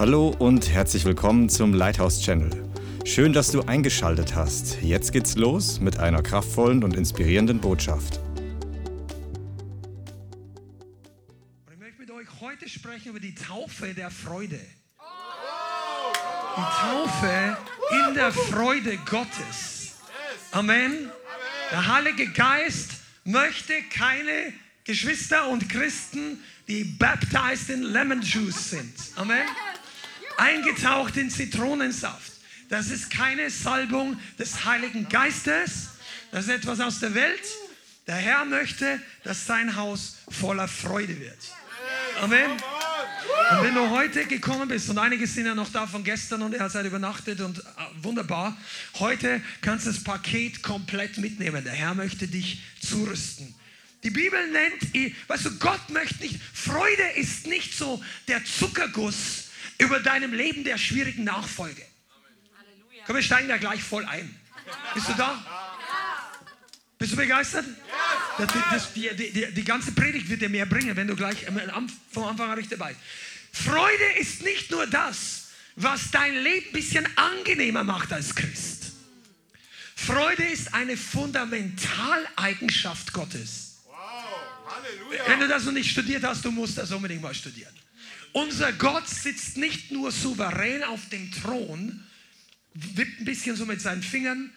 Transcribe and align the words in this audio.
Hallo 0.00 0.34
und 0.38 0.70
herzlich 0.70 1.04
willkommen 1.04 1.50
zum 1.50 1.74
Lighthouse 1.74 2.22
Channel. 2.22 2.50
Schön, 3.04 3.34
dass 3.34 3.50
du 3.52 3.60
eingeschaltet 3.60 4.34
hast. 4.34 4.80
Jetzt 4.80 5.12
geht's 5.12 5.36
los 5.36 5.78
mit 5.78 5.98
einer 5.98 6.22
kraftvollen 6.22 6.82
und 6.84 6.96
inspirierenden 6.96 7.60
Botschaft. 7.60 8.18
Und 11.66 11.74
ich 11.74 11.78
möchte 11.78 12.00
mit 12.00 12.10
euch 12.12 12.26
heute 12.40 12.66
sprechen 12.66 13.10
über 13.10 13.20
die 13.20 13.34
Taufe 13.34 13.92
der 13.92 14.10
Freude. 14.10 14.58
Die 16.56 16.62
Taufe 16.80 17.58
in 18.08 18.14
der 18.14 18.32
Freude 18.32 18.96
Gottes. 19.04 19.96
Amen. 20.52 21.10
Der 21.72 21.94
Heilige 21.94 22.32
Geist 22.32 22.92
möchte 23.24 23.74
keine 23.94 24.54
Geschwister 24.84 25.46
und 25.48 25.68
Christen, 25.68 26.42
die 26.68 26.84
baptized 26.84 27.68
in 27.68 27.82
Lemon 27.82 28.22
Juice 28.22 28.70
sind. 28.70 28.94
Amen. 29.16 29.44
Eingetaucht 30.40 31.18
in 31.18 31.30
Zitronensaft. 31.30 32.32
Das 32.70 32.88
ist 32.88 33.10
keine 33.10 33.50
Salbung 33.50 34.18
des 34.38 34.64
Heiligen 34.64 35.06
Geistes. 35.08 35.88
Das 36.32 36.46
ist 36.46 36.50
etwas 36.50 36.80
aus 36.80 36.98
der 37.00 37.14
Welt. 37.14 37.42
Der 38.06 38.14
Herr 38.14 38.46
möchte, 38.46 39.02
dass 39.22 39.44
sein 39.46 39.76
Haus 39.76 40.16
voller 40.30 40.66
Freude 40.66 41.20
wird. 41.20 41.36
Amen. 42.22 42.52
Und 42.52 43.62
wenn 43.62 43.74
du 43.74 43.90
heute 43.90 44.24
gekommen 44.24 44.68
bist, 44.68 44.88
und 44.88 44.96
einige 44.96 45.26
sind 45.26 45.44
ja 45.44 45.54
noch 45.54 45.70
da 45.70 45.86
von 45.86 46.04
gestern 46.04 46.40
und 46.40 46.54
ihr 46.54 46.70
seid 46.70 46.86
übernachtet 46.86 47.40
und 47.42 47.58
äh, 47.58 47.62
wunderbar, 48.00 48.56
heute 48.98 49.42
kannst 49.60 49.86
du 49.86 49.90
das 49.90 50.02
Paket 50.02 50.62
komplett 50.62 51.18
mitnehmen. 51.18 51.62
Der 51.64 51.74
Herr 51.74 51.94
möchte 51.94 52.26
dich 52.26 52.62
zurüsten. 52.80 53.54
Die 54.02 54.10
Bibel 54.10 54.40
nennt, 54.50 55.14
weißt 55.28 55.44
du, 55.44 55.58
Gott 55.58 55.90
möchte 55.90 56.22
nicht, 56.22 56.40
Freude 56.54 57.02
ist 57.16 57.46
nicht 57.46 57.76
so 57.76 58.02
der 58.26 58.42
Zuckerguss 58.44 59.49
über 59.80 60.00
deinem 60.00 60.32
Leben 60.32 60.64
der 60.64 60.78
schwierigen 60.78 61.24
Nachfolge. 61.24 61.82
Komm, 63.06 63.16
wir 63.16 63.22
steigen 63.22 63.48
da 63.48 63.56
gleich 63.56 63.82
voll 63.82 64.04
ein. 64.04 64.38
Bist 64.94 65.08
du 65.08 65.14
da? 65.14 65.42
Bist 66.98 67.12
du 67.12 67.16
begeistert? 67.16 67.64
Das, 68.36 68.48
das, 68.70 68.92
die, 68.92 69.08
die, 69.16 69.52
die, 69.52 69.64
ganze 69.64 69.92
Predigt 69.92 70.28
wird 70.28 70.42
dir 70.42 70.50
mehr 70.50 70.66
bringen, 70.66 70.94
wenn 70.96 71.06
du 71.06 71.16
gleich 71.16 71.46
vom 72.12 72.24
Anfang 72.24 72.50
an 72.50 72.58
richtig 72.58 72.78
dabei 72.78 72.92
bist. 72.92 73.00
Freude 73.52 74.04
ist 74.18 74.42
nicht 74.42 74.70
nur 74.70 74.86
das, 74.86 75.48
was 75.76 76.10
dein 76.10 76.34
Leben 76.34 76.66
ein 76.68 76.72
bisschen 76.72 77.08
angenehmer 77.16 77.84
macht 77.84 78.12
als 78.12 78.34
Christ. 78.34 78.92
Freude 79.96 80.44
ist 80.44 80.74
eine 80.74 80.94
Fundamentaleigenschaft 80.96 83.12
Gottes. 83.12 83.78
Wow, 83.86 83.94
Halleluja. 84.66 85.22
Wenn 85.26 85.40
du 85.40 85.48
das 85.48 85.64
noch 85.64 85.72
nicht 85.72 85.90
studiert 85.90 86.22
hast, 86.22 86.44
du 86.44 86.50
musst 86.50 86.76
das 86.78 86.92
unbedingt 86.92 87.22
mal 87.22 87.34
studieren. 87.34 87.74
Unser 88.32 88.72
Gott 88.72 89.08
sitzt 89.08 89.56
nicht 89.56 89.90
nur 89.90 90.12
souverän 90.12 90.84
auf 90.84 91.08
dem 91.08 91.32
Thron, 91.32 92.04
wippt 92.74 93.20
ein 93.20 93.24
bisschen 93.24 93.56
so 93.56 93.66
mit 93.66 93.80
seinen 93.80 94.02
Fingern 94.02 94.52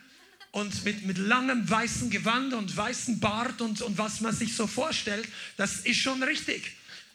und 0.52 0.86
mit, 0.86 1.06
mit 1.06 1.18
langem 1.18 1.68
weißen 1.68 2.10
Gewand 2.10 2.54
und 2.54 2.76
weißem 2.76 3.20
Bart 3.20 3.62
und, 3.62 3.82
und 3.82 3.98
was 3.98 4.22
man 4.22 4.36
sich 4.36 4.56
so 4.56 4.68
vorstellt, 4.68 5.28
das 5.58 5.78
ist 5.80 5.98
schon 5.98 6.22
richtig 6.22 6.74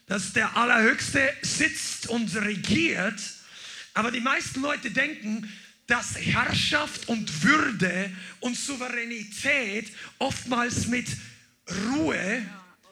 dass 0.08 0.32
der 0.32 0.56
Allerhöchste 0.56 1.32
sitzt 1.42 2.08
und 2.08 2.34
regiert. 2.34 3.20
Aber 3.94 4.10
die 4.10 4.20
meisten 4.20 4.62
Leute 4.62 4.90
denken, 4.90 5.52
dass 5.86 6.16
Herrschaft 6.18 7.08
und 7.08 7.44
Würde 7.44 8.10
und 8.40 8.56
Souveränität 8.56 9.90
oftmals 10.18 10.86
mit 10.86 11.06
Ruhe 11.86 12.42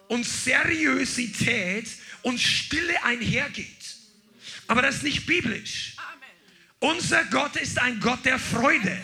und 0.09 0.25
Seriosität 0.25 1.89
und 2.23 2.41
Stille 2.41 3.03
einhergeht. 3.05 3.67
Aber 4.69 4.83
das 4.83 4.97
ist 4.97 5.03
nicht 5.03 5.27
biblisch. 5.27 5.97
Unser 6.79 7.25
Gott 7.25 7.57
ist 7.57 7.79
ein 7.79 8.01
Gott 8.01 8.25
der 8.25 8.39
Freude. 8.39 8.99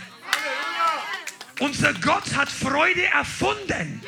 Unser 1.61 1.95
Gott 1.95 2.35
hat 2.35 2.51
Freude 2.51 3.05
erfunden. 3.07 4.03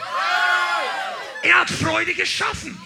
Er 1.43 1.61
hat 1.61 1.71
Freude 1.71 2.15
geschaffen. 2.15 2.77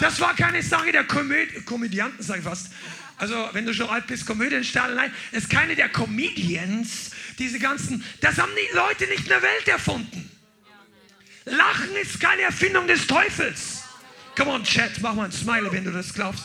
Das 0.00 0.20
war 0.20 0.34
keine 0.34 0.62
Sache 0.62 0.92
der 0.92 1.04
Komöd 1.04 1.64
Komödianten, 1.64 2.22
sag 2.22 2.38
ich 2.38 2.44
fast. 2.44 2.70
Also, 3.18 3.48
wenn 3.52 3.64
du 3.64 3.72
schon 3.72 3.88
alt 3.88 4.06
bist, 4.06 4.26
Komödienstadel, 4.26 4.94
nein, 4.94 5.12
es 5.32 5.44
ist 5.44 5.50
keine 5.50 5.74
der 5.74 5.88
Comedians. 5.88 7.10
Diese 7.38 7.58
ganzen, 7.58 8.04
das 8.20 8.38
haben 8.38 8.52
die 8.54 8.76
Leute 8.76 9.06
nicht 9.06 9.20
in 9.20 9.28
der 9.28 9.42
Welt 9.42 9.68
erfunden. 9.68 10.30
Lachen 11.46 11.94
ist 11.96 12.20
keine 12.20 12.42
Erfindung 12.42 12.86
des 12.86 13.06
Teufels. 13.06 13.82
Come 14.36 14.50
on, 14.50 14.64
Chat, 14.64 15.00
mach 15.00 15.14
mal 15.14 15.26
ein 15.26 15.32
Smile, 15.32 15.70
wenn 15.72 15.84
du 15.84 15.92
das 15.92 16.12
glaubst. 16.12 16.44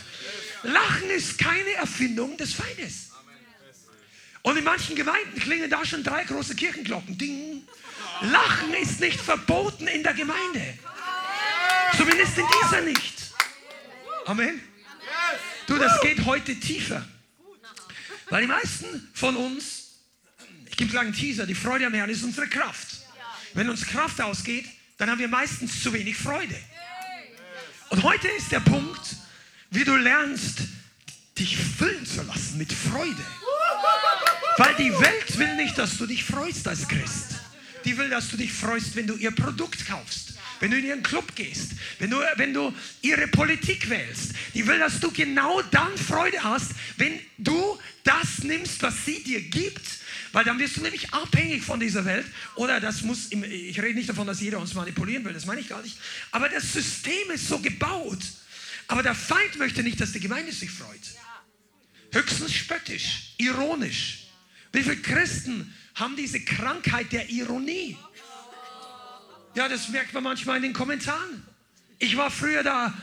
Lachen 0.64 1.10
ist 1.10 1.38
keine 1.38 1.72
Erfindung 1.74 2.38
des 2.38 2.54
Feindes. 2.54 3.10
Und 4.44 4.58
in 4.58 4.64
manchen 4.64 4.96
Gemeinden 4.96 5.40
klingen 5.40 5.70
da 5.70 5.84
schon 5.86 6.04
drei 6.04 6.24
große 6.24 6.56
Kirchenglocken. 6.56 7.18
Ding. 7.18 7.64
Lachen 8.22 8.74
ist 8.76 9.00
nicht 9.00 9.20
verboten 9.20 9.88
in 9.88 10.04
der 10.04 10.14
Gemeinde. 10.14 10.78
Zumindest 11.98 12.38
in 12.38 12.46
dieser 12.64 12.82
nicht. 12.82 13.34
Amen. 14.26 14.62
Du, 15.66 15.78
das 15.78 16.00
geht 16.02 16.26
heute 16.26 16.60
tiefer. 16.60 17.06
Weil 18.30 18.42
die 18.42 18.48
meisten 18.48 19.10
von 19.14 19.36
uns, 19.36 19.90
ich 20.70 20.78
gebe 20.78 20.98
einen 21.00 21.14
Teaser, 21.14 21.46
die 21.46 21.56
Freude 21.56 21.88
am 21.88 21.94
Herrn 21.94 22.10
ist 22.10 22.24
unsere 22.24 22.48
Kraft. 22.48 23.02
Wenn 23.54 23.70
uns 23.70 23.86
Kraft 23.86 24.22
ausgeht, 24.22 24.66
dann 25.02 25.10
haben 25.10 25.18
wir 25.18 25.28
meistens 25.28 25.82
zu 25.82 25.92
wenig 25.94 26.16
Freude. 26.16 26.56
Und 27.90 28.04
heute 28.04 28.28
ist 28.28 28.52
der 28.52 28.60
Punkt, 28.60 29.02
wie 29.72 29.84
du 29.84 29.96
lernst, 29.96 30.60
dich 31.40 31.58
füllen 31.58 32.06
zu 32.06 32.22
lassen 32.22 32.60
mit 32.60 32.72
Freude. 32.72 33.26
Weil 34.58 34.76
die 34.76 34.92
Welt 34.92 35.40
will 35.40 35.56
nicht, 35.56 35.76
dass 35.80 35.98
du 35.98 36.06
dich 36.06 36.24
freust 36.24 36.68
als 36.68 36.88
Christ. 36.88 37.40
Die 37.84 37.98
will, 37.98 38.12
dass 38.12 38.30
du 38.30 38.38
dich 38.38 38.54
freust, 38.54 38.96
wenn 38.96 39.08
du 39.08 39.16
ihr 39.16 39.32
Produkt 39.32 39.88
kaufst 39.88 40.32
wenn 40.62 40.70
du 40.70 40.78
in 40.78 40.86
ihren 40.86 41.02
Club 41.02 41.36
gehst, 41.36 41.72
wenn 41.98 42.12
du, 42.12 42.18
wenn 42.36 42.54
du 42.54 42.72
ihre 43.02 43.28
Politik 43.28 43.90
wählst. 43.90 44.34
Die 44.54 44.68
will, 44.68 44.78
dass 44.78 45.00
du 45.00 45.12
genau 45.12 45.60
dann 45.64 45.98
Freude 45.98 46.44
hast, 46.44 46.74
wenn 46.98 47.20
du 47.40 47.80
das 48.04 48.44
nimmst, 48.44 48.84
was 48.84 49.04
sie 49.04 49.24
dir 49.24 49.42
gibt. 49.42 49.82
Weil 50.32 50.46
dann 50.46 50.60
wirst 50.60 50.78
du 50.78 50.82
nämlich 50.82 51.14
abhängig 51.14 51.64
von 51.64 51.80
dieser 51.80 52.06
Welt. 52.06 52.26
Oder 52.56 52.80
das 52.80 53.02
muss, 53.02 53.32
ich 53.32 53.82
rede 53.82 53.96
nicht 53.96 54.10
davon, 54.10 54.28
dass 54.28 54.40
jeder 54.40 54.60
uns 54.60 54.74
manipulieren 54.74 55.26
will, 55.26 55.34
das 55.34 55.46
meine 55.46 55.62
ich 55.62 55.70
gar 55.70 55.82
nicht. 55.82 55.98
Aber 56.32 56.48
das 56.48 56.72
System 56.72 57.32
ist 57.34 57.48
so 57.48 57.60
gebaut. 57.60 58.20
Aber 58.88 59.04
der 59.04 59.16
Feind 59.16 59.58
möchte 59.58 59.84
nicht, 59.84 60.00
dass 60.00 60.12
die 60.12 60.20
Gemeinde 60.20 60.52
sich 60.52 60.72
freut. 60.72 61.00
Höchstens 62.14 62.54
spöttisch, 62.54 63.34
ironisch. 63.38 64.28
Wie 64.72 64.84
viele 64.84 64.98
Christen 64.98 65.74
haben 65.96 66.16
diese 66.16 66.40
Krankheit 66.42 67.12
der 67.12 67.30
Ironie? 67.30 67.98
Ja, 69.54 69.68
das 69.68 69.90
merkt 69.90 70.14
man 70.14 70.24
manchmal 70.24 70.58
in 70.58 70.64
den 70.64 70.74
Kommentaren. 70.74 71.46
Ich 72.00 72.16
war 72.18 72.32
früher 72.32 72.64
da 72.64 72.94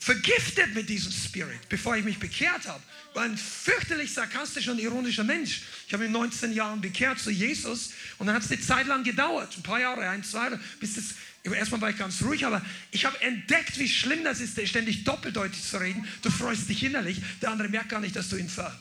vergiftet 0.00 0.74
mit 0.74 0.88
diesem 0.88 1.12
Spirit, 1.12 1.68
bevor 1.68 1.94
ich 1.94 2.04
mich 2.04 2.18
bekehrt 2.18 2.66
habe. 2.66 2.82
War 3.12 3.24
ein 3.24 3.36
fürchterlich 3.36 4.12
sarkastischer 4.14 4.72
und 4.72 4.78
ironischer 4.78 5.24
Mensch. 5.24 5.62
Ich 5.86 5.92
habe 5.92 6.06
in 6.06 6.12
19 6.12 6.54
Jahren 6.54 6.80
bekehrt 6.80 7.18
zu 7.18 7.30
Jesus 7.30 7.90
und 8.18 8.26
dann 8.26 8.34
hat 8.34 8.42
es 8.42 8.50
eine 8.50 8.60
Zeit 8.60 8.86
lang 8.86 9.04
gedauert, 9.04 9.54
ein 9.56 9.62
paar 9.62 9.78
Jahre, 9.78 10.08
ein, 10.08 10.24
zwei, 10.24 10.58
bis 10.80 10.94
das 10.94 11.04
Erstmal 11.42 11.80
war 11.80 11.90
ich 11.90 11.96
ganz 11.96 12.22
ruhig, 12.22 12.44
aber 12.44 12.60
ich 12.90 13.06
habe 13.06 13.18
entdeckt, 13.22 13.78
wie 13.78 13.88
schlimm 13.88 14.24
das 14.24 14.40
ist, 14.40 14.60
ständig 14.68 15.04
doppeldeutig 15.04 15.62
zu 15.62 15.78
reden. 15.78 16.06
Du 16.20 16.30
freust 16.30 16.68
dich 16.68 16.82
innerlich, 16.82 17.22
der 17.40 17.50
andere 17.50 17.68
merkt 17.68 17.88
gar 17.88 18.00
nicht, 18.00 18.14
dass 18.14 18.28
du 18.28 18.36
ihn 18.36 18.48
ver. 18.48 18.78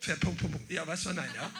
ver 0.00 0.16
Punkt, 0.16 0.40
Punkt, 0.40 0.56
Punkt. 0.56 0.72
Ja, 0.72 0.84
weißt 0.84 1.06
du, 1.06 1.12
nein, 1.12 1.30
ja. 1.36 1.50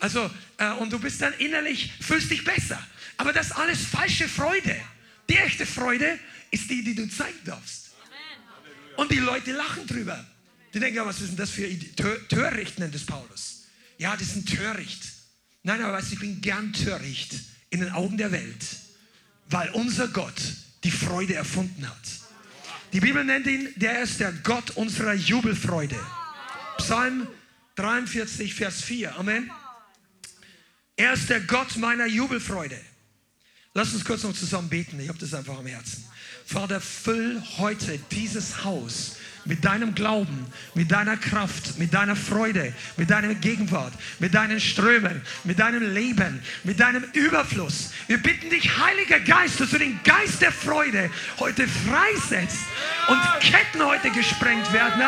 Also, 0.00 0.30
äh, 0.56 0.70
und 0.72 0.90
du 0.90 0.98
bist 0.98 1.20
dann 1.20 1.34
innerlich, 1.34 1.92
fühlst 2.00 2.30
dich 2.30 2.42
besser. 2.42 2.82
Aber 3.18 3.34
das 3.34 3.48
ist 3.48 3.52
alles 3.52 3.84
falsche 3.84 4.28
Freude. 4.28 4.80
Die 5.28 5.36
echte 5.36 5.66
Freude 5.66 6.18
ist 6.56 6.70
die, 6.70 6.82
die 6.82 6.94
du 6.94 7.08
zeigen 7.08 7.38
darfst. 7.44 7.90
Und 8.96 9.10
die 9.10 9.18
Leute 9.18 9.52
lachen 9.52 9.86
drüber. 9.86 10.24
Die 10.72 10.80
denken, 10.80 10.96
ja, 10.96 11.06
was 11.06 11.20
ist 11.20 11.28
denn 11.28 11.36
das 11.36 11.50
für 11.50 11.68
Tör, 11.94 12.28
Töricht, 12.28 12.78
nennt 12.78 12.94
es 12.94 13.04
Paulus. 13.04 13.64
Ja, 13.98 14.16
das 14.16 14.28
ist 14.28 14.36
ein 14.36 14.46
Töricht. 14.46 15.02
Nein, 15.62 15.82
aber 15.82 15.94
weißt 15.94 16.12
ich 16.12 16.18
bin 16.18 16.40
gern 16.40 16.72
Töricht 16.72 17.34
in 17.70 17.80
den 17.80 17.92
Augen 17.92 18.16
der 18.16 18.32
Welt, 18.32 18.64
weil 19.48 19.70
unser 19.70 20.08
Gott 20.08 20.40
die 20.84 20.90
Freude 20.90 21.34
erfunden 21.34 21.88
hat. 21.88 21.96
Die 22.92 23.00
Bibel 23.00 23.24
nennt 23.24 23.46
ihn, 23.46 23.68
der 23.76 24.02
ist 24.02 24.20
der 24.20 24.32
Gott 24.32 24.70
unserer 24.72 25.14
Jubelfreude. 25.14 25.98
Psalm 26.78 27.26
43, 27.74 28.54
Vers 28.54 28.82
4. 28.82 29.16
Amen. 29.16 29.50
Er 30.96 31.12
ist 31.12 31.28
der 31.28 31.40
Gott 31.40 31.76
meiner 31.76 32.06
Jubelfreude. 32.06 32.80
Lass 33.74 33.92
uns 33.92 34.04
kurz 34.04 34.22
noch 34.22 34.32
zusammen 34.34 34.68
beten. 34.68 34.98
Ich 35.00 35.08
habe 35.08 35.18
das 35.18 35.34
einfach 35.34 35.58
am 35.58 35.66
Herzen. 35.66 36.04
Vater, 36.46 36.80
füll 36.80 37.42
heute 37.58 37.98
dieses 38.12 38.62
Haus 38.62 39.16
mit 39.46 39.64
deinem 39.64 39.96
Glauben, 39.96 40.46
mit 40.74 40.92
deiner 40.92 41.16
Kraft, 41.16 41.76
mit 41.76 41.92
deiner 41.92 42.14
Freude, 42.14 42.72
mit 42.96 43.10
deiner 43.10 43.34
Gegenwart, 43.34 43.92
mit 44.20 44.32
deinen 44.32 44.60
Strömen, 44.60 45.22
mit 45.42 45.58
deinem 45.58 45.92
Leben, 45.92 46.40
mit 46.62 46.78
deinem 46.78 47.02
Überfluss. 47.14 47.90
Wir 48.06 48.18
bitten 48.18 48.48
dich, 48.48 48.78
Heiliger 48.78 49.18
Geist, 49.18 49.60
dass 49.60 49.70
du 49.70 49.78
den 49.78 49.98
Geist 50.04 50.40
der 50.40 50.52
Freude 50.52 51.10
heute 51.40 51.66
freisetzt 51.66 52.60
und 53.08 53.20
Ketten 53.40 53.84
heute 53.84 54.10
gesprengt 54.10 54.72
werden. 54.72 55.02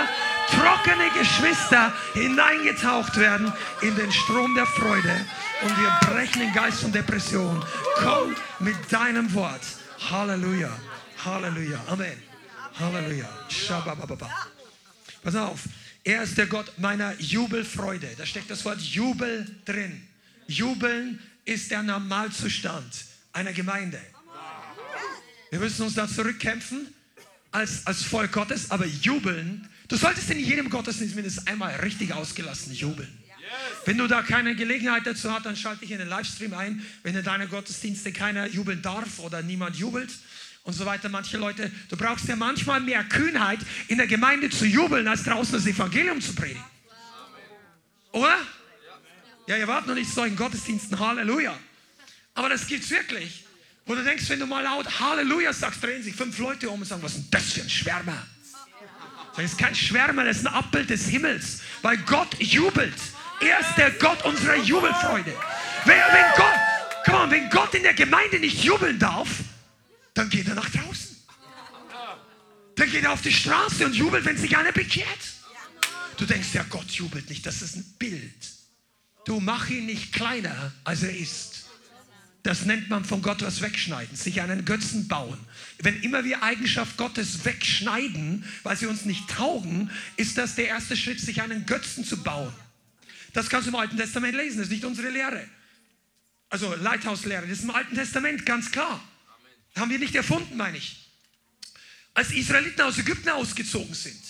trockene 0.50 1.08
Geschwister 1.16 1.92
hineingetaucht 2.14 3.16
werden 3.16 3.52
in 3.82 3.94
den 3.94 4.10
Strom 4.10 4.56
der 4.56 4.66
Freude. 4.66 5.14
Und 5.62 5.70
wir 5.78 6.08
brechen 6.08 6.40
den 6.40 6.52
Geist 6.52 6.80
von 6.80 6.90
Depression. 6.90 7.64
Komm 7.96 8.34
mit 8.58 8.76
deinem 8.90 9.32
Wort. 9.34 9.62
Halleluja. 10.10 10.70
Halleluja. 11.24 11.84
Amen. 11.86 12.16
Halleluja. 12.78 13.28
Shabababa. 13.48 14.30
Pass 15.22 15.34
auf. 15.34 15.60
Er 16.04 16.22
ist 16.22 16.38
der 16.38 16.46
Gott 16.46 16.78
meiner 16.78 17.14
Jubelfreude. 17.20 18.08
Da 18.16 18.24
steckt 18.24 18.50
das 18.50 18.64
Wort 18.64 18.80
Jubel 18.80 19.46
drin. 19.64 20.06
Jubeln 20.46 21.18
ist 21.44 21.70
der 21.70 21.82
Normalzustand 21.82 23.04
einer 23.32 23.52
Gemeinde. 23.52 24.00
Wir 25.50 25.58
müssen 25.58 25.82
uns 25.82 25.94
da 25.94 26.06
zurückkämpfen 26.06 26.88
als, 27.50 27.86
als 27.86 28.02
Volk 28.02 28.32
Gottes, 28.32 28.70
aber 28.70 28.86
jubeln. 28.86 29.68
Du 29.88 29.96
solltest 29.96 30.30
in 30.30 30.38
jedem 30.38 30.70
Gottesdienst 30.70 31.14
mindestens 31.14 31.46
einmal 31.46 31.74
richtig 31.76 32.12
ausgelassen 32.12 32.74
jubeln. 32.74 33.08
Wenn 33.86 33.96
du 33.96 34.06
da 34.06 34.22
keine 34.22 34.54
Gelegenheit 34.54 35.06
dazu 35.06 35.32
hast, 35.32 35.46
dann 35.46 35.56
schalte 35.56 35.80
dich 35.80 35.92
in 35.92 35.98
den 35.98 36.08
Livestream 36.08 36.52
ein. 36.52 36.84
Wenn 37.02 37.16
in 37.16 37.24
deinen 37.24 37.48
Gottesdiensten 37.48 38.12
keiner 38.12 38.46
jubeln 38.46 38.82
darf 38.82 39.18
oder 39.18 39.42
niemand 39.42 39.76
jubelt 39.76 40.10
und 40.68 40.74
so 40.74 40.84
weiter, 40.84 41.08
manche 41.08 41.38
Leute, 41.38 41.72
du 41.88 41.96
brauchst 41.96 42.28
ja 42.28 42.36
manchmal 42.36 42.78
mehr 42.80 43.02
Kühnheit, 43.02 43.58
in 43.86 43.96
der 43.96 44.06
Gemeinde 44.06 44.50
zu 44.50 44.66
jubeln, 44.66 45.08
als 45.08 45.24
draußen 45.24 45.54
das 45.54 45.66
Evangelium 45.66 46.20
zu 46.20 46.34
predigen. 46.34 46.62
Oder? 48.12 48.36
Ja, 49.46 49.56
ihr 49.56 49.66
wart 49.66 49.86
noch 49.86 49.94
nicht 49.94 50.12
so 50.12 50.24
in 50.24 50.36
Gottesdiensten, 50.36 50.98
Halleluja. 50.98 51.58
Aber 52.34 52.50
das 52.50 52.66
gibt's 52.66 52.90
wirklich. 52.90 53.46
Wo 53.86 53.94
du 53.94 54.04
denkst, 54.04 54.28
wenn 54.28 54.40
du 54.40 54.46
mal 54.46 54.62
laut 54.62 55.00
Halleluja 55.00 55.54
sagst, 55.54 55.82
drehen 55.82 56.02
sich 56.02 56.14
fünf 56.14 56.36
Leute 56.36 56.68
um 56.68 56.82
und 56.82 56.86
sagen, 56.86 57.02
was 57.02 57.12
ist 57.12 57.22
denn 57.22 57.30
das 57.30 57.50
für 57.50 57.62
ein 57.62 57.70
Schwärmer? 57.70 58.26
Das 59.36 59.44
ist 59.46 59.56
kein 59.56 59.74
Schwärmer, 59.74 60.26
das 60.26 60.36
ist 60.36 60.46
ein 60.46 60.52
Abbild 60.52 60.90
des 60.90 61.08
Himmels, 61.08 61.62
weil 61.80 61.96
Gott 61.96 62.38
jubelt. 62.40 62.92
Er 63.40 63.60
ist 63.60 63.74
der 63.78 63.92
Gott 63.92 64.22
unserer 64.26 64.56
Jubelfreude. 64.56 65.34
Wenn, 65.86 65.96
wenn, 65.96 66.26
Gott, 66.36 67.06
come 67.06 67.18
on, 67.20 67.30
wenn 67.30 67.48
Gott 67.48 67.74
in 67.74 67.84
der 67.84 67.94
Gemeinde 67.94 68.38
nicht 68.38 68.62
jubeln 68.62 68.98
darf, 68.98 69.28
dann 70.18 70.30
geht 70.30 70.48
er 70.48 70.56
nach 70.56 70.68
draußen. 70.68 71.16
Dann 72.74 72.90
geht 72.90 73.04
er 73.04 73.12
auf 73.12 73.22
die 73.22 73.32
Straße 73.32 73.86
und 73.86 73.94
jubelt, 73.94 74.24
wenn 74.24 74.36
sich 74.36 74.56
einer 74.56 74.72
bekehrt. 74.72 75.06
Du 76.16 76.26
denkst, 76.26 76.48
ja, 76.54 76.64
Gott 76.64 76.90
jubelt 76.90 77.28
nicht, 77.28 77.46
das 77.46 77.62
ist 77.62 77.76
ein 77.76 77.84
Bild. 78.00 78.34
Du 79.24 79.38
mach 79.38 79.68
ihn 79.70 79.86
nicht 79.86 80.12
kleiner, 80.12 80.72
als 80.82 81.04
er 81.04 81.16
ist. 81.16 81.66
Das 82.42 82.64
nennt 82.64 82.88
man 82.88 83.04
von 83.04 83.22
Gott 83.22 83.42
was 83.42 83.60
wegschneiden, 83.60 84.16
sich 84.16 84.40
einen 84.40 84.64
Götzen 84.64 85.06
bauen. 85.06 85.38
Wenn 85.80 86.02
immer 86.02 86.24
wir 86.24 86.42
Eigenschaft 86.42 86.96
Gottes 86.96 87.44
wegschneiden, 87.44 88.44
weil 88.64 88.76
sie 88.76 88.86
uns 88.86 89.04
nicht 89.04 89.28
taugen, 89.28 89.90
ist 90.16 90.36
das 90.36 90.56
der 90.56 90.66
erste 90.66 90.96
Schritt, 90.96 91.20
sich 91.20 91.42
einen 91.42 91.64
Götzen 91.66 92.04
zu 92.04 92.16
bauen. 92.22 92.52
Das 93.34 93.48
kannst 93.48 93.66
du 93.66 93.70
im 93.70 93.76
Alten 93.76 93.96
Testament 93.96 94.34
lesen, 94.34 94.58
das 94.58 94.66
ist 94.66 94.72
nicht 94.72 94.84
unsere 94.84 95.10
Lehre. 95.10 95.46
Also 96.48 96.74
Leithauslehre, 96.74 97.42
das 97.42 97.58
ist 97.58 97.64
im 97.64 97.70
Alten 97.70 97.94
Testament 97.94 98.44
ganz 98.46 98.72
klar. 98.72 99.00
Haben 99.76 99.90
wir 99.90 99.98
nicht 99.98 100.14
erfunden, 100.14 100.56
meine 100.56 100.78
ich. 100.78 101.08
Als 102.14 102.28
die 102.28 102.38
Israeliten 102.38 102.80
aus 102.80 102.98
Ägypten 102.98 103.28
ausgezogen 103.28 103.94
sind, 103.94 104.20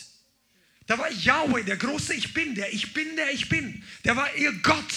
da 0.87 0.99
war 0.99 1.11
Yahweh, 1.11 1.63
der 1.65 1.77
große 1.77 2.15
Ich 2.15 2.33
Bin, 2.33 2.55
der 2.55 2.73
Ich 2.73 2.95
Bin, 2.95 3.15
der 3.17 3.31
Ich 3.33 3.49
Bin. 3.49 3.83
Der 4.05 4.17
war 4.17 4.35
ihr 4.35 4.53
Gott. 4.63 4.95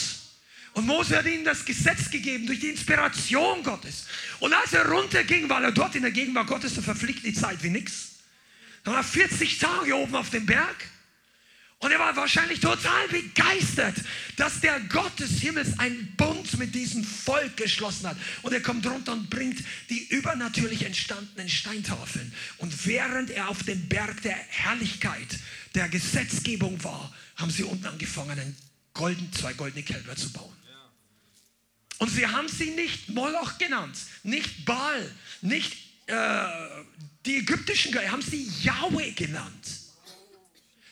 Und 0.74 0.88
Mose 0.88 1.18
hat 1.18 1.26
ihnen 1.26 1.44
das 1.44 1.66
Gesetz 1.66 2.10
gegeben 2.10 2.48
durch 2.48 2.62
die 2.62 2.70
Inspiration 2.70 3.62
Gottes. 3.62 4.06
Und 4.40 4.54
als 4.54 4.72
er 4.72 4.88
runterging, 4.88 5.50
weil 5.50 5.66
er 5.66 5.74
dort 5.74 5.96
in 5.96 6.04
der 6.04 6.12
Gegenwart 6.12 6.48
Gottes, 6.48 6.76
so 6.76 6.82
verfliegt 6.82 7.26
die 7.26 7.34
Zeit 7.34 7.62
wie 7.62 7.70
nichts. 7.70 8.20
Dann 8.84 8.94
war 8.94 9.02
er 9.02 9.04
40 9.04 9.60
Tage 9.60 9.96
oben 9.96 10.16
auf 10.16 10.30
dem 10.30 10.46
Berg. 10.46 10.90
Und 11.82 11.92
er 11.92 11.98
war 11.98 12.16
wahrscheinlich 12.16 12.60
total 12.60 13.08
begeistert, 13.08 13.96
dass 14.38 14.62
der 14.62 14.80
Gott 14.82 15.20
des 15.20 15.40
Himmels 15.40 15.80
einen 15.80 16.16
Bund 16.16 16.60
mit 16.60 16.76
diesem 16.76 17.04
Volk 17.04 17.58
geschlossen 17.58 18.08
hat. 18.08 18.18
Und 18.44 18.54
er 18.54 18.62
kommt 18.62 18.86
runter 18.86 19.14
und 19.14 19.32
bringt 19.32 19.64
die 19.90 20.08
übernatürlich 20.10 20.86
entstandenen 20.86 21.50
Steintafeln. 21.50 22.32
Und 22.60 22.86
während 22.86 23.32
er 23.32 23.50
auf 23.50 23.64
dem 23.64 23.90
Berg 23.90 24.22
der 24.22 24.36
Herrlichkeit, 24.36 25.40
der 25.74 25.90
Gesetzgebung 25.90 26.84
war, 26.84 27.12
haben 27.36 27.50
sie 27.50 27.64
unten 27.64 27.88
angefangen, 27.88 28.40
einen 28.40 28.56
golden, 28.94 29.34
zwei 29.34 29.54
goldene 29.54 29.82
Kälber 29.82 30.16
zu 30.16 30.32
bauen. 30.32 30.56
Und 31.98 32.10
sie 32.10 32.28
haben 32.28 32.48
sie 32.48 32.72
nicht 32.72 33.10
Moloch 33.10 33.58
genannt, 33.58 33.98
nicht 34.22 34.66
Baal, 34.66 35.12
nicht 35.42 35.78
äh, 36.06 36.46
die 37.26 37.38
ägyptischen 37.38 37.92
Götter, 37.92 38.12
haben 38.12 38.22
sie 38.22 38.52
Yahweh 38.62 39.14
genannt. 39.14 39.81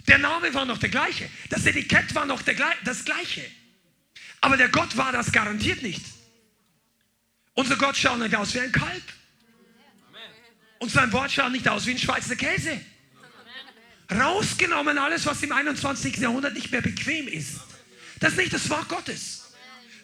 Der 0.10 0.18
Name 0.18 0.52
war 0.56 0.66
noch 0.66 0.80
der 0.80 0.90
gleiche, 0.90 1.30
das 1.50 1.68
Etikett 1.68 2.16
war 2.16 2.26
noch 2.26 2.42
der, 2.42 2.56
das 2.84 3.06
gleiche. 3.06 3.46
Aber 4.42 4.58
der 4.58 4.70
Gott 4.70 4.98
war 4.98 5.12
das 5.12 5.32
garantiert 5.32 5.84
nicht. 5.84 6.04
Unser 7.54 7.76
Gott 7.76 7.96
schaut 7.96 8.18
nicht 8.18 8.36
aus 8.36 8.54
wie 8.56 8.60
ein 8.60 8.72
Kalb. 8.72 9.04
Und 10.80 10.90
sein 10.90 11.14
Wort 11.14 11.32
schaut 11.32 11.52
nicht 11.52 11.68
aus 11.68 11.86
wie 11.86 11.92
ein 11.92 12.00
Schweizer 12.00 12.36
Käse. 12.36 12.82
Rausgenommen 14.12 14.98
alles, 14.98 15.28
was 15.28 15.44
im 15.44 15.52
21. 15.52 16.18
Jahrhundert 16.18 16.56
nicht 16.56 16.72
mehr 16.72 16.82
bequem 16.82 17.28
ist. 17.28 17.60
Das 18.20 18.32
ist 18.32 18.38
nicht 18.38 18.54
das 18.54 18.68
Wort 18.70 18.90
Gottes. 18.90 19.39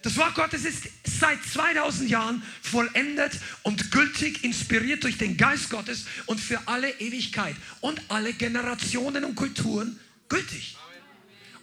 Das 0.05 0.17
Wort 0.17 0.35
Gottes 0.35 0.65
ist 0.65 0.83
seit 1.03 1.43
2000 1.43 2.07
Jahren 2.07 2.43
vollendet 2.61 3.39
und 3.63 3.89
gültig, 3.89 4.43
inspiriert 4.43 5.03
durch 5.03 5.17
den 5.17 5.35
Geist 5.35 5.71
Gottes 5.71 6.05
und 6.27 6.39
für 6.39 6.67
alle 6.67 6.91
Ewigkeit 6.99 7.55
und 7.81 7.99
alle 8.09 8.31
Generationen 8.33 9.23
und 9.23 9.33
Kulturen 9.33 9.99
gültig. 10.29 10.77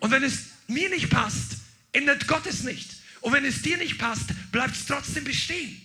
Und 0.01 0.11
wenn 0.11 0.25
es 0.25 0.47
mir 0.67 0.91
nicht 0.91 1.09
passt, 1.09 1.59
ändert 1.93 2.27
Gott 2.27 2.45
es 2.47 2.65
nicht. 2.65 2.91
Und 3.21 3.33
wenn 3.33 3.45
es 3.45 3.63
dir 3.63 3.77
nicht 3.77 3.97
passt, 3.97 4.31
bleibt 4.51 4.75
es 4.75 4.87
trotzdem 4.87 5.23
bestehen. 5.23 5.81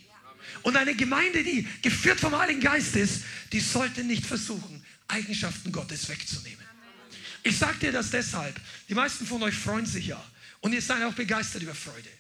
Und 0.64 0.76
eine 0.78 0.96
Gemeinde, 0.96 1.44
die 1.44 1.68
geführt 1.84 2.20
vom 2.20 2.36
Heiligen 2.36 2.62
Geist 2.62 2.96
ist, 2.96 3.22
die 3.52 3.60
sollte 3.60 4.04
nicht 4.04 4.26
versuchen, 4.26 4.84
Eigenschaften 5.08 5.72
Gottes 5.72 6.10
wegzunehmen. 6.10 6.66
Ich 7.44 7.56
sage 7.60 7.78
dir 7.78 7.92
das 7.92 8.10
deshalb. 8.10 8.60
Die 8.90 8.96
meisten 8.96 9.28
von 9.28 9.44
euch 9.44 9.54
freuen 9.54 9.86
sich 9.86 10.08
ja. 10.08 10.26
Und 10.62 10.74
ihr 10.74 10.82
seid 10.82 11.04
auch 11.04 11.14
begeistert 11.14 11.62
über 11.62 11.76
Freude. 11.76 12.17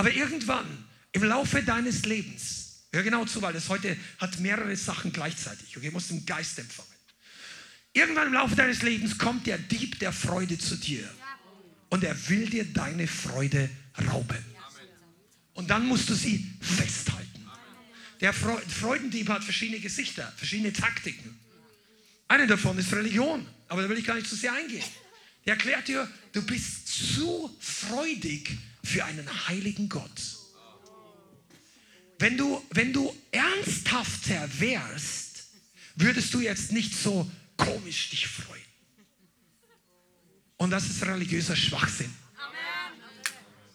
Aber 0.00 0.14
irgendwann 0.14 0.64
im 1.12 1.24
Laufe 1.24 1.62
deines 1.62 2.06
Lebens, 2.06 2.84
hör 2.90 3.02
genau 3.02 3.26
zu, 3.26 3.42
weil 3.42 3.52
das 3.52 3.68
heute 3.68 3.94
hat 4.16 4.40
mehrere 4.40 4.74
Sachen 4.74 5.12
gleichzeitig. 5.12 5.76
Okay, 5.76 5.90
musst 5.90 6.08
den 6.08 6.24
Geist 6.24 6.58
empfangen. 6.58 6.88
Irgendwann 7.92 8.28
im 8.28 8.32
Laufe 8.32 8.56
deines 8.56 8.80
Lebens 8.80 9.18
kommt 9.18 9.46
der 9.46 9.58
Dieb 9.58 9.98
der 9.98 10.14
Freude 10.14 10.56
zu 10.56 10.76
dir 10.76 11.06
und 11.90 12.02
er 12.02 12.16
will 12.30 12.48
dir 12.48 12.64
deine 12.64 13.06
Freude 13.06 13.68
rauben. 14.08 14.42
Und 15.52 15.68
dann 15.68 15.86
musst 15.86 16.08
du 16.08 16.14
sie 16.14 16.50
festhalten. 16.62 17.46
Der 18.22 18.32
Freudendieb 18.32 19.28
hat 19.28 19.44
verschiedene 19.44 19.80
Gesichter, 19.80 20.32
verschiedene 20.34 20.72
Taktiken. 20.72 21.38
Eine 22.26 22.46
davon 22.46 22.78
ist 22.78 22.90
Religion, 22.94 23.46
aber 23.68 23.82
da 23.82 23.88
will 23.90 23.98
ich 23.98 24.06
gar 24.06 24.14
nicht 24.14 24.28
zu 24.28 24.34
sehr 24.34 24.54
eingehen. 24.54 24.82
Er 25.44 25.56
erklärt 25.56 25.88
dir, 25.88 26.10
du 26.32 26.40
bist 26.40 26.88
zu 26.88 27.54
freudig 27.60 28.56
für 28.82 29.04
einen 29.04 29.48
heiligen 29.48 29.88
Gott. 29.88 30.38
Wenn 32.18 32.36
du, 32.36 32.62
wenn 32.70 32.92
du 32.92 33.14
ernsthafter 33.32 34.48
wärst, 34.60 35.44
würdest 35.96 36.34
du 36.34 36.40
jetzt 36.40 36.72
nicht 36.72 36.94
so 36.94 37.30
komisch 37.56 38.10
dich 38.10 38.28
freuen. 38.28 38.60
Und 40.58 40.70
das 40.70 40.84
ist 40.84 41.02
religiöser 41.04 41.56
Schwachsinn. 41.56 42.14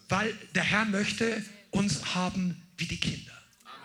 Weil 0.08 0.32
der 0.54 0.62
Herr 0.62 0.84
möchte 0.84 1.44
uns 1.72 2.14
haben 2.14 2.62
wie 2.76 2.86
die 2.86 3.00
Kinder. 3.00 3.32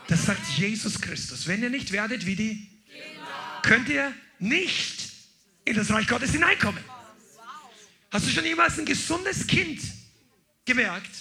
Das 0.07 0.25
sagt 0.25 0.47
Jesus 0.57 1.01
Christus. 1.01 1.47
Wenn 1.47 1.63
ihr 1.63 1.71
nicht 1.71 1.91
werdet 1.91 2.27
wie 2.27 2.35
die 2.35 2.67
Kinder, 2.85 3.61
könnt 3.63 3.89
ihr 3.89 4.13
nicht 4.37 5.09
in 5.65 5.75
das 5.75 5.89
Reich 5.89 6.07
Gottes 6.07 6.31
hineinkommen. 6.31 6.83
Hast 8.11 8.27
du 8.27 8.29
schon 8.29 8.45
jemals 8.45 8.77
ein 8.77 8.85
gesundes 8.85 9.47
Kind 9.47 9.81
gemerkt, 10.65 11.11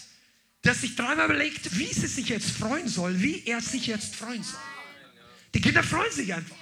dass 0.63 0.83
sich 0.83 0.97
dreimal 0.97 1.27
überlegt, 1.27 1.79
wie 1.79 1.93
sie 1.93 2.07
sich 2.07 2.29
jetzt 2.29 2.51
freuen 2.51 2.89
soll, 2.89 3.21
wie 3.21 3.45
er 3.47 3.61
sich 3.61 3.87
jetzt 3.87 4.17
freuen 4.17 4.43
soll. 4.43 4.61
Die 5.55 5.61
Kinder 5.61 5.83
freuen 5.83 6.13
sich 6.13 6.33
einfach. 6.33 6.57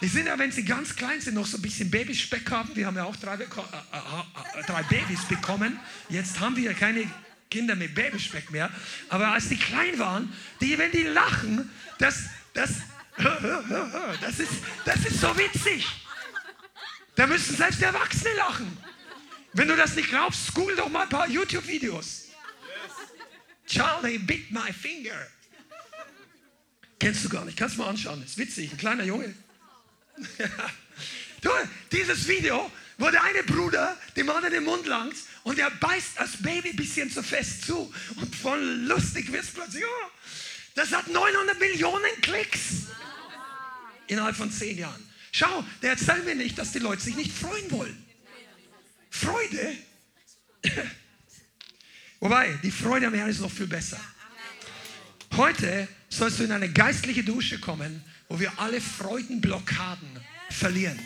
Die 0.00 0.08
sind 0.08 0.26
ja, 0.26 0.36
wenn 0.36 0.50
sie 0.50 0.64
ganz 0.64 0.96
klein 0.96 1.20
sind, 1.20 1.34
noch 1.34 1.46
so 1.46 1.58
ein 1.58 1.62
bisschen 1.62 1.90
Babyspeck 1.90 2.50
haben. 2.50 2.74
Wir 2.74 2.86
haben 2.86 2.96
ja 2.96 3.04
auch 3.04 3.14
drei, 3.16 3.34
äh, 3.34 3.42
äh, 3.42 3.46
äh, 3.46 4.62
drei 4.66 4.82
Babys 4.82 5.24
bekommen. 5.28 5.78
Jetzt 6.08 6.40
haben 6.40 6.56
wir 6.56 6.64
ja 6.64 6.72
keine 6.72 7.08
Kinder 7.50 7.76
mit 7.76 7.94
Babyspeck 7.94 8.50
mehr. 8.50 8.68
Aber 9.10 9.28
als 9.28 9.48
die 9.48 9.56
klein 9.56 9.96
waren, 10.00 10.32
die, 10.60 10.76
wenn 10.76 10.90
die 10.90 11.04
lachen, 11.04 11.70
das, 11.98 12.24
das, 12.52 12.70
das, 14.20 14.40
ist, 14.40 14.52
das 14.84 14.96
ist 15.04 15.20
so 15.20 15.36
witzig. 15.38 15.86
Da 17.14 17.26
müssen 17.28 17.56
selbst 17.56 17.80
Erwachsene 17.80 18.34
lachen. 18.34 18.76
Wenn 19.54 19.68
du 19.68 19.76
das 19.76 19.94
nicht 19.94 20.08
glaubst, 20.08 20.54
google 20.54 20.76
doch 20.76 20.88
mal 20.88 21.02
ein 21.02 21.08
paar 21.08 21.28
YouTube-Videos. 21.28 22.28
Charlie 23.66 24.18
bit 24.18 24.50
my 24.50 24.72
finger. 24.72 25.26
Kennst 26.98 27.24
du 27.24 27.28
gar 27.28 27.44
nicht, 27.44 27.56
kannst 27.58 27.76
du 27.76 27.80
mal 27.80 27.88
anschauen, 27.88 28.22
ist 28.22 28.38
witzig, 28.38 28.70
ein 28.70 28.78
kleiner 28.78 29.04
Junge. 29.04 29.34
du, 31.40 31.50
dieses 31.90 32.28
Video, 32.28 32.70
wo 32.98 33.10
der 33.10 33.24
eine 33.24 33.42
Bruder 33.42 33.96
dem 34.16 34.30
anderen 34.30 34.52
den 34.52 34.64
Mund 34.64 34.86
langt 34.86 35.16
und 35.42 35.58
er 35.58 35.70
beißt 35.70 36.12
das 36.16 36.40
Baby 36.42 36.70
ein 36.70 36.76
bisschen 36.76 37.10
zu 37.10 37.22
fest 37.22 37.66
zu 37.66 37.92
und 38.16 38.36
voll 38.36 38.60
lustig 38.60 39.32
wird 39.32 39.42
es 39.42 39.50
plötzlich. 39.50 39.84
Oh, 39.84 40.10
das 40.74 40.92
hat 40.92 41.08
900 41.08 41.58
Millionen 41.58 42.20
Klicks 42.20 42.86
innerhalb 44.06 44.36
von 44.36 44.50
zehn 44.50 44.78
Jahren. 44.78 45.08
Schau, 45.32 45.64
der 45.80 45.92
erzählt 45.92 46.24
mir 46.24 46.34
nicht, 46.34 46.58
dass 46.58 46.72
die 46.72 46.78
Leute 46.78 47.02
sich 47.02 47.16
nicht 47.16 47.32
freuen 47.32 47.70
wollen. 47.70 48.11
Freude. 49.12 49.76
Wobei, 52.20 52.58
die 52.62 52.70
Freude 52.70 53.06
am 53.06 53.14
Herrn 53.14 53.28
ist 53.28 53.40
noch 53.40 53.50
viel 53.50 53.66
besser. 53.66 54.00
Heute 55.36 55.86
sollst 56.08 56.40
du 56.40 56.44
in 56.44 56.52
eine 56.52 56.70
geistliche 56.70 57.22
Dusche 57.22 57.60
kommen, 57.60 58.02
wo 58.28 58.40
wir 58.40 58.52
alle 58.58 58.80
Freudenblockaden 58.80 60.08
verlieren. 60.50 60.98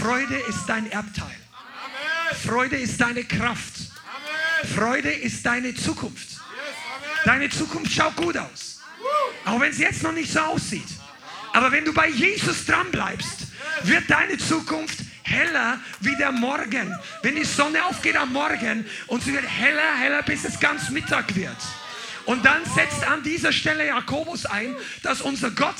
Freude 0.00 0.36
ist 0.36 0.66
dein 0.66 0.90
Erbteil. 0.90 1.36
Freude 2.44 2.76
ist 2.76 3.00
deine 3.00 3.24
Kraft. 3.24 3.74
Freude 4.74 5.10
ist 5.10 5.44
deine 5.44 5.74
Zukunft. 5.74 6.40
Deine 7.24 7.48
Zukunft 7.48 7.92
schaut 7.92 8.16
gut 8.16 8.36
aus. 8.36 8.80
Auch 9.44 9.60
wenn 9.60 9.70
es 9.70 9.78
jetzt 9.78 10.02
noch 10.02 10.12
nicht 10.12 10.30
so 10.30 10.40
aussieht. 10.40 10.88
Aber 11.52 11.72
wenn 11.72 11.84
du 11.84 11.92
bei 11.92 12.08
Jesus 12.08 12.66
dran 12.66 12.90
bleibst, 12.90 13.46
wird 13.84 14.08
deine 14.08 14.38
Zukunft 14.38 14.98
heller 15.22 15.80
wie 16.00 16.16
der 16.16 16.32
Morgen. 16.32 16.96
Wenn 17.22 17.36
die 17.36 17.44
Sonne 17.44 17.84
aufgeht 17.84 18.16
am 18.16 18.32
Morgen 18.32 18.86
und 19.06 19.22
sie 19.22 19.32
wird 19.32 19.46
heller, 19.46 19.96
heller, 19.98 20.22
bis 20.22 20.44
es 20.44 20.58
ganz 20.60 20.90
Mittag 20.90 21.34
wird. 21.34 21.56
Und 22.24 22.44
dann 22.44 22.64
setzt 22.64 23.04
an 23.04 23.22
dieser 23.22 23.52
Stelle 23.52 23.86
Jakobus 23.86 24.46
ein, 24.46 24.76
dass 25.02 25.20
unser 25.20 25.50
Gott 25.50 25.76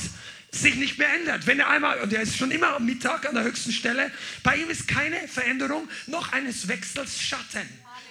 sich 0.50 0.74
nicht 0.74 0.98
mehr 0.98 1.12
ändert. 1.14 1.46
Wenn 1.46 1.60
er 1.60 1.68
einmal, 1.68 2.00
und 2.00 2.12
er 2.12 2.22
ist 2.22 2.36
schon 2.36 2.50
immer 2.50 2.74
am 2.74 2.84
Mittag 2.84 3.26
an 3.26 3.34
der 3.34 3.44
höchsten 3.44 3.72
Stelle, 3.72 4.10
bei 4.42 4.56
ihm 4.56 4.68
ist 4.68 4.86
keine 4.86 5.26
Veränderung, 5.28 5.88
noch 6.06 6.32
eines 6.32 6.68
Wechsels 6.68 7.20
Schatten. 7.20 7.68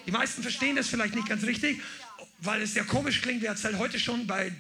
Die 0.08 0.12
meisten 0.12 0.42
verstehen 0.42 0.76
das 0.76 0.88
vielleicht 0.88 1.14
nicht 1.14 1.30
ganz 1.30 1.44
richtig, 1.44 1.82
weil 2.40 2.62
es 2.62 2.74
ja 2.74 2.84
komisch 2.84 3.22
klingt, 3.22 3.42
wer 3.42 3.52
erzählt 3.52 3.78
heute 3.78 4.00
schon 4.00 4.26
bei 4.26 4.52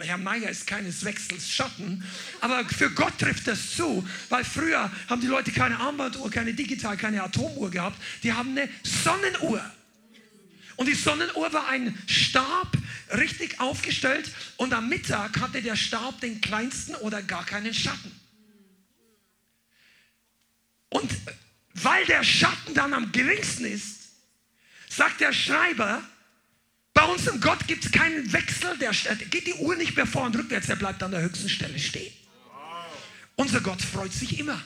Herr 0.00 0.18
Meier 0.18 0.50
ist 0.50 0.66
keines 0.66 1.04
Wechsels 1.04 1.50
Schatten, 1.50 2.04
aber 2.40 2.64
für 2.68 2.90
Gott 2.90 3.18
trifft 3.18 3.46
das 3.46 3.76
zu, 3.76 4.06
weil 4.28 4.44
früher 4.44 4.90
haben 5.08 5.20
die 5.20 5.26
Leute 5.26 5.52
keine 5.52 5.78
Armbanduhr, 5.78 6.30
keine 6.30 6.52
Digital, 6.54 6.96
keine 6.96 7.22
Atomuhr 7.22 7.70
gehabt, 7.70 8.00
die 8.22 8.32
haben 8.32 8.50
eine 8.50 8.68
Sonnenuhr. 8.82 9.64
Und 10.76 10.86
die 10.86 10.94
Sonnenuhr 10.94 11.52
war 11.52 11.68
ein 11.68 11.96
Stab, 12.06 12.76
richtig 13.16 13.60
aufgestellt, 13.60 14.30
und 14.56 14.72
am 14.72 14.88
Mittag 14.88 15.38
hatte 15.40 15.62
der 15.62 15.76
Stab 15.76 16.20
den 16.20 16.40
kleinsten 16.40 16.96
oder 16.96 17.22
gar 17.22 17.44
keinen 17.44 17.72
Schatten. 17.72 18.10
Und 20.88 21.10
weil 21.74 22.04
der 22.06 22.24
Schatten 22.24 22.74
dann 22.74 22.94
am 22.94 23.12
geringsten 23.12 23.64
ist, 23.64 24.08
sagt 24.88 25.20
der 25.20 25.32
Schreiber, 25.32 26.02
bei 26.94 27.04
unserem 27.04 27.40
Gott 27.40 27.66
gibt 27.66 27.84
es 27.84 27.92
keinen 27.92 28.32
Wechsel, 28.32 28.78
der 28.78 28.92
geht 28.92 29.46
die 29.46 29.54
Uhr 29.54 29.74
nicht 29.74 29.96
mehr 29.96 30.06
vor 30.06 30.22
und 30.22 30.36
rückwärts, 30.36 30.68
der 30.68 30.76
bleibt 30.76 31.02
an 31.02 31.10
der 31.10 31.22
höchsten 31.22 31.48
Stelle 31.48 31.78
stehen. 31.78 32.12
Unser 33.36 33.60
Gott 33.60 33.82
freut 33.82 34.12
sich 34.12 34.38
immer. 34.38 34.62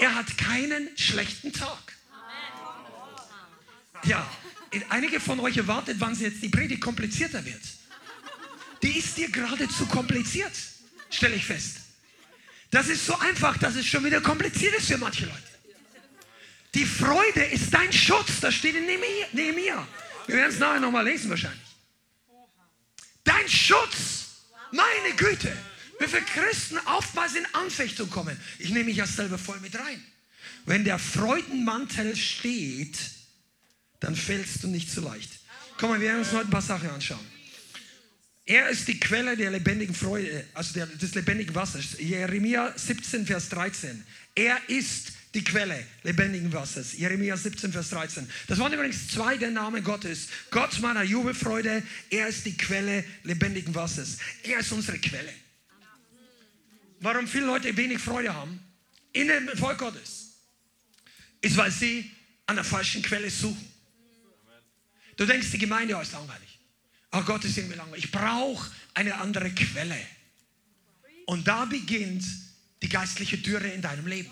Er 0.00 0.14
hat 0.14 0.36
keinen 0.36 0.96
schlechten 0.96 1.52
Tag. 1.52 1.96
Ja, 4.04 4.30
einige 4.90 5.18
von 5.18 5.40
euch 5.40 5.56
erwartet, 5.56 5.96
wann 5.98 6.14
jetzt 6.18 6.42
die 6.42 6.50
Predigt 6.50 6.82
komplizierter 6.82 7.44
wird. 7.44 7.62
Die 8.82 8.98
ist 8.98 9.16
dir 9.16 9.30
gerade 9.30 9.68
zu 9.68 9.86
kompliziert, 9.86 10.52
stelle 11.10 11.34
ich 11.34 11.44
fest. 11.44 11.78
Das 12.70 12.88
ist 12.88 13.06
so 13.06 13.18
einfach, 13.18 13.56
dass 13.58 13.74
es 13.74 13.86
schon 13.86 14.04
wieder 14.04 14.20
kompliziert 14.20 14.74
ist 14.74 14.88
für 14.88 14.98
manche 14.98 15.24
Leute. 15.24 15.42
Die 16.74 16.84
Freude 16.84 17.44
ist 17.44 17.72
dein 17.72 17.92
Schutz, 17.92 18.40
das 18.40 18.54
steht 18.54 18.76
in 18.76 18.86
Nehemiah. 19.32 19.88
Wir 20.28 20.36
werden 20.36 20.52
es 20.52 20.58
nachher 20.58 20.80
nochmal 20.80 21.04
lesen 21.04 21.30
wahrscheinlich. 21.30 21.66
Dein 23.24 23.48
Schutz, 23.48 24.44
meine 24.70 25.16
Güte. 25.16 25.56
Wie 25.98 26.06
viele 26.06 26.22
Christen 26.22 26.78
oftmals 26.86 27.34
in 27.34 27.46
Anfechtung 27.54 28.08
kommen. 28.10 28.38
Ich 28.58 28.70
nehme 28.70 28.84
mich 28.84 28.98
ja 28.98 29.06
selber 29.06 29.38
voll 29.38 29.58
mit 29.60 29.74
rein. 29.74 30.04
Wenn 30.66 30.84
der 30.84 30.98
Freudenmantel 30.98 32.14
steht, 32.14 32.98
dann 34.00 34.14
fällst 34.14 34.62
du 34.62 34.68
nicht 34.68 34.90
so 34.90 35.00
leicht. 35.00 35.30
Komm 35.78 35.92
wir 35.92 36.00
werden 36.00 36.20
uns 36.20 36.32
heute 36.32 36.46
ein 36.46 36.50
paar 36.50 36.62
Sachen 36.62 36.90
anschauen. 36.90 37.26
Er 38.44 38.68
ist 38.68 38.86
die 38.86 39.00
Quelle 39.00 39.36
der 39.36 39.50
lebendigen 39.50 39.94
Freude, 39.94 40.44
also 40.54 40.78
des 40.80 41.14
lebendigen 41.14 41.54
Wassers. 41.54 41.98
Jeremia 41.98 42.72
17, 42.76 43.26
Vers 43.26 43.48
13. 43.48 44.04
Er 44.34 44.58
ist 44.68 45.12
die 45.34 45.44
Quelle 45.44 45.86
lebendigen 46.02 46.52
Wassers. 46.52 46.94
Jeremia 46.94 47.36
17, 47.36 47.72
Vers 47.72 47.90
13. 47.90 48.28
Das 48.46 48.58
waren 48.58 48.72
übrigens 48.72 49.08
zwei 49.08 49.36
der 49.36 49.50
Namen 49.50 49.84
Gottes. 49.84 50.28
Gott 50.50 50.78
meiner 50.80 51.02
Jubelfreude, 51.02 51.82
er 52.10 52.28
ist 52.28 52.46
die 52.46 52.56
Quelle 52.56 53.04
lebendigen 53.24 53.74
Wassers. 53.74 54.18
Er 54.42 54.60
ist 54.60 54.72
unsere 54.72 54.98
Quelle. 54.98 55.32
Warum 57.00 57.28
viele 57.28 57.46
Leute 57.46 57.76
wenig 57.76 57.98
Freude 57.98 58.34
haben 58.34 58.58
in 59.12 59.28
dem 59.28 59.48
Volk 59.56 59.78
Gottes, 59.78 60.32
ist, 61.40 61.56
weil 61.56 61.70
sie 61.70 62.10
an 62.46 62.56
der 62.56 62.64
falschen 62.64 63.02
Quelle 63.02 63.30
suchen. 63.30 63.72
Du 65.16 65.26
denkst, 65.26 65.50
die 65.50 65.58
Gemeinde 65.58 65.98
ist 66.00 66.12
langweilig. 66.12 66.58
Aber 67.10 67.24
Gott 67.24 67.44
ist 67.44 67.56
irgendwie 67.56 67.76
langweilig. 67.76 68.04
Ich 68.04 68.10
brauche 68.10 68.70
eine 68.94 69.14
andere 69.16 69.50
Quelle. 69.50 69.98
Und 71.26 71.46
da 71.46 71.64
beginnt 71.64 72.24
die 72.82 72.88
geistliche 72.88 73.38
Dürre 73.38 73.68
in 73.68 73.82
deinem 73.82 74.06
Leben. 74.06 74.30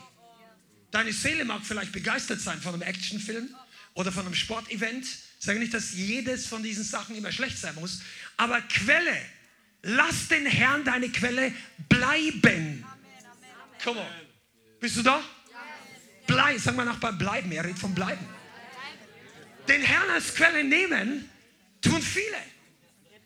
Deine 0.97 1.13
Seele 1.13 1.45
mag 1.45 1.61
vielleicht 1.63 1.93
begeistert 1.93 2.41
sein 2.41 2.59
von 2.59 2.73
einem 2.73 2.81
Actionfilm 2.81 3.55
oder 3.93 4.11
von 4.11 4.25
einem 4.25 4.35
Sportevent. 4.35 5.05
Ich 5.05 5.45
sage 5.45 5.59
nicht, 5.59 5.75
dass 5.75 5.93
jedes 5.93 6.47
von 6.47 6.63
diesen 6.63 6.85
Sachen 6.85 7.15
immer 7.15 7.31
schlecht 7.33 7.59
sein 7.59 7.75
muss, 7.75 8.01
aber 8.39 8.63
Quelle. 8.63 9.21
Lass 9.83 10.29
den 10.29 10.47
Herrn 10.47 10.85
deine 10.85 11.11
Quelle 11.11 11.53
bleiben. 11.91 12.83
Come 13.85 14.01
on. 14.01 14.07
Bist 14.81 14.97
du 14.97 15.03
da? 15.03 15.23
Bleib, 16.27 16.61
sag 16.61 16.75
mal 16.75 16.87
Nachbar, 16.87 17.13
bleiben. 17.13 17.53
Er 17.53 17.65
redet 17.65 17.79
von 17.79 17.95
bleiben. 17.95 18.27
Den 19.69 19.83
Herrn 19.83 20.09
als 20.09 20.35
Quelle 20.35 20.65
nehmen, 20.65 21.29
tun 21.83 22.01
viele. 22.01 22.39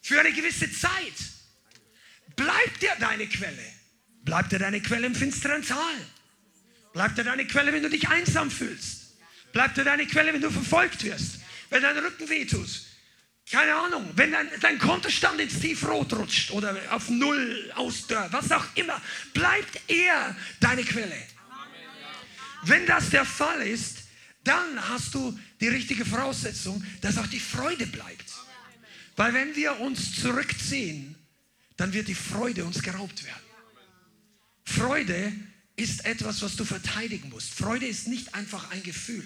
Für 0.02 0.18
eine 0.18 0.32
gewisse 0.32 0.72
Zeit. 0.72 1.14
Bleibt 2.34 2.82
dir 2.82 2.96
deine 2.98 3.28
Quelle. 3.28 3.64
Bleibt 4.24 4.50
dir 4.50 4.58
deine 4.58 4.82
Quelle 4.82 5.06
im 5.06 5.14
finsteren 5.14 5.64
Tal. 5.64 5.94
Bleibt 6.92 7.18
dir 7.18 7.24
deine 7.24 7.46
Quelle, 7.46 7.72
wenn 7.72 7.82
du 7.82 7.90
dich 7.90 8.08
einsam 8.08 8.50
fühlst. 8.50 9.16
Bleibt 9.52 9.76
dir 9.76 9.84
deine 9.84 10.06
Quelle, 10.06 10.32
wenn 10.32 10.40
du 10.40 10.50
verfolgt 10.50 11.04
wirst. 11.04 11.40
Wenn 11.70 11.82
dein 11.82 11.98
Rücken 11.98 12.28
wehtut. 12.28 12.68
Keine 13.50 13.74
Ahnung, 13.74 14.08
wenn 14.14 14.30
dein, 14.30 14.48
dein 14.60 14.78
Kontostand 14.78 15.40
ins 15.40 15.58
Tiefrot 15.58 16.12
rutscht 16.12 16.52
oder 16.52 16.76
auf 16.90 17.08
Null 17.08 17.72
ausdörrt, 17.74 18.32
was 18.32 18.52
auch 18.52 18.64
immer, 18.76 19.00
bleibt 19.34 19.80
er 19.88 20.36
deine 20.60 20.84
Quelle. 20.84 21.16
Wenn 22.62 22.86
das 22.86 23.10
der 23.10 23.24
Fall 23.24 23.62
ist, 23.62 24.04
dann 24.44 24.88
hast 24.88 25.14
du 25.14 25.36
die 25.60 25.68
richtige 25.68 26.04
Voraussetzung, 26.04 26.84
dass 27.00 27.18
auch 27.18 27.26
die 27.26 27.40
Freude 27.40 27.86
bleibt. 27.86 28.32
Weil 29.16 29.34
wenn 29.34 29.56
wir 29.56 29.80
uns 29.80 30.20
zurückziehen, 30.20 31.16
dann 31.76 31.92
wird 31.92 32.08
die 32.08 32.14
Freude 32.14 32.64
uns 32.64 32.82
geraubt 32.82 33.24
werden. 33.24 33.42
Freude 34.64 35.32
ist 35.80 36.04
etwas, 36.04 36.42
was 36.42 36.56
du 36.56 36.64
verteidigen 36.64 37.30
musst. 37.30 37.54
Freude 37.54 37.86
ist 37.86 38.06
nicht 38.06 38.34
einfach 38.34 38.70
ein 38.70 38.82
Gefühl. 38.82 39.24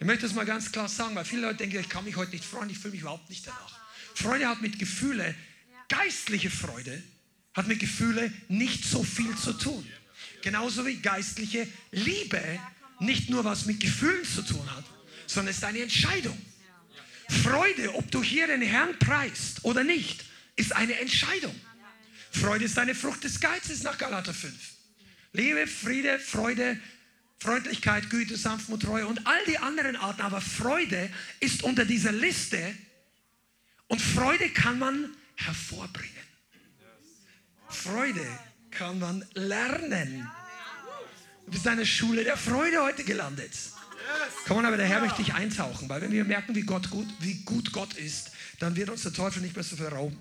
Ich 0.00 0.04
möchte 0.04 0.26
das 0.26 0.34
mal 0.34 0.44
ganz 0.44 0.72
klar 0.72 0.88
sagen, 0.88 1.14
weil 1.14 1.24
viele 1.24 1.42
Leute 1.42 1.58
denken, 1.58 1.78
ich 1.78 1.88
kann 1.88 2.04
mich 2.04 2.16
heute 2.16 2.32
nicht 2.32 2.44
freuen, 2.44 2.68
ich 2.68 2.78
fühle 2.78 2.92
mich 2.92 3.02
überhaupt 3.02 3.30
nicht 3.30 3.46
danach. 3.46 3.78
Freude 4.14 4.48
hat 4.48 4.60
mit 4.60 4.78
Gefühle, 4.80 5.34
geistliche 5.88 6.50
Freude, 6.50 7.00
hat 7.54 7.68
mit 7.68 7.78
Gefühle 7.78 8.32
nicht 8.48 8.84
so 8.84 9.04
viel 9.04 9.34
zu 9.36 9.52
tun. 9.52 9.86
Genauso 10.42 10.84
wie 10.86 10.96
geistliche 10.96 11.68
Liebe 11.92 12.42
nicht 12.98 13.30
nur 13.30 13.44
was 13.44 13.66
mit 13.66 13.78
Gefühlen 13.78 14.24
zu 14.24 14.42
tun 14.42 14.68
hat, 14.74 14.84
sondern 15.26 15.52
es 15.52 15.58
ist 15.58 15.64
eine 15.64 15.80
Entscheidung. 15.80 16.38
Freude, 17.28 17.94
ob 17.94 18.10
du 18.10 18.22
hier 18.22 18.48
den 18.48 18.60
Herrn 18.60 18.98
preist 18.98 19.64
oder 19.64 19.84
nicht, 19.84 20.24
ist 20.56 20.74
eine 20.74 20.98
Entscheidung. 20.98 21.54
Freude 22.32 22.64
ist 22.64 22.78
eine 22.78 22.94
Frucht 22.94 23.22
des 23.22 23.38
Geizes 23.40 23.84
nach 23.84 23.96
Galater 23.96 24.34
5. 24.34 24.73
Liebe, 25.34 25.66
Friede, 25.66 26.20
Freude, 26.20 26.78
Freundlichkeit, 27.40 28.08
Güte, 28.08 28.36
Sanftmut, 28.36 28.82
Treue 28.82 29.06
und 29.06 29.26
all 29.26 29.44
die 29.46 29.58
anderen 29.58 29.96
Arten. 29.96 30.22
Aber 30.22 30.40
Freude 30.40 31.10
ist 31.40 31.64
unter 31.64 31.84
dieser 31.84 32.12
Liste 32.12 32.72
und 33.88 34.00
Freude 34.00 34.48
kann 34.50 34.78
man 34.78 35.10
hervorbringen. 35.34 36.14
Freude 37.68 38.24
kann 38.70 39.00
man 39.00 39.24
lernen. 39.34 40.30
Du 41.46 41.50
bist 41.50 41.66
in 41.66 41.72
einer 41.72 41.84
Schule 41.84 42.22
der 42.22 42.36
Freude 42.36 42.80
heute 42.82 43.02
gelandet. 43.02 43.52
Komm 44.46 44.58
on, 44.58 44.66
aber 44.66 44.76
der 44.76 44.86
Herr 44.86 45.00
möchte 45.00 45.22
dich 45.22 45.34
eintauchen, 45.34 45.88
weil 45.88 46.00
wenn 46.00 46.12
wir 46.12 46.24
merken, 46.24 46.54
wie, 46.54 46.62
Gott 46.62 46.90
gut, 46.90 47.08
wie 47.18 47.42
gut 47.42 47.72
Gott 47.72 47.94
ist, 47.94 48.30
dann 48.60 48.76
wird 48.76 48.88
uns 48.88 49.02
der 49.02 49.12
Teufel 49.12 49.42
nicht 49.42 49.56
mehr 49.56 49.64
so 49.64 49.74
verrauben. 49.74 50.16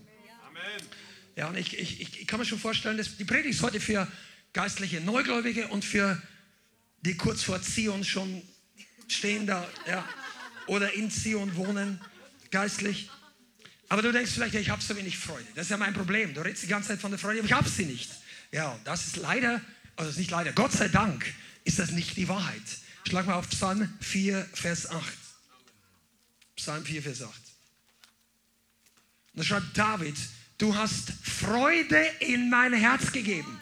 Ja, 1.36 1.50
und 1.50 1.58
ich, 1.58 1.78
ich, 1.78 2.02
ich 2.02 2.28
kann 2.28 2.40
mir 2.40 2.46
schon 2.46 2.60
vorstellen, 2.60 2.98
dass 2.98 3.16
die 3.16 3.26
Predigt 3.26 3.56
ist 3.56 3.62
heute 3.62 3.80
für 3.80 4.08
geistliche 4.54 5.02
Neugläubige 5.02 5.68
und 5.68 5.84
für 5.84 6.22
die 7.02 7.18
kurz 7.18 7.44
vor 7.44 7.62
Zion 7.62 8.04
schon 8.04 8.42
stehen 9.08 9.46
da, 9.46 9.68
ja, 9.88 10.08
oder 10.68 10.94
in 10.94 11.12
Zion 11.12 11.56
wohnen, 11.56 12.00
geistlich. 12.52 13.10
Aber 13.90 14.02
du 14.02 14.12
denkst 14.12 14.32
vielleicht, 14.32 14.54
ja, 14.54 14.60
ich 14.60 14.70
habe 14.70 14.82
so 14.82 14.96
wenig 14.96 15.18
Freude. 15.18 15.46
Das 15.56 15.66
ist 15.66 15.72
ja 15.72 15.78
mein 15.78 15.94
Problem. 15.94 16.34
Du 16.34 16.42
redest 16.42 16.64
die 16.64 16.68
ganze 16.68 16.90
Zeit 16.90 17.02
von 17.02 17.12
der 17.12 17.20
Freude, 17.20 17.40
aber 17.40 17.48
ich 17.48 17.54
habe 17.54 17.68
sie 17.68 17.86
nicht. 17.86 18.12
Ja, 18.52 18.80
das 18.86 19.08
ist 19.08 19.18
leider, 19.18 19.62
also 19.96 20.10
ist 20.10 20.18
nicht 20.18 20.32
leider, 20.32 20.54
Gott 20.54 20.72
sei 20.72 20.88
Dank 20.88 21.26
ist 21.64 21.80
das 21.80 21.92
nicht 21.92 22.16
die 22.18 22.28
Wahrheit. 22.28 22.62
Schlag 23.08 23.26
mal 23.26 23.36
auf 23.36 23.50
Psalm 23.50 23.94
4, 24.00 24.48
Vers 24.54 24.90
8. 24.90 25.04
Psalm 26.56 26.86
4, 26.86 27.04
Vers 27.04 27.22
8. 27.24 27.30
Und 29.34 29.40
da 29.40 29.44
schreibt 29.44 29.78
David, 29.78 30.16
du 30.58 30.76
hast 30.76 31.12
Freude 31.24 32.02
in 32.20 32.50
mein 32.50 32.74
Herz 32.74 33.12
gegeben. 33.12 33.60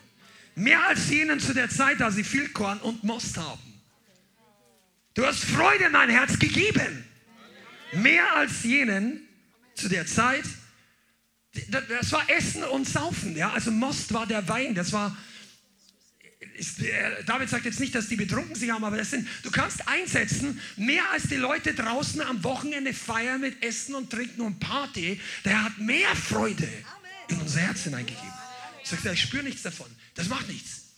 Mehr 0.55 0.86
als 0.88 1.10
jenen 1.10 1.39
zu 1.39 1.53
der 1.53 1.70
Zeit, 1.70 2.00
da 2.00 2.12
sie 2.12 2.24
viel 2.24 2.50
Korn 2.50 2.79
und 2.79 3.03
Most 3.03 3.38
haben. 3.38 3.62
Du 5.13 5.25
hast 5.25 5.43
Freude 5.43 5.86
in 5.86 5.91
mein 5.91 6.10
Herz 6.10 6.39
gegeben. 6.39 7.05
Mehr 7.93 8.36
als 8.36 8.63
jenen 8.63 9.27
zu 9.75 9.89
der 9.89 10.05
Zeit. 10.05 10.43
Das 11.89 12.12
war 12.12 12.29
Essen 12.29 12.63
und 12.63 12.88
Saufen. 12.88 13.36
Ja? 13.36 13.51
Also 13.51 13.72
Most 13.72 14.13
war 14.13 14.25
der 14.25 14.48
Wein. 14.48 14.74
Das 14.74 14.93
war. 14.93 15.15
David 17.25 17.50
sagt 17.50 17.65
jetzt 17.65 17.79
nicht, 17.79 17.93
dass 17.96 18.08
die 18.08 18.15
betrunken 18.15 18.55
sich 18.55 18.70
haben, 18.70 18.84
aber 18.84 18.98
das 18.98 19.12
sind, 19.12 19.27
du 19.43 19.50
kannst 19.51 19.88
einsetzen, 19.88 20.60
mehr 20.75 21.03
als 21.12 21.24
die 21.24 21.36
Leute 21.36 21.74
draußen 21.74 22.22
am 22.22 22.43
Wochenende 22.43 22.93
feiern 22.93 23.41
mit 23.41 23.63
Essen 23.63 23.96
und 23.96 24.12
Trinken 24.12 24.41
und 24.41 24.60
Party. 24.60 25.20
Der 25.43 25.63
hat 25.63 25.77
mehr 25.79 26.15
Freude 26.15 26.67
in 27.29 27.38
unser 27.39 27.62
Herz 27.62 27.84
hineingegeben. 27.84 28.40
Sagt 28.83 29.05
er, 29.05 29.13
ich 29.13 29.21
spüre 29.21 29.43
nichts 29.43 29.61
davon. 29.61 29.88
Das 30.15 30.27
macht 30.27 30.47
nichts. 30.47 30.93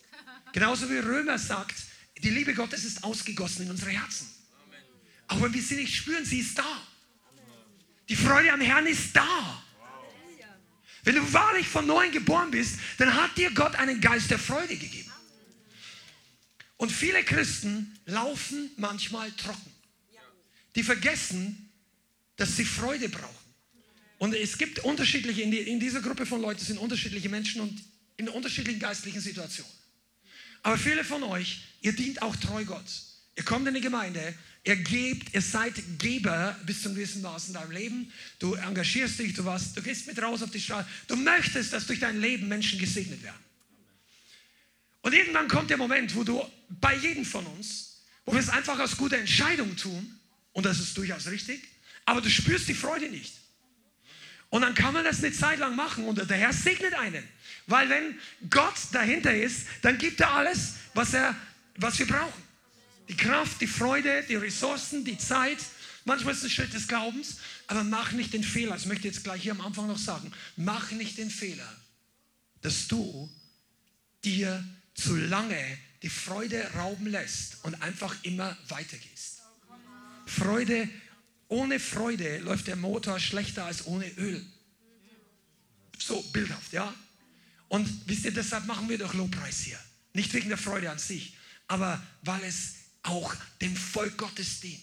Genauso 0.54 0.90
wie 0.90 0.98
Römer 0.98 1.38
sagt, 1.38 1.76
die 2.18 2.30
Liebe 2.30 2.54
Gottes 2.54 2.86
ist 2.86 3.04
ausgegossen 3.04 3.66
in 3.66 3.72
unsere 3.72 3.92
Herzen. 3.92 4.28
Auch 5.28 5.42
wenn 5.42 5.54
wir 5.54 5.62
sie 5.62 5.76
nicht 5.76 5.96
spüren, 5.96 6.26
sie 6.26 6.40
ist 6.40 6.58
da. 6.58 6.88
Die 8.10 8.16
Freude 8.16 8.52
am 8.52 8.62
Herrn 8.62 8.86
ist 8.86 9.16
da. 9.16 9.64
Wenn 11.04 11.16
du 11.16 11.34
wahrlich 11.34 11.68
von 11.68 11.86
neuem 11.86 12.12
geboren 12.12 12.52
bist, 12.52 12.80
dann 12.98 13.14
hat 13.14 13.36
dir 13.38 13.52
Gott 13.52 13.76
einen 13.76 14.00
Geist 14.00 14.32
der 14.32 14.40
Freude 14.40 14.78
gegeben. 14.78 15.12
Und 16.78 16.92
viele 16.92 17.24
Christen 17.24 17.98
laufen 18.06 18.72
manchmal 18.78 19.32
trocken. 19.34 19.72
Die 20.76 20.84
vergessen, 20.84 21.72
dass 22.36 22.56
sie 22.56 22.66
Freude 22.66 23.10
brauchen. 23.10 23.43
Und 24.24 24.34
es 24.34 24.58
gibt 24.58 24.80
unterschiedliche, 24.80 25.42
in, 25.42 25.82
dieser 25.82 26.00
Gruppe 26.00 26.26
von 26.26 26.40
Leuten 26.42 26.64
sind 26.64 26.78
unterschiedliche 26.78 27.28
Menschen 27.28 27.60
und 27.60 27.84
in 28.16 28.30
unterschiedlichen 28.30 28.80
geistlichen 28.80 29.20
Situationen. 29.20 29.70
Aber 30.62 30.78
viele 30.78 31.04
von 31.04 31.24
euch, 31.24 31.60
ihr 31.82 31.92
dient 31.92 32.22
auch 32.22 32.34
treu 32.38 32.64
Gott. 32.64 32.86
Ihr 33.36 33.44
kommt 33.44 33.68
in 33.68 33.74
die 33.74 33.82
Gemeinde, 33.82 34.34
ihr 34.64 34.78
gebt, 34.78 35.34
ihr 35.34 35.42
seid 35.42 35.74
Geber 36.00 36.58
bis 36.66 36.84
zum 36.84 36.96
gewissen 36.96 37.22
Maß 37.22 37.50
in 37.50 37.56
deinem 37.56 37.72
Leben. 37.72 38.14
Du 38.40 38.54
engagierst 38.54 39.20
dich, 39.20 39.34
du, 39.34 39.44
warst, 39.44 39.76
du 39.76 39.82
gehst 39.82 40.08
mit 40.08 40.18
raus 40.22 40.42
auf 40.42 40.52
die 40.52 40.62
Straße. 40.62 40.88
Du 41.10 41.18
möchtest, 41.18 41.74
dass 41.74 41.86
durch 41.86 42.00
dein 42.00 42.22
Leben 42.22 42.48
Menschen 42.48 42.80
gesegnet 42.80 43.22
werden. 43.24 43.44
Und 45.02 45.12
irgendwann 45.12 45.50
kommt 45.50 45.70
der 45.70 45.78
Moment, 45.78 46.16
wo 46.16 46.24
du 46.24 46.42
bei 46.70 46.96
jedem 46.96 47.26
von 47.26 47.46
uns, 47.46 48.04
wo 48.24 48.32
wir 48.32 48.40
es 48.40 48.48
einfach 48.48 48.80
aus 48.80 48.96
guter 48.96 49.18
Entscheidung 49.18 49.76
tun, 49.76 50.18
und 50.54 50.66
das 50.66 50.80
ist 50.80 50.98
durchaus 50.98 51.28
richtig, 51.28 51.62
aber 52.06 52.22
du 52.22 52.30
spürst 52.30 52.70
die 52.70 52.74
Freude 52.74 53.10
nicht. 53.10 53.43
Und 54.54 54.62
dann 54.62 54.76
kann 54.76 54.94
man 54.94 55.04
das 55.04 55.18
eine 55.24 55.34
Zeit 55.34 55.58
lang 55.58 55.76
machen 55.76 56.06
und 56.06 56.30
der 56.30 56.38
Herr 56.38 56.54
segnet 56.54 56.94
einen. 56.94 57.28
Weil 57.66 57.90
wenn 57.90 58.20
Gott 58.52 58.76
dahinter 58.92 59.36
ist, 59.36 59.66
dann 59.82 59.98
gibt 59.98 60.20
er 60.20 60.30
alles, 60.30 60.76
was, 60.94 61.16
er, 61.16 61.36
was 61.78 61.98
wir 61.98 62.06
brauchen. 62.06 62.44
Die 63.10 63.18
Kraft, 63.18 63.62
die 63.62 63.68
Freude, 63.68 64.24
die 64.30 64.36
Ressourcen, 64.36 65.04
die 65.06 65.18
Zeit. 65.18 65.58
Manchmal 66.06 66.36
ist 66.36 66.42
es 66.42 66.44
ein 66.44 66.50
Schritt 66.52 66.72
des 66.72 66.88
Glaubens, 66.88 67.38
aber 67.66 67.84
mach 67.84 68.12
nicht 68.12 68.32
den 68.32 68.44
Fehler, 68.44 68.74
das 68.74 68.86
möchte 68.86 69.08
ich 69.08 69.16
jetzt 69.16 69.24
gleich 69.24 69.42
hier 69.42 69.54
am 69.54 69.62
Anfang 69.62 69.88
noch 69.88 69.98
sagen, 69.98 70.32
mach 70.56 70.92
nicht 70.92 71.18
den 71.18 71.32
Fehler, 71.32 71.76
dass 72.62 72.88
du 72.88 73.32
dir 74.24 74.64
zu 74.94 75.16
lange 75.16 75.66
die 76.04 76.10
Freude 76.10 76.64
rauben 76.76 77.08
lässt 77.08 77.58
und 77.64 77.82
einfach 77.82 78.16
immer 78.22 78.56
weitergehst. 78.68 79.42
Freude, 80.28 80.88
ohne 81.54 81.80
Freude 81.80 82.40
läuft 82.40 82.66
der 82.66 82.76
Motor 82.76 83.20
schlechter 83.20 83.66
als 83.66 83.86
ohne 83.86 84.10
Öl. 84.18 84.44
So 86.00 86.20
bildhaft, 86.34 86.74
ja? 86.74 86.94
Und 87.68 87.88
wisst 88.08 88.26
ihr, 88.26 88.34
deshalb 88.34 88.66
machen 88.66 88.90
wir 88.90 88.98
doch 88.98 89.14
Lobpreis 89.14 89.60
hier. 89.62 89.80
Nicht 90.14 90.34
wegen 90.34 90.50
der 90.50 90.58
Freude 90.58 90.90
an 90.90 90.98
sich, 90.98 91.36
aber 91.68 92.02
weil 92.24 92.44
es 92.44 92.76
auch 93.04 93.36
dem 93.62 93.76
Volk 93.76 94.18
Gottes 94.18 94.62
dient. 94.62 94.82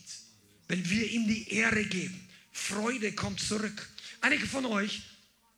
Wenn 0.68 0.88
wir 0.88 1.10
ihm 1.10 1.26
die 1.26 1.50
Ehre 1.50 1.84
geben. 1.84 2.20
Freude 2.52 3.12
kommt 3.12 3.40
zurück. 3.40 3.88
Einige 4.20 4.46
von 4.46 4.64
euch, 4.66 5.02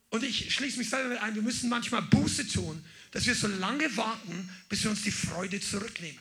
und 0.09 0.25
ich 0.25 0.55
schließe 0.55 0.79
mich 0.79 0.89
selber 0.89 1.11
mit 1.11 1.19
ein, 1.19 1.35
wir 1.35 1.43
müssen 1.43 1.69
manchmal 1.69 2.03
Buße 2.03 2.49
tun, 2.49 2.83
dass 3.11 3.27
wir 3.27 3.35
so 3.35 3.49
lange 3.49 3.95
warten, 3.97 4.49
bis 4.69 4.85
wir 4.85 4.91
uns 4.91 5.03
die 5.03 5.11
Freude 5.11 5.61
zurücknehmen. 5.61 6.21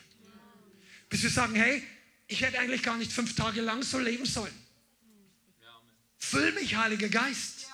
Bis 1.09 1.23
wir 1.23 1.29
sagen, 1.29 1.55
hey, 1.55 1.81
ich 2.27 2.41
hätte 2.41 2.59
eigentlich 2.59 2.83
gar 2.83 2.97
nicht 2.97 3.11
fünf 3.11 3.35
Tage 3.35 3.61
lang 3.61 3.83
so 3.83 3.99
leben 3.99 4.25
sollen. 4.25 4.53
Füll 6.21 6.53
mich, 6.53 6.77
Heiliger 6.77 7.09
Geist. 7.09 7.67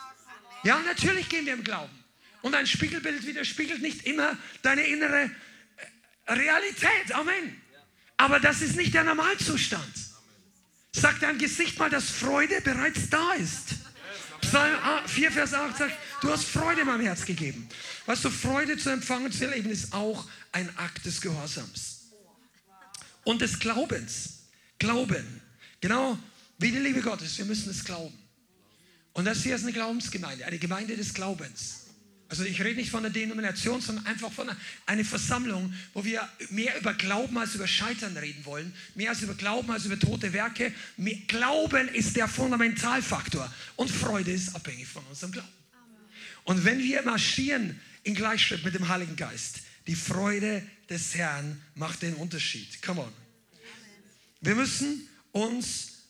Ja, 0.64 0.80
natürlich 0.80 1.30
gehen 1.30 1.46
wir 1.46 1.54
im 1.54 1.64
Glauben. 1.64 1.94
Und 2.42 2.56
ein 2.56 2.66
Spiegelbild 2.66 3.26
widerspiegelt 3.28 3.82
nicht 3.82 4.06
immer 4.08 4.38
deine 4.62 4.84
innere 4.84 5.30
äh, 6.26 6.34
Realität. 6.34 7.12
Amen. 7.14 7.62
Aber 8.16 8.40
das 8.40 8.62
ist 8.62 8.76
nicht 8.76 8.94
der 8.94 9.04
Normalzustand. 9.04 9.94
Sag 10.94 11.20
deinem 11.20 11.38
Gesicht 11.38 11.78
mal, 11.78 11.90
dass 11.90 12.10
Freude 12.10 12.62
bereits 12.62 13.10
da 13.10 13.34
ist. 13.34 13.76
Psalm 14.42 14.76
4, 15.06 15.32
Vers 15.32 15.54
8 15.54 15.78
sagt, 15.78 15.98
du 16.22 16.32
hast 16.32 16.46
Freude 16.46 16.82
in 16.82 16.88
meinem 16.88 17.06
Herz 17.06 17.26
gegeben. 17.26 17.68
Weißt 18.06 18.24
du, 18.24 18.30
Freude 18.30 18.78
zu 18.78 18.90
empfangen 18.90 19.32
zu 19.32 19.46
erleben 19.46 19.70
ist 19.70 19.94
auch 19.94 20.28
ein 20.52 20.76
Akt 20.78 21.06
des 21.06 21.22
Gehorsams. 21.22 22.08
Und 23.26 23.42
des 23.42 23.60
Glaubens. 23.60 24.40
Glauben. 24.80 25.42
Genau 25.82 26.18
wie 26.58 26.72
die 26.72 26.80
Liebe 26.80 27.02
Gottes. 27.02 27.38
Wir 27.38 27.46
müssen 27.46 27.70
es 27.70 27.84
glauben. 27.84 28.27
Und 29.18 29.26
das 29.26 29.42
hier 29.42 29.56
ist 29.56 29.64
eine 29.64 29.74
Glaubensgemeinde, 29.74 30.46
eine 30.46 30.60
Gemeinde 30.60 30.96
des 30.96 31.12
Glaubens. 31.12 31.88
Also 32.30 32.44
ich 32.44 32.62
rede 32.62 32.76
nicht 32.76 32.92
von 32.92 33.02
der 33.02 33.12
Denomination, 33.12 33.82
sondern 33.82 34.06
einfach 34.06 34.32
von 34.32 34.48
einer 34.86 35.04
Versammlung, 35.04 35.74
wo 35.96 36.06
wir 36.06 36.30
mehr 36.52 36.78
über 36.80 36.94
Glauben 36.94 37.36
als 37.40 37.56
über 37.56 37.66
Scheitern 37.66 38.16
reden 38.16 38.46
wollen, 38.46 38.72
mehr 38.94 39.10
als 39.10 39.24
über 39.24 39.34
Glauben 39.34 39.72
als 39.72 39.86
über 39.86 39.98
tote 39.98 40.34
Werke. 40.34 40.72
Glauben 41.26 41.88
ist 41.88 42.16
der 42.16 42.28
Fundamentalfaktor 42.28 43.52
und 43.76 43.90
Freude 43.90 44.32
ist 44.34 44.54
abhängig 44.54 44.88
von 44.88 45.04
unserem 45.08 45.32
Glauben. 45.32 45.50
Und 46.44 46.64
wenn 46.64 46.78
wir 46.78 47.02
marschieren 47.02 47.80
in 48.04 48.14
Gleichschritt 48.14 48.64
mit 48.64 48.76
dem 48.76 48.88
Heiligen 48.88 49.16
Geist, 49.16 49.62
die 49.88 49.96
Freude 49.96 50.62
des 50.92 51.16
Herrn 51.16 51.60
macht 51.74 52.04
den 52.04 52.14
Unterschied. 52.14 52.84
Come 52.84 53.02
on. 53.02 53.14
Wir 54.42 54.54
müssen 54.54 55.10
uns 55.32 56.04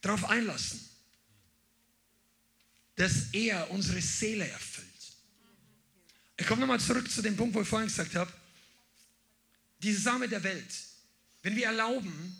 darauf 0.00 0.30
einlassen, 0.30 0.78
dass 2.96 3.32
er 3.32 3.70
unsere 3.70 4.00
Seele 4.00 4.48
erfüllt. 4.48 4.88
Ich 6.36 6.46
komme 6.46 6.60
nochmal 6.60 6.80
zurück 6.80 7.10
zu 7.10 7.22
dem 7.22 7.36
Punkt, 7.36 7.54
wo 7.54 7.62
ich 7.62 7.68
vorhin 7.68 7.88
gesagt 7.88 8.14
habe, 8.14 8.32
diese 9.78 10.00
Sache 10.00 10.28
der 10.28 10.42
Welt. 10.42 10.74
Wenn 11.42 11.56
wir 11.56 11.66
erlauben, 11.66 12.36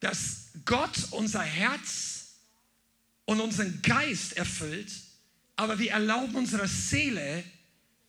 dass 0.00 0.48
Gott 0.64 0.96
unser 1.10 1.42
Herz 1.42 2.34
und 3.24 3.40
unseren 3.40 3.80
Geist 3.82 4.36
erfüllt, 4.36 4.90
aber 5.56 5.78
wir 5.78 5.92
erlauben 5.92 6.34
unserer 6.34 6.68
Seele 6.68 7.44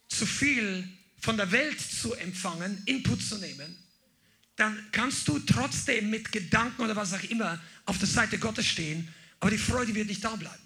zu 0.08 0.26
viel 0.26 0.88
von 1.19 1.38
der 1.38 1.52
Welt 1.52 1.80
zu 1.80 2.13
empfangen, 2.13 2.82
Input 2.86 3.21
zu 3.21 3.38
nehmen, 3.38 3.76
dann 4.56 4.88
kannst 4.91 5.28
du 5.28 5.39
trotzdem 5.39 6.10
mit 6.10 6.32
Gedanken 6.32 6.82
oder 6.82 6.95
was 6.95 7.13
auch 7.13 7.24
immer 7.24 7.62
auf 7.86 7.98
der 7.98 8.08
Seite 8.08 8.39
Gottes 8.39 8.65
stehen, 8.65 9.13
aber 9.39 9.52
die 9.52 9.58
Freude 9.58 9.93
wird 9.93 10.08
nicht 10.08 10.24
da 10.24 10.36
bleiben. 10.36 10.64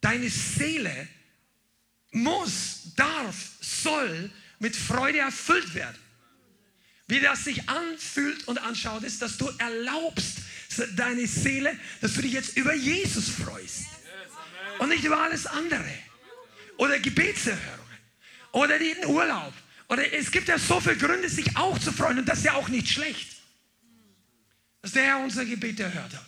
Deine 0.00 0.28
Seele 0.30 1.08
muss, 2.12 2.94
darf, 2.96 3.34
soll 3.60 4.30
mit 4.58 4.76
Freude 4.76 5.18
erfüllt 5.18 5.74
werden. 5.74 5.98
Wie 7.06 7.20
das 7.20 7.44
sich 7.44 7.68
anfühlt 7.68 8.46
und 8.48 8.58
anschaut, 8.58 9.02
ist, 9.02 9.22
dass 9.22 9.38
du 9.38 9.48
erlaubst, 9.58 10.38
deine 10.94 11.26
Seele, 11.26 11.76
dass 12.00 12.14
du 12.14 12.22
dich 12.22 12.32
jetzt 12.32 12.56
über 12.56 12.74
Jesus 12.74 13.28
freust. 13.30 13.86
Und 14.78 14.90
nicht 14.90 15.04
über 15.04 15.18
alles 15.18 15.46
andere. 15.46 15.92
Oder 16.76 17.00
Gebetserhörungen. 17.00 17.98
Oder 18.52 18.78
den 18.78 19.06
Urlaub. 19.06 19.52
Oder 19.88 20.12
es 20.12 20.30
gibt 20.30 20.48
ja 20.48 20.58
so 20.58 20.80
viele 20.80 20.96
Gründe, 20.96 21.28
sich 21.28 21.56
auch 21.56 21.78
zu 21.78 21.92
freuen. 21.92 22.18
Und 22.18 22.28
das 22.28 22.38
ist 22.38 22.44
ja 22.44 22.54
auch 22.54 22.68
nicht 22.68 22.88
schlecht. 22.88 23.38
Dass 24.82 24.92
der 24.92 25.04
Herr 25.04 25.18
unser 25.18 25.44
Gebet 25.44 25.80
erhört 25.80 26.14
hat. 26.14 26.26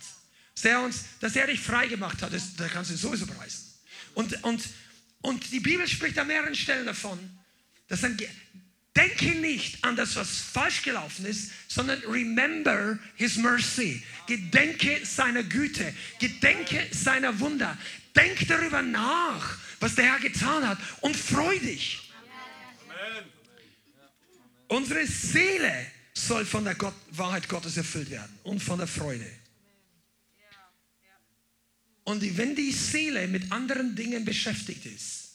Dass 0.61 0.73
er, 0.73 0.83
uns, 0.83 1.05
dass 1.20 1.37
er 1.37 1.46
dich 1.46 1.61
frei 1.61 1.87
gemacht 1.87 2.23
hat, 2.23 2.33
da 2.57 2.68
kannst 2.68 2.90
du 2.90 2.96
sowieso 2.96 3.27
preisen. 3.27 3.64
Und, 4.14 4.42
und 4.44 4.62
und 5.23 5.53
die 5.53 5.61
Bibel 5.61 5.87
spricht 5.87 6.18
an 6.18 6.29
mehreren 6.29 6.55
Stellen 6.55 6.87
davon, 6.87 7.18
dass 7.88 8.05
ein, 8.05 8.16
Denke 8.96 9.37
nicht 9.37 9.85
an 9.85 9.94
das, 9.94 10.16
was 10.16 10.38
falsch 10.38 10.83
gelaufen 10.83 11.25
ist, 11.25 11.53
sondern 11.68 12.01
remember 12.01 12.99
his 13.14 13.37
mercy. 13.37 14.03
Gedenke 14.27 15.07
seiner 15.07 15.44
Güte. 15.44 15.94
Gedenke 16.18 16.88
seiner 16.90 17.38
Wunder. 17.38 17.79
Denk 18.16 18.49
darüber 18.49 18.83
nach, 18.83 19.59
was 19.79 19.94
der 19.94 20.07
Herr 20.07 20.18
getan 20.18 20.66
hat 20.66 20.79
und 21.03 21.16
freu 21.16 21.57
dich. 21.61 22.11
Amen. 22.88 23.25
Unsere 24.66 25.07
Seele 25.07 25.87
soll 26.12 26.44
von 26.44 26.64
der 26.64 26.75
Gott, 26.75 26.94
Wahrheit 27.12 27.49
Gottes 27.49 27.77
erfüllt 27.77 28.11
werden 28.11 28.37
und 28.42 28.61
von 28.61 28.79
der 28.79 28.88
Freude. 28.88 29.31
Und 32.11 32.37
wenn 32.37 32.57
die 32.57 32.73
Seele 32.73 33.29
mit 33.29 33.53
anderen 33.53 33.94
Dingen 33.94 34.25
beschäftigt 34.25 34.85
ist, 34.85 35.29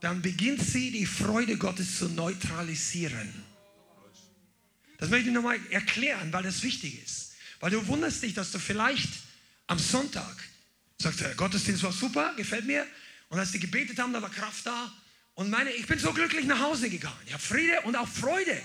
dann 0.00 0.20
beginnt 0.20 0.60
sie 0.60 0.90
die 0.90 1.06
Freude 1.06 1.56
Gottes 1.56 1.98
zu 1.98 2.08
neutralisieren. 2.08 3.32
Das 4.98 5.10
möchte 5.10 5.28
ich 5.28 5.34
nochmal 5.34 5.60
erklären, 5.70 6.32
weil 6.32 6.42
das 6.42 6.64
wichtig 6.64 7.00
ist. 7.04 7.34
Weil 7.60 7.70
du 7.70 7.86
wunderst 7.86 8.20
dich, 8.20 8.34
dass 8.34 8.50
du 8.50 8.58
vielleicht 8.58 9.08
am 9.68 9.78
Sonntag 9.78 10.36
sagst, 11.00 11.20
der 11.20 11.36
Gottesdienst 11.36 11.84
war 11.84 11.92
super, 11.92 12.34
gefällt 12.36 12.66
mir. 12.66 12.84
Und 13.28 13.38
als 13.38 13.52
die 13.52 13.60
gebetet 13.60 14.00
haben, 14.00 14.12
da 14.12 14.20
war 14.20 14.30
Kraft 14.30 14.66
da. 14.66 14.92
Und 15.34 15.50
meine, 15.50 15.70
ich 15.70 15.86
bin 15.86 16.00
so 16.00 16.12
glücklich 16.12 16.46
nach 16.46 16.58
Hause 16.58 16.90
gegangen. 16.90 17.20
Ich 17.26 17.32
habe 17.32 17.42
Friede 17.44 17.80
und 17.82 17.94
auch 17.94 18.08
Freude. 18.08 18.60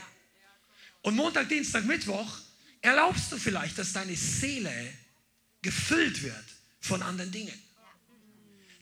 Und 1.03 1.15
Montag, 1.15 1.49
Dienstag, 1.49 1.85
Mittwoch 1.85 2.35
erlaubst 2.81 3.31
du 3.31 3.37
vielleicht, 3.37 3.77
dass 3.77 3.93
deine 3.93 4.15
Seele 4.15 4.73
gefüllt 5.61 6.23
wird 6.23 6.52
von 6.83 7.01
anderen 7.01 7.31
Dingen. 7.31 7.57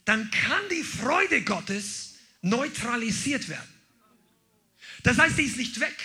Dann 0.05 0.29
kann 0.31 0.61
die 0.71 0.83
Freude 0.83 1.43
Gottes 1.43 2.15
neutralisiert 2.41 3.47
werden. 3.47 3.69
Das 5.03 5.17
heißt, 5.17 5.37
die 5.37 5.43
ist 5.43 5.57
nicht 5.57 5.79
weg, 5.79 5.95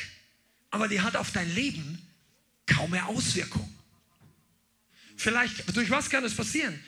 aber 0.71 0.89
die 0.89 1.01
hat 1.01 1.17
auf 1.17 1.33
dein 1.33 1.53
Leben 1.55 2.07
kaum 2.67 2.91
mehr 2.91 3.07
Auswirkung. 3.07 3.73
Vielleicht, 5.17 5.75
durch 5.75 5.91
was 5.91 6.11
kann 6.11 6.23
das 6.23 6.35
passieren? 6.35 6.79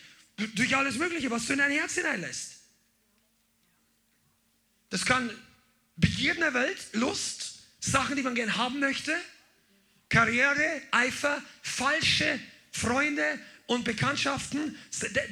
Durch 0.55 0.77
alles 0.77 0.97
Mögliche, 0.97 1.31
was 1.31 1.47
du 1.47 1.55
in 1.55 1.59
dein 1.59 1.73
Herz 1.73 1.94
hineinlässt. 1.94 2.57
Das 4.90 5.05
kann 5.05 5.31
Begierden 5.97 6.40
der 6.40 6.55
Welt, 6.55 6.79
Lust, 6.92 7.61
Sachen, 7.81 8.16
die 8.16 8.23
man 8.23 8.35
gern 8.35 8.57
haben 8.57 8.79
möchte, 8.79 9.16
Karriere, 10.11 10.83
Eifer, 10.90 11.42
falsche 11.62 12.38
Freunde 12.71 13.40
und 13.68 13.85
Bekanntschaften. 13.85 14.76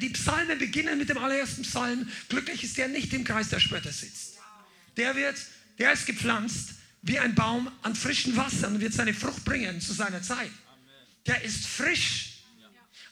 Die 0.01 0.11
Psalmen 0.11 0.59
beginnen 0.59 0.99
mit 0.99 1.09
dem 1.09 1.18
allerersten 1.18 1.62
Psalm. 1.62 2.09
Glücklich 2.29 2.62
ist 2.62 2.77
der 2.77 2.87
nicht 2.87 3.12
im 3.12 3.25
Kreis 3.25 3.49
der 3.49 3.59
Spötter 3.59 3.90
sitzt. 3.90 4.38
Der 4.96 5.16
wird, 5.16 5.37
der 5.79 5.92
ist 5.92 6.07
gepflanzt 6.07 6.75
wie 7.03 7.18
ein 7.18 7.35
Baum 7.35 7.70
an 7.83 7.94
frischen 7.94 8.37
Wassern 8.37 8.75
und 8.75 8.81
wird 8.81 8.92
seine 8.92 9.14
Frucht 9.14 9.44
bringen 9.44 9.81
zu 9.81 9.92
seiner 9.92 10.22
Zeit. 10.22 10.51
Der 11.27 11.42
ist 11.42 11.66
frisch. 11.66 12.42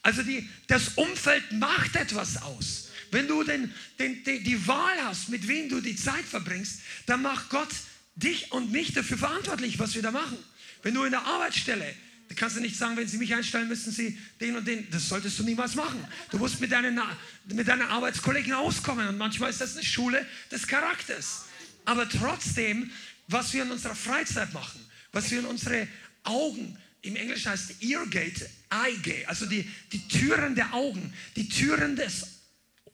Also 0.03 0.23
die, 0.23 0.49
das 0.67 0.89
Umfeld 0.97 1.53
macht 1.53 1.97
etwas 1.97 2.43
aus. 2.43 2.91
Wenn 3.11 3.27
du 3.27 3.43
den, 3.45 3.73
den, 3.99 4.23
den, 4.25 4.45
die 4.45 4.67
Wahl 4.67 5.03
hast, 5.05 5.31
mit 5.31 5.49
wem 5.49 5.69
du 5.69 5.81
die 5.81 5.97
Zeit 5.97 6.25
verbringst, 6.25 6.81
dann 7.07 7.23
macht 7.23 7.49
Gott 7.49 7.71
dich 8.15 8.53
und 8.53 8.73
mich 8.73 8.93
dafür 8.93 9.17
verantwortlich, 9.17 9.79
was 9.79 9.95
wir 9.95 10.03
da 10.03 10.11
machen. 10.11 10.39
Wenn 10.83 10.95
du 10.95 11.05
in 11.05 11.13
der 11.13 11.23
Arbeitsstelle, 11.23 11.95
da 12.29 12.35
kannst 12.35 12.57
du 12.57 12.61
nicht 12.61 12.77
sagen, 12.77 12.97
wenn 12.97 13.07
sie 13.07 13.19
mich 13.19 13.35
einstellen, 13.35 13.69
müssen 13.69 13.93
sie 13.93 14.19
den 14.41 14.57
und 14.57 14.67
den, 14.67 14.89
das 14.91 15.09
solltest 15.09 15.39
du 15.39 15.43
niemals 15.43 15.75
machen. 15.75 16.03
Du 16.31 16.39
musst 16.39 16.61
mit 16.61 16.73
deinen, 16.73 16.99
mit 17.47 17.69
deinen 17.69 17.83
Arbeitskollegen 17.83 18.53
auskommen 18.53 19.07
und 19.09 19.19
manchmal 19.19 19.51
ist 19.51 19.61
das 19.61 19.77
eine 19.77 19.85
Schule 19.85 20.27
des 20.51 20.67
Charakters. 20.67 21.45
Aber 21.85 22.09
trotzdem, 22.09 22.91
was 23.29 23.53
wir 23.53 23.63
in 23.63 23.71
unserer 23.71 23.95
Freizeit 23.95 24.53
machen, 24.55 24.81
was 25.13 25.31
wir 25.31 25.41
in 25.41 25.47
unsere 25.47 25.87
Augen, 26.23 26.79
im 27.03 27.17
Englischen 27.17 27.51
heißt 27.51 27.83
Eargate, 27.83 28.49
Eyegate, 28.71 29.29
also 29.29 29.45
die, 29.45 29.71
die 29.93 30.09
Türen 30.09 30.55
der 30.55 30.73
Augen, 30.73 31.13
die 31.37 31.49
Türen 31.49 31.97
des, 31.97 32.27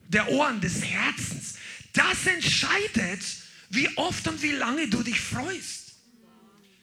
der 0.09 0.29
Ohren, 0.31 0.61
des 0.61 0.85
Herzens, 0.85 1.55
das 1.93 2.27
entscheidet, 2.27 3.23
wie 3.71 3.89
oft 3.97 4.27
und 4.27 4.43
wie 4.43 4.53
lange 4.53 4.89
du 4.89 5.03
dich 5.03 5.21
freust. 5.21 5.80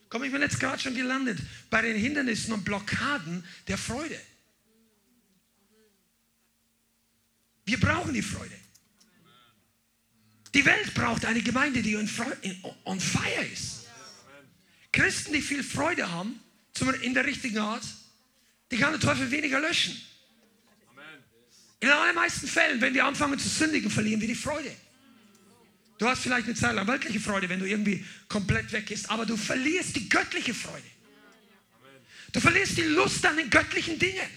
Komm, 0.10 0.24
ich 0.24 0.32
bin 0.32 0.42
jetzt 0.42 0.60
gerade 0.60 0.82
schon 0.82 0.96
gelandet 0.96 1.40
bei 1.70 1.82
den 1.82 1.98
Hindernissen 1.98 2.54
und 2.54 2.64
Blockaden 2.64 3.44
der 3.68 3.78
Freude. 3.78 4.20
Wir 7.66 7.80
brauchen 7.80 8.14
die 8.14 8.22
Freude. 8.22 8.56
Die 10.54 10.66
Welt 10.66 10.94
braucht 10.94 11.26
eine 11.26 11.42
Gemeinde, 11.42 11.82
die 11.82 11.98
on 11.98 12.08
fire 12.08 13.46
ist. 13.52 13.88
Christen, 14.94 15.34
die 15.34 15.42
viel 15.42 15.64
Freude 15.64 16.10
haben, 16.10 16.40
in 17.02 17.14
der 17.14 17.26
richtigen 17.26 17.58
Art, 17.58 17.84
die 18.72 18.78
kann 18.78 18.92
der 18.92 19.02
Teufel 19.02 19.30
weniger 19.32 19.60
löschen. 19.60 19.96
In 21.80 21.90
den 21.90 21.98
allermeisten 21.98 22.48
Fällen, 22.48 22.82
wenn 22.82 22.94
wir 22.94 23.06
anfangen 23.06 23.38
zu 23.38 23.50
sündigen, 23.50 23.92
verlieren 23.92 24.22
wir 24.22 24.28
die 24.28 24.36
Freude. 24.36 24.72
Du 25.98 26.08
hast 26.08 26.22
vielleicht 26.22 26.46
eine 26.46 26.56
Zeit 26.56 26.76
lang 26.76 26.88
weltliche 26.88 27.20
Freude, 27.20 27.50
wenn 27.50 27.60
du 27.60 27.66
irgendwie 27.66 28.06
komplett 28.28 28.72
weg 28.72 28.86
bist, 28.88 29.10
aber 29.10 29.26
du 29.26 29.36
verlierst 29.36 29.96
die 29.96 30.08
göttliche 30.08 30.54
Freude. 30.54 30.84
Du 32.34 32.40
verlierst 32.40 32.78
die 32.78 32.84
Lust 32.84 33.26
an 33.26 33.38
den 33.38 33.50
göttlichen 33.50 33.98
Dingen. 33.98 34.30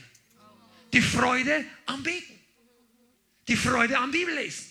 Die 0.92 1.02
Freude 1.02 1.64
am 1.86 2.02
Beten. 2.02 2.34
Die 3.46 3.56
Freude 3.56 3.98
am 3.98 4.10
Bibellesen. 4.10 4.66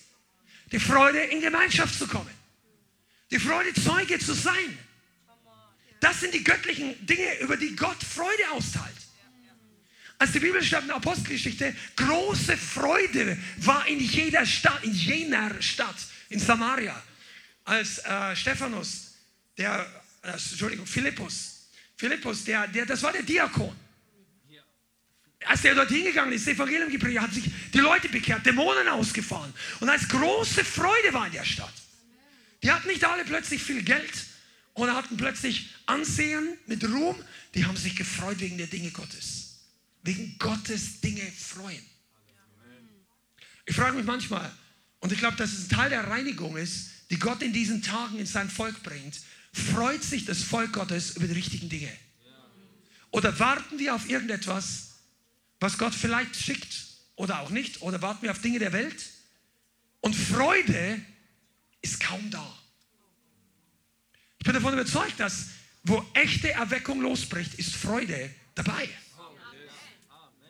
Die 0.71 0.79
Freude 0.79 1.19
in 1.19 1.41
Gemeinschaft 1.41 1.97
zu 1.97 2.07
kommen. 2.07 2.29
Die 3.29 3.39
Freude 3.39 3.73
Zeuge 3.73 4.17
zu 4.17 4.33
sein. 4.33 4.77
Das 5.99 6.21
sind 6.21 6.33
die 6.33 6.43
göttlichen 6.43 7.05
Dinge, 7.05 7.39
über 7.39 7.57
die 7.57 7.75
Gott 7.75 8.01
Freude 8.03 8.51
austeilt. 8.51 8.95
Als 10.17 10.31
die 10.31 10.39
Bibel 10.39 10.63
schreibt 10.63 10.83
in 10.83 10.87
der 10.87 10.97
Apostelgeschichte, 10.97 11.75
große 11.95 12.57
Freude 12.57 13.37
war 13.57 13.87
in 13.87 13.99
jeder 13.99 14.45
Stadt, 14.45 14.83
in 14.83 14.93
jener 14.93 15.61
Stadt 15.61 15.95
in 16.29 16.39
Samaria, 16.39 17.01
als 17.65 17.99
äh, 17.99 18.35
Stephanus, 18.35 19.15
der, 19.57 19.85
äh, 20.23 20.31
Entschuldigung, 20.31 20.85
Philippus, 20.85 21.67
Philippus, 21.97 22.43
der, 22.45 22.67
der, 22.67 22.85
das 22.85 23.03
war 23.03 23.11
der 23.11 23.23
Diakon. 23.23 23.75
Als 25.45 25.61
der 25.61 25.73
dort 25.73 25.89
hingegangen 25.89 26.33
ist, 26.33 26.47
das 26.47 26.55
Evangelium 26.55 26.91
gepredigt, 26.91 27.21
hat 27.21 27.33
sich 27.33 27.49
die 27.73 27.79
Leute 27.79 28.09
bekehrt, 28.09 28.45
Dämonen 28.45 28.87
ausgefahren. 28.89 29.53
Und 29.79 29.89
als 29.89 30.07
große 30.07 30.65
Freude 30.65 31.13
war 31.13 31.27
in 31.27 31.33
der 31.33 31.45
Stadt. 31.45 31.73
Die 32.61 32.69
hatten 32.69 32.89
nicht 32.89 33.03
alle 33.05 33.23
plötzlich 33.23 33.63
viel 33.63 33.81
Geld 33.83 34.11
oder 34.73 34.95
hatten 34.95 35.15
plötzlich 35.15 35.73
Ansehen 35.85 36.57
mit 36.67 36.83
Ruhm. 36.83 37.15
Die 37.55 37.65
haben 37.65 37.77
sich 37.77 37.95
gefreut 37.95 38.39
wegen 38.39 38.57
der 38.57 38.67
Dinge 38.67 38.91
Gottes. 38.91 39.61
Wegen 40.03 40.37
Gottes 40.39 40.99
Dinge 40.99 41.21
freuen. 41.31 41.85
Ich 43.65 43.75
frage 43.75 43.95
mich 43.95 44.05
manchmal, 44.05 44.51
und 44.99 45.11
ich 45.11 45.19
glaube, 45.19 45.37
dass 45.37 45.51
es 45.51 45.65
ein 45.65 45.69
Teil 45.69 45.89
der 45.89 46.07
Reinigung 46.07 46.57
ist, 46.57 46.89
die 47.09 47.19
Gott 47.19 47.41
in 47.41 47.53
diesen 47.53 47.81
Tagen 47.81 48.19
in 48.19 48.25
sein 48.25 48.49
Volk 48.49 48.83
bringt. 48.83 49.19
Freut 49.51 50.03
sich 50.03 50.25
das 50.25 50.43
Volk 50.43 50.73
Gottes 50.73 51.15
über 51.15 51.27
die 51.27 51.33
richtigen 51.33 51.69
Dinge? 51.69 51.91
Oder 53.11 53.39
warten 53.39 53.79
wir 53.79 53.95
auf 53.95 54.07
irgendetwas, 54.09 54.99
was 55.59 55.77
Gott 55.77 55.95
vielleicht 55.95 56.35
schickt 56.35 56.85
oder 57.15 57.39
auch 57.39 57.49
nicht? 57.49 57.81
Oder 57.81 58.01
warten 58.01 58.21
wir 58.21 58.31
auf 58.31 58.41
Dinge 58.41 58.59
der 58.59 58.73
Welt? 58.73 59.03
Und 60.01 60.15
Freude 60.15 61.01
ist 61.81 61.99
kaum 61.99 62.29
da. 62.29 62.57
Ich 64.37 64.45
bin 64.45 64.53
davon 64.53 64.73
überzeugt, 64.73 65.19
dass 65.19 65.47
wo 65.83 66.05
echte 66.13 66.51
Erweckung 66.51 67.01
losbricht, 67.01 67.55
ist 67.55 67.75
Freude 67.75 68.29
dabei. 68.53 68.87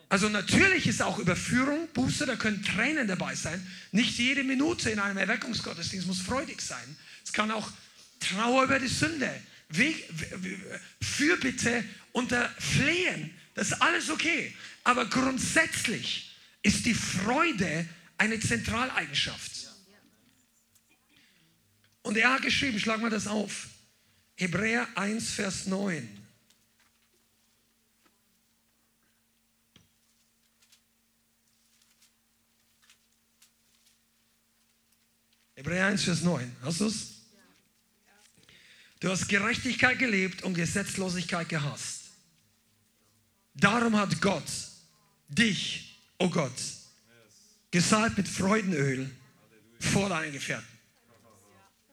Also 0.09 0.27
natürlich 0.27 0.87
ist 0.87 1.03
auch 1.03 1.19
Überführung, 1.19 1.87
Buße, 1.93 2.25
da 2.25 2.35
können 2.35 2.63
Tränen 2.63 3.07
dabei 3.07 3.35
sein. 3.35 3.65
Nicht 3.91 4.17
jede 4.17 4.43
Minute 4.43 4.89
in 4.89 4.97
einem 4.97 5.17
Erweckungsgottesdienst 5.17 6.07
muss 6.07 6.19
freudig 6.19 6.61
sein. 6.61 6.97
Es 7.23 7.31
kann 7.31 7.51
auch 7.51 7.71
Trauer 8.19 8.63
über 8.63 8.79
die 8.79 8.87
Sünde, 8.87 9.31
Weg, 9.69 10.09
Fürbitte 10.99 11.83
unter 12.11 12.49
Flehen. 12.57 13.31
Das 13.53 13.67
ist 13.67 13.81
alles 13.81 14.09
okay. 14.09 14.55
Aber 14.83 15.05
grundsätzlich 15.05 16.35
ist 16.63 16.87
die 16.87 16.95
Freude 16.95 17.87
eine 18.17 18.39
Zentraleigenschaft. 18.39 19.67
Und 22.01 22.17
er 22.17 22.33
hat 22.33 22.41
geschrieben, 22.41 22.79
schlag 22.79 22.99
mal 22.99 23.11
das 23.11 23.27
auf. 23.27 23.67
Hebräer 24.35 24.87
1, 24.95 25.31
Vers 25.31 25.67
9. 25.67 26.18
Hebräer 35.59 35.87
1, 35.87 36.05
Vers 36.05 36.21
9. 36.21 36.49
Hast 36.61 36.79
du 36.79 36.85
es? 36.85 37.07
Du 39.01 39.09
hast 39.09 39.27
Gerechtigkeit 39.27 39.99
gelebt 39.99 40.41
und 40.43 40.53
Gesetzlosigkeit 40.53 41.49
gehasst. 41.49 42.03
Darum 43.55 43.97
hat 43.97 44.21
Gott 44.21 44.49
dich, 45.27 45.97
oh 46.17 46.29
Gott, 46.29 46.53
gesalbt 47.71 48.17
mit 48.17 48.29
Freudenöl 48.29 49.11
vor 49.81 50.07
deinen 50.07 50.31
Gefährten. 50.31 50.65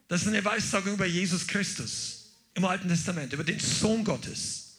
Das 0.06 0.22
ist 0.22 0.28
eine 0.28 0.44
Weissagung 0.44 0.94
über 0.94 1.06
Jesus 1.06 1.44
Christus. 1.44 2.36
im 2.54 2.64
Alten 2.64 2.88
Testament, 2.88 3.32
über 3.32 3.42
den 3.42 3.58
Sohn 3.58 4.04
Gottes. 4.04 4.76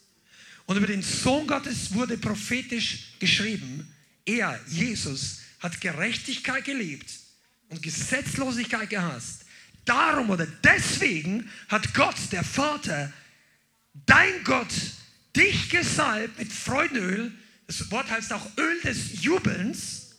Und 0.65 0.78
über 0.78 0.88
den 0.88 1.04
Sohn 1.04 1.45
Gottes 1.45 1.93
wurde 1.93 2.17
prophetisch 2.17 3.15
geschrieben, 3.19 3.93
er, 4.23 4.58
Jesus, 4.69 5.39
hat 5.60 5.82
Gerechtigkeit 5.82 6.63
gelebt 6.63 7.27
und 7.69 7.82
Gesetzlosigkeit 7.82 8.89
gehasst. 8.89 9.45
Darum 9.86 10.30
oder 10.30 10.45
deswegen 10.63 11.49
hat 11.69 11.93
Gott, 11.93 12.15
der 12.32 12.43
Vater, 12.43 13.12
dein 14.06 14.43
Gott, 14.43 14.73
dich 15.36 15.69
gesalbt 15.69 16.38
mit 16.38 16.51
Freudenöl. 16.51 17.32
Das 17.67 17.89
Wort 17.91 18.10
heißt 18.10 18.34
auch 18.34 18.45
Öl 18.58 18.82
des 18.82 19.21
Jubelns. 19.21 20.15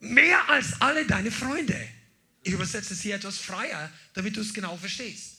Mehr 0.00 0.48
als 0.50 0.80
alle 0.80 1.06
deine 1.06 1.30
Freunde. 1.30 1.88
Ich 2.42 2.52
übersetze 2.52 2.92
es 2.94 3.00
hier 3.00 3.14
etwas 3.14 3.38
freier, 3.38 3.90
damit 4.12 4.36
du 4.36 4.40
es 4.40 4.52
genau 4.52 4.76
verstehst. 4.76 5.38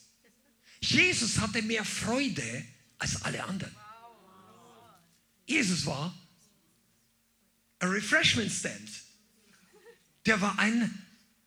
Jesus 0.79 1.39
hatte 1.39 1.61
mehr 1.61 1.85
Freude 1.85 2.65
als 2.97 3.21
alle 3.23 3.43
anderen. 3.43 3.75
Jesus 5.45 5.85
war 5.85 6.15
ein 7.79 7.89
Refreshment 7.89 8.51
Stand. 8.51 8.89
Der 10.25 10.41
war 10.41 10.57
ein, 10.57 11.04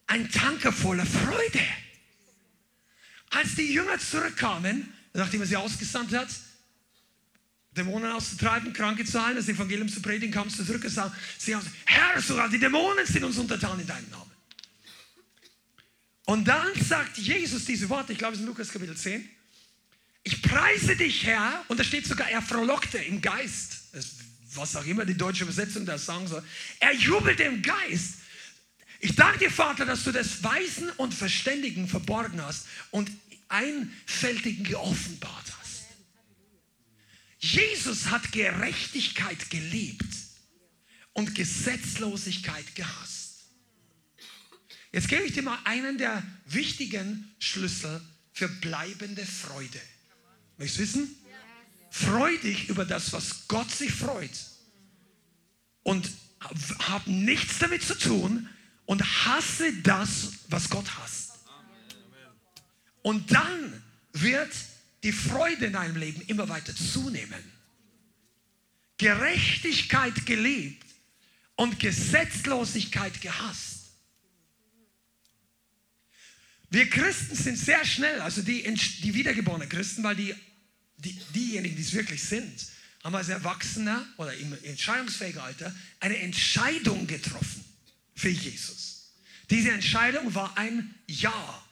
ein 0.08 0.30
Tanker 0.30 0.72
voller 0.72 1.06
Freude. 1.06 1.60
Als 3.30 3.54
die 3.54 3.72
Jünger 3.72 3.98
zurückkamen, 3.98 4.92
nachdem 5.12 5.42
er 5.42 5.46
sie 5.46 5.56
ausgesandt 5.56 6.12
hat, 6.12 6.28
Dämonen 7.76 8.10
auszutreiben, 8.10 8.72
Kranke 8.72 9.04
zu 9.04 9.24
heilen, 9.24 9.36
das 9.36 9.48
Evangelium 9.48 9.88
zu 9.88 10.02
predigen, 10.02 10.32
kamen 10.32 10.50
sie 10.50 10.64
zurück 10.64 10.84
und 10.84 10.96
haben, 10.96 11.14
Herr, 11.84 12.20
sogar 12.20 12.48
die 12.48 12.58
Dämonen 12.58 13.06
sind 13.06 13.22
uns 13.22 13.38
untertan 13.38 13.78
in 13.78 13.86
deinem 13.86 14.08
Namen. 14.10 14.32
Und 16.24 16.44
dann 16.46 16.74
sagt 16.74 17.16
Jesus 17.18 17.64
diese 17.64 17.88
Worte, 17.88 18.12
ich 18.12 18.18
glaube 18.18 18.34
es 18.34 18.40
ist 18.40 18.44
in 18.44 18.48
Lukas 18.48 18.70
Kapitel 18.70 18.96
10, 18.96 19.28
ich 20.24 20.42
preise 20.42 20.96
dich, 20.96 21.24
Herr, 21.24 21.64
und 21.68 21.78
da 21.78 21.84
steht 21.84 22.06
sogar, 22.06 22.28
er 22.28 22.42
frohlockte 22.42 22.98
im 22.98 23.20
Geist, 23.20 23.84
was 24.54 24.76
auch 24.76 24.84
immer 24.84 25.04
die 25.04 25.16
deutsche 25.16 25.44
Übersetzung 25.44 25.86
da 25.86 25.96
sagen 25.96 26.26
soll, 26.26 26.42
er 26.80 26.92
jubelte 26.94 27.44
im 27.44 27.62
Geist. 27.62 28.14
Ich 29.00 29.14
danke 29.14 29.38
dir, 29.38 29.50
Vater, 29.50 29.86
dass 29.86 30.04
du 30.04 30.12
das 30.12 30.42
Weisen 30.42 30.90
und 30.90 31.14
Verständigen 31.14 31.86
verborgen 31.88 32.42
hast 32.42 32.66
und 32.90 33.10
Einfältigen 33.48 34.64
geoffenbart 34.64 35.44
hast. 35.60 35.84
Jesus 37.38 38.10
hat 38.10 38.32
Gerechtigkeit 38.32 39.50
geliebt 39.50 40.12
und 41.12 41.34
Gesetzlosigkeit 41.34 42.74
gehasst. 42.74 43.28
Jetzt 44.90 45.08
gebe 45.08 45.24
ich 45.24 45.32
dir 45.32 45.42
mal 45.42 45.58
einen 45.64 45.98
der 45.98 46.22
wichtigen 46.46 47.32
Schlüssel 47.38 48.00
für 48.32 48.48
bleibende 48.48 49.24
Freude. 49.24 49.80
Möchtest 50.56 50.78
du 50.78 50.82
wissen? 50.82 51.16
Freu 51.90 52.36
dich 52.38 52.68
über 52.68 52.84
das, 52.84 53.12
was 53.12 53.46
Gott 53.48 53.70
sich 53.70 53.92
freut 53.92 54.30
und 55.82 56.10
hab 56.80 57.06
nichts 57.06 57.58
damit 57.58 57.82
zu 57.82 57.96
tun 57.96 58.48
und 58.88 59.04
hasse 59.26 59.70
das, 59.82 60.30
was 60.48 60.70
Gott 60.70 60.96
hasst. 60.96 61.32
Und 63.02 63.30
dann 63.30 63.82
wird 64.12 64.50
die 65.02 65.12
Freude 65.12 65.66
in 65.66 65.74
deinem 65.74 65.96
Leben 65.96 66.22
immer 66.22 66.48
weiter 66.48 66.74
zunehmen. 66.74 67.38
Gerechtigkeit 68.96 70.24
gelebt 70.24 70.86
und 71.56 71.78
Gesetzlosigkeit 71.78 73.20
gehasst. 73.20 73.90
Wir 76.70 76.88
Christen 76.88 77.34
sind 77.34 77.58
sehr 77.58 77.84
schnell, 77.84 78.22
also 78.22 78.40
die, 78.40 78.62
die 79.02 79.12
wiedergeborenen 79.12 79.68
Christen, 79.68 80.02
weil 80.02 80.16
die, 80.16 80.34
die, 80.96 81.12
diejenigen, 81.34 81.76
die 81.76 81.82
es 81.82 81.92
wirklich 81.92 82.22
sind, 82.22 82.66
haben 83.04 83.14
als 83.14 83.28
Erwachsener 83.28 84.06
oder 84.16 84.34
im 84.34 84.56
entscheidungsfähigen 84.64 85.42
Alter 85.42 85.74
eine 86.00 86.16
Entscheidung 86.16 87.06
getroffen 87.06 87.67
für 88.18 88.28
Jesus. 88.28 89.12
Diese 89.48 89.70
Entscheidung 89.70 90.34
war 90.34 90.56
ein 90.58 90.94
Ja. 91.06 91.62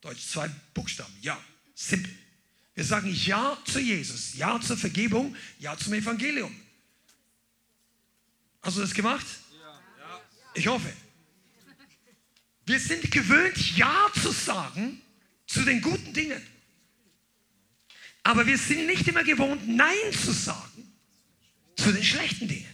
Deutsch, 0.00 0.26
zwei 0.26 0.48
Buchstaben, 0.74 1.14
Ja. 1.20 1.38
Simpel. 1.74 2.12
Wir 2.74 2.84
sagen 2.84 3.14
Ja 3.14 3.58
zu 3.66 3.78
Jesus, 3.78 4.34
Ja 4.34 4.58
zur 4.60 4.78
Vergebung, 4.78 5.36
Ja 5.58 5.76
zum 5.76 5.92
Evangelium. 5.92 6.58
Hast 8.62 8.78
du 8.78 8.80
das 8.80 8.94
gemacht? 8.94 9.26
Ich 10.54 10.66
hoffe. 10.66 10.92
Wir 12.64 12.80
sind 12.80 13.10
gewöhnt, 13.10 13.76
Ja 13.76 14.10
zu 14.20 14.32
sagen 14.32 15.02
zu 15.46 15.62
den 15.64 15.82
guten 15.82 16.14
Dingen. 16.14 16.40
Aber 18.22 18.46
wir 18.46 18.56
sind 18.56 18.86
nicht 18.86 19.06
immer 19.06 19.24
gewohnt, 19.24 19.68
Nein 19.68 20.12
zu 20.12 20.32
sagen 20.32 20.92
zu 21.76 21.92
den 21.92 22.04
schlechten 22.04 22.48
Dingen. 22.48 22.72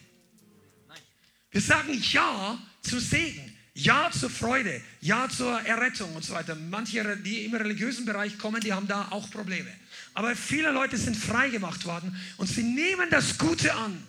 Wir 1.50 1.60
sagen 1.60 1.92
Ja 2.12 2.60
zum 2.88 3.00
Segen. 3.00 3.54
Ja 3.74 4.10
zur 4.10 4.28
Freude, 4.28 4.80
ja 5.00 5.28
zur 5.28 5.60
Errettung 5.60 6.12
und 6.16 6.24
so 6.24 6.34
weiter. 6.34 6.56
Manche, 6.56 7.16
die 7.18 7.44
im 7.44 7.54
religiösen 7.54 8.04
Bereich 8.04 8.36
kommen, 8.36 8.60
die 8.60 8.72
haben 8.72 8.88
da 8.88 9.06
auch 9.10 9.30
Probleme. 9.30 9.70
Aber 10.14 10.34
viele 10.34 10.72
Leute 10.72 10.96
sind 10.96 11.16
frei 11.16 11.48
gemacht 11.48 11.84
worden 11.84 12.16
und 12.38 12.48
sie 12.48 12.64
nehmen 12.64 13.08
das 13.08 13.38
Gute 13.38 13.72
an. 13.74 14.02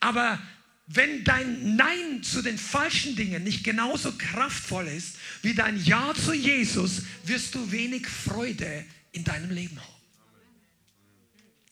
Aber 0.00 0.38
wenn 0.86 1.22
dein 1.22 1.76
Nein 1.76 2.22
zu 2.22 2.40
den 2.40 2.56
falschen 2.56 3.14
Dingen 3.14 3.44
nicht 3.44 3.62
genauso 3.62 4.12
kraftvoll 4.16 4.88
ist 4.88 5.16
wie 5.42 5.52
dein 5.52 5.76
Ja 5.84 6.14
zu 6.14 6.32
Jesus, 6.32 7.02
wirst 7.24 7.54
du 7.54 7.70
wenig 7.70 8.06
Freude 8.06 8.86
in 9.12 9.22
deinem 9.22 9.50
Leben 9.50 9.78
haben. 9.78 9.98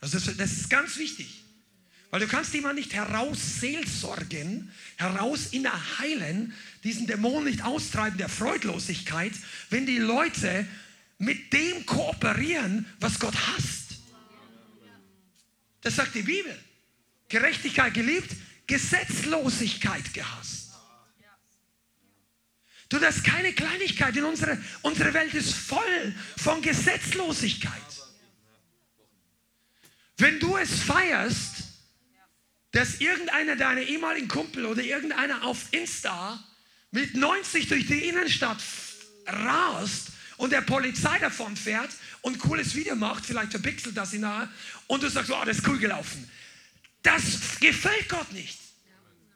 Also 0.01 0.19
das, 0.19 0.37
das 0.37 0.53
ist 0.53 0.69
ganz 0.69 0.99
wichtig. 0.99 1.46
Weil 2.11 2.21
du 2.21 2.29
kannst 2.29 2.55
jemanden 2.55 2.79
nicht 2.79 2.95
heraus 2.95 3.61
seelsorgen, 3.61 4.73
heraus 4.97 5.49
inner 5.51 5.99
heilen, 5.99 6.55
diesen 6.85 7.07
Dämon 7.07 7.45
nicht 7.45 7.65
austreiben 7.65 8.17
der 8.17 8.29
Freudlosigkeit, 8.29 9.33
wenn 9.71 9.87
die 9.87 9.99
Leute 9.99 10.67
mit 11.19 11.53
dem 11.53 11.85
kooperieren, 11.85 12.87
was 13.01 13.19
Gott 13.19 13.35
hasst. 13.35 13.97
Das 15.81 15.97
sagt 15.97 16.15
die 16.15 16.23
Bibel. 16.23 16.57
Gerechtigkeit 17.29 17.95
geliebt, 17.95 18.31
Gesetzlosigkeit 18.67 20.15
gehasst. 20.15 20.67
Du, 22.89 22.99
das 23.01 23.17
ist 23.17 23.25
keine 23.25 23.53
Kleinigkeit. 23.53 24.17
In 24.17 24.25
unsere, 24.25 24.63
unsere 24.83 25.13
Welt 25.13 25.35
ist 25.35 25.53
voll 25.53 26.15
von 26.37 26.63
Gesetzlosigkeit. 26.63 27.73
Wenn 30.19 30.39
du 30.39 30.57
es 30.57 30.83
feierst, 30.83 31.66
dass 32.77 33.01
irgendeiner 33.01 33.57
deiner 33.57 33.81
ehemaligen 33.81 34.29
Kumpel 34.29 34.67
oder 34.67 34.83
irgendeiner 34.83 35.45
auf 35.45 35.65
Insta 35.71 36.45
mit 36.91 37.17
90 37.17 37.69
durch 37.69 37.87
die 37.87 38.07
Innenstadt 38.07 38.63
rast 39.27 40.09
und 40.37 40.53
der 40.53 40.61
Polizei 40.61 41.19
davon 41.19 41.57
fährt 41.57 41.89
und 42.21 42.35
ein 42.35 42.39
cooles 42.39 42.75
Video 42.75 42.95
macht, 42.95 43.25
vielleicht 43.25 43.53
verpixelt 43.53 43.97
das 43.97 44.13
ihn 44.13 44.21
nahe, 44.21 44.51
und 44.89 45.03
du 45.03 45.09
sagst, 45.09 45.31
oh, 45.31 45.43
das 45.47 45.57
ist 45.57 45.67
cool 45.67 45.79
gelaufen. 45.79 46.31
Das 47.03 47.59
gefällt 47.61 48.11
Gott 48.11 48.31
nicht. 48.33 48.59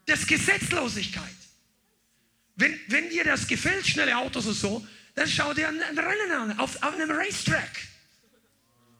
Das 0.05 0.21
ist 0.21 0.29
Gesetzlosigkeit. 0.29 1.25
Wenn, 2.57 2.79
wenn 2.89 3.09
dir 3.09 3.25
das 3.25 3.47
gefällt, 3.47 3.87
schnelle 3.87 4.19
Autos 4.19 4.45
und 4.45 4.53
so, 4.53 4.87
dann 5.15 5.27
schau 5.27 5.55
dir 5.55 5.69
ein, 5.69 5.81
ein 5.81 5.99
Rennen 5.99 6.31
an, 6.31 6.59
auf, 6.59 6.77
auf 6.83 6.93
einem 6.93 7.11
Racetrack. 7.11 7.89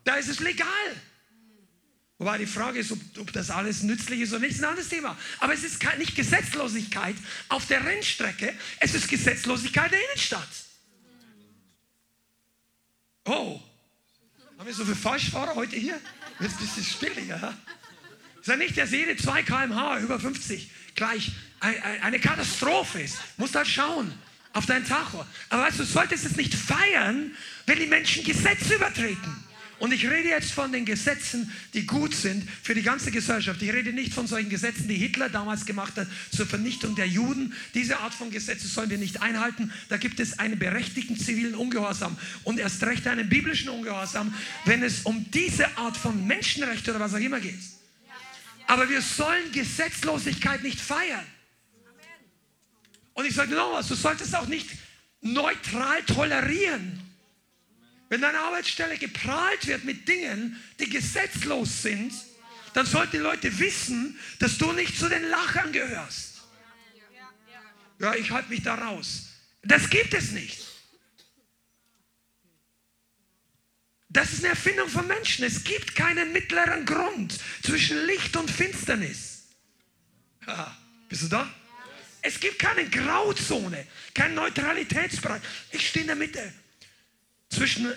Da 0.05 0.15
ist 0.15 0.31
es 0.31 0.41
legal. 0.41 0.97
Wobei 2.21 2.37
die 2.37 2.47
Frage 2.47 2.81
ist, 2.81 2.93
ob, 2.93 2.99
ob, 3.19 3.33
das 3.33 3.49
alles 3.49 3.83
nützlich 3.83 4.21
ist 4.21 4.33
oder 4.33 4.41
nicht, 4.41 4.51
ist 4.51 4.63
ein 4.63 4.69
anderes 4.69 4.91
Thema. 4.91 5.17
Aber 5.39 5.55
es 5.55 5.65
ist 5.65 5.83
nicht 5.97 6.15
Gesetzlosigkeit 6.15 7.17
auf 7.49 7.67
der 7.67 7.83
Rennstrecke, 7.83 8.53
es 8.79 8.95
ist 8.95 9.09
Gesetzlosigkeit 9.09 9.91
der 9.91 9.99
Innenstadt. 10.05 10.47
Oh, 13.25 13.59
haben 14.59 14.67
wir 14.67 14.75
so 14.75 14.85
viele 14.85 14.97
Falschfahrer 14.97 15.55
heute 15.55 15.77
hier? 15.77 15.99
Jetzt 16.41 16.61
ein 16.61 16.67
bisschen 16.67 16.85
stilliger. 16.85 17.57
Ich 18.39 18.47
sage 18.47 18.59
nicht, 18.59 18.77
dass 18.77 18.91
jede 18.91 19.17
2 19.17 19.43
km/h 19.43 20.01
über 20.01 20.21
50 20.21 20.71
gleich 20.95 21.33
eine 22.03 22.21
Katastrophe 22.21 23.01
ist. 23.01 23.17
Musst 23.39 23.55
halt 23.55 23.67
schauen 23.67 24.13
auf 24.53 24.67
dein 24.67 24.85
Tacho. 24.85 25.25
Aber 25.49 25.63
weißt 25.63 25.79
du, 25.79 25.85
du 25.85 25.89
solltest 25.89 26.27
es 26.27 26.37
nicht 26.37 26.53
feiern, 26.53 27.35
wenn 27.65 27.79
die 27.79 27.87
Menschen 27.87 28.25
Gesetze 28.25 28.75
übertreten. 28.75 29.50
Und 29.81 29.95
ich 29.95 30.07
rede 30.07 30.29
jetzt 30.29 30.53
von 30.53 30.71
den 30.73 30.85
Gesetzen, 30.85 31.51
die 31.73 31.87
gut 31.87 32.15
sind 32.15 32.49
für 32.63 32.75
die 32.75 32.83
ganze 32.83 33.11
Gesellschaft. 33.11 33.63
Ich 33.63 33.73
rede 33.73 33.95
nicht 33.95 34.13
von 34.13 34.27
solchen 34.27 34.51
Gesetzen, 34.51 34.87
die 34.89 34.95
Hitler 34.95 35.31
damals 35.31 35.65
gemacht 35.65 35.97
hat 35.97 36.07
zur 36.31 36.47
Vernichtung 36.47 36.95
der 36.97 37.09
Juden. 37.09 37.55
Diese 37.73 37.99
Art 37.99 38.13
von 38.13 38.31
Gesetze 38.31 38.69
sollen 38.69 38.91
wir 38.91 38.99
nicht 38.99 39.23
einhalten. 39.23 39.73
Da 39.89 39.97
gibt 39.97 40.21
es 40.21 40.39
einen 40.39 40.59
berechtigten 40.59 41.19
zivilen 41.19 41.55
Ungehorsam 41.55 42.19
und 42.45 42.59
erst 42.59 42.83
recht 42.83 43.07
einen 43.07 43.31
biblischen 43.31 43.71
Ungehorsam, 43.71 44.35
wenn 44.67 44.83
es 44.83 45.01
um 45.05 45.31
diese 45.31 45.79
Art 45.79 45.97
von 45.97 46.27
Menschenrechte 46.27 46.91
oder 46.91 47.01
was 47.01 47.15
auch 47.15 47.19
immer 47.19 47.41
geht. 47.41 47.59
Aber 48.67 48.87
wir 48.91 49.01
sollen 49.01 49.51
Gesetzlosigkeit 49.51 50.63
nicht 50.63 50.79
feiern. 50.79 51.25
Und 53.15 53.25
ich 53.25 53.35
sage 53.35 53.55
noch 53.55 53.73
was, 53.73 53.89
du 53.89 53.95
solltest 53.95 54.37
auch 54.37 54.47
nicht 54.47 54.69
neutral 55.23 56.03
tolerieren 56.03 57.10
Wenn 58.11 58.21
deine 58.21 58.41
Arbeitsstelle 58.41 58.99
geprahlt 58.99 59.69
wird 59.69 59.85
mit 59.85 60.07
Dingen, 60.09 60.61
die 60.81 60.91
gesetzlos 60.91 61.83
sind, 61.83 62.13
dann 62.75 62.85
sollten 62.85 63.13
die 63.13 63.19
Leute 63.19 63.57
wissen, 63.59 64.19
dass 64.41 64.59
du 64.59 64.73
nicht 64.73 64.99
zu 64.99 65.09
den 65.09 65.23
Lachern 65.31 65.73
gehörst. 65.73 66.43
Ja, 68.01 68.15
ich 68.15 68.31
halte 68.33 68.51
mich 68.51 68.63
da 68.63 68.75
raus. 68.75 69.29
Das 69.63 69.89
gibt 69.89 70.13
es 70.13 70.33
nicht. 70.33 70.59
Das 74.09 74.33
ist 74.33 74.41
eine 74.41 74.49
Erfindung 74.49 74.89
von 74.89 75.07
Menschen. 75.07 75.45
Es 75.45 75.63
gibt 75.63 75.95
keinen 75.95 76.33
mittleren 76.33 76.85
Grund 76.85 77.39
zwischen 77.63 78.07
Licht 78.07 78.37
und 78.37 78.51
Finsternis. 78.51 79.45
Ja, 80.49 80.77
bist 81.09 81.23
du 81.23 81.29
da? 81.29 81.49
Es 82.23 82.41
gibt 82.41 82.59
keine 82.59 82.89
Grauzone, 82.89 83.87
keinen 84.15 84.35
Neutralitätsbereich. 84.35 85.43
Ich 85.71 85.89
stehe 85.89 86.03
in 86.03 86.09
der 86.09 86.17
Mitte 86.17 86.53
zwischen, 87.51 87.93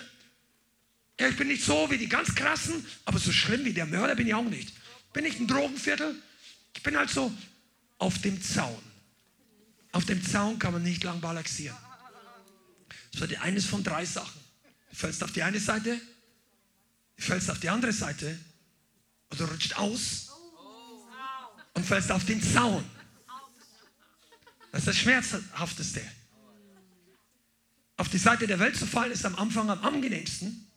ja, 1.18 1.28
ich 1.28 1.36
bin 1.36 1.48
nicht 1.48 1.64
so 1.64 1.90
wie 1.90 1.98
die 1.98 2.08
ganz 2.08 2.34
krassen, 2.34 2.84
aber 3.04 3.18
so 3.18 3.32
schlimm 3.32 3.64
wie 3.64 3.72
der 3.72 3.86
Mörder 3.86 4.14
bin 4.14 4.26
ich 4.26 4.34
auch 4.34 4.44
nicht. 4.44 4.72
Bin 5.12 5.24
ich 5.24 5.38
ein 5.38 5.46
Drogenviertel? 5.46 6.14
Ich 6.74 6.82
bin 6.82 6.96
halt 6.96 7.08
so 7.08 7.32
auf 7.98 8.18
dem 8.18 8.42
Zaun. 8.42 8.82
Auf 9.92 10.04
dem 10.04 10.22
Zaun 10.26 10.58
kann 10.58 10.72
man 10.72 10.82
nicht 10.82 11.04
lang 11.04 11.20
balancieren. 11.20 11.76
Das 13.12 13.30
war 13.30 13.42
eines 13.42 13.64
von 13.64 13.84
drei 13.84 14.04
Sachen. 14.04 14.40
Du 14.90 14.96
fällst 14.96 15.22
auf 15.22 15.32
die 15.32 15.42
eine 15.42 15.60
Seite, 15.60 16.00
du 17.16 17.22
fällst 17.22 17.48
auf 17.50 17.60
die 17.60 17.68
andere 17.68 17.92
Seite 17.92 18.38
oder 19.30 19.46
rutscht 19.46 19.76
aus 19.76 20.32
und 21.74 21.86
fällst 21.86 22.10
auf 22.10 22.24
den 22.24 22.42
Zaun. 22.42 22.84
Das 24.72 24.80
ist 24.80 24.88
das 24.88 24.96
Schmerzhafteste. 24.96 26.02
Auf 27.96 28.08
die 28.08 28.18
Seite 28.18 28.46
der 28.46 28.58
Welt 28.58 28.76
zu 28.76 28.86
fallen 28.86 29.12
ist 29.12 29.24
am 29.24 29.36
Anfang 29.36 29.70
am 29.70 29.82
angenehmsten, 29.82 30.68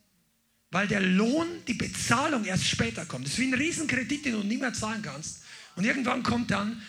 weil 0.71 0.88
der 0.88 1.01
Lohn, 1.01 1.47
die 1.67 1.73
Bezahlung 1.73 2.45
erst 2.45 2.65
später 2.65 3.06
kommt. 3.06 3.25
Das 3.25 3.34
ist 3.34 3.39
wie 3.39 3.47
ein 3.47 3.53
Riesenkredit, 3.53 4.25
den 4.25 4.34
du 4.34 4.43
nie 4.43 4.58
mehr 4.58 4.73
zahlen 4.73 5.01
kannst. 5.01 5.43
Und 5.75 5.86
irgendwann 5.86 6.23
kommt 6.23 6.51
dann 6.51 6.82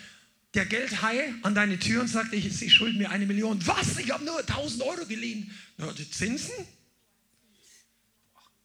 der 0.53 0.65
Geldhai 0.65 1.33
an 1.43 1.55
deine 1.55 1.79
Tür 1.79 2.01
und 2.01 2.07
sagt, 2.07 2.33
ich, 2.33 2.51
Sie 2.55 2.69
schulden 2.69 2.97
mir 2.97 3.11
eine 3.11 3.25
Million. 3.25 3.59
Was? 3.65 3.97
Ich 3.97 4.11
habe 4.11 4.23
nur 4.23 4.39
1000 4.39 4.83
Euro 4.83 5.05
geliehen. 5.05 5.51
Ja, 5.77 5.91
die 5.91 6.09
Zinsen? 6.09 6.53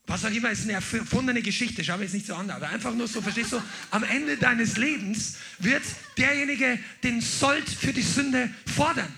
was 0.07 0.25
auch 0.25 0.31
immer, 0.31 0.51
ist 0.51 0.65
eine 0.65 0.73
erfundene 0.73 1.41
Geschichte, 1.41 1.83
schau 1.83 1.97
mir 1.97 2.05
jetzt 2.05 2.13
nicht 2.13 2.27
so 2.27 2.35
an, 2.35 2.51
aber 2.51 2.69
einfach 2.69 2.95
nur 2.95 3.09
so, 3.09 3.23
verstehst 3.23 3.53
du, 3.53 3.63
am 3.91 4.05
Ende 4.05 4.37
deines 4.37 4.77
Lebens 4.77 5.37
wird 5.59 5.83
derjenige 6.19 6.79
den 7.03 7.21
Sold 7.21 7.69
für 7.69 7.93
die 7.93 8.03
Sünde 8.03 8.51
fordern. 8.77 9.13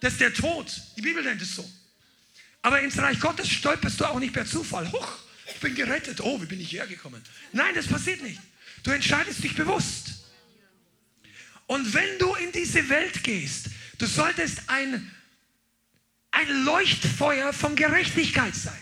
Das 0.00 0.12
ist 0.12 0.20
der 0.20 0.32
Tod. 0.32 0.70
Die 0.96 1.02
Bibel 1.02 1.22
nennt 1.22 1.42
es 1.42 1.54
so. 1.54 1.68
Aber 2.62 2.80
ins 2.80 2.98
Reich 2.98 3.20
Gottes 3.20 3.48
stolperst 3.48 4.00
du 4.00 4.04
auch 4.04 4.18
nicht 4.18 4.32
per 4.32 4.46
Zufall. 4.46 4.90
Huch, 4.92 5.18
ich 5.46 5.60
bin 5.60 5.74
gerettet. 5.74 6.20
Oh, 6.20 6.40
wie 6.40 6.46
bin 6.46 6.60
ich 6.60 6.72
hergekommen? 6.72 7.22
Nein, 7.52 7.74
das 7.74 7.86
passiert 7.86 8.22
nicht. 8.22 8.40
Du 8.82 8.90
entscheidest 8.90 9.42
dich 9.42 9.54
bewusst. 9.54 10.14
Und 11.66 11.92
wenn 11.94 12.18
du 12.18 12.34
in 12.34 12.52
diese 12.52 12.88
Welt 12.88 13.22
gehst, 13.22 13.66
du 13.98 14.06
solltest 14.06 14.62
ein, 14.68 15.10
ein 16.30 16.64
Leuchtfeuer 16.64 17.52
von 17.52 17.76
Gerechtigkeit 17.76 18.54
sein. 18.54 18.78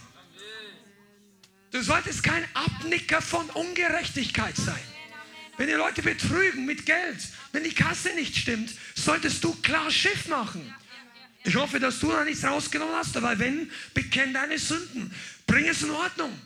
Du 1.73 1.83
solltest 1.83 2.23
kein 2.23 2.45
Abnicker 2.55 3.21
von 3.21 3.51
Ungerechtigkeit 3.51 4.57
sein. 4.57 4.83
Wenn 5.57 5.69
die 5.69 5.75
Leute 5.75 6.03
betrügen 6.03 6.65
mit 6.65 6.87
Geld, 6.87 7.19
wenn 7.53 7.65
die 7.65 7.75
Kasse 7.75 8.15
nicht 8.15 8.37
stimmt, 8.37 8.71
solltest 8.95 9.43
du 9.43 9.55
klar 9.63 9.91
Schiff 9.91 10.29
machen. 10.29 10.75
Ich 11.47 11.55
hoffe, 11.55 11.79
dass 11.79 12.01
du 12.01 12.11
da 12.11 12.25
nichts 12.25 12.43
rausgenommen 12.43 12.97
hast, 12.97 13.17
aber 13.17 13.39
wenn, 13.39 13.71
bekenn 13.95 14.35
deine 14.35 14.59
Sünden. 14.59 15.15
Bring 15.47 15.69
es 15.69 15.81
in 15.81 15.91
Ordnung. 15.91 16.37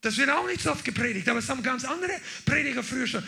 Das 0.00 0.16
wird 0.16 0.30
auch 0.30 0.48
nicht 0.48 0.60
so 0.60 0.72
oft 0.72 0.84
gepredigt, 0.84 1.28
aber 1.28 1.38
es 1.38 1.48
haben 1.48 1.62
ganz 1.62 1.84
andere 1.84 2.20
Prediger 2.44 2.82
früher 2.82 3.06
schon. 3.06 3.22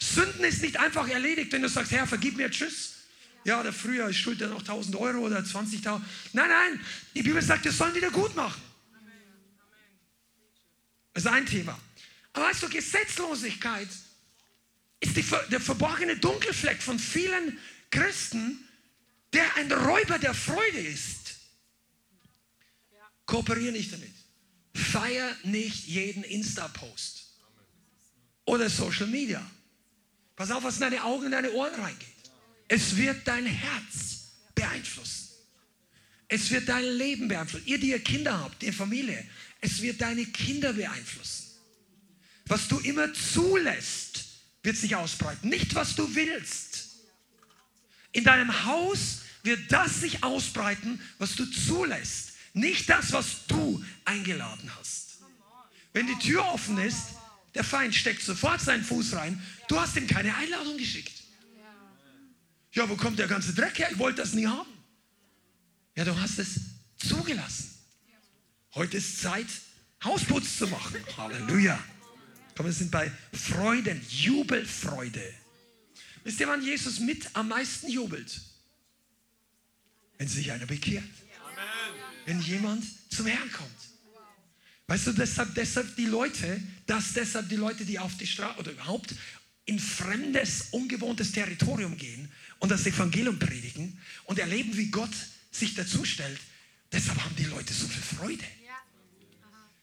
Sünden 0.00 0.44
ist 0.44 0.60
nicht 0.62 0.76
einfach 0.76 1.08
erledigt, 1.08 1.52
wenn 1.52 1.62
du 1.62 1.68
sagst, 1.68 1.92
Herr, 1.92 2.04
vergib 2.04 2.36
mir, 2.36 2.50
tschüss. 2.50 2.96
Ja, 3.44 3.60
oder 3.60 3.72
früher, 3.72 4.08
ich 4.08 4.18
schulde 4.18 4.48
noch 4.48 4.58
1000 4.58 4.96
Euro 4.96 5.20
oder 5.20 5.38
20.000. 5.38 6.00
Nein, 6.32 6.48
nein, 6.48 6.80
die 7.14 7.22
Bibel 7.22 7.40
sagt, 7.40 7.64
wir 7.64 7.70
sollen 7.70 7.94
wieder 7.94 8.10
gut 8.10 8.34
machen. 8.34 8.60
Das 11.14 11.24
ist 11.24 11.30
ein 11.30 11.46
Thema. 11.46 11.78
Aber 12.32 12.46
weißt 12.46 12.64
du, 12.64 12.68
Gesetzlosigkeit 12.68 13.88
ist 14.98 15.16
die, 15.16 15.24
der 15.48 15.60
verborgene 15.60 16.16
Dunkelfleck 16.16 16.82
von 16.82 16.98
vielen 16.98 17.56
Christen, 17.92 18.66
der 19.32 19.56
ein 19.56 19.70
Räuber 19.72 20.18
der 20.18 20.34
Freude 20.34 20.78
ist. 20.78 21.36
Kooperiere 23.26 23.72
nicht 23.72 23.92
damit. 23.92 24.12
Feier 24.74 25.36
nicht 25.44 25.86
jeden 25.86 26.24
Insta-Post 26.24 27.20
oder 28.44 28.68
Social 28.68 29.06
Media. 29.06 29.48
Pass 30.36 30.50
auf, 30.50 30.64
was 30.64 30.76
in 30.76 30.80
deine 30.80 31.04
Augen 31.04 31.26
und 31.26 31.32
deine 31.32 31.52
Ohren 31.52 31.74
reingeht. 31.74 32.08
Es 32.66 32.96
wird 32.96 33.26
dein 33.26 33.46
Herz 33.46 34.30
beeinflussen. 34.54 35.28
Es 36.28 36.50
wird 36.50 36.68
dein 36.68 36.84
Leben 36.84 37.28
beeinflussen. 37.28 37.66
Ihr, 37.66 37.78
die 37.78 37.90
ihr 37.90 38.02
Kinder 38.02 38.40
habt, 38.40 38.62
die 38.62 38.72
Familie, 38.72 39.24
es 39.60 39.82
wird 39.82 40.00
deine 40.00 40.24
Kinder 40.26 40.72
beeinflussen. 40.72 41.50
Was 42.46 42.68
du 42.68 42.78
immer 42.78 43.12
zulässt, 43.12 44.24
wird 44.62 44.76
sich 44.76 44.96
ausbreiten. 44.96 45.48
Nicht, 45.48 45.74
was 45.74 45.94
du 45.94 46.14
willst. 46.14 46.79
In 48.12 48.24
deinem 48.24 48.64
Haus 48.64 49.22
wird 49.42 49.70
das 49.70 50.00
sich 50.00 50.22
ausbreiten, 50.22 51.00
was 51.18 51.36
du 51.36 51.46
zulässt. 51.46 52.32
Nicht 52.52 52.88
das, 52.88 53.12
was 53.12 53.46
du 53.46 53.82
eingeladen 54.04 54.70
hast. 54.78 55.18
Wenn 55.92 56.06
die 56.06 56.18
Tür 56.18 56.44
offen 56.46 56.78
ist, 56.78 57.14
der 57.54 57.64
Feind 57.64 57.94
steckt 57.94 58.22
sofort 58.22 58.60
seinen 58.60 58.84
Fuß 58.84 59.14
rein. 59.14 59.42
Du 59.68 59.78
hast 59.78 59.96
ihm 59.96 60.06
keine 60.06 60.34
Einladung 60.36 60.76
geschickt. 60.76 61.12
Ja, 62.72 62.88
wo 62.88 62.96
kommt 62.96 63.18
der 63.18 63.26
ganze 63.26 63.52
Dreck 63.52 63.78
her? 63.78 63.88
Ich 63.90 63.98
wollte 63.98 64.22
das 64.22 64.32
nie 64.32 64.46
haben. 64.46 64.70
Ja, 65.96 66.04
du 66.04 66.18
hast 66.20 66.38
es 66.38 66.60
zugelassen. 66.96 67.74
Heute 68.74 68.98
ist 68.98 69.20
Zeit, 69.20 69.48
Hausputz 70.04 70.58
zu 70.58 70.68
machen. 70.68 70.96
Halleluja. 71.16 71.78
Komm, 72.56 72.66
wir 72.66 72.72
sind 72.72 72.90
bei 72.90 73.10
Freuden, 73.32 74.00
Jubelfreude. 74.08 75.34
Wisst 76.24 76.40
ihr, 76.40 76.48
wann 76.48 76.62
Jesus 76.62 77.00
mit 77.00 77.34
am 77.34 77.48
meisten 77.48 77.88
jubelt? 77.88 78.40
Wenn 80.18 80.28
sich 80.28 80.52
einer 80.52 80.66
bekehrt. 80.66 81.04
Wenn 82.26 82.40
jemand 82.42 82.84
zum 83.10 83.26
Herrn 83.26 83.50
kommt. 83.52 83.70
Weißt 84.86 85.06
du, 85.06 85.12
deshalb, 85.12 85.54
deshalb 85.54 85.94
die 85.96 86.06
Leute, 86.06 86.60
dass 86.86 87.12
deshalb 87.12 87.48
die 87.48 87.56
Leute, 87.56 87.84
die 87.84 87.98
auf 87.98 88.16
die 88.16 88.26
Straße 88.26 88.58
oder 88.58 88.72
überhaupt 88.72 89.14
in 89.64 89.78
fremdes, 89.78 90.68
ungewohntes 90.72 91.32
Territorium 91.32 91.96
gehen 91.96 92.28
und 92.58 92.70
das 92.70 92.86
Evangelium 92.86 93.38
predigen 93.38 93.98
und 94.24 94.38
erleben, 94.38 94.76
wie 94.76 94.90
Gott 94.90 95.14
sich 95.52 95.74
dazu 95.74 96.04
stellt, 96.04 96.40
deshalb 96.92 97.22
haben 97.22 97.36
die 97.36 97.44
Leute 97.44 97.72
so 97.72 97.86
viel 97.86 98.02
Freude. 98.02 98.44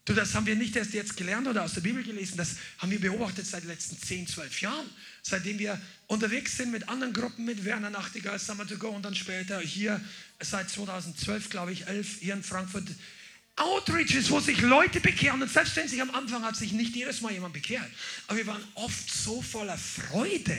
Du, 0.08 0.14
das 0.14 0.34
haben 0.36 0.46
wir 0.46 0.56
nicht 0.56 0.74
erst 0.78 0.94
jetzt 0.94 1.18
gelernt 1.18 1.50
oder 1.50 1.66
aus 1.66 1.74
der 1.74 1.82
Bibel 1.82 2.02
gelesen, 2.02 2.38
das 2.38 2.56
haben 2.78 2.92
wir 2.92 3.02
beobachtet 3.02 3.46
seit 3.46 3.64
den 3.64 3.68
letzten 3.68 3.98
10, 3.98 4.26
12 4.26 4.62
Jahren, 4.62 4.86
seitdem 5.22 5.60
wir 5.60 5.82
unterwegs 6.08 6.56
sind 6.56 6.72
mit 6.72 6.88
anderen 6.88 7.12
Gruppen, 7.12 7.44
mit 7.44 7.66
Werner 7.66 7.90
Nachtigall, 7.90 8.40
Summer 8.40 8.66
to 8.66 8.78
Go 8.78 8.88
und 8.88 9.04
dann 9.04 9.16
später 9.16 9.60
hier 9.60 10.00
seit 10.40 10.70
2012, 10.70 11.50
glaube 11.50 11.74
ich, 11.74 11.88
11 11.88 12.20
hier 12.22 12.36
in 12.36 12.44
Frankfurt. 12.44 12.86
Outreaches, 13.58 14.30
wo 14.30 14.40
sich 14.40 14.62
Leute 14.62 15.00
bekehren 15.00 15.42
und 15.42 15.50
selbstverständlich 15.50 16.02
am 16.02 16.12
Anfang 16.12 16.44
hat 16.44 16.56
sich 16.56 16.74
nicht 16.74 16.96
jedes 16.96 17.22
Mal 17.22 17.34
jemand 17.34 17.54
bekehrt, 17.54 17.90
aber 18.28 18.38
wir 18.38 18.48
waren 18.48 18.64
oft 18.76 19.12
so 19.12 19.42
voller 19.42 19.78
Freude, 19.78 20.56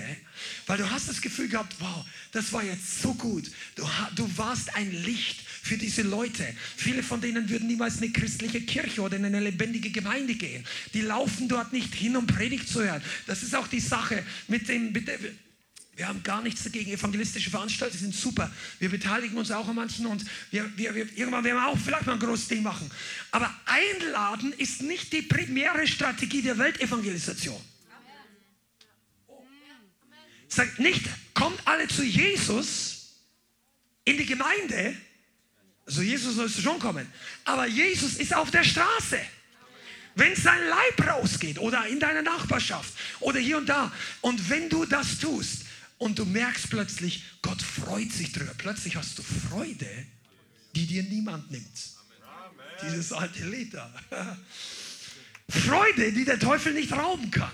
weil 0.66 0.78
du 0.78 0.90
hast 0.90 1.08
das 1.08 1.20
Gefühl 1.20 1.48
gehabt, 1.48 1.76
wow, 1.78 2.04
das 2.32 2.52
war 2.52 2.64
jetzt 2.64 3.00
so 3.00 3.14
gut, 3.14 3.50
du, 3.76 3.88
du 4.16 4.28
warst 4.36 4.74
ein 4.74 4.90
Licht 5.04 5.40
für 5.62 5.76
diese 5.76 6.02
Leute. 6.02 6.44
Viele 6.76 7.02
von 7.02 7.20
denen 7.20 7.48
würden 7.48 7.68
niemals 7.68 7.96
in 7.96 8.04
eine 8.04 8.12
christliche 8.12 8.62
Kirche 8.62 9.00
oder 9.02 9.16
in 9.16 9.24
eine 9.24 9.40
lebendige 9.40 9.90
Gemeinde 9.90 10.34
gehen. 10.34 10.64
Die 10.94 11.02
laufen 11.02 11.48
dort 11.48 11.72
nicht 11.72 11.94
hin, 11.94 12.16
um 12.16 12.26
Predigt 12.26 12.68
zu 12.68 12.82
hören. 12.82 13.02
Das 13.26 13.42
ist 13.42 13.54
auch 13.54 13.68
die 13.68 13.80
Sache 13.80 14.24
mit 14.48 14.68
dem, 14.68 14.92
mit 14.92 15.06
dem 15.06 15.20
wir 15.98 16.06
haben 16.06 16.22
gar 16.22 16.42
nichts 16.42 16.62
dagegen. 16.62 16.92
Evangelistische 16.92 17.50
Veranstaltungen 17.50 18.00
sind 18.00 18.14
super. 18.14 18.52
Wir 18.78 18.88
beteiligen 18.88 19.36
uns 19.36 19.50
auch 19.50 19.66
an 19.66 19.74
manchen 19.74 20.06
und 20.06 20.24
wir, 20.52 20.70
wir, 20.78 20.94
wir, 20.94 21.18
irgendwann 21.18 21.42
werden 21.42 21.56
wir 21.56 21.66
auch 21.66 21.76
vielleicht 21.76 22.06
mal 22.06 22.12
ein 22.12 22.20
großes 22.20 22.46
Ding 22.46 22.62
machen. 22.62 22.88
Aber 23.32 23.52
einladen 23.66 24.52
ist 24.52 24.80
nicht 24.80 25.12
die 25.12 25.22
primäre 25.22 25.88
Strategie 25.88 26.40
der 26.40 26.56
Weltevangelisation. 26.56 27.60
Sagt 30.46 30.78
nicht, 30.78 31.04
kommt 31.34 31.60
alle 31.64 31.88
zu 31.88 32.04
Jesus 32.04 33.16
in 34.04 34.18
die 34.18 34.26
Gemeinde, 34.26 34.96
also 35.84 36.02
Jesus 36.02 36.36
sollst 36.36 36.58
du 36.58 36.62
schon 36.62 36.78
kommen. 36.78 37.10
Aber 37.44 37.66
Jesus 37.66 38.18
ist 38.18 38.32
auf 38.32 38.52
der 38.52 38.62
Straße. 38.62 39.18
Wenn 40.14 40.36
sein 40.36 40.60
Leib 40.68 41.08
rausgeht 41.08 41.58
oder 41.58 41.88
in 41.88 41.98
deiner 41.98 42.22
Nachbarschaft 42.22 42.92
oder 43.18 43.40
hier 43.40 43.58
und 43.58 43.68
da. 43.68 43.90
Und 44.20 44.48
wenn 44.48 44.68
du 44.68 44.84
das 44.84 45.18
tust 45.18 45.64
und 45.98 46.18
du 46.18 46.24
merkst 46.24 46.70
plötzlich, 46.70 47.24
Gott 47.42 47.60
freut 47.60 48.12
sich 48.12 48.32
drüber. 48.32 48.54
Plötzlich 48.56 48.96
hast 48.96 49.18
du 49.18 49.22
Freude, 49.22 50.06
die 50.74 50.86
dir 50.86 51.02
niemand 51.02 51.50
nimmt. 51.50 51.66
Dieses 52.82 53.12
alte 53.12 53.48
Lied 53.48 53.74
da. 53.74 53.92
Freude, 55.48 56.12
die 56.12 56.24
der 56.24 56.38
Teufel 56.38 56.74
nicht 56.74 56.92
rauben 56.92 57.30
kann. 57.30 57.50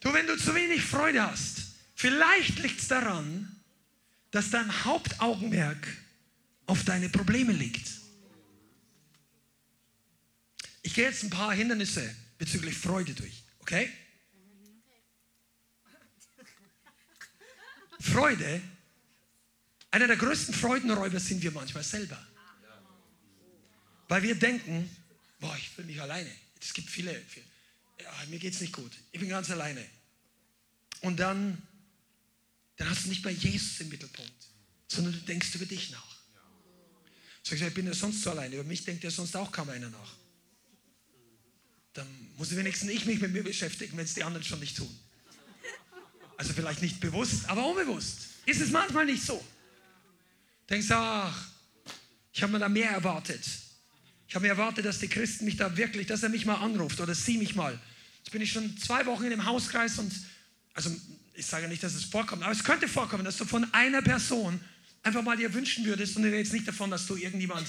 Du, 0.00 0.12
wenn 0.12 0.26
du 0.26 0.36
zu 0.36 0.54
wenig 0.54 0.82
Freude 0.82 1.22
hast, 1.22 1.62
vielleicht 1.94 2.58
liegt 2.58 2.80
es 2.80 2.88
daran, 2.88 3.56
dass 4.30 4.50
dein 4.50 4.84
Hauptaugenmerk 4.84 5.86
auf 6.66 6.84
deine 6.84 7.08
Probleme 7.08 7.52
liegt. 7.52 7.88
Ich 10.82 10.94
gehe 10.94 11.06
jetzt 11.06 11.22
ein 11.24 11.30
paar 11.30 11.54
Hindernisse 11.54 12.14
bezüglich 12.38 12.76
Freude 12.76 13.14
durch, 13.14 13.44
okay? 13.60 13.90
Freude, 18.00 18.60
einer 19.90 20.06
der 20.06 20.16
größten 20.16 20.54
Freudenräuber 20.54 21.20
sind 21.20 21.42
wir 21.42 21.52
manchmal 21.52 21.84
selber. 21.84 22.18
Weil 24.08 24.22
wir 24.22 24.34
denken, 24.34 24.88
boah, 25.40 25.56
ich 25.56 25.68
fühle 25.70 25.88
mich 25.88 26.00
alleine. 26.00 26.30
Es 26.60 26.72
gibt 26.72 26.88
viele, 26.88 27.14
viele 27.28 27.46
ja, 28.02 28.12
mir 28.28 28.38
geht 28.38 28.54
es 28.54 28.60
nicht 28.60 28.72
gut. 28.72 28.92
Ich 29.12 29.20
bin 29.20 29.28
ganz 29.28 29.50
alleine. 29.50 29.84
Und 31.00 31.18
dann, 31.18 31.60
dann 32.76 32.90
hast 32.90 33.04
du 33.04 33.08
nicht 33.08 33.24
mehr 33.24 33.32
Jesus 33.32 33.80
im 33.80 33.88
Mittelpunkt, 33.88 34.48
sondern 34.88 35.12
du 35.12 35.20
denkst 35.20 35.54
über 35.54 35.66
dich 35.66 35.90
nach. 35.90 36.16
Sagst 37.42 37.62
ich 37.62 37.74
bin 37.74 37.86
ja 37.86 37.94
sonst 37.94 38.22
so 38.22 38.30
alleine. 38.30 38.56
Über 38.56 38.64
mich 38.64 38.84
denkt 38.84 39.04
ja 39.04 39.10
sonst 39.10 39.36
auch 39.36 39.52
kaum 39.52 39.68
einer 39.70 39.88
nach. 39.88 40.16
Dann 41.92 42.06
muss 42.36 42.54
wenigstens 42.54 42.90
ich 42.90 43.06
mich 43.06 43.20
mit 43.20 43.32
mir 43.32 43.44
beschäftigen, 43.44 43.96
wenn 43.96 44.04
es 44.04 44.14
die 44.14 44.24
anderen 44.24 44.44
schon 44.44 44.60
nicht 44.60 44.76
tun. 44.76 44.98
Also 46.36 46.52
vielleicht 46.52 46.82
nicht 46.82 47.00
bewusst, 47.00 47.48
aber 47.48 47.66
unbewusst. 47.66 48.28
Ist 48.44 48.60
es 48.60 48.70
manchmal 48.70 49.06
nicht 49.06 49.24
so? 49.24 49.44
Denkst, 50.68 50.88
ach, 50.90 51.48
ich 52.32 52.42
habe 52.42 52.52
mir 52.52 52.58
da 52.58 52.68
mehr 52.68 52.90
erwartet. 52.90 53.40
Ich 54.28 54.34
habe 54.34 54.44
mir 54.44 54.50
erwartet, 54.50 54.84
dass 54.84 54.98
die 54.98 55.08
Christen 55.08 55.44
mich 55.44 55.56
da 55.56 55.76
wirklich, 55.76 56.06
dass 56.06 56.22
er 56.22 56.28
mich 56.28 56.44
mal 56.44 56.56
anruft 56.56 57.00
oder 57.00 57.14
sie 57.14 57.38
mich 57.38 57.54
mal. 57.54 57.78
Jetzt 58.18 58.32
bin 58.32 58.42
ich 58.42 58.52
schon 58.52 58.76
zwei 58.76 59.06
Wochen 59.06 59.24
in 59.24 59.30
dem 59.30 59.44
Hauskreis 59.44 59.98
und, 59.98 60.12
also 60.74 60.90
ich 61.34 61.46
sage 61.46 61.68
nicht, 61.68 61.82
dass 61.82 61.94
es 61.94 62.04
vorkommt, 62.04 62.42
aber 62.42 62.52
es 62.52 62.64
könnte 62.64 62.88
vorkommen, 62.88 63.24
dass 63.24 63.36
du 63.36 63.44
von 63.44 63.72
einer 63.72 64.02
Person 64.02 64.60
einfach 65.02 65.22
mal 65.22 65.36
dir 65.36 65.54
wünschen 65.54 65.84
würdest 65.84 66.16
und 66.16 66.24
ich 66.24 66.28
rede 66.28 66.38
jetzt 66.38 66.52
nicht 66.52 66.66
davon, 66.66 66.90
dass 66.90 67.06
du 67.06 67.16
irgendjemand 67.16 67.68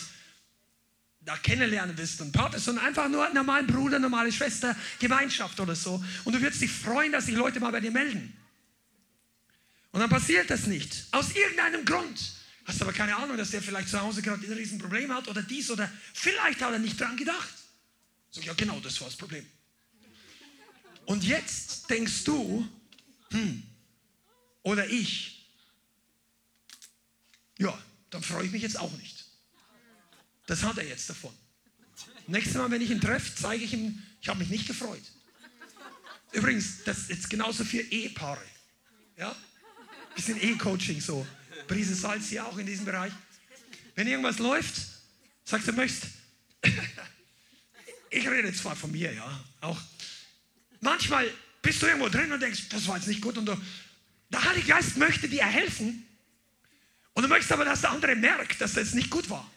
da 1.22 1.38
kennenlernen 1.38 1.95
willst 1.97 2.22
und 2.22 2.32
Partner, 2.32 2.57
sondern 2.57 2.86
einfach 2.86 3.09
nur 3.09 3.26
einen 3.26 3.36
normalen 3.36 3.68
Bruder, 3.68 3.99
normale 3.99 4.32
Schwester, 4.32 4.76
Gemeinschaft 4.97 5.59
oder 5.59 5.76
so. 5.76 6.03
Und 6.24 6.34
du 6.34 6.41
würdest 6.41 6.61
dich 6.61 6.72
freuen, 6.72 7.11
dass 7.11 7.26
sich 7.26 7.36
Leute 7.36 7.59
mal 7.59 7.72
bei 7.72 7.82
dir 7.82 7.91
melden. 7.91 8.34
Und 9.98 10.02
dann 10.02 10.12
passiert 10.12 10.48
das 10.52 10.68
nicht. 10.68 11.08
Aus 11.10 11.32
irgendeinem 11.32 11.84
Grund. 11.84 12.36
Hast 12.66 12.80
aber 12.84 12.93
keine 12.93 13.16
Ahnung, 13.16 13.36
dass 13.36 13.50
der 13.50 13.64
vielleicht 13.64 13.89
zu 13.89 14.00
Hause 14.00 14.22
gerade 14.22 14.45
ein 14.45 14.54
Riesenproblem 14.54 15.12
hat 15.12 15.28
oder 15.28 15.41
dies 15.41 15.72
oder 15.72 15.91
vielleicht 16.14 16.62
hat 16.62 16.72
er 16.72 16.78
nicht 16.78 17.02
dran 17.02 17.18
gedacht. 17.18 17.56
So, 18.30 18.39
ja, 18.41 18.54
genau, 18.54 18.80
das 18.80 19.02
war 19.02 19.08
das 19.08 19.18
Problem. 19.18 19.43
Und 21.08 21.24
jetzt 21.24 21.89
denkst 21.89 22.26
du, 22.26 22.70
hm, 23.32 23.64
oder 24.62 24.88
ich, 24.88 25.50
ja, 27.58 27.76
dann 28.12 28.22
freue 28.22 28.45
ich 28.45 28.52
mich 28.52 28.62
jetzt 28.62 28.78
auch 28.78 28.95
nicht. 28.98 29.26
Das 30.45 30.62
hat 30.62 30.78
er 30.78 30.88
jetzt 30.88 31.10
davon. 31.10 31.34
Nächstes 32.28 32.56
Mal, 32.56 32.70
wenn 32.70 32.84
ich 32.84 32.91
ihn 32.91 33.02
treffe, 33.02 33.34
zeige 33.34 33.64
ich 33.64 33.74
ihm, 33.74 34.04
ich 34.22 34.30
habe 34.30 34.38
mich 34.38 34.50
nicht 34.50 34.68
gefreut. 34.68 35.02
Übrigens, 36.34 36.84
das 36.84 37.10
ist 37.10 37.32
genauso 37.32 37.66
für 37.66 37.82
Ehepaare. 37.82 38.45
Ja? 39.18 39.36
Bisschen 40.18 40.41
Ehe-Coaching 40.41 40.99
so. 40.99 41.26
Prise 41.68 41.93
Salz 41.93 42.30
hier 42.30 42.45
auch 42.45 42.57
in 42.57 42.65
diesem 42.65 42.86
Bereich. 42.86 43.13
Wenn 43.95 44.07
irgendwas 44.07 44.39
läuft, 44.39 44.74
sagst 45.45 45.68
du, 45.68 45.74
möchtest. 45.74 46.07
ich 48.09 48.28
rede 48.28 48.51
zwar 48.51 48.76
von 48.76 48.91
mir, 48.91 49.13
ja, 49.13 49.45
auch. 49.61 49.80
Manchmal 50.82 51.30
bist 51.61 51.82
du 51.82 51.86
irgendwo 51.86 52.09
drin 52.09 52.32
und 52.32 52.41
denkst, 52.41 52.70
das 52.70 52.88
war 52.88 52.97
jetzt 52.97 53.07
nicht 53.07 53.22
gut 53.22 53.38
und 53.38 53.45
du, 53.45 53.55
der 54.30 54.43
Heilige 54.43 54.68
Geist 54.68 54.97
möchte 54.97 55.30
dir 55.30 55.45
helfen 55.45 56.03
und 57.13 57.24
du 57.24 57.30
möchtest 57.30 57.51
aber, 57.51 57.65
dass 57.65 57.82
der 57.82 57.91
andere 57.91 58.15
merkt, 58.15 58.59
dass 58.59 58.74
das 58.74 58.93
nicht 58.93 59.11
gut 59.11 59.30
war. 59.30 59.49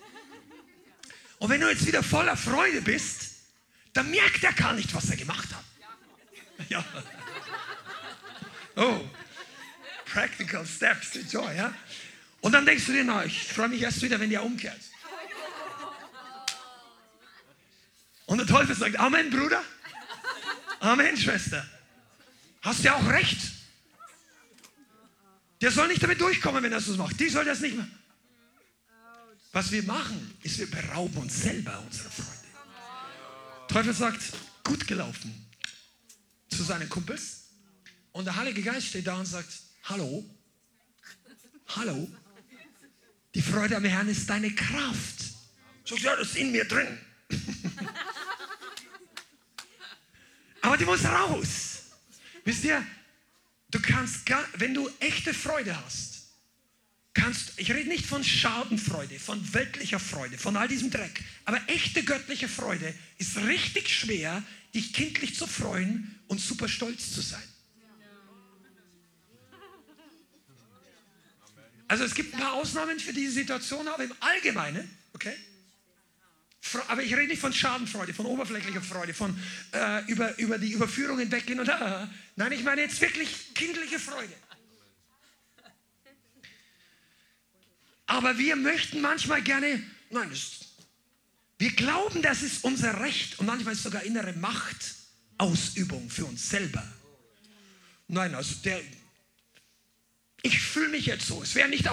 Und 1.38 1.48
wenn 1.48 1.60
du 1.60 1.70
jetzt 1.70 1.86
wieder 1.86 2.02
voller 2.02 2.36
Freude 2.36 2.82
bist, 2.82 3.30
dann 3.94 4.10
merkt 4.10 4.44
er 4.44 4.52
gar 4.52 4.74
nicht, 4.74 4.92
was 4.94 5.08
er 5.08 5.16
gemacht 5.16 5.48
hat. 5.54 5.64
Ja. 6.68 6.84
Oh, 8.76 9.00
practical 10.12 10.66
steps 10.66 11.12
to 11.12 11.20
joy, 11.20 11.56
ja. 11.56 11.74
Und 12.40 12.52
dann 12.52 12.64
denkst 12.64 12.86
du 12.86 12.92
dir, 12.92 13.04
na, 13.04 13.24
ich 13.24 13.44
freue 13.44 13.68
mich 13.68 13.82
erst 13.82 14.02
wieder, 14.02 14.18
wenn 14.18 14.30
der 14.30 14.42
umkehrt. 14.42 14.80
Und 18.26 18.38
der 18.38 18.46
Teufel 18.46 18.74
sagt, 18.74 18.96
Amen, 18.98 19.30
Bruder. 19.30 19.62
Amen, 20.80 21.16
Schwester. 21.16 21.68
Hast 22.62 22.84
du 22.84 22.94
auch 22.94 23.08
recht. 23.08 23.38
Der 25.60 25.70
soll 25.70 25.88
nicht 25.88 26.02
damit 26.02 26.20
durchkommen, 26.20 26.62
wenn 26.62 26.72
er 26.72 26.80
das 26.80 26.96
macht. 26.96 27.18
Die 27.20 27.28
soll 27.28 27.44
das 27.44 27.60
nicht 27.60 27.76
machen. 27.76 27.98
Was 29.52 29.70
wir 29.72 29.82
machen, 29.82 30.38
ist, 30.42 30.58
wir 30.58 30.70
berauben 30.70 31.16
uns 31.18 31.42
selber 31.42 31.78
unserer 31.80 32.10
Freude. 32.10 32.30
Der 33.68 33.76
Teufel 33.76 33.94
sagt, 33.94 34.20
gut 34.64 34.86
gelaufen 34.86 35.46
zu 36.48 36.62
seinen 36.62 36.88
Kumpels. 36.88 37.48
Und 38.12 38.24
der 38.24 38.36
Heilige 38.36 38.62
Geist 38.62 38.86
steht 38.86 39.06
da 39.06 39.16
und 39.16 39.26
sagt, 39.26 39.50
hallo, 39.84 40.24
hallo, 41.68 42.08
die 43.34 43.42
Freude 43.42 43.76
am 43.76 43.84
Herrn 43.84 44.08
ist 44.08 44.28
deine 44.28 44.54
Kraft. 44.54 45.24
Sagst 45.84 46.04
ja, 46.04 46.16
das 46.16 46.28
ist 46.28 46.36
in 46.36 46.52
mir 46.52 46.64
drin. 46.64 46.98
Aber 50.62 50.76
die 50.76 50.84
muss 50.84 51.04
raus. 51.04 51.82
Wisst 52.44 52.64
ihr, 52.64 52.84
du 53.70 53.80
kannst, 53.80 54.22
wenn 54.54 54.74
du 54.74 54.90
echte 55.00 55.32
Freude 55.32 55.76
hast, 55.84 56.10
kannst, 57.14 57.52
ich 57.56 57.72
rede 57.72 57.88
nicht 57.88 58.06
von 58.06 58.24
Schadenfreude, 58.24 59.18
von 59.18 59.52
weltlicher 59.52 60.00
Freude, 60.00 60.38
von 60.38 60.56
all 60.56 60.68
diesem 60.68 60.90
Dreck, 60.90 61.22
aber 61.44 61.60
echte 61.66 62.02
göttliche 62.02 62.48
Freude 62.48 62.94
ist 63.18 63.36
richtig 63.38 63.88
schwer, 63.88 64.42
dich 64.74 64.92
kindlich 64.92 65.34
zu 65.34 65.46
freuen 65.46 66.18
und 66.28 66.40
super 66.40 66.68
stolz 66.68 67.12
zu 67.12 67.20
sein. 67.20 67.42
Also 71.90 72.04
es 72.04 72.14
gibt 72.14 72.32
ein 72.32 72.38
paar 72.38 72.52
Ausnahmen 72.52 73.00
für 73.00 73.12
diese 73.12 73.32
Situation, 73.32 73.88
aber 73.88 74.04
im 74.04 74.14
Allgemeinen, 74.20 74.88
okay? 75.12 75.34
Aber 76.86 77.02
ich 77.02 77.12
rede 77.12 77.26
nicht 77.26 77.40
von 77.40 77.52
Schadenfreude, 77.52 78.14
von 78.14 78.26
oberflächlicher 78.26 78.80
Freude, 78.80 79.12
von 79.12 79.36
äh, 79.72 80.04
über, 80.06 80.38
über 80.38 80.56
die 80.58 80.70
Überführung 80.70 81.18
hinweggehen 81.18 81.58
und 81.58 81.68
äh, 81.68 82.06
nein, 82.36 82.52
ich 82.52 82.62
meine 82.62 82.82
jetzt 82.82 83.00
wirklich 83.00 83.54
kindliche 83.54 83.98
Freude. 83.98 84.32
Aber 88.06 88.38
wir 88.38 88.54
möchten 88.54 89.00
manchmal 89.00 89.42
gerne, 89.42 89.82
nein, 90.10 90.30
das, 90.30 90.60
wir 91.58 91.72
glauben, 91.72 92.22
das 92.22 92.42
ist 92.42 92.62
unser 92.62 93.00
Recht 93.00 93.40
und 93.40 93.46
manchmal 93.46 93.74
ist 93.74 93.82
sogar 93.82 94.04
innere 94.04 94.32
Machtausübung 94.34 96.08
für 96.08 96.26
uns 96.26 96.50
selber. 96.50 96.86
Nein, 98.06 98.32
also 98.36 98.54
der, 98.62 98.80
ich 100.42 100.58
fühle 100.60 100.90
mich 100.90 101.06
jetzt 101.06 101.26
so. 101.26 101.42
Es 101.42 101.54
wäre 101.54 101.68
nicht 101.68 101.88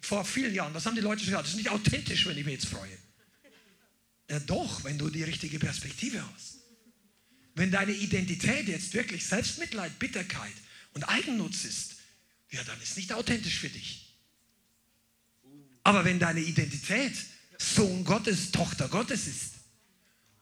vor 0.00 0.24
vielen 0.24 0.54
Jahren, 0.54 0.74
was 0.74 0.86
haben 0.86 0.94
die 0.94 1.00
Leute 1.00 1.24
gesagt? 1.24 1.46
Es 1.46 1.52
ist 1.52 1.58
nicht 1.58 1.70
authentisch, 1.70 2.26
wenn 2.26 2.36
ich 2.36 2.44
mich 2.44 2.54
jetzt 2.54 2.66
freue. 2.66 2.96
Ja, 4.30 4.38
doch, 4.40 4.84
wenn 4.84 4.98
du 4.98 5.10
die 5.10 5.22
richtige 5.22 5.58
Perspektive 5.58 6.22
hast. 6.34 6.58
Wenn 7.54 7.70
deine 7.70 7.92
Identität 7.92 8.68
jetzt 8.68 8.94
wirklich 8.94 9.24
Selbstmitleid, 9.24 9.98
Bitterkeit 9.98 10.52
und 10.92 11.04
Eigennutz 11.04 11.64
ist, 11.64 11.96
ja, 12.50 12.62
dann 12.64 12.80
ist 12.82 12.96
nicht 12.96 13.12
authentisch 13.12 13.58
für 13.58 13.68
dich. 13.68 14.16
Aber 15.84 16.04
wenn 16.04 16.18
deine 16.18 16.40
Identität 16.40 17.12
Sohn 17.58 18.04
Gottes, 18.04 18.50
Tochter 18.50 18.88
Gottes 18.88 19.26
ist, 19.26 19.52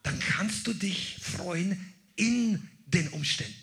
dann 0.02 0.18
kannst 0.18 0.66
du 0.66 0.72
dich 0.72 1.16
freuen 1.20 1.92
in 2.16 2.68
den 2.86 3.08
Umständen. 3.08 3.54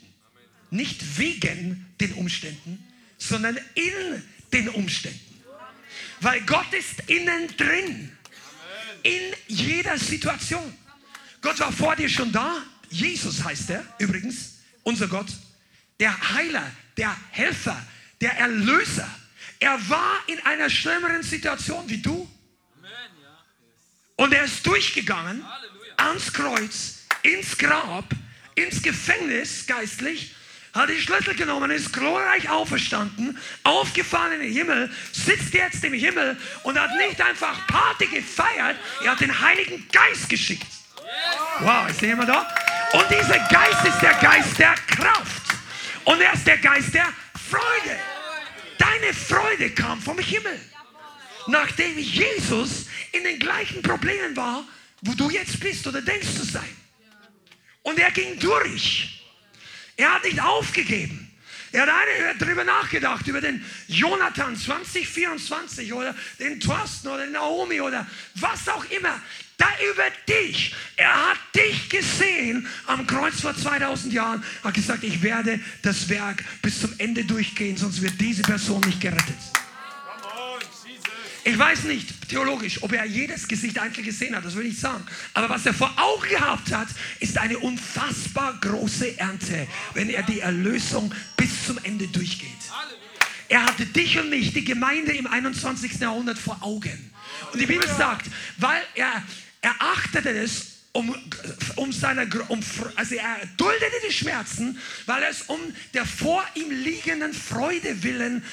Nicht 0.72 1.18
wegen 1.18 1.86
den 2.00 2.14
Umständen, 2.14 2.84
sondern 3.20 3.60
in 3.76 4.24
den 4.52 4.70
Umständen. 4.70 5.20
Weil 6.22 6.42
Gott 6.42 6.74
ist 6.74 7.08
innen 7.08 7.56
drin. 7.56 8.12
In 9.04 9.22
jeder 9.48 9.98
Situation. 9.98 10.74
Gott 11.42 11.60
war 11.60 11.72
vor 11.72 11.96
dir 11.96 12.10
schon 12.10 12.32
da. 12.32 12.64
Jesus 12.90 13.44
heißt 13.44 13.70
er 13.70 13.86
übrigens, 14.00 14.56
unser 14.84 15.08
Gott. 15.08 15.28
Der 16.00 16.34
Heiler, 16.34 16.70
der 16.98 17.16
Helfer, 17.30 17.86
der 18.20 18.38
Erlöser. 18.38 19.08
Er 19.60 19.90
war 19.90 20.18
in 20.28 20.40
einer 20.46 20.70
schlimmeren 20.70 21.24
Situation 21.24 21.88
wie 21.90 22.02
du. 22.02 22.30
Und 24.16 24.34
er 24.34 24.44
ist 24.44 24.66
durchgegangen 24.66 25.46
ans 25.96 26.34
Kreuz, 26.34 27.04
ins 27.24 27.58
Grab, 27.58 28.06
ins 28.56 28.82
Gefängnis 28.82 29.66
geistlich 29.66 30.36
hat 30.74 30.90
die 30.90 31.02
Schlüssel 31.02 31.36
genommen, 31.36 31.72
ist 31.72 31.92
glorreich 31.92 32.50
auferstanden, 32.50 33.38
aufgefahren 33.64 34.34
in 34.34 34.42
den 34.42 34.52
Himmel, 34.52 34.92
sitzt 35.12 35.54
jetzt 35.54 35.84
im 35.84 35.94
Himmel 35.94 36.38
und 36.64 36.80
hat 36.80 36.96
nicht 36.98 37.20
einfach 37.22 37.66
Party 37.68 38.06
gefeiert, 38.08 38.78
er 39.04 39.12
hat 39.12 39.20
den 39.20 39.40
Heiligen 39.40 39.88
Geist 39.92 40.30
geschickt. 40.30 40.68
Wow, 41.60 41.90
ist 41.90 42.02
jemand 42.02 42.30
da? 42.30 42.48
Und 42.94 43.06
dieser 43.10 43.40
Geist 43.50 43.86
ist 43.86 44.02
der 44.02 44.14
Geist 44.16 44.58
der 44.58 44.76
Kraft. 44.88 45.42
Und 46.06 46.22
er 46.22 46.34
ist 46.34 46.46
der 46.46 46.58
Geist 46.58 46.94
der 46.94 47.08
Freude. 47.50 48.00
Deine 48.78 49.14
Freude 49.14 49.70
kam 49.72 50.02
vom 50.02 50.18
Himmel. 50.18 50.60
Nachdem 51.48 51.98
Jesus 51.98 52.86
in 53.12 53.24
den 53.24 53.40
gleichen 53.40 53.82
Problemen 53.82 54.36
war, 54.36 54.64
wo 55.02 55.14
du 55.14 55.30
jetzt 55.30 55.60
bist 55.60 55.86
oder 55.88 56.02
denkst 56.02 56.36
zu 56.36 56.46
sein. 56.46 56.70
Und 57.84 58.00
er 58.00 58.12
ging 58.12 58.40
durch. 58.40 59.19
Er 60.00 60.14
hat 60.14 60.24
nicht 60.24 60.42
aufgegeben. 60.42 61.30
Er 61.74 61.82
hat 61.82 61.90
eine, 61.90 62.36
darüber 62.40 62.64
nachgedacht, 62.64 63.28
über 63.28 63.42
den 63.42 63.64
Jonathan 63.88 64.56
2024 64.56 65.92
oder 65.92 66.16
den 66.40 66.58
Thorsten 66.62 67.10
oder 67.10 67.26
den 67.26 67.34
Naomi 67.34 67.82
oder 67.82 68.08
was 68.36 68.70
auch 68.70 68.86
immer. 68.86 69.22
Da 69.58 69.68
über 69.92 70.06
dich. 70.28 70.74
Er 70.96 71.32
hat 71.32 71.38
dich 71.54 71.90
gesehen 71.90 72.66
am 72.88 73.06
Kreuz 73.06 73.42
vor 73.42 73.54
2000 73.54 74.14
Jahren, 74.14 74.42
hat 74.64 74.74
gesagt, 74.74 75.04
ich 75.04 75.22
werde 75.22 75.60
das 75.82 76.08
Werk 76.08 76.46
bis 76.62 76.80
zum 76.80 76.94
Ende 76.98 77.26
durchgehen, 77.26 77.76
sonst 77.76 78.02
wird 78.02 78.22
diese 78.22 78.42
Person 78.42 78.80
nicht 78.86 79.02
gerettet. 79.02 79.36
Ich 81.44 81.58
weiß 81.58 81.86
nicht 81.86 82.30
theologisch, 82.30 82.84
ob 82.84 82.92
er 82.92 83.06
jedes 83.06 83.48
Gesicht 83.48 83.80
einzeln 83.80 84.06
gesehen 84.06 84.36
hat, 84.36 84.46
das 84.46 84.56
will 84.56 84.66
ich 84.66 84.80
sagen. 84.80 85.04
Aber 85.34 85.50
was 85.50 85.66
er 85.66 85.74
vor 85.74 85.92
Augen 85.98 86.30
gehabt 86.30 86.72
hat, 86.72 86.90
ist 87.20 87.38
eine 87.38 87.58
unfassbar 87.58 88.60
große 88.60 89.18
Ernte, 89.18 89.68
wenn 89.94 90.10
er 90.10 90.24
die 90.24 90.42
Erlösung 90.42 91.14
bis 91.38 91.66
zum 91.66 91.78
Ende 91.84 92.08
durchgeht. 92.08 92.50
Er 93.48 93.66
hatte 93.66 93.86
dich 93.86 94.20
und 94.20 94.30
mich, 94.30 94.54
die 94.54 94.64
Gemeinde 94.64 95.14
im 95.14 95.26
21. 95.26 96.00
Jahrhundert 96.00 96.38
vor 96.38 96.62
Augen. 96.62 97.12
Und 97.52 97.60
die 97.60 97.66
Bibel 97.66 97.88
sagt, 97.88 98.28
weil 98.58 98.82
er, 98.96 99.24
er 99.62 99.76
achtete 99.80 100.30
es 100.30 100.69
um, 100.92 101.16
um 101.76 101.92
seine, 101.92 102.28
um, 102.48 102.64
also 102.96 103.16
er 103.16 103.46
duldete 103.58 103.96
die 104.08 104.14
Schmerzen, 104.14 104.80
weil 105.06 105.24
er 105.24 105.30
es 105.30 105.44
um 105.44 105.60
der 105.94 106.06
vor 106.06 106.44
ihm 106.56 106.72
liegenden 106.72 107.34
Freude 107.34 108.02
willen 108.04 108.44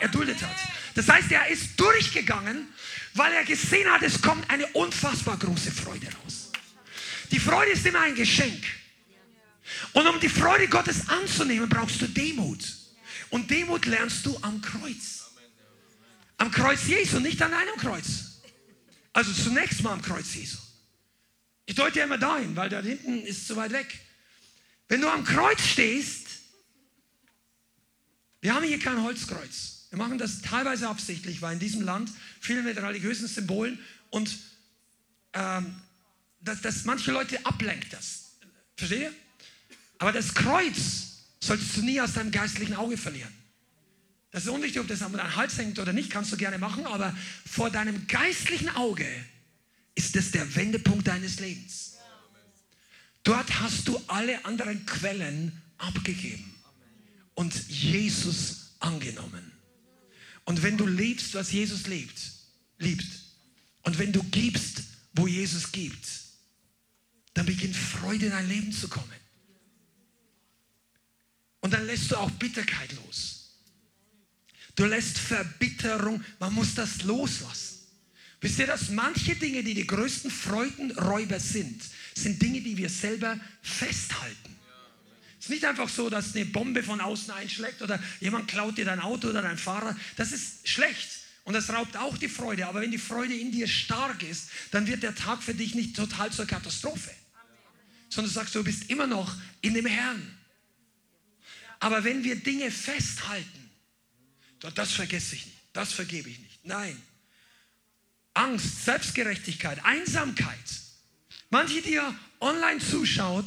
erduldet 0.00 0.42
hat. 0.42 0.56
Das 0.94 1.08
heißt, 1.08 1.30
er 1.32 1.48
ist 1.48 1.78
durchgegangen, 1.78 2.68
weil 3.14 3.32
er 3.32 3.44
gesehen 3.44 3.90
hat, 3.90 4.02
es 4.02 4.22
kommt 4.22 4.48
eine 4.48 4.66
unfassbar 4.68 5.36
große 5.38 5.72
Freude 5.72 6.06
raus. 6.22 6.52
Die 7.30 7.40
Freude 7.40 7.72
ist 7.72 7.86
immer 7.86 8.00
ein 8.00 8.14
Geschenk. 8.14 8.64
Und 9.92 10.06
um 10.06 10.18
die 10.20 10.28
Freude 10.28 10.68
Gottes 10.68 11.08
anzunehmen, 11.08 11.68
brauchst 11.68 12.00
du 12.00 12.06
Demut. 12.06 12.60
Und 13.30 13.50
Demut 13.50 13.86
lernst 13.86 14.26
du 14.26 14.36
am 14.42 14.60
Kreuz. 14.60 15.30
Am 16.38 16.50
Kreuz 16.50 16.86
Jesu, 16.86 17.20
nicht 17.20 17.40
an 17.42 17.54
einem 17.54 17.76
Kreuz. 17.76 18.40
Also 19.12 19.32
zunächst 19.32 19.82
mal 19.82 19.92
am 19.92 20.02
Kreuz 20.02 20.34
Jesu. 20.34 20.58
Ich 21.66 21.74
deute 21.74 21.98
ja 21.98 22.04
immer 22.04 22.18
dahin, 22.18 22.56
weil 22.56 22.68
da 22.68 22.80
hinten 22.80 23.22
ist 23.22 23.46
zu 23.46 23.56
weit 23.56 23.72
weg. 23.72 23.98
Wenn 24.88 25.00
du 25.00 25.08
am 25.08 25.24
Kreuz 25.24 25.60
stehst, 25.62 26.26
wir 28.40 28.54
haben 28.54 28.64
hier 28.64 28.78
kein 28.78 29.02
Holzkreuz. 29.02 29.86
Wir 29.90 29.98
machen 29.98 30.18
das 30.18 30.40
teilweise 30.40 30.88
absichtlich, 30.88 31.42
weil 31.42 31.54
in 31.54 31.58
diesem 31.58 31.82
Land 31.82 32.10
viel 32.40 32.62
mit 32.62 32.76
religiösen 32.76 33.28
Symbolen 33.28 33.78
und 34.10 34.38
ähm, 35.32 35.80
dass, 36.40 36.60
dass 36.60 36.84
manche 36.84 37.12
Leute 37.12 37.44
ablenkt 37.44 37.92
das. 37.92 38.32
Versteht 38.76 39.00
ihr? 39.00 39.14
Aber 39.98 40.12
das 40.12 40.34
Kreuz 40.34 41.26
solltest 41.40 41.76
du 41.76 41.82
nie 41.82 42.00
aus 42.00 42.14
deinem 42.14 42.30
geistlichen 42.30 42.74
Auge 42.74 42.96
verlieren. 42.96 43.32
Das 44.30 44.44
ist 44.44 44.48
unwichtig, 44.48 44.80
ob 44.80 44.88
das 44.88 45.02
an 45.02 45.12
deinem 45.12 45.36
Hals 45.36 45.58
hängt 45.58 45.78
oder 45.78 45.92
nicht, 45.92 46.10
kannst 46.10 46.32
du 46.32 46.36
gerne 46.36 46.58
machen, 46.58 46.86
aber 46.86 47.16
vor 47.46 47.68
deinem 47.70 48.06
geistlichen 48.06 48.68
Auge 48.70 49.06
ist 49.94 50.16
es 50.16 50.30
der 50.30 50.54
Wendepunkt 50.54 51.06
deines 51.06 51.40
Lebens. 51.40 51.96
Dort 53.22 53.60
hast 53.60 53.86
du 53.88 54.00
alle 54.06 54.44
anderen 54.44 54.86
Quellen 54.86 55.60
abgegeben 55.78 56.54
und 57.34 57.54
Jesus 57.68 58.74
angenommen. 58.80 59.52
Und 60.44 60.62
wenn 60.62 60.76
du 60.76 60.86
lebst, 60.86 61.34
was 61.34 61.52
Jesus 61.52 61.86
lebt, 61.86 62.18
liebt, 62.78 63.06
und 63.82 63.98
wenn 63.98 64.12
du 64.12 64.22
gibst, 64.24 64.82
wo 65.14 65.26
Jesus 65.26 65.72
gibt, 65.72 66.06
dann 67.34 67.46
beginnt 67.46 67.76
Freude 67.76 68.26
in 68.26 68.32
dein 68.32 68.48
Leben 68.48 68.72
zu 68.72 68.88
kommen. 68.88 69.08
Und 71.60 71.72
dann 71.72 71.86
lässt 71.86 72.10
du 72.10 72.16
auch 72.16 72.30
Bitterkeit 72.32 72.92
los. 73.04 73.40
Du 74.76 74.84
lässt 74.84 75.18
Verbitterung, 75.18 76.22
man 76.38 76.54
muss 76.54 76.74
das 76.74 77.02
loslassen. 77.02 77.79
Wisst 78.40 78.58
ihr, 78.58 78.66
dass 78.66 78.88
manche 78.88 79.36
Dinge, 79.36 79.62
die 79.62 79.74
die 79.74 79.86
größten 79.86 80.30
Freudenräuber 80.30 81.38
sind, 81.38 81.82
sind 82.14 82.40
Dinge, 82.40 82.60
die 82.62 82.76
wir 82.76 82.88
selber 82.88 83.38
festhalten. 83.62 84.56
Es 85.38 85.46
ist 85.46 85.50
nicht 85.50 85.64
einfach 85.64 85.88
so, 85.88 86.10
dass 86.10 86.34
eine 86.34 86.46
Bombe 86.46 86.82
von 86.82 87.00
außen 87.00 87.32
einschlägt 87.32 87.82
oder 87.82 88.02
jemand 88.20 88.48
klaut 88.48 88.76
dir 88.76 88.84
dein 88.84 89.00
Auto 89.00 89.28
oder 89.28 89.42
dein 89.42 89.58
Fahrer. 89.58 89.96
Das 90.16 90.32
ist 90.32 90.68
schlecht 90.68 91.08
und 91.44 91.54
das 91.54 91.70
raubt 91.70 91.96
auch 91.96 92.16
die 92.18 92.28
Freude. 92.28 92.66
Aber 92.66 92.80
wenn 92.80 92.90
die 92.90 92.98
Freude 92.98 93.34
in 93.34 93.52
dir 93.52 93.66
stark 93.66 94.22
ist, 94.22 94.50
dann 94.70 94.86
wird 94.86 95.02
der 95.02 95.14
Tag 95.14 95.42
für 95.42 95.54
dich 95.54 95.74
nicht 95.74 95.96
total 95.96 96.30
zur 96.30 96.46
Katastrophe. 96.46 97.10
Sondern 98.10 98.32
du 98.32 98.34
sagst, 98.34 98.54
du 98.54 98.64
bist 98.64 98.90
immer 98.90 99.06
noch 99.06 99.34
in 99.60 99.74
dem 99.74 99.86
Herrn. 99.86 100.38
Aber 101.78 102.04
wenn 102.04 102.22
wir 102.22 102.36
Dinge 102.36 102.70
festhalten, 102.70 103.70
das 104.74 104.92
vergesse 104.92 105.36
ich 105.36 105.46
nicht, 105.46 105.58
das 105.72 105.92
vergebe 105.92 106.28
ich 106.28 106.38
nicht. 106.38 106.64
Nein, 106.64 107.00
Angst, 108.34 108.84
Selbstgerechtigkeit, 108.84 109.84
Einsamkeit. 109.84 110.56
Manche, 111.50 111.82
die 111.82 111.94
ihr 111.94 112.14
online 112.40 112.78
zuschaut, 112.78 113.46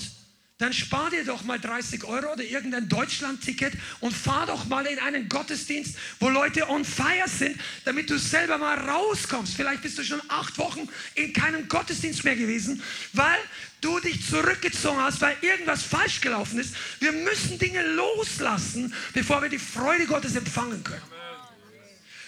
dann 0.59 0.71
spar 0.71 1.09
dir 1.09 1.25
doch 1.25 1.43
mal 1.43 1.59
30 1.59 2.03
Euro 2.05 2.31
oder 2.31 2.43
irgendein 2.43 2.87
Deutschland-Ticket 2.87 3.73
und 3.99 4.13
fahr 4.13 4.45
doch 4.45 4.65
mal 4.65 4.85
in 4.85 4.99
einen 4.99 5.27
Gottesdienst, 5.27 5.97
wo 6.19 6.29
Leute 6.29 6.69
on 6.69 6.85
fire 6.85 7.27
sind, 7.27 7.59
damit 7.85 8.09
du 8.09 8.17
selber 8.17 8.57
mal 8.57 8.77
rauskommst. 8.77 9.55
Vielleicht 9.55 9.81
bist 9.81 9.97
du 9.97 10.03
schon 10.03 10.21
acht 10.29 10.57
Wochen 10.57 10.87
in 11.15 11.33
keinem 11.33 11.67
Gottesdienst 11.67 12.23
mehr 12.23 12.35
gewesen, 12.35 12.81
weil 13.13 13.39
du 13.81 13.99
dich 13.99 14.25
zurückgezogen 14.25 15.01
hast, 15.01 15.19
weil 15.21 15.35
irgendwas 15.41 15.83
falsch 15.83 16.21
gelaufen 16.21 16.59
ist. 16.59 16.75
Wir 16.99 17.11
müssen 17.11 17.57
Dinge 17.59 17.85
loslassen, 17.87 18.93
bevor 19.13 19.41
wir 19.41 19.49
die 19.49 19.59
Freude 19.59 20.05
Gottes 20.05 20.35
empfangen 20.35 20.83
können. 20.83 21.01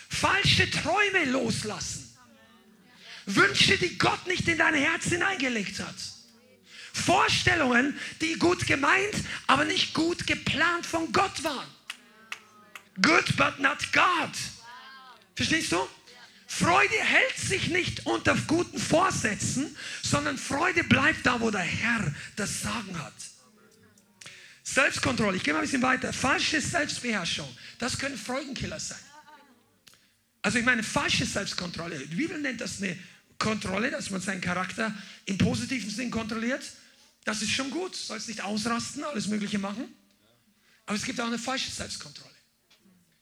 Falsche 0.09 0.69
Träume 0.69 1.25
loslassen. 1.31 2.04
Wünsche, 3.25 3.77
die 3.77 3.97
Gott 3.97 4.27
nicht 4.27 4.47
in 4.47 4.57
dein 4.57 4.75
Herz 4.75 5.05
hineingelegt 5.05 5.79
hat. 5.79 5.95
Vorstellungen, 6.93 7.99
die 8.21 8.35
gut 8.35 8.65
gemeint, 8.67 9.15
aber 9.47 9.65
nicht 9.65 9.93
gut 9.93 10.25
geplant 10.25 10.85
von 10.85 11.11
Gott 11.11 11.43
waren. 11.43 11.67
Good, 13.01 13.35
but 13.35 13.59
not 13.59 13.91
God. 13.91 14.31
Verstehst 15.35 15.71
du? 15.73 15.87
Freude 16.47 16.95
hält 16.95 17.37
sich 17.37 17.67
nicht 17.67 18.05
unter 18.05 18.35
guten 18.47 18.79
Vorsätzen, 18.79 19.75
sondern 20.03 20.37
Freude 20.37 20.83
bleibt 20.85 21.25
da, 21.25 21.41
wo 21.41 21.51
der 21.51 21.61
Herr 21.61 22.13
das 22.37 22.61
Sagen 22.61 22.97
hat. 22.97 23.13
Selbstkontrolle, 24.63 25.37
ich 25.37 25.43
gehe 25.43 25.53
mal 25.53 25.59
ein 25.59 25.65
bisschen 25.65 25.81
weiter. 25.81 26.13
Falsche 26.13 26.61
Selbstbeherrschung, 26.61 27.47
das 27.77 27.97
können 27.97 28.17
Freudenkiller 28.17 28.79
sein. 28.79 28.97
Also 30.41 30.59
ich 30.59 30.65
meine, 30.65 30.83
falsche 30.83 31.25
Selbstkontrolle. 31.25 31.99
Die 31.99 32.15
Bibel 32.15 32.39
nennt 32.39 32.61
das 32.61 32.81
eine 32.81 32.97
Kontrolle, 33.37 33.91
dass 33.91 34.09
man 34.09 34.21
seinen 34.21 34.41
Charakter 34.41 34.93
im 35.25 35.37
positiven 35.37 35.89
Sinn 35.89 36.11
kontrolliert. 36.11 36.63
Das 37.23 37.41
ist 37.41 37.51
schon 37.51 37.69
gut. 37.71 37.95
Sollst 37.95 38.27
nicht 38.27 38.41
ausrasten, 38.41 39.03
alles 39.03 39.27
Mögliche 39.27 39.59
machen. 39.59 39.85
Aber 40.85 40.95
es 40.95 41.03
gibt 41.03 41.19
auch 41.19 41.27
eine 41.27 41.39
falsche 41.39 41.71
Selbstkontrolle. 41.71 42.33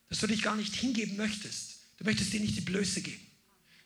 Dass 0.09 0.20
du 0.20 0.28
dich 0.28 0.41
gar 0.41 0.55
nicht 0.55 0.76
hingeben 0.76 1.18
möchtest. 1.18 1.78
Du 1.97 2.03
möchtest 2.03 2.34
dir 2.34 2.39
nicht 2.39 2.55
die 2.55 2.61
Blöße 2.61 3.01
geben. 3.01 3.26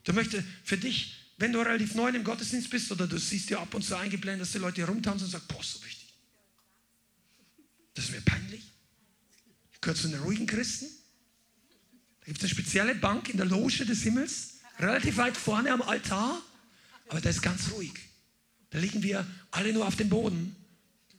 Du 0.04 0.14
möchtest 0.14 0.44
für 0.64 0.78
dich, 0.78 1.16
wenn 1.38 1.54
du 1.54 1.60
relativ 1.60 1.94
neu 1.96 2.10
im 2.10 2.24
Gottesdienst 2.24 2.70
bist 2.70 2.92
oder 2.92 3.08
du 3.08 3.18
siehst 3.18 3.50
dir 3.50 3.60
ab 3.60 3.74
und 3.74 3.84
zu 3.84 3.96
eingeblendet, 3.96 4.42
dass 4.42 4.54
die 4.54 4.58
Leute 4.58 4.86
rumtanzen 4.86 5.26
und 5.26 5.32
sagen, 5.32 5.46
boah, 5.48 5.64
so 5.64 5.84
wichtig. 5.86 6.14
Das 7.94 8.06
ist 8.06 8.12
mir 8.12 8.22
peinlich. 8.22 8.64
Ich 9.74 9.82
gehöre 9.82 9.96
zu 9.96 10.08
den 10.08 10.20
ruhigen 10.20 10.48
Christen. 10.48 10.88
Da 12.22 12.26
gibt 12.26 12.40
es 12.40 12.44
eine 12.44 12.50
spezielle 12.50 12.96
Bank 12.96 13.30
in 13.30 13.38
der 13.38 13.46
Loge 13.46 13.86
des 13.86 14.02
Himmels 14.02 14.57
relativ 14.80 15.18
weit 15.18 15.38
vorne 15.38 15.72
am 15.72 15.82
Altar, 15.82 16.42
aber 17.08 17.22
da 17.22 17.30
ist 17.30 17.42
ganz 17.42 17.72
ruhig. 17.72 17.94
Da 18.70 18.80
liegen 18.80 19.04
wir 19.04 19.26
alle 19.52 19.74
nur 19.74 19.88
auf 19.88 19.96
dem 19.96 20.10
Boden 20.10 20.56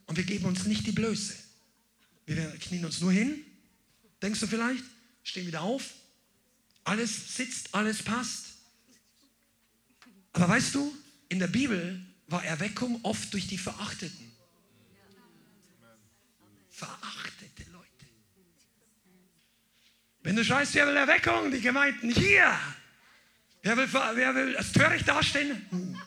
und 0.05 0.17
wir 0.17 0.23
geben 0.23 0.45
uns 0.45 0.65
nicht 0.65 0.85
die 0.85 0.91
Blöße. 0.91 1.35
Wir 2.25 2.49
knien 2.57 2.85
uns 2.85 3.01
nur 3.01 3.11
hin, 3.11 3.43
denkst 4.21 4.39
du 4.39 4.47
vielleicht, 4.47 4.83
stehen 5.23 5.47
wieder 5.47 5.61
auf, 5.61 5.83
alles 6.83 7.35
sitzt, 7.35 7.73
alles 7.73 8.03
passt. 8.03 8.45
Aber 10.33 10.47
weißt 10.47 10.75
du, 10.75 10.95
in 11.29 11.39
der 11.39 11.47
Bibel 11.47 11.99
war 12.27 12.43
Erweckung 12.45 12.99
oft 13.03 13.33
durch 13.33 13.47
die 13.47 13.57
Verachteten. 13.57 14.31
Verachtet. 16.69 17.29
Wenn 20.21 20.35
du 20.35 20.43
schreist, 20.43 20.73
wer 20.75 20.85
will 20.85 20.95
Erweckung? 20.95 21.51
Die 21.51 21.61
Gemeinden 21.61 22.11
hier. 22.11 22.53
Wer 23.61 23.77
will, 23.77 23.89
wer 23.91 24.35
will 24.35 24.57
als 24.57 24.71
töricht 24.71 25.07
dastehen? 25.07 25.99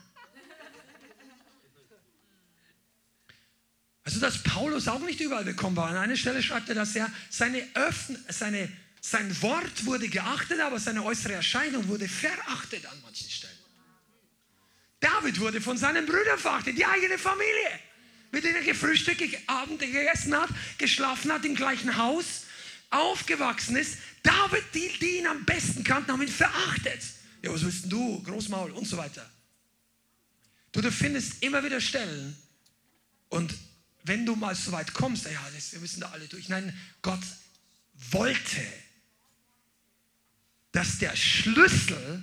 Also, 4.05 4.21
dass 4.21 4.43
Paulus 4.43 4.89
auch 4.89 5.01
nicht 5.01 5.21
überall 5.21 5.47
willkommen 5.47 5.77
war. 5.77 5.89
An 5.89 5.97
einer 5.97 6.17
Stelle 6.17 6.43
schreibt 6.43 6.69
er, 6.69 6.75
dass 6.75 6.97
er 6.97 7.11
seine, 7.31 7.63
Öffn 7.75 8.19
seine 8.29 8.69
sein 9.01 9.43
Wort 9.43 9.85
wurde 9.85 10.09
geachtet, 10.09 10.61
aber 10.61 10.79
seine 10.79 11.05
äußere 11.05 11.35
Erscheinung 11.35 11.89
wurde 11.89 12.09
verachtet 12.09 12.87
an 12.87 13.01
manchen 13.03 13.29
Stellen. 13.29 13.53
David 15.01 15.41
wurde 15.41 15.61
von 15.61 15.77
seinen 15.77 16.07
Brüdern 16.07 16.39
verachtet, 16.39 16.79
die 16.79 16.87
eigene 16.87 17.19
Familie, 17.19 17.81
mit 18.31 18.45
denen 18.45 18.57
er 18.57 18.63
gefrühstückt, 18.63 19.37
Abend 19.49 19.81
gegessen 19.81 20.35
hat, 20.41 20.49
geschlafen 20.79 21.33
hat 21.33 21.45
im 21.45 21.57
gleichen 21.57 21.97
Haus, 21.97 22.45
aufgewachsen 22.91 23.75
ist. 23.75 23.99
David, 24.23 24.63
die, 24.73 24.89
die 25.01 25.19
ihn 25.19 25.27
am 25.27 25.45
besten 25.45 25.83
kannten, 25.83 26.13
haben 26.13 26.23
ihn 26.23 26.29
verachtet. 26.29 27.03
Ja, 27.43 27.53
was 27.53 27.65
willst 27.65 27.91
du, 27.91 28.23
Großmaul 28.23 28.71
und 28.71 28.87
so 28.87 28.97
weiter. 28.97 29.29
Du, 30.71 30.81
du 30.81 30.91
findest 30.91 31.43
immer 31.43 31.63
wieder 31.65 31.81
Stellen 31.81 32.37
und 33.29 33.55
wenn 34.05 34.25
du 34.25 34.35
mal 34.35 34.55
so 34.55 34.73
weit 34.73 34.95
kommst, 34.95 35.27
ja, 35.27 35.51
das, 35.55 35.73
wir 35.73 35.81
müssen 35.81 36.01
da 36.01 36.11
alle 36.11 36.27
durch. 36.27 36.49
Nein, 36.49 36.77
Gott 37.03 37.21
wollte, 38.11 38.63
dass 40.73 40.99
der 40.99 41.15
Schlüssel 41.15 42.23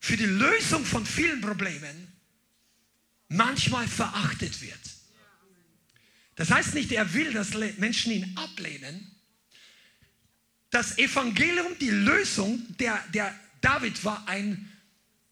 für 0.00 0.16
die 0.16 0.24
Lösung 0.24 0.84
von 0.84 1.04
vielen 1.04 1.40
Problemen 1.40 2.12
manchmal 3.28 3.88
verachtet 3.88 4.60
wird. 4.62 4.78
Das 6.36 6.50
heißt 6.50 6.74
nicht, 6.74 6.92
er 6.92 7.12
will, 7.14 7.32
dass 7.32 7.54
Menschen 7.78 8.12
ihn 8.12 8.36
ablehnen. 8.36 9.10
Das 10.70 10.98
Evangelium, 10.98 11.78
die 11.78 11.90
Lösung, 11.90 12.64
der, 12.78 13.02
der 13.12 13.34
David 13.66 14.04
war 14.04 14.28
ein, 14.28 14.70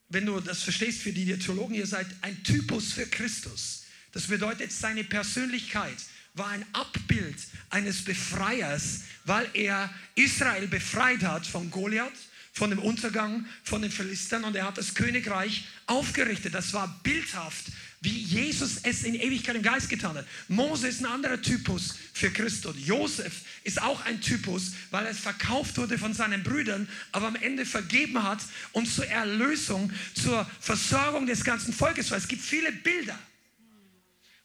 wenn 0.09 0.27
du 0.27 0.41
das 0.41 0.65
verstehst, 0.65 1.03
für 1.03 1.13
die, 1.13 1.25
die 1.25 1.39
Theologen 1.39 1.73
hier 1.73 1.87
seid, 1.87 2.09
ein 2.21 2.43
Typus 2.43 2.93
für 2.93 3.07
Christus. 3.07 3.85
Das 4.11 4.27
bedeutet, 4.27 4.73
seine 4.73 5.05
Persönlichkeit 5.05 5.95
war 6.35 6.49
ein 6.49 6.67
Abbild 6.73 7.37
eines 7.71 8.03
Befreiers, 8.03 9.03
weil 9.25 9.49
er 9.55 9.89
Israel 10.17 10.67
befreit 10.67 11.23
hat 11.23 11.47
von 11.47 11.71
Goliath, 11.71 12.11
von 12.55 12.71
dem 12.71 12.79
Untergang 12.79 13.47
von 13.65 13.83
den 13.83 13.91
Philistern 13.91 14.45
und 14.45 14.55
er 14.55 14.65
hat 14.65 14.79
das 14.79 14.95
Königreich 14.95 15.65
aufgerichtet. 15.87 16.55
Das 16.55 16.73
war 16.73 17.01
bildhaft, 17.03 17.67
wie 18.01 18.17
Jesus 18.17 18.79
es 18.85 19.03
in 19.03 19.17
Ewigkeit 19.17 19.57
im 19.57 19.63
Geist 19.63 19.89
getan 19.89 20.17
hat. 20.17 20.27
Mose 20.47 20.87
ist 20.87 21.01
ein 21.01 21.07
anderer 21.07 21.43
Typus 21.43 21.97
für 22.13 22.31
Christus. 22.31 22.77
Josef 22.79 23.33
ist 23.65 23.83
auch 23.83 24.05
ein 24.05 24.21
Typus, 24.21 24.73
weil 24.93 25.05
er 25.05 25.15
verkauft 25.15 25.77
wurde 25.79 25.99
von 25.99 26.15
seinen 26.15 26.45
Brüdern, 26.45 26.89
aber 27.11 27.27
am 27.27 27.37
Ende 27.37 27.67
vergeben 27.67 28.23
hat 28.23 28.43
und 28.71 28.87
zur 28.87 29.09
Erlösung, 29.09 29.93
zur 30.15 30.49
Versorgung 30.61 31.27
des 31.27 31.43
ganzen 31.43 31.73
Volkes 31.73 32.13
war. 32.13 32.19
Es 32.19 32.29
gibt 32.29 32.43
viele 32.43 32.71
Bilder. 32.71 33.19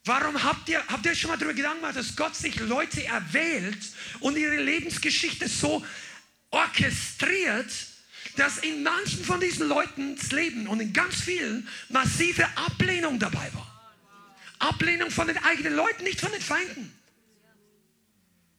Warum 0.06 0.42
habt 0.42 0.68
ihr, 0.68 0.84
habt 0.88 1.06
ihr 1.06 1.14
schon 1.14 1.30
mal 1.30 1.38
darüber 1.38 1.54
Gedanken 1.54 1.82
gemacht, 1.82 1.98
dass 1.98 2.16
Gott 2.16 2.36
sich 2.36 2.60
Leute 2.60 3.06
erwählt 3.06 3.78
und 4.20 4.36
ihre 4.36 4.64
Lebensgeschichte 4.64 5.48
so 5.48 5.86
orchestriert, 6.50 7.72
dass 8.36 8.60
in 8.60 8.84
manchen 8.84 9.24
von 9.24 9.40
diesen 9.40 9.68
Leuten 9.68 10.16
das 10.16 10.32
Leben 10.32 10.68
und 10.68 10.80
in 10.80 10.94
ganz 10.94 11.16
vielen 11.16 11.68
massive 11.90 12.46
Ablehnung 12.58 13.20
dabei 13.20 13.50
war. 13.54 13.66
Ablehnung 14.60 15.10
von 15.12 15.28
den 15.28 15.38
eigenen 15.38 15.74
Leuten, 15.74 16.04
nicht 16.04 16.20
von 16.20 16.32
den 16.32 16.42
Feinden. 16.42 16.94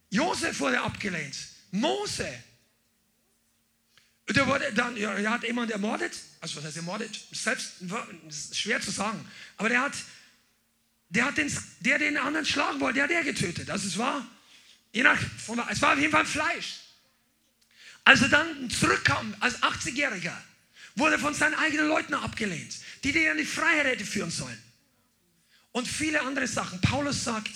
Josef 0.09 0.59
wurde 0.59 0.81
abgelehnt. 0.81 1.35
Mose. 1.71 2.27
Der, 4.29 4.47
wurde 4.47 4.71
dann, 4.73 4.95
er 4.97 5.29
hat 5.29 5.43
jemanden 5.43 5.73
ermordet. 5.73 6.13
Also 6.39 6.57
was 6.57 6.65
heißt 6.65 6.77
ermordet? 6.77 7.19
Selbst 7.31 7.73
schwer 8.53 8.81
zu 8.81 8.91
sagen. 8.91 9.25
Aber 9.57 9.69
der 9.69 9.81
hat 9.81 9.93
der, 11.11 11.25
hat 11.25 11.37
den, 11.37 11.51
der 11.81 11.99
den 11.99 12.17
anderen 12.17 12.45
schlagen 12.45 12.79
wollte, 12.79 12.95
der 12.95 13.03
hat 13.03 13.11
er 13.11 13.23
getötet. 13.23 13.69
Also 13.69 13.87
es 13.87 13.97
war, 13.97 14.25
je 14.93 15.03
nach, 15.03 15.19
es 15.69 15.81
war 15.81 15.93
auf 15.93 15.99
jeden 15.99 16.11
Fall 16.11 16.25
Fleisch. 16.25 16.80
Als 18.03 18.21
er 18.21 18.29
dann 18.29 18.69
zurückkam 18.69 19.35
als 19.39 19.61
80-Jähriger, 19.61 20.35
wurde 20.95 21.19
von 21.19 21.33
seinen 21.33 21.55
eigenen 21.55 21.87
Leuten 21.87 22.13
abgelehnt, 22.13 22.77
die 23.03 23.11
den 23.11 23.31
in 23.31 23.37
die 23.37 23.45
Freiheit 23.45 23.85
hätte 23.85 24.05
führen 24.05 24.31
sollen. 24.31 24.61
Und 25.71 25.87
viele 25.87 26.21
andere 26.21 26.47
Sachen. 26.47 26.81
Paulus 26.81 27.23
sagt, 27.23 27.51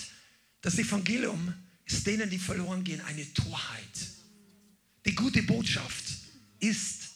das 0.62 0.78
Evangelium 0.78 1.52
ist 1.84 2.06
denen, 2.06 2.30
die 2.30 2.38
verloren 2.38 2.82
gehen, 2.82 3.00
eine 3.02 3.32
Torheit. 3.34 4.16
Die 5.04 5.14
gute 5.14 5.42
Botschaft 5.42 6.04
ist 6.58 7.10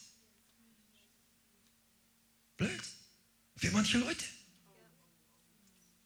blöd 2.55 2.81
für 3.57 3.71
manche 3.71 3.97
Leute. 3.97 4.23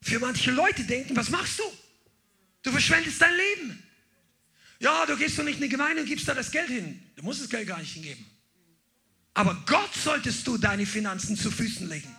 Für 0.02 0.20
manche 0.20 0.52
Leute 0.52 0.84
denken, 0.84 1.16
was 1.16 1.30
machst 1.30 1.60
du? 1.60 1.64
Du 2.64 2.72
verschwendest 2.72 3.22
dein 3.22 3.36
Leben. 3.36 3.84
Ja, 4.86 5.04
du 5.08 5.18
gehst 5.18 5.40
doch 5.40 5.44
nicht 5.44 5.56
in 5.56 5.64
die 5.64 5.70
Gemeinde 5.70 6.04
und 6.04 6.08
gibst 6.08 6.28
da 6.28 6.36
das 6.36 6.52
Geld 6.52 6.68
hin. 6.68 7.02
Du 7.16 7.24
musst 7.24 7.42
das 7.42 7.50
Geld 7.50 7.68
gar 7.68 7.80
nicht 7.80 7.94
hingeben. 7.94 8.24
Aber 9.34 9.56
Gott 9.66 9.90
solltest 9.96 10.46
du 10.46 10.60
deine 10.60 10.86
Finanzen 10.86 11.36
zu 11.36 11.50
Füßen 11.50 11.90
legen. 11.90 12.16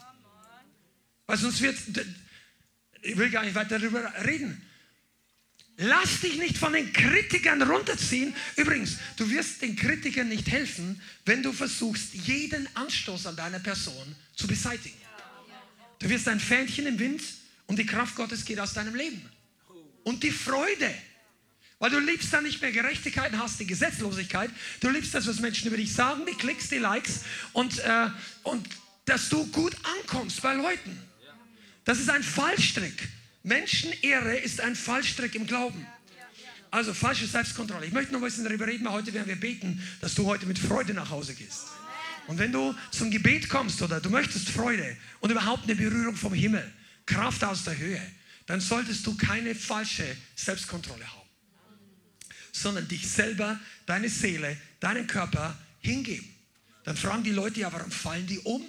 Weil 1.29 1.37
sonst 1.37 1.61
wird, 1.61 1.79
ich 3.03 3.17
will 3.17 3.31
gar 3.31 3.45
nicht 3.45 3.55
weiter 3.55 3.79
darüber 3.79 4.13
reden. 4.25 4.61
Lass 5.77 6.19
dich 6.23 6.39
nicht 6.39 6.59
von 6.59 6.73
den 6.73 6.93
Kritikern 6.93 7.63
runterziehen. 7.63 8.35
Übrigens, 8.57 8.97
du 9.17 9.31
wirst 9.31 9.63
den 9.63 9.77
Kritikern 9.77 10.29
nicht 10.29 10.51
helfen, 10.51 11.01
wenn 11.25 11.45
du 11.45 11.53
versuchst, 11.53 12.15
jeden 12.15 12.69
Anstoß 12.75 13.27
an 13.27 13.37
deiner 13.37 13.61
Person 13.61 14.17
zu 14.35 14.49
beseitigen. 14.49 14.99
Du 16.01 16.09
wirst 16.09 16.27
ein 16.27 16.41
Fähnchen 16.41 16.89
im 16.89 16.99
Wind 16.99 17.23
und 17.69 17.79
die 17.79 17.87
Kraft 17.87 18.17
Gottes 18.17 18.45
geht 18.45 18.59
aus 18.59 18.73
deinem 18.73 18.97
Leben. 18.97 19.23
Und 20.03 20.25
die 20.25 20.33
Freude. 20.33 20.93
Weil 21.79 21.91
du 21.91 21.99
liebst 21.99 22.33
dann 22.33 22.45
nicht 22.45 22.63
mehr 22.63 22.73
Gerechtigkeit 22.73 23.33
und 23.33 23.39
hast 23.39 23.61
die 23.61 23.67
Gesetzlosigkeit. 23.67 24.51
Du 24.81 24.89
liebst 24.89 25.15
das, 25.15 25.27
was 25.27 25.41
Menschen 25.41 25.69
über 25.69 25.77
dich 25.77 25.93
sagen, 25.93 26.23
die 26.27 26.35
Klicks, 26.35 26.69
die 26.69 26.79
Likes 26.79 27.21
und, 27.53 27.79
äh, 27.81 28.09
und 28.45 28.67
dass 29.05 29.29
du 29.29 29.47
gut 29.49 29.77
ankommst 30.01 30.41
bei 30.43 30.55
Leuten. 30.55 30.99
Das 31.85 31.99
ist 31.99 32.11
ein 32.11 32.23
Fallstrick. 32.23 33.09
Menschenehre 33.43 34.37
ist 34.39 34.61
ein 34.61 34.75
Fallstrick 34.75 35.35
im 35.35 35.47
Glauben. 35.47 35.87
Also 36.71 36.93
falsche 36.93 37.27
Selbstkontrolle. 37.27 37.87
Ich 37.87 37.93
möchte 37.93 38.13
noch 38.13 38.21
ein 38.21 38.25
bisschen 38.25 38.45
darüber 38.45 38.67
reden, 38.67 38.85
weil 38.85 38.93
heute 38.93 39.15
werden 39.15 39.29
wir 39.29 39.37
beten, 39.37 39.81
dass 40.01 40.15
du 40.15 40.27
heute 40.27 40.47
mit 40.47 40.59
Freude 40.59 40.95
nach 40.95 41.11
Hause 41.11 41.35
gehst. 41.35 41.67
Und 42.27 42.39
wenn 42.39 42.51
du 42.51 42.75
zum 42.91 43.11
Gebet 43.11 43.49
kommst 43.49 43.81
oder 43.83 44.01
du 44.01 44.11
möchtest 44.11 44.49
Freude 44.49 44.97
und 45.21 45.31
überhaupt 45.31 45.65
eine 45.65 45.77
Berührung 45.77 46.17
vom 46.17 46.35
Himmel, 46.35 46.73
Kraft 47.07 47.45
aus 47.45 47.65
der 47.65 47.79
Höhe, 47.79 48.03
dann 48.47 48.61
solltest 48.61 49.07
du 49.07 49.17
keine 49.17 49.55
falsche 49.55 50.05
Selbstkontrolle 50.35 51.07
haben, 51.07 51.16
sondern 52.63 52.89
dich 52.89 53.09
selber, 53.09 53.61
deine 53.85 54.09
Seele, 54.09 54.57
deinen 54.81 55.07
Körper 55.07 55.57
hingeben. 55.81 56.29
Dann 56.85 56.97
fragen 56.97 57.25
die 57.25 57.33
Leute 57.33 57.61
ja, 57.61 57.73
warum 57.73 57.91
fallen 57.91 58.27
die 58.27 58.39
um? 58.41 58.65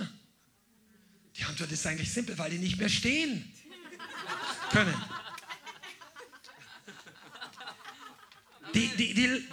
Die 1.35 1.43
Antwort 1.43 1.71
ist 1.71 1.85
eigentlich 1.85 2.11
simpel, 2.11 2.38
weil 2.38 2.49
die 2.49 2.57
nicht 2.57 2.77
mehr 2.77 2.89
stehen 2.89 3.53
können. 4.71 4.93
Die, 8.73 8.88
die, 8.97 9.13
die, 9.13 9.47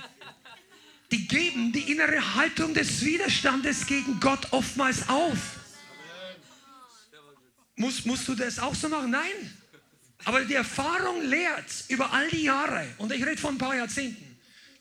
die 1.10 1.28
geben 1.28 1.72
die 1.72 1.92
innere 1.92 2.34
Haltung 2.34 2.74
des 2.74 3.04
Widerstandes 3.04 3.86
gegen 3.86 4.18
Gott 4.18 4.52
oftmals 4.52 5.08
auf. 5.08 5.38
Muss, 7.76 8.04
musst 8.04 8.28
du 8.28 8.34
das 8.34 8.58
auch 8.58 8.74
so 8.74 8.88
machen? 8.88 9.10
Nein. 9.10 9.58
Aber 10.24 10.44
die 10.44 10.54
Erfahrung 10.54 11.22
lehrt 11.22 11.84
über 11.88 12.12
all 12.12 12.28
die 12.30 12.44
Jahre, 12.44 12.86
und 12.98 13.12
ich 13.12 13.24
rede 13.24 13.36
von 13.36 13.56
ein 13.56 13.58
paar 13.58 13.76
Jahrzehnten, 13.76 14.23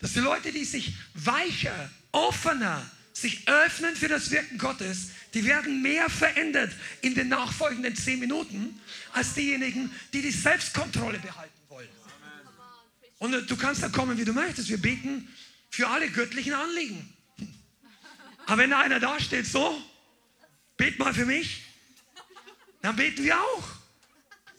dass 0.03 0.11
die 0.11 0.19
Leute, 0.19 0.51
die 0.51 0.65
sich 0.65 0.95
weicher, 1.13 1.89
offener, 2.11 2.85
sich 3.13 3.47
öffnen 3.47 3.95
für 3.95 4.09
das 4.09 4.31
Wirken 4.31 4.57
Gottes, 4.57 5.11
die 5.33 5.45
werden 5.45 5.81
mehr 5.81 6.09
verändert 6.09 6.73
in 6.99 7.15
den 7.15 7.29
nachfolgenden 7.29 7.95
zehn 7.95 8.19
Minuten, 8.19 8.81
als 9.13 9.33
diejenigen, 9.33 9.89
die 10.11 10.21
die 10.21 10.31
Selbstkontrolle 10.31 11.19
behalten 11.19 11.57
wollen. 11.69 11.87
Und 13.19 13.49
du 13.49 13.55
kannst 13.55 13.81
da 13.81 13.87
kommen, 13.87 14.17
wie 14.17 14.25
du 14.25 14.33
möchtest. 14.33 14.67
Wir 14.67 14.77
beten 14.77 15.29
für 15.69 15.87
alle 15.87 16.09
göttlichen 16.09 16.51
Anliegen. 16.51 17.13
Aber 18.45 18.57
wenn 18.57 18.73
einer 18.73 18.99
da 18.99 19.17
steht, 19.21 19.47
so, 19.47 19.81
bet 20.75 20.99
mal 20.99 21.13
für 21.13 21.25
mich, 21.25 21.63
dann 22.81 22.97
beten 22.97 23.23
wir 23.23 23.39
auch. 23.39 23.69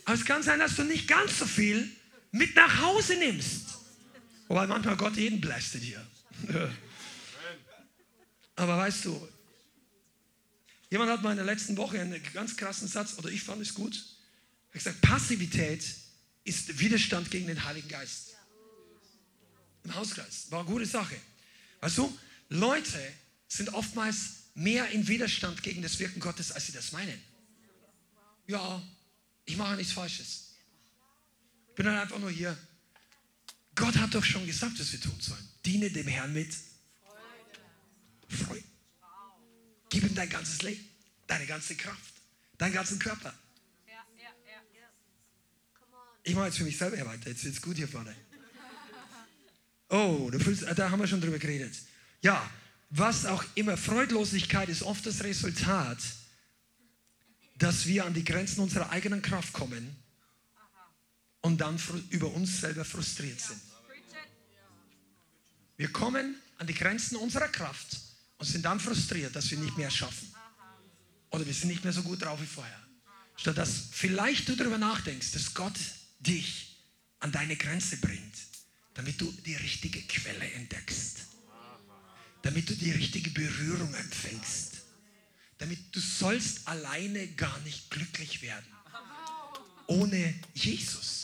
Aber 0.07 0.15
es 0.15 0.25
kann 0.25 0.43
sein, 0.43 0.59
dass 0.59 0.77
du 0.77 0.85
nicht 0.85 1.07
ganz 1.07 1.39
so 1.39 1.45
viel 1.45 1.87
mit 2.31 2.57
nach 2.57 2.81
Hause 2.81 3.17
nimmst. 3.17 3.64
Wobei 4.49 4.67
manchmal 4.67 4.97
Gott 4.97 5.17
jeden 5.17 5.41
blästet 5.41 5.83
hier. 5.83 6.07
Aber 8.57 8.77
weißt 8.79 9.05
du, 9.07 9.29
jemand 10.91 11.11
hat 11.11 11.23
mal 11.23 11.31
in 11.31 11.37
der 11.37 11.47
letzten 11.47 11.77
Woche 11.77 12.01
einen 12.01 12.23
ganz 12.33 12.57
krassen 12.57 12.89
Satz, 12.89 13.19
oder 13.19 13.31
ich 13.31 13.43
fand 13.43 13.63
es 13.63 13.75
gut. 13.75 13.95
Hat 14.67 14.73
gesagt, 14.75 15.01
Passivität 15.01 15.85
ist 16.45 16.79
Widerstand 16.79 17.31
gegen 17.31 17.47
den 17.47 17.65
Heiligen 17.65 17.89
Geist. 17.89 18.35
im 19.85 19.95
Hauskreis. 19.95 20.51
War 20.51 20.61
eine 20.61 20.69
gute 20.69 20.87
Sache. 20.87 21.17
Weißt 21.81 21.99
du, 21.99 22.19
Leute 22.49 22.99
sind 23.49 23.73
oftmals 23.75 24.51
mehr 24.55 24.89
in 24.91 25.07
Widerstand 25.07 25.63
gegen 25.63 25.83
das 25.83 25.99
Wirken 25.99 26.21
Gottes, 26.21 26.53
als 26.53 26.67
sie 26.67 26.73
das 26.73 26.93
meinen. 26.93 27.21
Ja, 28.47 28.83
ich 29.45 29.57
mache 29.57 29.77
nichts 29.77 29.93
Falsches. 29.93 30.55
Ich 31.69 31.75
bin 31.75 31.87
dann 31.87 31.99
einfach 31.99 32.19
nur 32.19 32.31
hier. 32.31 32.57
Gott 33.75 33.97
hat 33.97 34.15
doch 34.15 34.25
schon 34.25 34.47
gesagt, 34.47 34.79
was 34.79 34.93
wir 34.93 35.01
tun 35.01 35.17
sollen. 35.21 35.49
Diene 35.65 35.91
dem 35.91 36.07
Herrn 36.07 36.33
mit 36.33 36.55
Freude. 38.29 38.45
Freude. 38.45 38.65
Gib 39.89 40.05
ihm 40.05 40.15
dein 40.15 40.29
ganzes 40.29 40.63
Leben, 40.63 40.85
deine 41.27 41.47
ganze 41.47 41.75
Kraft, 41.75 42.15
deinen 42.59 42.73
ganzen 42.73 42.99
Körper. 42.99 43.35
Ich 46.27 46.35
mache 46.35 46.47
jetzt 46.47 46.57
für 46.57 46.65
mich 46.65 46.79
selber 46.79 47.05
weiter. 47.05 47.29
Jetzt 47.29 47.45
wird 47.45 47.55
es 47.55 47.63
gut 47.63 47.77
hier 47.77 47.89
vorne. 47.89 48.15
Oh, 49.91 50.31
da 50.31 50.91
haben 50.91 51.01
wir 51.01 51.07
schon 51.07 51.21
drüber 51.21 51.39
geredet. 51.39 51.75
Ja, 52.23 52.51
was 52.91 53.27
auch 53.27 53.45
immer, 53.55 53.77
Freudlosigkeit 53.77 54.69
ist 54.69 54.83
oft 54.83 55.05
das 55.05 55.23
Resultat, 55.23 55.99
dass 57.57 57.87
wir 57.87 58.05
an 58.05 58.15
die 58.15 58.25
Grenzen 58.25 58.61
unserer 58.61 58.91
eigenen 58.91 59.21
Kraft 59.21 59.53
kommen 59.53 59.95
und 61.45 61.59
dann 61.59 61.81
über 62.11 62.33
uns 62.33 62.61
selber 62.61 62.85
frustriert 62.85 63.41
sind. 63.41 63.61
Wir 65.77 65.91
kommen 65.93 66.37
an 66.59 66.67
die 66.67 66.75
Grenzen 66.75 67.17
unserer 67.17 67.49
Kraft 67.49 68.01
und 68.39 68.47
sind 68.47 68.65
dann 68.65 68.81
frustriert, 68.81 69.35
dass 69.35 69.51
wir 69.51 69.59
nicht 69.59 69.77
mehr 69.77 69.91
schaffen. 69.91 70.29
Oder 71.31 71.47
wir 71.47 71.55
sind 71.55 71.69
nicht 71.69 71.85
mehr 71.85 71.93
so 71.93 72.03
gut 72.03 72.23
drauf 72.23 72.41
wie 72.41 72.47
vorher. 72.47 72.81
Statt 73.37 73.59
dass 73.59 73.89
vielleicht 73.93 74.49
du 74.49 74.57
darüber 74.57 74.79
nachdenkst, 74.79 75.33
dass 75.33 75.55
Gott 75.55 75.79
dich 76.21 76.77
an 77.21 77.33
deine 77.33 77.57
Grenze 77.57 77.97
bringt, 77.97 78.35
damit 78.95 79.21
du 79.21 79.31
die 79.45 79.57
richtige 79.57 80.03
Quelle 80.03 80.51
entdeckst 80.53 81.25
damit 82.45 82.69
du 82.69 82.75
die 82.75 82.91
richtige 82.91 83.31
Berührung 83.31 83.93
empfängst. 83.95 84.83
Damit 85.59 85.79
du 85.93 86.01
sollst 86.01 86.69
alleine 86.69 87.27
gar 87.29 87.59
nicht 87.61 87.91
glücklich 87.91 88.43
werden. 88.43 88.67
Ohne 89.87 90.35
Jesus. 90.53 91.24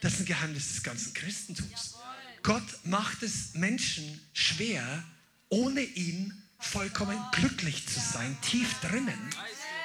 Das 0.00 0.14
ist 0.14 0.20
ein 0.20 0.26
Geheimnis 0.26 0.74
des 0.74 0.82
ganzen 0.82 1.14
Christentums. 1.14 1.96
Gott 2.42 2.62
macht 2.84 3.22
es 3.22 3.54
Menschen 3.54 4.20
schwer, 4.32 5.04
ohne 5.48 5.80
ihn 5.80 6.32
vollkommen 6.58 7.18
glücklich 7.32 7.86
zu 7.86 7.98
sein, 8.00 8.36
tief 8.42 8.74
drinnen, 8.80 9.18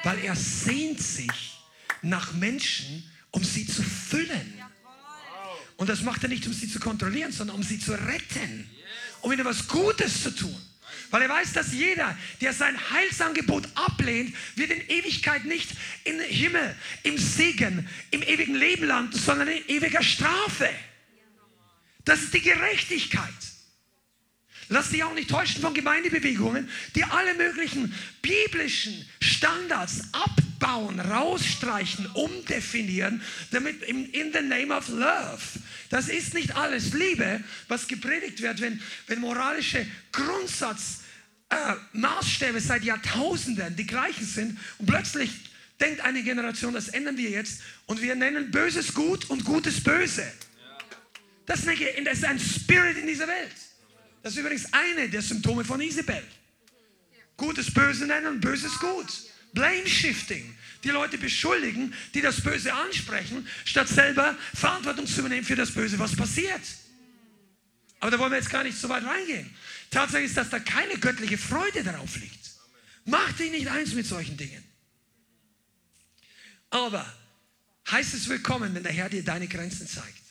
weil 0.04 0.20
er 0.20 0.36
sehnt 0.36 1.02
sich 1.02 1.58
nach 2.02 2.34
Menschen, 2.34 3.04
um 3.32 3.44
sie 3.44 3.66
zu 3.66 3.82
füllen. 3.84 4.54
Und 5.78 5.90
das 5.90 6.02
macht 6.02 6.24
er 6.24 6.30
nicht, 6.30 6.46
um 6.46 6.54
sie 6.54 6.70
zu 6.70 6.80
kontrollieren, 6.80 7.32
sondern 7.32 7.56
um 7.56 7.64
sie 7.64 7.80
zu 7.80 7.94
retten 7.94 8.70
um 9.22 9.32
ihnen 9.32 9.46
was 9.46 9.68
Gutes 9.68 10.24
zu 10.24 10.32
tun. 10.32 10.56
Weil 11.12 11.24
er 11.24 11.30
weiß, 11.30 11.54
dass 11.54 11.74
jeder, 11.74 12.18
der 12.40 12.54
sein 12.54 12.78
Heilsangebot 12.90 13.68
ablehnt, 13.76 14.34
wird 14.56 14.72
in 14.72 14.90
Ewigkeit 14.90 15.44
nicht 15.46 15.70
im 16.06 16.20
Himmel, 16.22 16.76
im 17.04 17.18
Segen, 17.18 17.88
im 18.12 18.24
ewigen 18.24 18.56
Leben 18.56 18.86
landen, 18.86 19.18
sondern 19.18 19.50
in 19.50 19.68
ewiger 19.68 20.02
Strafe. 20.02 20.70
Das 22.06 22.22
ist 22.22 22.34
die 22.34 22.42
Gerechtigkeit. 22.42 23.30
Lass 24.70 24.90
dich 24.90 25.04
auch 25.04 25.14
nicht 25.14 25.30
täuschen 25.30 25.62
von 25.62 25.74
Gemeindebewegungen, 25.74 26.70
die 26.96 27.04
alle 27.04 27.34
möglichen 27.34 27.94
biblischen 28.22 29.06
Standards 29.20 30.00
abbauen, 30.14 30.98
rausstreichen, 31.02 32.06
umdefinieren, 32.14 33.22
damit 33.52 33.84
in 33.84 34.32
the 34.32 34.42
name 34.42 34.74
of 34.74 34.88
love. 34.88 35.42
Das 35.90 36.08
ist 36.08 36.34
nicht 36.34 36.56
alles 36.56 36.94
Liebe, 36.94 37.44
was 37.68 37.90
gepredigt 37.90 38.42
wird, 38.42 38.62
wenn, 38.62 38.82
wenn 39.08 39.20
moralische 39.20 39.86
Grundsatzmaßstäbe 40.14 41.01
äh, 41.52 42.60
seit 42.60 42.84
Jahrtausenden 42.84 43.76
die 43.76 43.86
gleichen 43.86 44.26
sind 44.26 44.58
und 44.78 44.86
plötzlich 44.86 45.32
denkt 45.80 46.02
eine 46.02 46.24
Generation, 46.24 46.74
das 46.74 46.90
ändern 46.90 47.18
wir 47.18 47.30
jetzt 47.30 47.62
und 47.88 48.02
wir 48.02 48.16
nennen 48.16 48.52
Böses 48.52 48.94
gut 48.94 49.30
und 49.30 49.44
Gutes 49.44 49.84
böse. 49.84 50.26
Das 51.46 51.62
ist 51.62 52.24
ein 52.24 52.40
Spirit 52.40 52.98
in 52.98 53.08
dieser 53.08 53.28
Welt. 53.28 53.52
Das 54.24 54.34
ist 54.34 54.40
übrigens 54.40 54.72
eine 54.72 55.10
der 55.10 55.22
Symptome 55.22 55.66
von 55.66 55.82
Isabel. 55.82 56.24
Gutes 57.36 57.74
Böse 57.74 58.06
nennen 58.06 58.40
Böses 58.40 58.78
gut. 58.80 59.08
Blame 59.54 59.88
Shifting. 59.88 60.56
Die 60.84 60.90
Leute 60.90 61.18
beschuldigen, 61.18 61.94
die 62.14 62.22
das 62.22 62.42
Böse 62.42 62.74
ansprechen, 62.74 63.48
statt 63.66 63.88
selber 63.88 64.38
Verantwortung 64.54 65.06
zu 65.06 65.20
übernehmen 65.20 65.46
für 65.46 65.56
das 65.56 65.72
Böse, 65.72 66.00
was 66.00 66.16
passiert. 66.16 66.62
Aber 68.00 68.12
da 68.12 68.20
wollen 68.20 68.32
wir 68.32 68.38
jetzt 68.38 68.50
gar 68.50 68.64
nicht 68.64 68.78
so 68.78 68.90
weit 68.90 69.04
reingehen. 69.04 69.50
Tatsache 69.92 70.24
ist, 70.24 70.38
dass 70.38 70.50
da 70.50 70.60
keine 70.60 70.98
göttliche 70.98 71.38
Freude 71.38 71.84
darauf 71.84 72.16
liegt. 72.16 72.52
Mach 73.06 73.32
dich 73.34 73.52
nicht 73.52 73.68
eins 73.68 73.94
mit 73.94 74.08
solchen 74.08 74.38
Dingen. 74.38 74.64
Aber 76.70 77.06
heißt 77.90 78.14
es 78.14 78.30
willkommen, 78.30 78.74
wenn 78.74 78.84
der 78.84 78.94
Herr 78.94 79.10
dir 79.10 79.24
deine 79.24 79.48
Grenzen 79.48 79.88
zeigt 79.88 80.24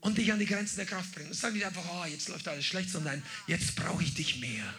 und 0.00 0.18
dich 0.18 0.30
an 0.30 0.38
die 0.38 0.46
Grenzen 0.46 0.76
der 0.76 0.86
Kraft 0.86 1.14
bringen. 1.14 1.28
Und 1.28 1.34
sag 1.34 1.54
nicht 1.54 1.64
einfach, 1.64 1.82
oh, 1.90 2.04
jetzt 2.04 2.28
läuft 2.28 2.46
alles 2.46 2.66
schlecht, 2.66 2.90
sondern 2.90 3.22
jetzt 3.46 3.74
brauche 3.74 4.02
ich 4.02 4.12
dich 4.12 4.38
mehr. 4.40 4.74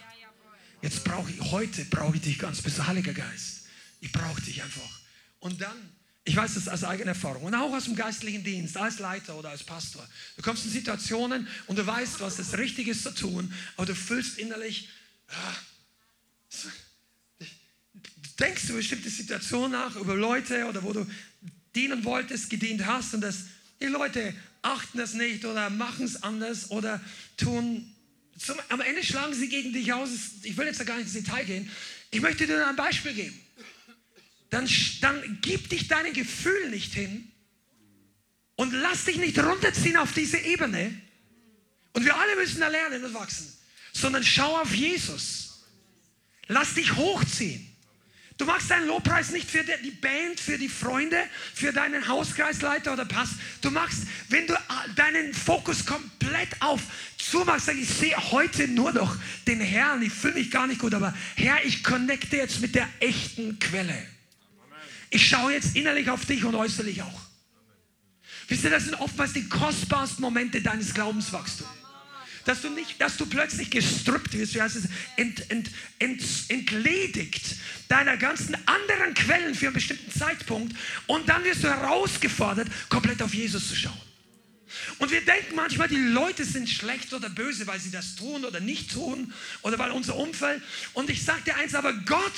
Jetzt 0.82 1.02
brauche 1.02 1.30
ich, 1.30 1.40
heute 1.50 1.84
brauche 1.86 2.14
ich 2.16 2.22
dich 2.22 2.38
ganz 2.38 2.62
besonders, 2.62 2.86
Heiliger 2.86 3.12
Geist. 3.12 3.66
Ich 4.00 4.12
brauche 4.12 4.40
dich 4.40 4.62
einfach. 4.62 5.00
Und 5.40 5.60
dann, 5.60 5.95
ich 6.26 6.34
weiß 6.34 6.54
das 6.54 6.68
aus 6.68 6.82
eigener 6.82 7.10
Erfahrung 7.10 7.44
und 7.44 7.54
auch 7.54 7.72
aus 7.72 7.84
dem 7.84 7.94
geistlichen 7.94 8.42
Dienst, 8.42 8.76
als 8.76 8.98
Leiter 8.98 9.38
oder 9.38 9.50
als 9.50 9.62
Pastor. 9.62 10.06
Du 10.36 10.42
kommst 10.42 10.64
in 10.64 10.72
Situationen 10.72 11.46
und 11.68 11.78
du 11.78 11.86
weißt, 11.86 12.18
was 12.18 12.36
das 12.36 12.58
Richtige 12.58 12.90
ist 12.90 13.04
zu 13.04 13.14
tun, 13.14 13.54
aber 13.76 13.86
du 13.86 13.94
fühlst 13.94 14.36
innerlich, 14.38 14.88
ah, 15.28 15.54
denkst 18.40 18.66
du 18.66 18.74
bestimmte 18.74 19.08
Situationen 19.08 19.70
nach 19.70 19.94
über 19.94 20.16
Leute 20.16 20.66
oder 20.66 20.82
wo 20.82 20.92
du 20.92 21.06
dienen 21.76 22.04
wolltest, 22.04 22.50
gedient 22.50 22.84
hast 22.84 23.14
und 23.14 23.20
das, 23.20 23.44
die 23.80 23.86
Leute 23.86 24.34
achten 24.62 24.98
das 24.98 25.14
nicht 25.14 25.44
oder 25.44 25.70
machen 25.70 26.04
es 26.04 26.24
anders 26.24 26.72
oder 26.72 27.00
tun. 27.36 27.94
Zum, 28.36 28.56
am 28.68 28.80
Ende 28.80 29.04
schlagen 29.04 29.32
sie 29.32 29.48
gegen 29.48 29.72
dich 29.72 29.92
aus. 29.92 30.08
Ich 30.42 30.56
will 30.56 30.66
jetzt 30.66 30.80
da 30.80 30.84
gar 30.84 30.96
nicht 30.96 31.14
ins 31.14 31.24
Detail 31.24 31.44
gehen. 31.44 31.70
Ich 32.10 32.20
möchte 32.20 32.48
dir 32.48 32.66
ein 32.66 32.74
Beispiel 32.74 33.14
geben. 33.14 33.45
Dann, 34.50 34.68
dann 35.00 35.38
gib 35.42 35.68
dich 35.68 35.88
deinen 35.88 36.12
Gefühlen 36.12 36.70
nicht 36.70 36.94
hin 36.94 37.30
und 38.56 38.72
lass 38.72 39.04
dich 39.04 39.16
nicht 39.16 39.38
runterziehen 39.38 39.96
auf 39.96 40.12
diese 40.12 40.38
Ebene. 40.38 40.92
Und 41.92 42.04
wir 42.04 42.16
alle 42.16 42.36
müssen 42.36 42.60
da 42.60 42.68
lernen 42.68 43.04
und 43.04 43.14
wachsen. 43.14 43.52
Sondern 43.92 44.22
schau 44.22 44.60
auf 44.60 44.74
Jesus. 44.74 45.64
Lass 46.48 46.74
dich 46.74 46.94
hochziehen. 46.94 47.76
Du 48.38 48.44
machst 48.44 48.70
deinen 48.70 48.86
Lobpreis 48.86 49.30
nicht 49.30 49.50
für 49.50 49.64
die 49.64 49.90
Band, 49.92 50.38
für 50.38 50.58
die 50.58 50.68
Freunde, 50.68 51.16
für 51.54 51.72
deinen 51.72 52.06
Hauskreisleiter 52.06 52.92
oder 52.92 53.06
Pass. 53.06 53.30
Du 53.62 53.70
machst, 53.70 54.02
wenn 54.28 54.46
du 54.46 54.52
äh, 54.52 54.58
deinen 54.94 55.32
Fokus 55.32 55.86
komplett 55.86 56.50
auf 56.60 56.82
zumachst, 57.16 57.66
sag 57.66 57.76
ich 57.76 57.88
sehe 57.88 58.16
heute 58.30 58.68
nur 58.68 58.92
noch 58.92 59.16
den 59.46 59.60
Herrn. 59.60 60.02
Ich 60.02 60.12
fühle 60.12 60.34
mich 60.34 60.50
gar 60.50 60.66
nicht 60.66 60.80
gut, 60.80 60.92
aber 60.92 61.14
Herr, 61.34 61.64
ich 61.64 61.82
connecte 61.82 62.36
jetzt 62.36 62.60
mit 62.60 62.74
der 62.74 62.88
echten 63.00 63.58
Quelle. 63.58 64.06
Ich 65.10 65.28
schaue 65.28 65.52
jetzt 65.52 65.76
innerlich 65.76 66.10
auf 66.10 66.26
dich 66.26 66.44
und 66.44 66.54
äußerlich 66.54 67.02
auch. 67.02 67.20
Wisst 68.48 68.64
ihr, 68.64 68.70
das 68.70 68.84
sind 68.84 68.94
oftmals 68.94 69.32
die 69.32 69.48
kostbarsten 69.48 70.22
Momente 70.22 70.60
deines 70.62 70.94
Glaubenswachstums 70.94 71.68
dass 72.46 72.62
du 72.62 72.70
nicht, 72.70 73.00
dass 73.00 73.16
du 73.16 73.26
plötzlich 73.26 73.70
gestrüppt 73.70 74.32
wirst, 74.32 74.54
wie 74.54 74.62
heißt 74.62 74.76
es, 74.76 74.84
ent, 75.16 75.50
ent, 75.50 75.70
ent, 75.98 76.22
entledigt 76.48 77.56
deiner 77.88 78.16
ganzen 78.16 78.56
anderen 78.66 79.14
Quellen 79.14 79.54
für 79.54 79.66
einen 79.66 79.74
bestimmten 79.74 80.16
Zeitpunkt 80.16 80.74
und 81.06 81.28
dann 81.28 81.44
wirst 81.44 81.64
du 81.64 81.68
herausgefordert, 81.68 82.68
komplett 82.88 83.20
auf 83.20 83.34
Jesus 83.34 83.68
zu 83.68 83.76
schauen. 83.76 84.05
Und 84.98 85.10
wir 85.10 85.24
denken 85.24 85.54
manchmal, 85.54 85.88
die 85.88 85.96
Leute 85.96 86.44
sind 86.44 86.68
schlecht 86.68 87.12
oder 87.12 87.28
böse, 87.28 87.66
weil 87.66 87.78
sie 87.80 87.90
das 87.90 88.16
tun 88.16 88.44
oder 88.44 88.60
nicht 88.60 88.92
tun 88.92 89.32
oder 89.62 89.78
weil 89.78 89.92
unser 89.92 90.16
Umfeld. 90.16 90.62
Und 90.92 91.08
ich 91.08 91.24
sage 91.24 91.42
dir 91.42 91.56
eins, 91.56 91.74
aber 91.74 91.92
Gott 91.92 92.32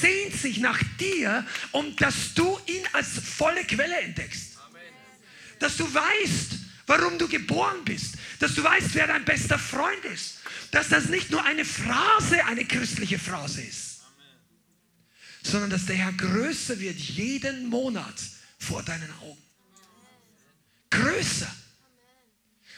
sehnt 0.00 0.34
sich 0.34 0.58
nach 0.58 0.80
dir, 0.98 1.46
um 1.72 1.94
dass 1.96 2.34
du 2.34 2.58
ihn 2.66 2.82
als 2.92 3.08
volle 3.18 3.64
Quelle 3.64 3.96
entdeckst. 4.00 4.56
Dass 5.58 5.76
du 5.76 5.84
weißt, 5.92 6.52
warum 6.86 7.18
du 7.18 7.28
geboren 7.28 7.84
bist, 7.84 8.14
dass 8.38 8.54
du 8.54 8.62
weißt, 8.62 8.94
wer 8.94 9.06
dein 9.06 9.24
bester 9.24 9.58
Freund 9.58 10.04
ist, 10.06 10.38
dass 10.70 10.88
das 10.88 11.06
nicht 11.06 11.30
nur 11.30 11.44
eine 11.44 11.64
Phrase, 11.64 12.44
eine 12.46 12.64
christliche 12.64 13.18
Phrase 13.18 13.62
ist, 13.62 14.00
sondern 15.42 15.70
dass 15.70 15.86
der 15.86 15.96
Herr 15.96 16.12
größer 16.12 16.80
wird 16.80 16.98
jeden 16.98 17.68
Monat 17.68 18.14
vor 18.58 18.82
deinen 18.82 19.10
Augen. 19.20 19.42
Größer. 20.90 21.54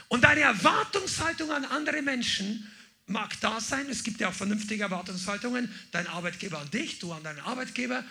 Und 0.08 0.24
deine 0.24 0.40
Erwartungshaltung 0.40 1.50
an 1.50 1.64
andere 1.64 2.02
Menschen 2.02 2.70
mag 3.06 3.40
da 3.40 3.60
sein. 3.60 3.88
Es 3.88 4.02
gibt 4.02 4.20
ja 4.20 4.28
auch 4.28 4.34
vernünftige 4.34 4.82
Erwartungshaltungen. 4.82 5.72
Dein 5.92 6.06
Arbeitgeber 6.06 6.58
an 6.58 6.70
dich, 6.70 6.98
du 6.98 7.12
an 7.12 7.22
deinen 7.22 7.40
Arbeitgeber. 7.40 8.04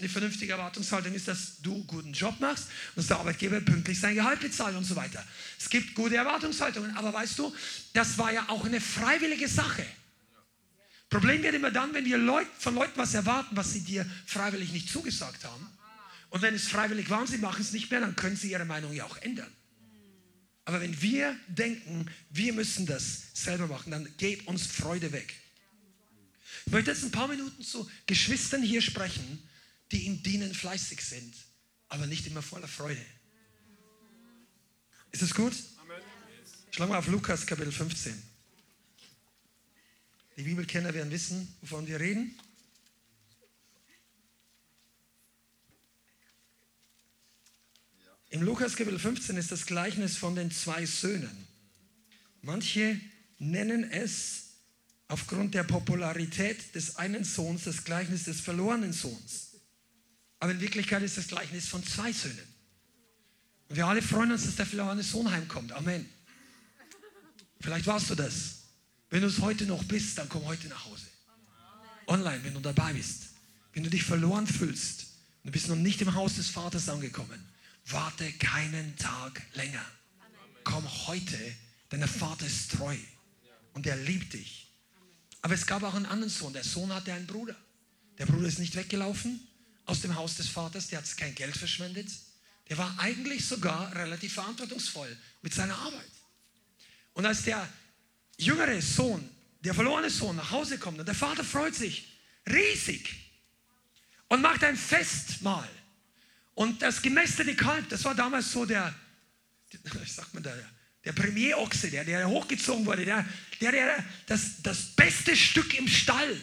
Eine 0.00 0.08
vernünftige 0.08 0.52
Erwartungshaltung 0.52 1.14
ist, 1.14 1.28
dass 1.28 1.60
du 1.62 1.74
einen 1.74 1.86
guten 1.86 2.12
Job 2.12 2.40
machst 2.40 2.64
und 2.64 2.98
dass 2.98 3.06
der 3.06 3.18
Arbeitgeber 3.18 3.60
pünktlich 3.60 4.00
sein 4.00 4.14
Gehalt 4.14 4.40
bezahlt 4.40 4.76
und 4.76 4.84
so 4.84 4.96
weiter. 4.96 5.24
Es 5.58 5.70
gibt 5.70 5.94
gute 5.94 6.16
Erwartungshaltungen, 6.16 6.96
aber 6.96 7.12
weißt 7.12 7.38
du, 7.38 7.54
das 7.92 8.18
war 8.18 8.32
ja 8.32 8.48
auch 8.48 8.64
eine 8.64 8.80
freiwillige 8.80 9.48
Sache. 9.48 9.86
Problem 11.10 11.42
wird 11.42 11.54
immer 11.54 11.70
dann, 11.70 11.92
wenn 11.92 12.06
wir 12.06 12.46
von 12.58 12.74
Leuten 12.74 12.96
was 12.96 13.12
erwarten, 13.12 13.54
was 13.54 13.72
sie 13.72 13.84
dir 13.84 14.06
freiwillig 14.26 14.72
nicht 14.72 14.88
zugesagt 14.88 15.44
haben. 15.44 15.66
Und 16.30 16.40
wenn 16.40 16.54
es 16.54 16.68
freiwillig 16.68 17.10
war 17.10 17.20
und 17.20 17.26
sie 17.26 17.36
machen 17.36 17.60
es 17.60 17.72
nicht 17.72 17.90
mehr, 17.90 18.00
dann 18.00 18.16
können 18.16 18.36
sie 18.36 18.50
ihre 18.50 18.64
Meinung 18.64 18.94
ja 18.94 19.04
auch 19.04 19.18
ändern. 19.18 19.52
Aber 20.64 20.80
wenn 20.80 21.00
wir 21.02 21.36
denken, 21.48 22.08
wir 22.30 22.52
müssen 22.52 22.86
das 22.86 23.22
selber 23.34 23.66
machen, 23.66 23.90
dann 23.90 24.16
geht 24.16 24.46
uns 24.46 24.66
Freude 24.66 25.12
weg. 25.12 25.34
Ich 26.66 26.72
möchte 26.72 26.90
jetzt 26.90 27.02
ein 27.02 27.10
paar 27.10 27.28
Minuten 27.28 27.62
zu 27.64 27.90
Geschwistern 28.06 28.62
hier 28.62 28.80
sprechen, 28.80 29.42
die 29.90 30.06
im 30.06 30.22
Dienen 30.22 30.54
fleißig 30.54 31.02
sind, 31.02 31.34
aber 31.88 32.06
nicht 32.06 32.26
immer 32.26 32.42
voller 32.42 32.68
Freude. 32.68 33.04
Ist 35.10 35.22
das 35.22 35.34
gut? 35.34 35.52
Schlag 36.70 36.88
mal 36.88 36.98
auf 36.98 37.08
Lukas 37.08 37.44
Kapitel 37.44 37.72
15. 37.72 38.22
Die 40.36 40.42
Bibelkenner 40.42 40.94
werden 40.94 41.10
wissen, 41.10 41.54
wovon 41.60 41.86
wir 41.86 42.00
reden. 42.00 42.38
Im 48.32 48.40
Lukas 48.40 48.76
Kapitel 48.76 48.98
15 48.98 49.36
ist 49.36 49.52
das 49.52 49.66
Gleichnis 49.66 50.16
von 50.16 50.34
den 50.34 50.50
zwei 50.50 50.86
Söhnen. 50.86 51.46
Manche 52.40 52.98
nennen 53.38 53.84
es 53.84 54.44
aufgrund 55.08 55.54
der 55.54 55.64
Popularität 55.64 56.74
des 56.74 56.96
einen 56.96 57.24
Sohns 57.24 57.64
das 57.64 57.84
Gleichnis 57.84 58.24
des 58.24 58.40
verlorenen 58.40 58.94
Sohns. 58.94 59.50
Aber 60.38 60.52
in 60.52 60.62
Wirklichkeit 60.62 61.02
ist 61.02 61.18
das 61.18 61.28
Gleichnis 61.28 61.68
von 61.68 61.84
zwei 61.84 62.10
Söhnen. 62.10 62.46
Und 63.68 63.76
wir 63.76 63.86
alle 63.86 64.00
freuen 64.00 64.32
uns, 64.32 64.46
dass 64.46 64.56
der 64.56 64.64
verlorene 64.64 65.02
Sohn 65.02 65.30
heimkommt. 65.30 65.72
Amen. 65.72 66.08
Vielleicht 67.60 67.86
warst 67.86 68.08
du 68.08 68.14
das. 68.14 68.60
Wenn 69.10 69.20
du 69.20 69.28
es 69.28 69.40
heute 69.40 69.66
noch 69.66 69.84
bist, 69.84 70.16
dann 70.16 70.30
komm 70.30 70.46
heute 70.46 70.68
nach 70.68 70.86
Hause. 70.86 71.04
Online, 72.06 72.42
wenn 72.44 72.54
du 72.54 72.60
dabei 72.60 72.94
bist. 72.94 73.24
Wenn 73.74 73.84
du 73.84 73.90
dich 73.90 74.04
verloren 74.04 74.46
fühlst 74.46 75.08
und 75.42 75.48
du 75.48 75.52
bist 75.52 75.68
noch 75.68 75.76
nicht 75.76 76.00
im 76.00 76.14
Haus 76.14 76.36
des 76.36 76.48
Vaters 76.48 76.88
angekommen, 76.88 77.51
Warte 77.86 78.32
keinen 78.34 78.96
Tag 78.96 79.42
länger. 79.54 79.84
Komm 80.64 80.86
heute, 81.06 81.38
denn 81.90 82.00
der 82.00 82.08
Vater 82.08 82.46
ist 82.46 82.72
treu 82.72 82.96
und 83.74 83.86
er 83.86 83.96
liebt 83.96 84.32
dich. 84.32 84.68
Aber 85.42 85.54
es 85.54 85.66
gab 85.66 85.82
auch 85.82 85.94
einen 85.94 86.06
anderen 86.06 86.30
Sohn. 86.30 86.52
Der 86.52 86.64
Sohn 86.64 86.92
hatte 86.92 87.12
einen 87.12 87.26
Bruder. 87.26 87.56
Der 88.18 88.26
Bruder 88.26 88.46
ist 88.46 88.60
nicht 88.60 88.76
weggelaufen 88.76 89.40
aus 89.84 90.00
dem 90.00 90.14
Haus 90.14 90.36
des 90.36 90.48
Vaters, 90.48 90.88
der 90.88 90.98
hat 90.98 91.16
kein 91.16 91.34
Geld 91.34 91.56
verschwendet. 91.56 92.08
Der 92.68 92.78
war 92.78 92.94
eigentlich 92.98 93.44
sogar 93.46 93.94
relativ 93.94 94.34
verantwortungsvoll 94.34 95.16
mit 95.42 95.52
seiner 95.52 95.76
Arbeit. 95.76 96.10
Und 97.14 97.26
als 97.26 97.42
der 97.42 97.68
jüngere 98.38 98.80
Sohn, 98.80 99.28
der 99.60 99.74
verlorene 99.74 100.10
Sohn 100.10 100.36
nach 100.36 100.50
Hause 100.50 100.78
kommt 100.78 100.98
und 100.98 101.06
der 101.06 101.14
Vater 101.14 101.44
freut 101.44 101.74
sich 101.74 102.08
riesig 102.48 103.14
und 104.28 104.40
macht 104.40 104.64
ein 104.64 104.76
Festmahl 104.76 105.68
und 106.54 106.82
das 106.82 107.02
gemästete 107.02 107.54
Kalb, 107.54 107.88
das 107.88 108.04
war 108.04 108.14
damals 108.14 108.52
so 108.52 108.64
der, 108.64 108.94
ich 110.04 110.12
sag 110.12 110.32
mal, 110.34 110.40
der, 110.40 110.56
der 111.04 111.12
Premierochse, 111.12 111.90
der, 111.90 112.04
der 112.04 112.28
hochgezogen 112.28 112.86
wurde, 112.86 113.04
der, 113.04 113.26
der, 113.60 113.72
der 113.72 114.04
das, 114.26 114.62
das 114.62 114.94
beste 114.94 115.36
Stück 115.36 115.74
im 115.74 115.88
Stall. 115.88 116.40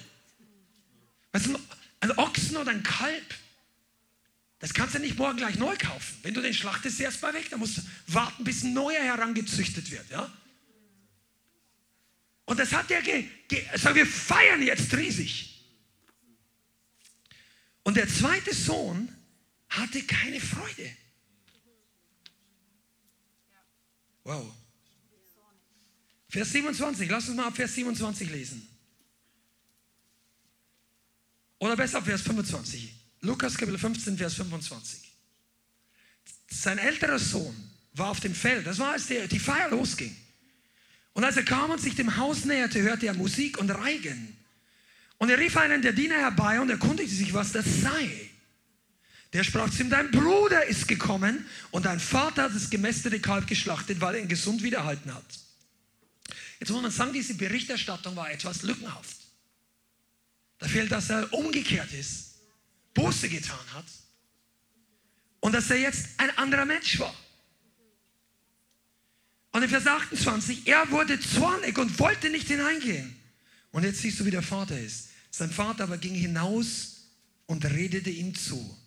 Was 1.32 1.46
ein, 1.48 1.58
ein 2.02 2.18
Ochsen 2.18 2.58
oder 2.58 2.72
ein 2.72 2.84
Kalb, 2.84 3.36
das 4.60 4.74
kannst 4.74 4.96
du 4.96 5.00
nicht 5.00 5.18
morgen 5.18 5.38
gleich 5.38 5.56
neu 5.56 5.76
kaufen. 5.78 6.18
Wenn 6.22 6.34
du 6.34 6.42
den 6.42 6.54
schlachtest, 6.54 7.00
ist 7.00 7.00
erstmal 7.00 7.34
weg. 7.34 7.50
Da 7.50 7.58
musst 7.58 7.78
du 7.78 7.82
warten, 8.08 8.44
bis 8.44 8.64
ein 8.64 8.74
neuer 8.74 9.02
herangezüchtet 9.02 9.90
wird. 9.90 10.10
Ja? 10.10 10.30
Und 12.44 12.60
das 12.60 12.74
hat 12.74 12.90
der, 12.90 13.02
ge, 13.02 13.26
ge, 13.48 13.66
also 13.70 13.96
wir 13.96 14.06
feiern 14.06 14.62
jetzt 14.62 14.94
riesig. 14.94 15.64
Und 17.84 17.96
der 17.96 18.10
zweite 18.10 18.54
Sohn, 18.54 19.16
hatte 19.70 20.04
keine 20.04 20.40
Freude. 20.40 20.92
Wow. 24.24 24.54
Vers 26.30 26.52
27, 26.52 27.10
lass 27.10 27.28
uns 27.28 27.38
mal 27.38 27.48
ab 27.48 27.56
Vers 27.56 27.74
27 27.74 28.30
lesen. 28.30 28.68
Oder 31.60 31.76
besser 31.76 31.98
ab 31.98 32.06
Vers 32.06 32.22
25. 32.22 32.94
Lukas 33.22 33.58
Kapitel 33.58 33.80
15, 33.80 34.18
Vers 34.18 34.36
25. 34.36 35.12
Sein 36.50 36.78
älterer 36.78 37.20
Sohn 37.20 37.56
war 37.94 38.10
auf 38.10 38.20
dem 38.20 38.34
Feld. 38.34 38.66
Das 38.66 38.80
war, 38.80 38.94
als 38.94 39.08
die, 39.08 39.28
die 39.28 39.40
Feier 39.40 39.70
losging. 39.70 40.16
Und 41.14 41.24
als 41.24 41.36
er 41.38 41.44
kam 41.44 41.70
und 41.70 41.82
sich 41.82 41.96
dem 41.96 42.16
Haus 42.16 42.46
näherte, 42.46 42.82
hörte 42.82 43.08
er 43.08 43.14
Musik 43.14 43.58
und 43.58 43.70
Reigen. 43.70 44.38
Und 45.18 45.30
er 45.30 45.38
rief 45.38 45.58
einen 45.58 45.82
der 45.82 45.92
Diener 45.92 46.16
herbei 46.16 46.62
und 46.62 46.70
erkundigte 46.70 47.14
sich, 47.14 47.34
was 47.34 47.52
das 47.52 47.66
sei. 47.82 48.29
Der 49.34 49.44
sprach 49.44 49.70
zu 49.70 49.84
ihm, 49.84 49.90
dein 49.90 50.10
Bruder 50.10 50.66
ist 50.66 50.88
gekommen 50.88 51.46
und 51.72 51.86
dein 51.86 52.00
Vater 52.00 52.44
hat 52.44 52.56
das 52.56 52.70
gemästete 52.70 53.20
Kalb 53.20 53.46
geschlachtet, 53.46 54.02
weil 54.02 54.16
er 54.16 54.22
ihn 54.22 54.28
gesund 54.28 54.64
wiederhalten 54.64 55.14
hat. 55.14 55.26
Jetzt 56.60 56.72
muss 56.72 56.82
man 56.82 56.92
sagen, 56.92 57.14
diese 57.14 57.36
Berichterstattung 57.36 58.16
war 58.16 58.32
etwas 58.32 58.64
lückenhaft. 58.64 59.18
Da 60.58 60.68
fehlt, 60.68 60.92
dass 60.92 61.10
er 61.10 61.32
umgekehrt 61.32 61.94
ist, 61.94 62.36
Buße 62.94 63.30
getan 63.30 63.74
hat 63.74 63.86
und 65.40 65.54
dass 65.54 65.70
er 65.70 65.78
jetzt 65.78 66.08
ein 66.18 66.36
anderer 66.38 66.66
Mensch 66.66 67.00
war. 67.00 67.16
Und 69.52 69.64
in 69.64 69.70
Vers 69.70 69.88
28, 69.88 70.68
er 70.68 70.90
wurde 70.92 71.20
zornig 71.20 71.78
und 71.78 71.98
wollte 72.00 72.30
nicht 72.30 72.48
hineingehen. 72.48 73.16
Und 73.72 73.84
jetzt 73.84 74.02
siehst 74.02 74.20
du, 74.20 74.26
wie 74.26 74.32
der 74.32 74.44
Vater 74.44 74.80
ist. 74.80 75.10
Sein 75.32 75.52
Vater 75.52 75.84
aber 75.84 75.98
ging 75.98 76.14
hinaus 76.14 77.08
und 77.46 77.66
redete 77.66 78.10
ihm 78.10 78.36
zu. 78.36 78.78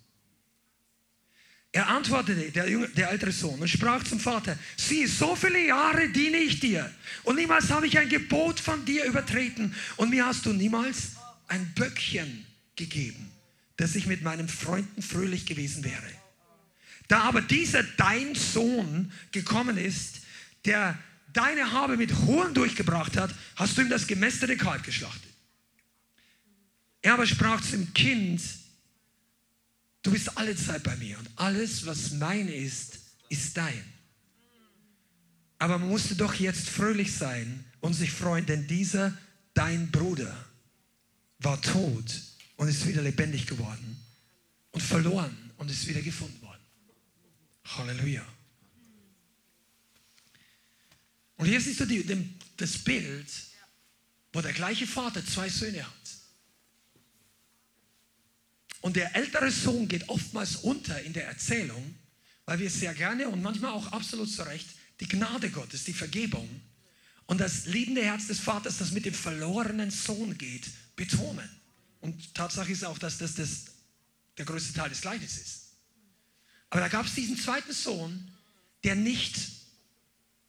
Er 1.74 1.88
antwortete, 1.88 2.50
der, 2.50 2.68
Junge, 2.68 2.88
der 2.88 3.10
ältere 3.10 3.32
Sohn, 3.32 3.58
und 3.58 3.68
sprach 3.68 4.04
zum 4.04 4.20
Vater, 4.20 4.58
sieh, 4.76 5.06
so 5.06 5.34
viele 5.34 5.66
Jahre 5.66 6.10
diene 6.10 6.36
ich 6.36 6.60
dir 6.60 6.92
und 7.24 7.36
niemals 7.36 7.70
habe 7.70 7.86
ich 7.86 7.98
ein 7.98 8.10
Gebot 8.10 8.60
von 8.60 8.84
dir 8.84 9.04
übertreten 9.04 9.74
und 9.96 10.10
mir 10.10 10.26
hast 10.26 10.44
du 10.44 10.52
niemals 10.52 11.12
ein 11.48 11.72
Böckchen 11.74 12.44
gegeben, 12.76 13.32
dass 13.78 13.94
ich 13.94 14.06
mit 14.06 14.22
meinen 14.22 14.48
Freunden 14.48 15.00
fröhlich 15.00 15.46
gewesen 15.46 15.82
wäre. 15.82 16.02
Da 17.08 17.22
aber 17.22 17.40
dieser 17.40 17.82
dein 17.82 18.34
Sohn 18.34 19.10
gekommen 19.32 19.78
ist, 19.78 20.20
der 20.66 20.98
deine 21.32 21.72
Habe 21.72 21.96
mit 21.96 22.14
Hohen 22.26 22.52
durchgebracht 22.52 23.16
hat, 23.16 23.34
hast 23.56 23.78
du 23.78 23.82
ihm 23.82 23.88
das 23.88 24.06
gemästete 24.06 24.58
Kalb 24.58 24.82
geschlachtet. 24.82 25.30
Er 27.00 27.14
aber 27.14 27.26
sprach 27.26 27.62
zum 27.62 27.92
Kind, 27.94 28.42
Du 30.02 30.10
bist 30.10 30.36
alle 30.36 30.56
Zeit 30.56 30.82
bei 30.82 30.96
mir 30.96 31.18
und 31.18 31.30
alles, 31.36 31.86
was 31.86 32.12
mein 32.12 32.48
ist, 32.48 32.98
ist 33.28 33.56
dein. 33.56 33.84
Aber 35.58 35.78
man 35.78 35.88
musste 35.88 36.16
doch 36.16 36.34
jetzt 36.34 36.68
fröhlich 36.68 37.14
sein 37.14 37.64
und 37.80 37.94
sich 37.94 38.10
freuen, 38.10 38.44
denn 38.46 38.66
dieser, 38.66 39.16
dein 39.54 39.90
Bruder, 39.92 40.44
war 41.38 41.60
tot 41.60 42.20
und 42.56 42.68
ist 42.68 42.86
wieder 42.86 43.02
lebendig 43.02 43.46
geworden 43.46 43.96
und 44.72 44.80
verloren 44.80 45.52
und 45.56 45.70
ist 45.70 45.86
wieder 45.86 46.02
gefunden 46.02 46.40
worden. 46.42 46.60
Halleluja. 47.64 48.24
Und 51.36 51.46
hier 51.46 51.60
siehst 51.60 51.80
du 51.80 51.86
die, 51.86 52.04
das 52.56 52.78
Bild, 52.78 53.26
wo 54.32 54.40
der 54.40 54.52
gleiche 54.52 54.86
Vater 54.86 55.24
zwei 55.24 55.48
Söhne 55.48 55.84
hat. 55.86 56.01
Und 58.82 58.96
der 58.96 59.16
ältere 59.16 59.50
Sohn 59.50 59.88
geht 59.88 60.08
oftmals 60.08 60.56
unter 60.56 61.00
in 61.00 61.12
der 61.12 61.26
Erzählung, 61.26 61.94
weil 62.44 62.58
wir 62.58 62.68
sehr 62.68 62.92
gerne 62.92 63.28
und 63.28 63.40
manchmal 63.40 63.70
auch 63.70 63.86
absolut 63.92 64.30
zu 64.30 64.42
Recht 64.42 64.68
die 65.00 65.08
Gnade 65.08 65.50
Gottes, 65.50 65.84
die 65.84 65.92
Vergebung 65.92 66.48
und 67.26 67.40
das 67.40 67.66
liebende 67.66 68.04
Herz 68.04 68.26
des 68.26 68.40
Vaters, 68.40 68.78
das 68.78 68.90
mit 68.90 69.04
dem 69.06 69.14
verlorenen 69.14 69.90
Sohn 69.90 70.36
geht, 70.36 70.66
betonen. 70.96 71.48
Und 72.00 72.34
Tatsache 72.34 72.72
ist 72.72 72.84
auch, 72.84 72.98
dass 72.98 73.18
das, 73.18 73.36
das 73.36 73.66
der 74.36 74.44
größte 74.44 74.72
Teil 74.74 74.88
des 74.90 75.00
Gleichnisses 75.00 75.38
ist. 75.38 75.62
Aber 76.70 76.80
da 76.80 76.88
gab 76.88 77.06
es 77.06 77.14
diesen 77.14 77.38
zweiten 77.38 77.72
Sohn, 77.72 78.32
der 78.82 78.96
nicht 78.96 79.36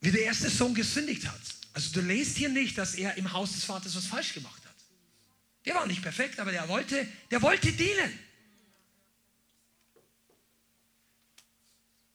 wie 0.01 0.11
der 0.11 0.23
erste 0.23 0.49
Sohn 0.49 0.73
gesündigt 0.73 1.27
hat. 1.27 1.41
Also 1.73 1.91
du 1.93 2.01
lest 2.01 2.37
hier 2.37 2.49
nicht, 2.49 2.77
dass 2.77 2.95
er 2.95 3.15
im 3.15 3.31
Haus 3.31 3.53
des 3.53 3.63
Vaters 3.63 3.95
was 3.95 4.05
falsch 4.05 4.33
gemacht 4.33 4.55
hat. 4.55 4.62
Der 5.65 5.75
war 5.75 5.87
nicht 5.87 6.01
perfekt, 6.01 6.39
aber 6.39 6.51
der 6.51 6.67
wollte, 6.67 7.07
der 7.31 7.41
wollte 7.41 7.71
dienen. 7.71 8.19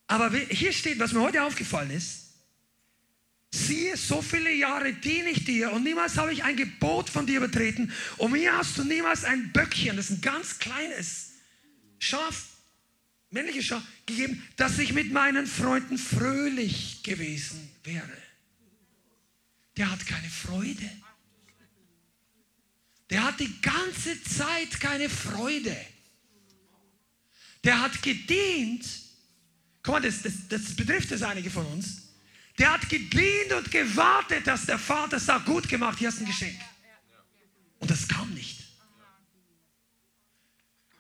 Aber 0.07 0.31
hier 0.31 0.73
steht, 0.73 0.99
was 0.99 1.13
mir 1.13 1.21
heute 1.21 1.43
aufgefallen 1.43 1.91
ist, 1.91 2.29
siehe, 3.51 3.97
so 3.97 4.23
viele 4.23 4.53
Jahre 4.53 4.93
diene 4.93 5.31
ich 5.31 5.45
dir 5.45 5.73
und 5.73 5.85
niemals 5.85 6.17
habe 6.17 6.33
ich 6.33 6.45
ein 6.45 6.57
Gebot 6.57 7.11
von 7.11 7.27
dir 7.27 7.39
übertreten 7.39 7.93
und 8.17 8.33
mir 8.33 8.57
hast 8.57 8.77
du 8.79 8.85
niemals 8.85 9.25
ein 9.25 9.53
Böckchen, 9.53 9.97
das 9.97 10.11
ist 10.11 10.19
ein 10.19 10.21
ganz 10.21 10.59
kleines 10.59 11.33
Schaf, 11.99 12.47
männliches 13.31 13.67
Schaf, 13.67 13.83
gegeben, 14.07 14.43
dass 14.57 14.79
ich 14.79 14.93
mit 14.93 15.13
meinen 15.13 15.47
Freunden 15.47 15.99
fröhlich 15.99 17.03
gewesen 17.03 17.71
wäre. 17.85 18.17
Der 19.77 19.91
hat 19.91 20.05
keine 20.07 20.29
Freude. 20.29 20.91
Der 23.11 23.25
hat 23.25 23.41
die 23.41 23.61
ganze 23.61 24.23
Zeit 24.23 24.79
keine 24.81 25.09
Freude. 25.09 25.77
Der 27.65 27.81
hat 27.81 28.03
gedient. 28.03 28.85
Guck 29.83 29.95
mal, 29.95 30.01
das, 30.01 30.23
das, 30.23 30.49
das 30.49 30.77
betrifft 30.77 31.11
es 31.13 31.23
einige 31.23 31.51
von 31.51 31.67
uns. 31.67 32.09
Der 32.59 32.73
hat 32.73 32.89
gedient 32.89 33.53
und 33.57 33.71
gewartet, 33.71 34.47
dass 34.47 34.67
der 34.67 34.79
Vater 34.79 35.19
sagt, 35.19 35.47
gut 35.47 35.69
gemacht, 35.69 35.99
hier 35.99 36.09
hast 36.09 36.21
ein 36.21 36.27
Geschenk. 36.27 36.59
Und 37.79 37.91
das 37.91 38.07
kam 38.09 38.35
nicht. 38.35 38.65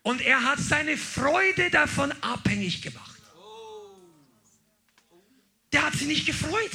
Und 0.02 0.20
er 0.22 0.42
hat 0.42 0.59
seine 0.61 0.96
Freude 0.96 1.70
davon 1.70 2.12
abhängig 2.22 2.80
gemacht. 2.80 3.20
Der 5.72 5.84
hat 5.84 5.92
sich 5.94 6.06
nicht 6.06 6.24
gefreut. 6.24 6.70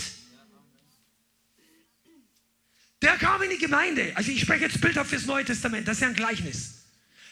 Der 3.04 3.18
kam 3.18 3.42
in 3.42 3.50
die 3.50 3.58
Gemeinde. 3.58 4.14
Also 4.16 4.32
ich 4.32 4.40
spreche 4.40 4.64
jetzt 4.64 4.80
Bild 4.80 4.98
auf 4.98 5.12
das 5.12 5.26
Neue 5.26 5.44
Testament. 5.44 5.86
Das 5.86 5.98
ist 5.98 6.02
ja 6.02 6.08
ein 6.08 6.14
Gleichnis. 6.14 6.86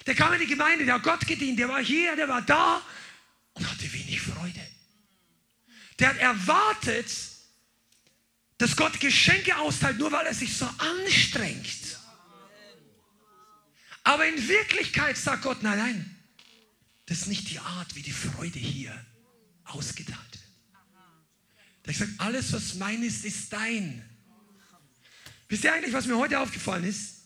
Der 0.05 0.15
kam 0.15 0.33
in 0.33 0.41
die 0.41 0.47
Gemeinde, 0.47 0.83
der 0.83 0.95
hat 0.95 1.03
Gott 1.03 1.25
gedient, 1.25 1.57
der 1.59 1.69
war 1.69 1.81
hier, 1.81 2.15
der 2.17 2.27
war 2.27 2.41
da 2.41 2.81
und 3.53 3.69
hatte 3.69 3.91
wenig 3.93 4.21
Freude. 4.21 4.59
Der 5.97 6.09
hat 6.09 6.17
erwartet, 6.17 7.07
dass 8.57 8.75
Gott 8.75 8.99
Geschenke 8.99 9.55
austeilt, 9.57 9.97
nur 9.97 10.11
weil 10.11 10.25
er 10.25 10.33
sich 10.33 10.57
so 10.57 10.67
anstrengt. 10.77 11.99
Aber 14.03 14.27
in 14.27 14.47
Wirklichkeit 14.47 15.15
sagt 15.15 15.43
Gott, 15.43 15.63
nein, 15.63 15.77
nein, 15.77 16.17
das 17.05 17.19
ist 17.19 17.27
nicht 17.27 17.49
die 17.49 17.59
Art, 17.59 17.95
wie 17.95 18.01
die 18.01 18.11
Freude 18.11 18.59
hier 18.59 19.05
ausgeteilt 19.63 20.17
wird. 20.31 20.41
Der 21.85 21.93
sagt, 21.93 22.11
alles, 22.19 22.51
was 22.51 22.73
mein 22.73 23.03
ist, 23.03 23.23
ist 23.23 23.53
dein. 23.53 24.10
Wisst 25.51 25.65
ihr 25.65 25.73
eigentlich, 25.73 25.91
was 25.93 26.05
mir 26.05 26.17
heute 26.17 26.39
aufgefallen 26.39 26.85
ist? 26.85 27.25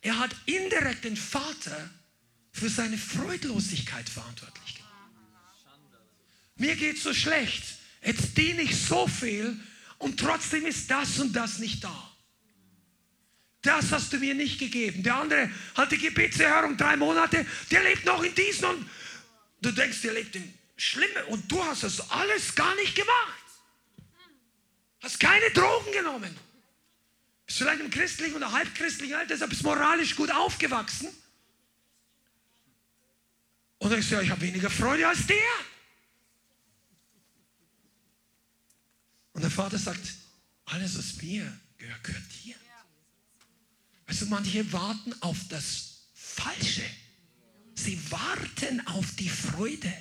Er 0.00 0.20
hat 0.20 0.30
indirekt 0.46 1.02
den 1.02 1.16
Vater 1.16 1.90
für 2.52 2.68
seine 2.68 2.96
Freudlosigkeit 2.96 4.08
verantwortlich 4.08 4.76
gemacht. 4.76 4.92
Mir 6.54 6.76
geht 6.76 6.96
so 6.96 7.12
schlecht. 7.12 7.64
Jetzt 8.04 8.38
diene 8.38 8.62
ich 8.62 8.78
so 8.78 9.08
viel 9.08 9.58
und 9.98 10.20
trotzdem 10.20 10.64
ist 10.64 10.88
das 10.92 11.18
und 11.18 11.32
das 11.32 11.58
nicht 11.58 11.82
da. 11.82 12.12
Das 13.62 13.90
hast 13.90 14.12
du 14.12 14.18
mir 14.18 14.36
nicht 14.36 14.60
gegeben. 14.60 15.02
Der 15.02 15.16
andere 15.16 15.50
hat 15.74 15.90
die 15.90 15.98
Gebetserhörung 15.98 16.76
drei 16.76 16.96
Monate, 16.96 17.44
der 17.72 17.82
lebt 17.82 18.04
noch 18.04 18.22
in 18.22 18.32
diesen 18.36 18.64
und 18.64 18.88
du 19.62 19.72
denkst, 19.72 20.02
der 20.02 20.12
lebt 20.12 20.36
in 20.36 20.54
Schlimme 20.76 21.26
und 21.30 21.50
du 21.50 21.64
hast 21.64 21.82
das 21.82 22.12
alles 22.12 22.54
gar 22.54 22.76
nicht 22.76 22.94
gemacht. 22.94 23.44
Hast 25.00 25.18
keine 25.18 25.50
Drogen 25.50 25.90
genommen. 25.90 26.45
Bist 27.46 27.58
vielleicht 27.58 27.80
im 27.80 27.90
christlichen 27.90 28.34
oder 28.34 28.50
halbchristlichen 28.50 29.14
Alter, 29.14 29.28
deshalb 29.28 29.50
bist 29.50 29.62
moralisch 29.62 30.16
gut 30.16 30.30
aufgewachsen. 30.30 31.08
Und 33.78 33.90
dann 33.90 34.00
sagst 34.00 34.10
du, 34.10 34.14
ja, 34.16 34.22
ich 34.22 34.30
habe 34.30 34.40
weniger 34.40 34.70
Freude 34.70 35.06
als 35.06 35.26
der. 35.26 35.36
Und 39.32 39.42
der 39.42 39.50
Vater 39.50 39.78
sagt, 39.78 40.14
alles, 40.64 40.98
was 40.98 41.22
mir 41.22 41.60
gehört, 41.76 42.02
gehört 42.02 42.24
dir. 42.42 42.56
Weißt 44.06 44.22
du, 44.22 44.26
manche 44.26 44.72
warten 44.72 45.14
auf 45.20 45.36
das 45.48 46.08
Falsche. 46.14 46.84
Sie 47.74 48.00
warten 48.10 48.84
auf 48.86 49.14
die 49.16 49.28
Freude. 49.28 49.92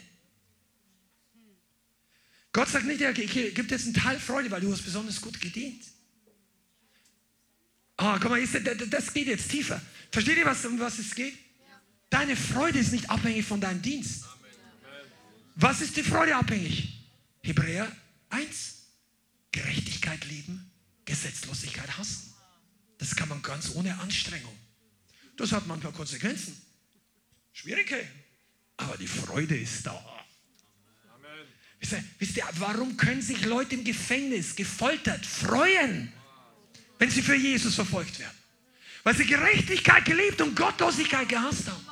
Gott 2.54 2.70
sagt 2.70 2.86
nicht, 2.86 3.02
er 3.02 3.14
gibt 3.14 3.72
jetzt 3.72 3.86
einen 3.86 3.93
Teil 3.93 4.20
Freude, 4.20 4.50
weil 4.50 4.62
du 4.62 4.72
hast 4.72 4.84
besonders 4.84 5.20
gut 5.20 5.41
gedient. 5.41 5.84
Ah, 8.06 8.20
guck 8.20 8.30
mal, 8.30 8.45
das 8.45 9.14
geht 9.14 9.26
jetzt 9.26 9.49
tiefer. 9.49 9.82
Versteht 10.12 10.38
ihr, 10.38 10.45
was, 10.45 10.64
um 10.64 10.80
was 10.80 10.99
es 10.99 11.16
geht? 11.16 11.34
Deine 12.12 12.36
Freude 12.36 12.78
ist 12.78 12.91
nicht 12.91 13.10
abhängig 13.10 13.43
von 13.45 13.60
deinem 13.60 13.82
Dienst. 13.82 14.26
Was 15.56 15.82
ist 15.82 15.97
die 15.97 16.03
Freude 16.03 16.36
abhängig? 16.36 17.03
Hebräer 17.41 17.91
1. 18.30 18.76
Gerechtigkeit 19.51 20.24
lieben, 20.26 20.70
Gesetzlosigkeit 21.06 21.97
hassen. 21.97 22.32
Das 22.99 23.16
kann 23.16 23.28
man 23.28 23.41
ganz 23.41 23.74
ohne 23.74 23.97
Anstrengung. 23.99 24.56
Das 25.36 25.51
hat 25.51 25.66
manchmal 25.66 25.91
Konsequenzen. 25.91 26.56
Schwierige. 27.53 28.08
Aber 28.78 28.97
die 28.97 29.08
Freude 29.08 29.58
ist 29.58 29.88
da. 29.88 30.24
Wisst 31.80 31.93
ihr, 31.93 32.03
wisst 32.20 32.38
ihr, 32.38 32.47
warum 32.60 32.97
können 32.97 33.24
sich 33.24 33.43
Leute 33.45 33.74
im 33.74 33.84
Gefängnis 33.84 34.56
gefoltert 34.56 35.26
freuen? 35.26 36.14
Wenn 37.00 37.10
sie 37.10 37.22
für 37.22 37.36
Jesus 37.36 37.76
verfolgt 37.76 38.20
werden. 38.20 38.38
Weil 39.04 39.16
sie 39.16 39.26
Gerechtigkeit 39.26 40.06
geliebt 40.06 40.41
und 40.41 40.56
Gottlosigkeit 40.56 41.30
gehasst 41.30 41.68
haben. 41.68 41.86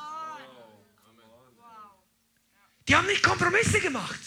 Die 2.87 2.95
haben 2.95 3.07
nicht 3.07 3.23
Kompromisse 3.23 3.79
gemacht. 3.79 4.19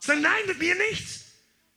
Sagen, 0.00 0.22
nein, 0.22 0.46
mit 0.46 0.58
mir 0.58 0.74
nicht. 0.90 1.06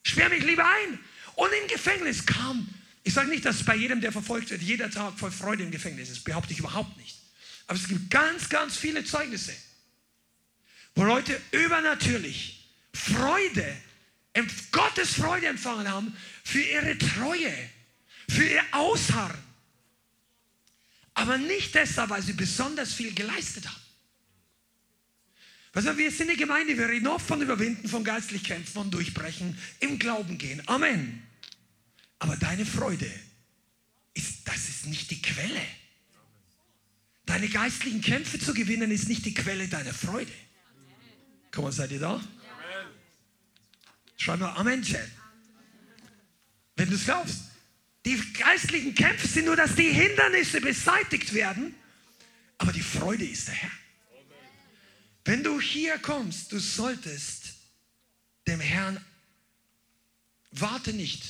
Sperr 0.03 0.29
mich 0.29 0.43
lieber 0.43 0.65
ein. 0.65 0.99
Und 1.35 1.49
im 1.61 1.67
Gefängnis 1.67 2.25
kam, 2.25 2.67
ich 3.03 3.13
sage 3.13 3.29
nicht, 3.29 3.45
dass 3.45 3.63
bei 3.63 3.75
jedem, 3.75 3.99
der 3.99 4.11
verfolgt 4.11 4.51
wird, 4.51 4.61
jeder 4.61 4.89
Tag 4.89 5.17
voll 5.17 5.31
Freude 5.31 5.63
im 5.63 5.71
Gefängnis 5.71 6.09
ist. 6.09 6.23
Behaupte 6.23 6.53
ich 6.53 6.59
überhaupt 6.59 6.95
nicht. 6.97 7.17
Aber 7.67 7.77
es 7.77 7.87
gibt 7.87 8.09
ganz, 8.09 8.49
ganz 8.49 8.77
viele 8.77 9.03
Zeugnisse, 9.03 9.53
wo 10.95 11.03
Leute 11.03 11.39
übernatürlich 11.51 12.69
Freude, 12.93 13.77
Gottes 14.71 15.13
Freude 15.15 15.47
empfangen 15.47 15.89
haben 15.89 16.15
für 16.43 16.61
ihre 16.61 16.97
Treue, 16.97 17.53
für 18.31 18.45
ihr 18.45 18.63
Ausharren. 18.71 19.39
Aber 21.13 21.37
nicht 21.37 21.75
deshalb, 21.75 22.09
weil 22.09 22.21
sie 22.21 22.33
besonders 22.33 22.93
viel 22.93 23.13
geleistet 23.13 23.67
haben. 23.67 23.81
Also 25.73 25.97
wir 25.97 26.11
sind 26.11 26.29
eine 26.29 26.37
Gemeinde, 26.37 26.77
wir 26.77 26.87
reden 26.87 27.07
oft 27.07 27.25
von 27.25 27.41
Überwinden, 27.41 27.87
von 27.87 28.03
geistlich 28.03 28.43
kämpfen, 28.43 28.73
von 28.73 28.91
Durchbrechen, 28.91 29.57
im 29.79 29.99
Glauben 29.99 30.37
gehen. 30.37 30.61
Amen. 30.67 31.23
Aber 32.19 32.35
deine 32.37 32.65
Freude, 32.65 33.11
ist, 34.13 34.47
das 34.47 34.69
ist 34.69 34.85
nicht 34.87 35.11
die 35.11 35.21
Quelle. 35.21 35.61
Deine 37.25 37.47
geistlichen 37.47 38.01
Kämpfe 38.01 38.39
zu 38.39 38.53
gewinnen, 38.53 38.91
ist 38.91 39.07
nicht 39.07 39.25
die 39.25 39.33
Quelle 39.33 39.67
deiner 39.67 39.93
Freude. 39.93 40.31
Komm 41.51 41.65
mal, 41.65 41.71
seid 41.71 41.91
ihr 41.91 41.99
da? 41.99 42.21
Schreib 44.17 44.39
mal 44.39 44.53
Amen, 44.55 44.81
Chat. 44.83 45.09
Wenn 46.75 46.89
du 46.89 46.95
es 46.95 47.05
glaubst. 47.05 47.50
Die 48.05 48.17
geistlichen 48.33 48.95
Kämpfe 48.95 49.27
sind 49.27 49.45
nur, 49.45 49.55
dass 49.55 49.75
die 49.75 49.89
Hindernisse 49.89 50.59
beseitigt 50.59 51.33
werden, 51.33 51.75
aber 52.57 52.71
die 52.71 52.81
Freude 52.81 53.25
ist 53.25 53.47
der 53.47 53.55
Herr. 53.55 53.71
Wenn 55.23 55.43
du 55.43 55.61
hier 55.61 55.99
kommst, 55.99 56.51
du 56.51 56.59
solltest 56.59 57.53
dem 58.47 58.59
Herrn, 58.59 59.03
warte 60.51 60.93
nicht, 60.93 61.23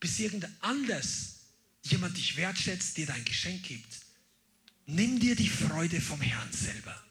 bis 0.00 0.18
irgend 0.18 0.46
anders 0.60 1.36
jemand 1.82 2.16
dich 2.16 2.36
wertschätzt, 2.36 2.96
dir 2.96 3.06
dein 3.06 3.24
Geschenk 3.24 3.62
gibt. 3.62 4.00
Nimm 4.86 5.18
dir 5.18 5.34
die 5.34 5.48
Freude 5.48 6.00
vom 6.00 6.20
Herrn 6.20 6.52
selber. 6.52 7.02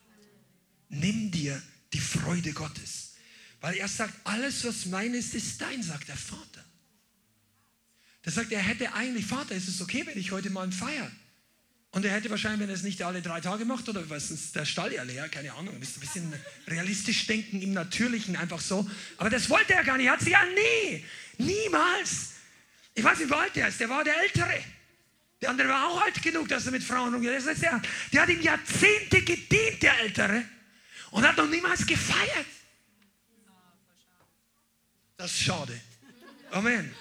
Nimm 0.90 1.32
dir 1.32 1.62
die 1.94 2.00
Freude 2.00 2.54
Gottes. 2.54 3.16
Weil 3.62 3.76
er 3.78 3.88
sagt, 3.88 4.14
alles 4.24 4.64
was 4.64 4.86
mein 4.86 5.14
ist, 5.14 5.34
ist 5.34 5.60
dein, 5.60 5.82
sagt 5.82 6.08
der 6.08 6.18
Vater. 6.18 6.67
Der 8.28 8.34
sagt, 8.34 8.52
er 8.52 8.60
hätte 8.60 8.94
eigentlich, 8.94 9.26
Vater, 9.26 9.56
ist 9.56 9.70
es 9.70 9.82
okay, 9.82 10.06
wenn 10.06 10.18
ich 10.18 10.34
heute 10.34 10.50
mal 10.50 10.70
feiern? 10.70 11.16
Und 11.92 12.04
er 12.04 12.12
hätte 12.12 12.30
wahrscheinlich, 12.30 12.60
wenn 12.60 12.68
er 12.68 12.76
es 12.76 12.84
nicht 12.84 13.02
alle 13.02 13.22
drei 13.22 13.40
Tage 13.40 13.64
macht, 13.64 13.88
oder 13.88 14.10
was 14.10 14.32
ist 14.32 14.54
der 14.54 14.66
Stall 14.66 14.92
ja 14.92 15.04
leer, 15.04 15.30
keine 15.30 15.54
Ahnung, 15.54 15.74
ein 15.74 15.80
bisschen 15.80 16.34
realistisch 16.68 17.26
denken 17.26 17.62
im 17.62 17.72
Natürlichen, 17.72 18.36
einfach 18.36 18.60
so. 18.60 18.86
Aber 19.16 19.30
das 19.30 19.50
wollte 19.50 19.76
er 19.76 19.86
gar 19.86 19.96
nicht, 19.96 20.08
er 20.08 20.12
hat 20.12 20.20
sich 20.20 20.34
ja 20.34 20.44
nie, 20.44 21.06
niemals. 21.38 22.34
Ich 22.94 23.02
weiß 23.02 23.18
nicht, 23.18 23.30
wie 23.30 23.34
alt 23.34 23.56
der 23.56 23.70
ist, 23.70 23.80
der 23.80 23.88
war 23.88 24.04
der 24.04 24.22
Ältere. 24.22 24.62
Der 25.42 25.50
andere 25.50 25.70
war 25.70 25.88
auch 25.88 26.02
alt 26.02 26.22
genug, 26.22 26.50
dass 26.50 26.66
er 26.66 26.74
mit 26.74 26.84
Frauen 26.84 27.16
umgeht. 27.16 27.32
Der, 27.32 27.82
der 28.12 28.22
hat 28.24 28.30
ihm 28.30 28.42
Jahrzehnte 28.42 29.22
gedient, 29.22 29.82
der 29.82 29.98
Ältere, 30.02 30.44
und 31.12 31.26
hat 31.26 31.38
noch 31.38 31.48
niemals 31.48 31.86
gefeiert. 31.86 32.46
Das 35.16 35.32
ist 35.32 35.44
schade. 35.44 35.80
Amen. 36.52 36.94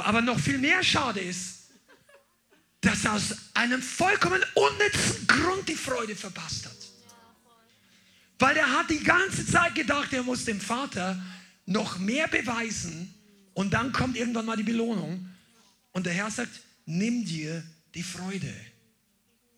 Aber 0.00 0.20
noch 0.20 0.38
viel 0.38 0.58
mehr 0.58 0.82
schade 0.82 1.20
ist, 1.20 1.70
dass 2.80 3.04
er 3.04 3.14
aus 3.14 3.34
einem 3.54 3.82
vollkommen 3.82 4.42
unnützen 4.54 5.26
Grund 5.26 5.68
die 5.68 5.74
Freude 5.74 6.14
verpasst 6.14 6.66
hat. 6.66 6.76
Weil 8.38 8.56
er 8.56 8.70
hat 8.70 8.88
die 8.88 9.02
ganze 9.02 9.44
Zeit 9.44 9.74
gedacht, 9.74 10.12
er 10.12 10.22
muss 10.22 10.44
dem 10.44 10.60
Vater 10.60 11.20
noch 11.66 11.98
mehr 11.98 12.28
beweisen 12.28 13.14
Und 13.58 13.72
dann 13.74 13.90
kommt 13.90 14.16
irgendwann 14.16 14.46
mal 14.46 14.56
die 14.56 14.62
Belohnung. 14.62 15.28
Und 15.90 16.06
der 16.06 16.12
Herr 16.12 16.30
sagt, 16.30 16.60
nimm 16.86 17.24
dir 17.24 17.64
die 17.92 18.04
Freude. 18.04 18.54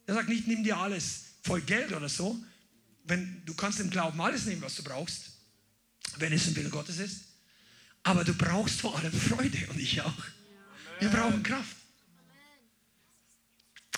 Er 0.06 0.14
sagt 0.14 0.30
nicht, 0.30 0.46
nimm 0.46 0.64
dir 0.64 0.78
alles 0.78 1.24
voll 1.42 1.60
Geld 1.60 1.92
oder 1.92 2.08
so. 2.08 2.42
Wenn, 3.04 3.42
du 3.44 3.52
kannst 3.52 3.78
im 3.78 3.90
Glauben 3.90 4.18
alles 4.18 4.46
nehmen, 4.46 4.62
was 4.62 4.76
du 4.76 4.82
brauchst, 4.82 5.32
wenn 6.16 6.32
es 6.32 6.48
im 6.48 6.56
Willen 6.56 6.70
Gottes 6.70 6.98
ist. 6.98 7.24
Aber 8.02 8.24
du 8.24 8.34
brauchst 8.34 8.80
vor 8.80 8.98
allem 8.98 9.12
Freude 9.12 9.58
und 9.70 9.78
ich 9.78 10.00
auch. 10.00 10.12
Wir 10.98 11.08
brauchen 11.08 11.42
Kraft. 11.42 11.76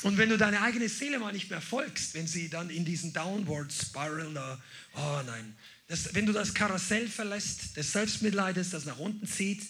Und 0.03 0.19
wenn 0.19 0.29
du 0.29 0.37
deine 0.37 0.61
eigene 0.63 0.89
Seele 0.89 1.19
mal 1.21 1.33
nicht 1.33 1.51
mehr 1.51 1.61
folgst, 1.61 2.15
wenn 2.15 2.27
sie 2.27 2.49
dann 2.49 2.71
in 2.71 2.85
diesen 2.85 3.13
Downward 3.13 3.73
Spiral 3.73 4.35
da, 4.35 4.61
oh 4.95 5.21
nein, 5.27 5.57
das, 5.87 6.15
wenn 6.15 6.27
du 6.27 6.33
das 6.33 6.55
Karussell 6.55 7.09
verlässt, 7.09 7.77
des 7.77 7.93
Selbstmitleides, 7.93 8.71
das 8.71 8.85
nach 8.85 8.99
unten 8.99 9.27
zieht 9.27 9.63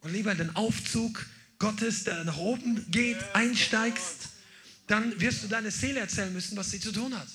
und 0.00 0.12
lieber 0.12 0.32
in 0.32 0.38
den 0.38 0.56
Aufzug 0.56 1.26
Gottes, 1.58 2.04
der 2.04 2.24
nach 2.24 2.38
oben 2.38 2.90
geht, 2.90 3.18
einsteigst, 3.34 4.30
dann 4.88 5.20
wirst 5.20 5.44
du 5.44 5.48
deine 5.48 5.70
Seele 5.70 6.00
erzählen 6.00 6.32
müssen, 6.32 6.56
was 6.56 6.70
sie 6.70 6.80
zu 6.80 6.92
tun 6.92 7.16
hat. 7.16 7.28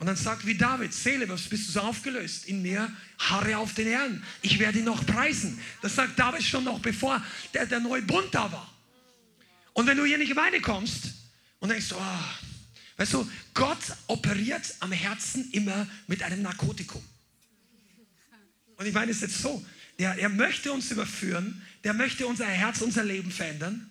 Und 0.00 0.06
dann 0.06 0.16
sagt 0.16 0.46
wie 0.46 0.56
David, 0.56 0.94
Seele, 0.94 1.28
was 1.28 1.42
bist 1.42 1.68
du 1.68 1.72
so 1.72 1.80
aufgelöst? 1.80 2.46
In 2.46 2.62
mir 2.62 2.90
harre 3.18 3.58
auf 3.58 3.74
den 3.74 3.86
Herrn. 3.86 4.24
Ich 4.40 4.58
werde 4.58 4.78
ihn 4.78 4.86
noch 4.86 5.04
preisen. 5.04 5.60
Das 5.82 5.94
sagt 5.94 6.18
David 6.18 6.42
schon 6.42 6.64
noch 6.64 6.80
bevor 6.80 7.22
der, 7.52 7.66
der 7.66 7.80
neue 7.80 8.00
Bund 8.00 8.34
da 8.34 8.50
war. 8.50 8.74
Und 9.74 9.86
wenn 9.86 9.98
du 9.98 10.06
hier 10.06 10.14
in 10.14 10.22
die 10.22 10.28
Gemeinde 10.28 10.62
kommst 10.62 11.10
und 11.58 11.68
denkst, 11.68 11.92
oh, 11.92 12.00
weißt 12.96 13.12
du, 13.12 13.30
Gott 13.52 13.78
operiert 14.06 14.74
am 14.80 14.90
Herzen 14.90 15.50
immer 15.52 15.86
mit 16.06 16.22
einem 16.22 16.40
Narkotikum. 16.40 17.02
Und 18.76 18.86
ich 18.86 18.94
meine 18.94 19.10
es 19.10 19.20
jetzt 19.20 19.42
so, 19.42 19.62
der, 19.98 20.16
er 20.16 20.30
möchte 20.30 20.72
uns 20.72 20.90
überführen, 20.90 21.60
der 21.84 21.92
möchte 21.92 22.26
unser 22.26 22.46
Herz, 22.46 22.80
unser 22.80 23.04
Leben 23.04 23.30
verändern, 23.30 23.90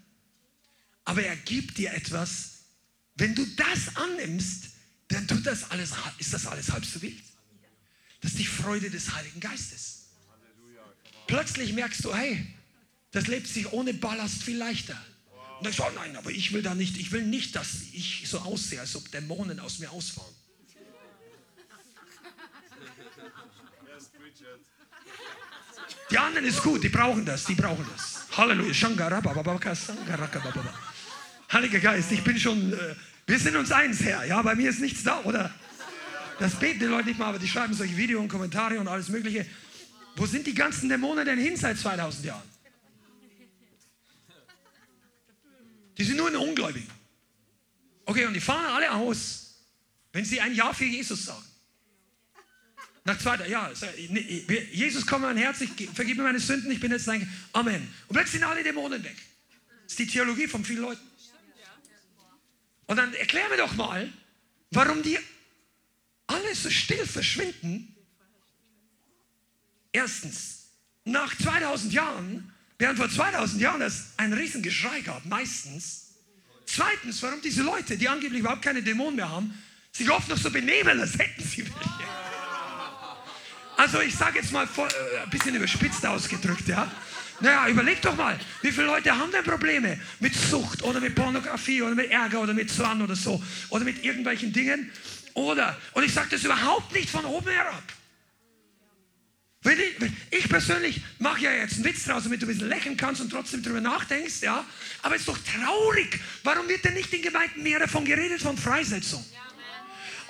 aber 1.05 1.21
er 1.21 1.35
gibt 1.35 1.77
dir 1.77 1.93
etwas, 1.93 2.61
wenn 3.13 3.35
du 3.35 3.45
das 3.45 3.95
annimmst, 3.95 4.69
dann 5.09 5.27
tut 5.27 5.45
das 5.45 5.69
alles, 5.71 5.91
ist 6.19 6.33
das 6.33 6.45
alles 6.45 6.71
halb 6.71 6.85
so 6.85 7.01
wild. 7.01 7.21
Das 8.21 8.31
ist 8.31 8.39
die 8.39 8.45
Freude 8.45 8.89
des 8.89 9.13
Heiligen 9.13 9.39
Geistes. 9.39 10.05
Plötzlich 11.27 11.73
merkst 11.73 12.03
du, 12.05 12.15
hey, 12.15 12.45
das 13.11 13.27
lebt 13.27 13.47
sich 13.47 13.71
ohne 13.71 13.93
Ballast 13.93 14.43
viel 14.43 14.57
leichter. 14.57 14.99
Und 15.57 15.65
dann 15.65 15.73
sagst 15.73 15.79
du, 15.79 15.83
oh 15.83 15.99
nein, 15.99 16.15
aber 16.15 16.31
ich 16.31 16.53
will 16.53 16.61
da 16.61 16.75
nicht, 16.75 16.97
ich 16.97 17.11
will 17.11 17.25
nicht, 17.25 17.55
dass 17.55 17.81
ich 17.91 18.23
so 18.27 18.39
aussehe, 18.39 18.79
als 18.79 18.95
ob 18.95 19.11
Dämonen 19.11 19.59
aus 19.59 19.79
mir 19.79 19.91
ausfahren. 19.91 20.33
Die 26.11 26.17
anderen 26.17 26.45
ist 26.45 26.63
gut, 26.63 26.83
die 26.83 26.89
brauchen 26.89 27.25
das, 27.25 27.45
die 27.45 27.55
brauchen 27.55 27.85
das. 27.95 28.25
Halleluja. 28.37 28.73
Heiliger 31.51 31.79
Geist, 31.79 32.11
ich 32.11 32.23
bin 32.23 32.39
schon 32.39 32.73
äh, 32.73 32.95
wir 33.29 33.37
sind 33.37 33.55
uns 33.55 33.71
eins, 33.71 34.01
Herr. 34.01 34.25
Ja, 34.25 34.41
bei 34.41 34.55
mir 34.55 34.71
ist 34.71 34.79
nichts 34.79 35.03
da, 35.03 35.21
oder? 35.21 35.53
Das 36.39 36.55
beten 36.55 36.79
die 36.79 36.85
Leute 36.85 37.09
nicht 37.09 37.19
mal, 37.19 37.27
aber 37.27 37.37
die 37.37 37.47
schreiben 37.47 37.75
solche 37.75 37.95
Videos 37.95 38.23
und 38.23 38.27
Kommentare 38.27 38.79
und 38.79 38.87
alles 38.87 39.09
Mögliche. 39.09 39.45
Wo 40.15 40.25
sind 40.25 40.47
die 40.47 40.55
ganzen 40.55 40.89
Dämonen 40.89 41.25
denn 41.25 41.37
hin 41.37 41.55
seit 41.55 41.77
2000 41.77 42.25
Jahren? 42.25 42.49
Die 45.95 46.03
sind 46.03 46.17
nur 46.17 46.29
in 46.29 46.37
Ungläubigen. 46.37 46.89
Okay, 48.05 48.25
und 48.25 48.33
die 48.33 48.39
fahren 48.39 48.65
alle 48.65 48.91
aus, 48.91 49.59
wenn 50.11 50.25
sie 50.25 50.41
ein 50.41 50.55
Ja 50.55 50.73
für 50.73 50.85
Jesus 50.85 51.25
sagen. 51.25 51.45
Nach 53.03 53.19
zweiter, 53.19 53.47
ja, 53.47 53.71
Jesus, 54.71 55.05
komm 55.05 55.21
mein 55.21 55.37
Herz, 55.37 55.61
ich 55.61 55.89
vergib 55.93 56.17
mir 56.17 56.23
meine 56.23 56.39
Sünden, 56.39 56.71
ich 56.71 56.79
bin 56.79 56.91
jetzt 56.91 57.07
dein 57.07 57.31
Amen. 57.53 57.93
Und 58.07 58.15
plötzlich 58.15 58.39
sind 58.39 58.43
alle 58.43 58.63
Dämonen 58.63 59.03
weg. 59.03 59.15
Das 59.83 59.93
ist 59.93 59.99
die 59.99 60.07
Theologie 60.07 60.47
von 60.47 60.65
vielen 60.65 60.81
Leuten. 60.81 61.08
Und 62.89 62.95
dann 62.95 63.13
erklär 63.13 63.47
mir 63.49 63.57
doch 63.57 63.75
mal, 63.75 64.11
warum 64.71 65.03
die 65.03 65.19
alle 66.25 66.55
so 66.55 66.71
still 66.71 67.05
verschwinden. 67.05 67.95
Erstens, 69.91 70.71
nach 71.05 71.37
2000 71.37 71.93
Jahren, 71.93 72.51
während 72.79 72.97
vor 72.97 73.07
2000 73.07 73.61
Jahren 73.61 73.83
es 73.83 74.07
einen 74.17 74.33
riesen 74.33 74.63
Geschrei 74.63 75.01
gab, 75.01 75.23
meistens. 75.27 76.15
Zweitens, 76.65 77.21
warum 77.21 77.39
diese 77.43 77.61
Leute, 77.61 77.95
die 77.95 78.09
angeblich 78.09 78.39
überhaupt 78.39 78.63
keine 78.63 78.81
Dämonen 78.81 79.17
mehr 79.17 79.29
haben, 79.29 79.55
sich 79.91 80.09
oft 80.09 80.27
noch 80.27 80.37
so 80.37 80.49
benehmen, 80.49 80.99
als 80.99 81.13
hätten 81.13 81.43
sie 81.43 81.65
welche. 81.65 82.09
Also 83.77 84.01
ich 84.01 84.15
sage 84.15 84.39
jetzt 84.39 84.51
mal 84.51 84.65
äh, 84.65 85.19
ein 85.19 85.29
bisschen 85.29 85.53
überspitzt 85.53 86.03
ausgedrückt, 86.07 86.67
ja. 86.67 86.91
Naja, 87.41 87.69
überleg 87.69 88.01
doch 88.01 88.15
mal, 88.15 88.37
wie 88.61 88.71
viele 88.71 88.87
Leute 88.87 89.17
haben 89.17 89.31
denn 89.31 89.43
Probleme 89.43 89.99
mit 90.19 90.35
Sucht 90.35 90.83
oder 90.83 90.99
mit 90.99 91.15
Pornografie 91.15 91.81
oder 91.81 91.95
mit 91.95 92.11
Ärger 92.11 92.41
oder 92.41 92.53
mit 92.53 92.69
Zorn 92.69 93.01
oder 93.01 93.15
so 93.15 93.41
oder 93.69 93.85
mit 93.85 94.03
irgendwelchen 94.03 94.51
Dingen 94.51 94.91
oder, 95.33 95.77
und 95.93 96.03
ich 96.03 96.13
sage 96.13 96.29
das 96.31 96.43
überhaupt 96.43 96.93
nicht 96.93 97.09
von 97.09 97.23
oben 97.25 97.49
herab. 97.49 97.83
Ich, 99.63 100.39
ich 100.39 100.49
persönlich 100.49 101.01
mache 101.19 101.41
ja 101.41 101.51
jetzt 101.51 101.75
einen 101.75 101.85
Witz 101.85 102.05
draus, 102.05 102.23
damit 102.23 102.41
du 102.41 102.45
ein 102.45 102.49
bisschen 102.49 102.69
lächeln 102.69 102.95
kannst 102.95 103.21
und 103.21 103.29
trotzdem 103.29 103.61
darüber 103.61 103.81
nachdenkst, 103.81 104.41
ja. 104.41 104.65
Aber 105.01 105.15
es 105.15 105.21
ist 105.21 105.27
doch 105.27 105.37
traurig. 105.37 106.19
Warum 106.43 106.67
wird 106.69 106.85
denn 106.85 106.93
nicht 106.93 107.13
in 107.13 107.21
Gemeinden 107.21 107.63
mehr 107.63 107.79
davon 107.79 108.05
geredet, 108.05 108.41
von 108.41 108.57
Freisetzung? 108.57 109.23
Ja. 109.33 109.48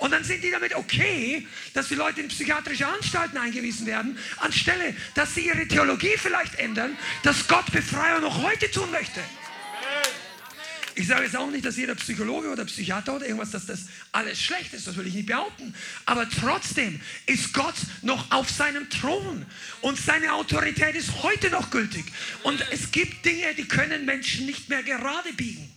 Und 0.00 0.12
dann 0.12 0.24
sind 0.24 0.42
die 0.42 0.50
damit 0.50 0.74
okay, 0.74 1.46
dass 1.74 1.88
die 1.88 1.94
Leute 1.94 2.22
in 2.22 2.28
psychiatrische 2.28 2.86
Anstalten 2.86 3.36
eingewiesen 3.36 3.86
werden, 3.86 4.18
anstelle, 4.38 4.96
dass 5.14 5.34
sie 5.34 5.46
ihre 5.46 5.68
Theologie 5.68 6.16
vielleicht 6.16 6.58
ändern, 6.58 6.96
dass 7.22 7.46
Gott 7.46 7.70
Befreiung 7.70 8.22
noch 8.22 8.42
heute 8.42 8.70
tun 8.70 8.90
möchte. 8.90 9.20
Ich 10.94 11.06
sage 11.06 11.24
jetzt 11.24 11.36
auch 11.36 11.50
nicht, 11.50 11.64
dass 11.64 11.76
jeder 11.76 11.94
Psychologe 11.94 12.50
oder 12.50 12.64
Psychiater 12.64 13.16
oder 13.16 13.26
irgendwas, 13.26 13.50
dass 13.50 13.66
das 13.66 13.86
alles 14.12 14.40
schlecht 14.40 14.72
ist, 14.72 14.86
das 14.86 14.96
will 14.96 15.06
ich 15.06 15.14
nicht 15.14 15.26
behaupten. 15.26 15.74
Aber 16.04 16.28
trotzdem 16.28 17.00
ist 17.26 17.52
Gott 17.52 17.76
noch 18.02 18.30
auf 18.30 18.50
seinem 18.50 18.88
Thron 18.90 19.46
und 19.82 19.98
seine 19.98 20.32
Autorität 20.32 20.94
ist 20.94 21.22
heute 21.22 21.50
noch 21.50 21.70
gültig. 21.70 22.04
Und 22.42 22.64
es 22.70 22.90
gibt 22.90 23.24
Dinge, 23.24 23.54
die 23.54 23.68
können 23.68 24.04
Menschen 24.04 24.46
nicht 24.46 24.68
mehr 24.68 24.82
gerade 24.82 25.32
biegen. 25.34 25.70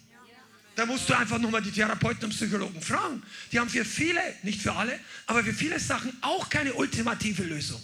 Da 0.76 0.86
musst 0.86 1.08
du 1.08 1.18
einfach 1.18 1.38
nochmal 1.38 1.62
die 1.62 1.72
Therapeuten 1.72 2.26
und 2.26 2.32
Psychologen 2.32 2.82
fragen. 2.82 3.22
Die 3.52 3.60
haben 3.60 3.70
für 3.70 3.86
viele, 3.86 4.20
nicht 4.42 4.62
für 4.62 4.74
alle, 4.74 5.00
aber 5.28 5.44
für 5.44 5.54
viele 5.54 5.80
Sachen 5.80 6.12
auch 6.22 6.50
keine 6.50 6.74
ultimative 6.74 7.44
Lösung. 7.44 7.82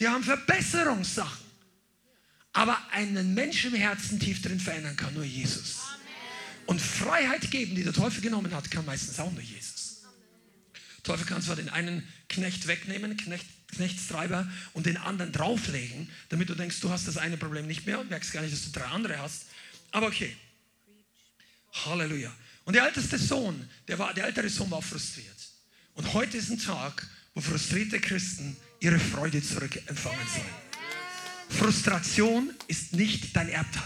Die 0.00 0.08
haben 0.08 0.24
Verbesserungssachen. 0.24 1.52
Aber 2.54 2.78
einen 2.90 3.34
Menschen 3.34 3.72
im 3.72 3.80
Herzen 3.80 4.18
tief 4.18 4.42
drin 4.42 4.60
verändern 4.60 4.96
kann 4.96 5.14
nur 5.14 5.24
Jesus. 5.24 5.78
Und 6.66 6.80
Freiheit 6.80 7.50
geben, 7.50 7.74
die 7.74 7.84
der 7.84 7.92
Teufel 7.92 8.20
genommen 8.20 8.54
hat, 8.54 8.70
kann 8.70 8.84
meistens 8.84 9.18
auch 9.18 9.32
nur 9.32 9.40
Jesus. 9.40 10.02
Der 10.98 11.02
Teufel 11.04 11.26
kann 11.26 11.40
zwar 11.40 11.56
den 11.56 11.68
einen 11.68 12.06
Knecht 12.28 12.66
wegnehmen, 12.66 13.16
Knecht, 13.16 13.46
Knechtstreiber, 13.74 14.50
und 14.74 14.86
den 14.86 14.96
anderen 14.96 15.32
drauflegen, 15.32 16.10
damit 16.28 16.48
du 16.48 16.54
denkst, 16.54 16.80
du 16.80 16.90
hast 16.90 17.08
das 17.08 17.16
eine 17.16 17.36
Problem 17.36 17.66
nicht 17.66 17.86
mehr 17.86 17.98
und 18.00 18.10
merkst 18.10 18.32
gar 18.32 18.42
nicht, 18.42 18.52
dass 18.52 18.64
du 18.64 18.78
drei 18.78 18.86
andere 18.86 19.18
hast. 19.18 19.46
Aber 19.90 20.08
okay, 20.08 20.36
Halleluja. 21.72 22.32
Und 22.64 22.74
der 22.74 22.86
älteste 22.86 23.18
Sohn, 23.18 23.68
der, 23.88 23.98
war, 23.98 24.14
der 24.14 24.26
ältere 24.26 24.48
Sohn 24.48 24.70
war 24.70 24.82
frustriert. 24.82 25.28
Und 25.94 26.12
heute 26.12 26.36
ist 26.36 26.50
ein 26.50 26.58
Tag, 26.58 27.06
wo 27.34 27.40
frustrierte 27.40 28.00
Christen 28.00 28.56
ihre 28.80 28.98
Freude 28.98 29.42
zurückempfangen 29.42 30.26
sollen. 30.28 30.62
Frustration 31.48 32.52
ist 32.68 32.92
nicht 32.94 33.34
dein 33.36 33.48
Erbteil. 33.48 33.82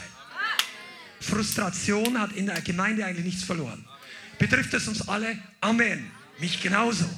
Frustration 1.21 2.19
hat 2.21 2.33
in 2.33 2.47
der 2.47 2.61
Gemeinde 2.61 3.05
eigentlich 3.05 3.25
nichts 3.25 3.43
verloren. 3.43 3.85
Betrifft 4.39 4.75
es 4.75 4.87
uns 4.87 5.09
alle? 5.09 5.39
Amen. 5.61 6.11
Mich 6.39 6.61
genauso. 6.63 7.09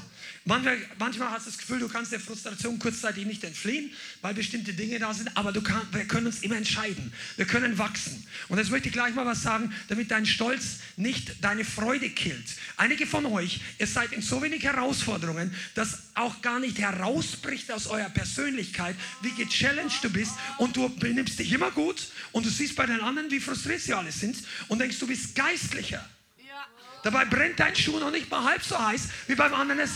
Manchmal, 0.49 0.79
manchmal 0.99 1.31
hast 1.31 1.47
du 1.47 1.51
das 1.51 1.59
Gefühl, 1.59 1.79
du 1.79 1.89
kannst 1.89 2.11
der 2.11 2.20
Frustration 2.20 2.79
kurzzeitig 2.79 3.27
nicht 3.27 3.45
entfliehen, 3.45 3.93
weil 4.23 4.33
bestimmte 4.33 4.73
Dinge 4.73 4.99
da 4.99 5.12
sind, 5.12 5.37
aber 5.37 5.53
kann, 5.61 5.87
wir 5.93 6.07
können 6.07 6.27
uns 6.27 6.41
immer 6.41 6.57
entscheiden. 6.57 7.12
Wir 7.37 7.45
können 7.45 7.77
wachsen. 7.77 8.27
Und 8.49 8.57
jetzt 8.57 8.70
möchte 8.70 8.89
ich 8.89 8.95
gleich 8.95 9.15
mal 9.15 9.27
was 9.27 9.43
sagen, 9.43 9.70
damit 9.89 10.11
dein 10.11 10.25
Stolz 10.25 10.79
nicht 10.97 11.45
deine 11.45 11.66
Freude 11.66 12.09
killt. 12.09 12.47
Einige 12.79 13.07
von 13.07 13.27
euch, 13.27 13.61
ihr 13.79 13.87
seid 13.87 14.12
in 14.12 14.23
so 14.23 14.41
wenig 14.41 14.62
Herausforderungen, 14.62 15.55
dass 15.75 15.99
auch 16.15 16.41
gar 16.41 16.61
nicht 16.61 16.79
herausbricht 16.79 17.70
aus 17.70 17.87
eurer 17.87 18.09
Persönlichkeit, 18.09 18.97
wie 19.20 19.33
gechallenged 19.33 20.03
du 20.03 20.09
bist 20.09 20.33
und 20.57 20.75
du 20.77 20.89
benimmst 20.89 21.39
dich 21.39 21.53
immer 21.53 21.73
gut 21.73 22.07
und 22.33 22.47
du 22.47 22.51
siehst 22.51 22.75
bei 22.75 22.87
den 22.87 23.03
anderen, 23.03 23.31
wie 23.31 23.41
frustriert 23.41 23.83
sie 23.83 23.93
alle 23.93 24.12
sind 24.12 24.39
und 24.69 24.79
denkst, 24.79 24.99
du 24.99 25.09
bist 25.09 25.35
geistlicher. 25.35 26.03
Dabei 27.05 27.27
brennt 27.27 27.61
dein 27.61 27.77
Schuh 27.77 27.99
noch 27.99 28.11
nicht 28.11 28.31
mal 28.31 28.45
halb 28.45 28.62
so 28.62 28.79
heiß, 28.79 29.09
wie 29.27 29.35
beim 29.35 29.55
anderen 29.55 29.81
es 29.81 29.93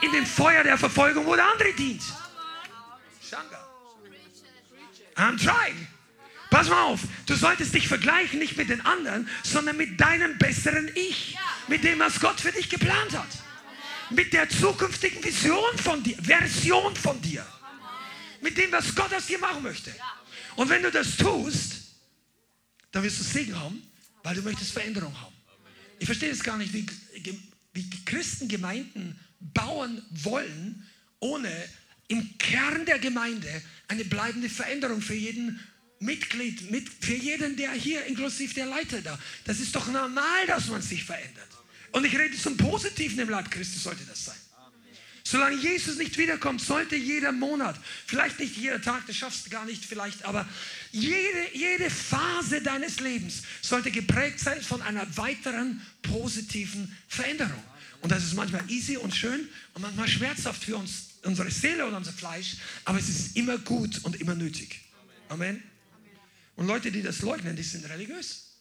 in 0.00 0.12
dem 0.12 0.26
Feuer 0.26 0.62
der 0.62 0.78
Verfolgung, 0.78 1.26
wo 1.26 1.34
der 1.34 1.50
andere 1.50 1.72
dient. 1.74 2.02
I'm 5.16 5.36
trying. 5.36 5.86
Pass 6.50 6.68
mal 6.68 6.82
auf, 6.82 7.00
du 7.26 7.34
solltest 7.34 7.74
dich 7.74 7.88
vergleichen 7.88 8.38
nicht 8.38 8.56
mit 8.56 8.68
den 8.68 8.80
anderen, 8.82 9.28
sondern 9.42 9.76
mit 9.76 9.98
deinem 10.00 10.36
besseren 10.38 10.90
Ich, 10.94 11.38
mit 11.68 11.82
dem, 11.82 11.98
was 11.98 12.20
Gott 12.20 12.40
für 12.40 12.52
dich 12.52 12.68
geplant 12.68 13.16
hat, 13.16 13.28
mit 14.10 14.32
der 14.32 14.48
zukünftigen 14.48 15.22
Vision 15.24 15.78
von 15.78 16.02
dir, 16.02 16.16
Version 16.22 16.94
von 16.94 17.20
dir. 17.22 17.46
mit 18.42 18.58
dem, 18.58 18.70
was 18.72 18.94
Gott 18.94 19.14
aus 19.14 19.26
dir 19.26 19.38
machen 19.38 19.62
möchte. 19.62 19.94
Und 20.56 20.68
wenn 20.68 20.82
du 20.82 20.90
das 20.90 21.16
tust, 21.16 21.74
dann 22.90 23.02
wirst 23.02 23.20
du 23.20 23.24
Segen 23.24 23.58
haben, 23.58 23.82
weil 24.22 24.34
du 24.34 24.42
möchtest 24.42 24.72
Veränderung 24.72 25.18
haben. 25.18 25.34
Ich 25.98 26.06
verstehe 26.06 26.30
es 26.30 26.42
gar 26.42 26.58
nicht, 26.58 26.72
wie, 26.72 26.86
wie 27.72 28.04
Christen 28.04 28.48
Gemeinden 28.48 29.18
bauen 29.54 30.02
wollen, 30.10 30.86
ohne 31.20 31.50
im 32.08 32.36
Kern 32.38 32.84
der 32.84 32.98
Gemeinde 32.98 33.62
eine 33.88 34.04
bleibende 34.04 34.48
Veränderung 34.48 35.00
für 35.00 35.14
jeden 35.14 35.60
Mitglied, 36.00 36.70
mit, 36.70 36.88
für 37.00 37.14
jeden, 37.14 37.56
der 37.56 37.72
hier, 37.72 38.04
inklusive 38.06 38.54
der 38.54 38.66
Leiter 38.66 39.00
da. 39.00 39.18
Das 39.44 39.60
ist 39.60 39.74
doch 39.74 39.86
normal, 39.86 40.46
dass 40.46 40.68
man 40.68 40.82
sich 40.82 41.04
verändert. 41.04 41.48
Und 41.92 42.04
ich 42.04 42.18
rede 42.18 42.36
zum 42.36 42.56
Positiven 42.56 43.18
im 43.18 43.28
Leib 43.28 43.50
Christi, 43.50 43.78
sollte 43.78 44.04
das 44.04 44.24
sein. 44.24 44.36
Solange 45.24 45.56
Jesus 45.56 45.96
nicht 45.96 46.18
wiederkommt, 46.18 46.60
sollte 46.60 46.96
jeder 46.96 47.32
Monat, 47.32 47.76
vielleicht 48.06 48.40
nicht 48.40 48.56
jeder 48.56 48.82
Tag, 48.82 49.06
das 49.06 49.16
schaffst 49.16 49.46
du 49.46 49.50
gar 49.50 49.64
nicht 49.64 49.84
vielleicht, 49.84 50.24
aber 50.24 50.48
jede, 50.90 51.54
jede 51.54 51.88
Phase 51.88 52.60
deines 52.60 52.98
Lebens 53.00 53.42
sollte 53.62 53.90
geprägt 53.90 54.40
sein 54.40 54.60
von 54.60 54.82
einer 54.82 55.16
weiteren 55.16 55.80
positiven 56.02 56.96
Veränderung. 57.08 57.62
Und 58.02 58.10
das 58.10 58.24
ist 58.24 58.34
manchmal 58.34 58.68
easy 58.68 58.96
und 58.96 59.14
schön 59.14 59.48
und 59.74 59.82
manchmal 59.82 60.08
schmerzhaft 60.08 60.64
für 60.64 60.76
uns, 60.76 61.20
unsere 61.22 61.50
Seele 61.50 61.86
und 61.86 61.94
unser 61.94 62.12
Fleisch, 62.12 62.56
aber 62.84 62.98
es 62.98 63.08
ist 63.08 63.36
immer 63.36 63.58
gut 63.58 64.04
und 64.04 64.20
immer 64.20 64.34
nötig. 64.34 64.80
Amen. 65.28 65.62
Und 66.56 66.66
Leute, 66.66 66.90
die 66.90 67.00
das 67.00 67.22
leugnen, 67.22 67.56
die 67.56 67.62
sind 67.62 67.88
religiös 67.88 68.58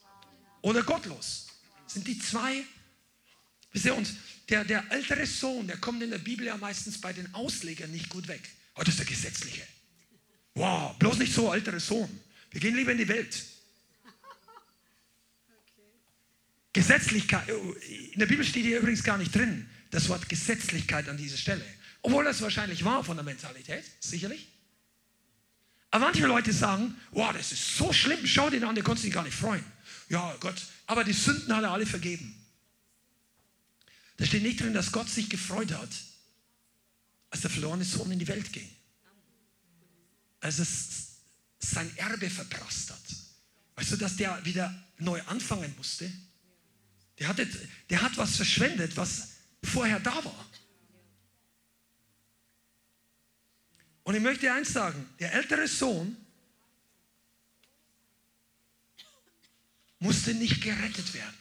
oder 0.62 0.84
gottlos. 0.84 1.48
Sind 1.88 2.08
die 2.08 2.18
zwei. 2.20 2.64
Wisst 3.74 3.86
ihr, 3.86 3.96
und 3.96 4.10
der, 4.50 4.64
der 4.64 4.90
ältere 4.92 5.26
Sohn, 5.26 5.68
der 5.68 5.78
kommt 5.78 6.04
in 6.04 6.12
der 6.12 6.20
Bibel 6.20 6.46
ja 6.46 6.56
meistens 6.58 7.02
bei 7.02 7.12
den 7.12 7.34
Auslegern 7.34 7.92
nicht 7.92 8.10
gut 8.10 8.28
weg. 8.28 8.48
Oh, 8.76 8.82
ist 8.82 9.00
der 9.00 9.06
Gesetzliche. 9.06 9.64
Wow, 10.54 10.98
bloß 11.00 11.18
nicht 11.18 11.34
so 11.34 11.54
ältere 11.54 11.80
Sohn. 11.80 12.10
Wir 12.52 12.62
gehen 12.62 12.76
lieber 12.76 12.92
in 12.92 13.00
die 13.00 13.08
Welt. 13.08 13.44
Gesetzlichkeit, 16.74 17.50
oh, 17.52 17.74
in 18.14 18.20
der 18.20 18.28
Bibel 18.28 18.46
steht 18.46 18.64
hier 18.66 18.80
übrigens 18.80 19.04
gar 19.04 19.18
nicht 19.18 19.36
drin, 19.36 19.70
das 19.90 20.08
Wort 20.10 20.30
Gesetzlichkeit 20.30 21.10
an 21.10 21.18
dieser 21.18 21.38
Stelle. 21.38 21.66
Obwohl 22.02 22.24
das 22.24 22.42
wahrscheinlich 22.42 22.84
war 22.86 23.04
von 23.04 23.18
der 23.18 23.24
Mentalität, 23.24 23.84
sicherlich. 24.00 24.48
Aber 25.92 26.06
manche 26.06 26.26
Leute 26.26 26.54
sagen, 26.54 26.96
wow, 27.12 27.34
das 27.34 27.52
ist 27.52 27.78
so 27.78 27.92
schlimm, 27.92 28.26
schau 28.26 28.50
den 28.50 28.64
an, 28.64 28.76
der 28.76 28.84
konnte 28.84 29.02
sich 29.02 29.14
gar 29.14 29.24
nicht 29.24 29.36
freuen. 29.36 29.64
Ja, 30.08 30.36
Gott, 30.40 30.66
aber 30.88 31.04
die 31.04 31.14
Sünden 31.14 31.54
hat 31.54 31.64
er 31.64 31.72
alle 31.72 31.86
vergeben. 31.86 32.34
Da 34.18 34.26
steht 34.26 34.44
nicht 34.44 34.62
drin, 34.62 34.74
dass 34.74 34.92
Gott 34.92 35.10
sich 35.10 35.30
gefreut 35.30 35.74
hat, 35.74 35.90
als 37.30 37.42
der 37.42 37.50
verlorene 37.50 37.84
Sohn 37.84 38.12
in 38.12 38.20
die 38.20 38.28
Welt 38.28 38.54
ging. 38.54 38.70
Als 40.40 40.60
es 40.60 41.08
sein 41.60 41.92
Erbe 41.98 42.30
verprasst 42.30 42.92
hat. 42.92 43.02
Weißt 43.76 43.92
du, 43.92 43.98
dass 43.98 44.16
der 44.16 44.44
wieder 44.46 44.74
neu 44.98 45.22
anfangen 45.24 45.74
musste? 45.78 46.12
Der, 47.22 47.28
hatte, 47.28 47.48
der 47.92 48.02
hat 48.02 48.18
was 48.18 48.36
verschwendet, 48.36 48.98
was 48.98 49.34
vorher 49.64 50.00
da 50.00 50.26
war. 50.26 50.50
Und 54.02 54.16
ich 54.16 54.22
möchte 54.22 54.52
eins 54.52 54.74
sagen, 54.74 55.08
der 55.20 55.32
ältere 55.32 55.68
Sohn 55.68 56.18
musste 60.00 60.34
nicht 60.34 60.64
gerettet 60.64 61.14
werden. 61.14 61.38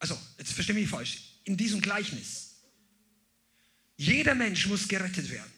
Also, 0.00 0.18
jetzt 0.38 0.54
verstehe 0.54 0.74
mich 0.74 0.88
falsch, 0.88 1.38
in 1.44 1.56
diesem 1.56 1.80
Gleichnis. 1.80 2.56
Jeder 3.96 4.34
Mensch 4.34 4.66
muss 4.66 4.88
gerettet 4.88 5.30
werden. 5.30 5.52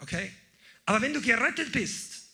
Okay? 0.00 0.30
Aber 0.84 1.00
wenn 1.00 1.14
du 1.14 1.22
gerettet 1.22 1.72
bist 1.72 2.26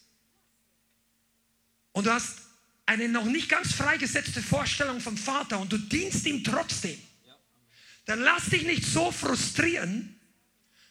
und 1.93 2.05
du 2.05 2.10
hast 2.10 2.41
eine 2.86 3.09
noch 3.09 3.24
nicht 3.24 3.48
ganz 3.48 3.72
freigesetzte 3.72 4.42
Vorstellung 4.42 5.00
vom 5.00 5.16
Vater 5.16 5.59
und 5.60 5.72
du 5.72 5.78
dienst 5.78 6.26
ihm 6.26 6.42
trotzdem, 6.42 6.98
dann 8.06 8.20
lass 8.20 8.46
dich 8.46 8.64
nicht 8.64 8.84
so 8.84 9.12
frustrieren, 9.12 10.18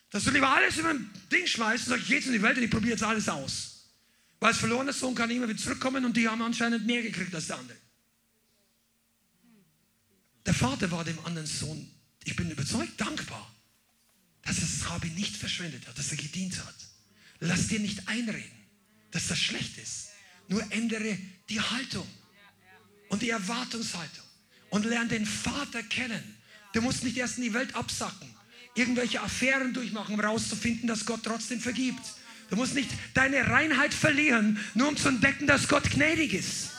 dass 0.09 0.23
du 0.23 0.31
lieber 0.31 0.49
alles 0.49 0.77
über 0.77 0.89
ein 0.89 1.09
Ding 1.31 1.45
schmeißt 1.47 1.88
und 1.88 1.89
sagst, 1.89 2.03
ich 2.03 2.07
gehe 2.09 2.18
jetzt 2.18 2.27
in 2.27 2.34
die 2.34 2.41
Welt 2.41 2.57
und 2.57 2.63
ich 2.63 2.69
probiere 2.69 2.93
jetzt 2.93 3.03
alles 3.03 3.27
aus. 3.30 3.89
Weil 4.39 4.49
als 4.49 4.57
verlorener 4.57 4.93
Sohn 4.93 5.15
kann 5.15 5.30
immer 5.30 5.47
wieder 5.47 5.59
zurückkommen 5.59 6.03
und 6.05 6.18
die 6.18 6.27
haben 6.27 6.41
anscheinend 6.41 6.85
mehr 6.85 7.01
gekriegt 7.01 7.34
als 7.35 7.47
der 7.47 7.59
andere. 7.59 7.77
Der 10.45 10.53
Vater 10.53 10.89
war 10.91 11.03
dem 11.03 11.19
anderen 11.26 11.47
Sohn, 11.47 11.89
ich 12.23 12.35
bin 12.35 12.49
überzeugt, 12.49 12.99
dankbar, 12.99 13.53
dass 14.41 14.57
er 14.57 14.63
das 14.63 14.89
Rabi 14.89 15.09
nicht 15.09 15.35
verschwendet 15.35 15.88
hat, 15.88 15.97
dass 15.97 16.11
er 16.11 16.18
gedient 16.18 16.57
hat. 16.65 16.76
Lass 17.39 17.68
dir 17.68 17.80
nicht 17.80 18.07
einreden, 18.07 18.51
dass 19.11 19.27
das 19.27 19.39
schlecht 19.39 19.77
ist. 19.77 20.10
Nur 20.52 20.64
ändere 20.72 21.18
die 21.49 21.60
Haltung 21.60 22.07
und 23.10 23.23
die 23.23 23.32
Erwartungshaltung 23.32 24.26
und 24.69 24.86
lerne 24.86 25.10
den 25.10 25.26
Vater 25.26 25.82
kennen. 25.82 26.38
Du 26.73 26.82
musst 26.82 27.03
nicht 27.03 27.18
erst 27.18 27.38
in 27.38 27.45
die 27.45 27.53
Welt 27.53 27.76
absacken 27.76 28.32
irgendwelche 28.73 29.22
Affären 29.22 29.73
durchmachen, 29.73 30.15
um 30.15 30.22
herauszufinden, 30.22 30.88
dass 30.88 31.06
Gott 31.06 31.22
trotzdem 31.23 31.60
vergibt. 31.60 32.02
Du 32.49 32.56
musst 32.56 32.76
nicht 32.76 32.90
deine 33.14 33.48
Reinheit 33.48 33.94
verlieren, 33.94 34.60
nur 34.73 34.90
um 34.90 34.98
zu 34.98 35.10
entdecken, 35.10 35.48
dass 35.48 35.68
Gott 35.68 35.90
gnädig 35.90 36.34
ist. 36.34 36.72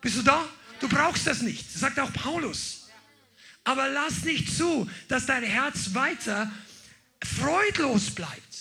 Bist 0.00 0.16
du 0.16 0.22
da? 0.22 0.48
Du 0.80 0.88
brauchst 0.88 1.26
das 1.26 1.42
nicht, 1.42 1.72
sagt 1.72 1.98
auch 1.98 2.12
Paulus. 2.12 2.88
Aber 3.64 3.88
lass 3.88 4.24
nicht 4.24 4.54
zu, 4.54 4.88
dass 5.08 5.26
dein 5.26 5.42
Herz 5.42 5.94
weiter 5.94 6.52
freudlos 7.22 8.10
bleibt. 8.10 8.53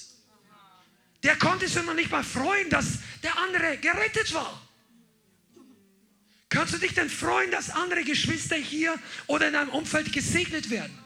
Der 1.24 1.38
konnte 1.38 1.68
sich 1.68 1.84
noch 1.84 1.94
nicht 1.94 2.12
mal 2.12 2.24
freuen, 2.24 2.70
dass 2.70 2.86
der 3.24 3.38
andere 3.40 3.78
gerettet 3.78 4.34
war. 4.34 4.62
Kannst 6.50 6.74
du 6.74 6.78
dich 6.78 6.94
denn 6.94 7.10
freuen, 7.10 7.50
dass 7.50 7.70
andere 7.70 8.04
Geschwister 8.04 8.56
hier 8.56 9.00
oder 9.28 9.48
in 9.48 9.54
deinem 9.54 9.70
Umfeld 9.70 10.12
gesegnet 10.12 10.70
werden? 10.70 11.04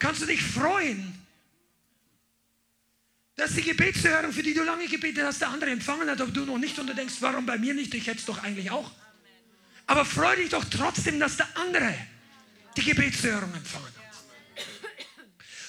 kannst 0.00 0.22
du 0.22 0.26
dich 0.26 0.42
freuen, 0.42 1.14
dass 3.36 3.54
die 3.54 3.62
Gebetserhörung, 3.62 4.32
für 4.32 4.42
die 4.42 4.54
du 4.54 4.64
lange 4.64 4.88
gebetet 4.88 5.24
hast, 5.24 5.40
der 5.40 5.50
andere 5.50 5.70
empfangen 5.70 6.10
hat, 6.10 6.20
aber 6.20 6.32
du 6.32 6.44
noch 6.44 6.58
nicht 6.58 6.78
und 6.78 6.88
du 6.88 6.94
denkst, 6.94 7.14
warum 7.20 7.46
bei 7.46 7.56
mir 7.58 7.74
nicht? 7.74 7.94
Ich 7.94 8.08
hätte 8.08 8.18
es 8.18 8.24
doch 8.24 8.42
eigentlich 8.42 8.70
auch. 8.70 8.90
Aber 9.86 10.04
freu 10.04 10.34
dich 10.36 10.50
doch 10.50 10.64
trotzdem, 10.64 11.20
dass 11.20 11.36
der 11.36 11.48
andere 11.54 11.94
die 12.76 12.84
Gebetserhörung 12.84 13.54
empfangen 13.54 13.86
hat. 13.86 13.94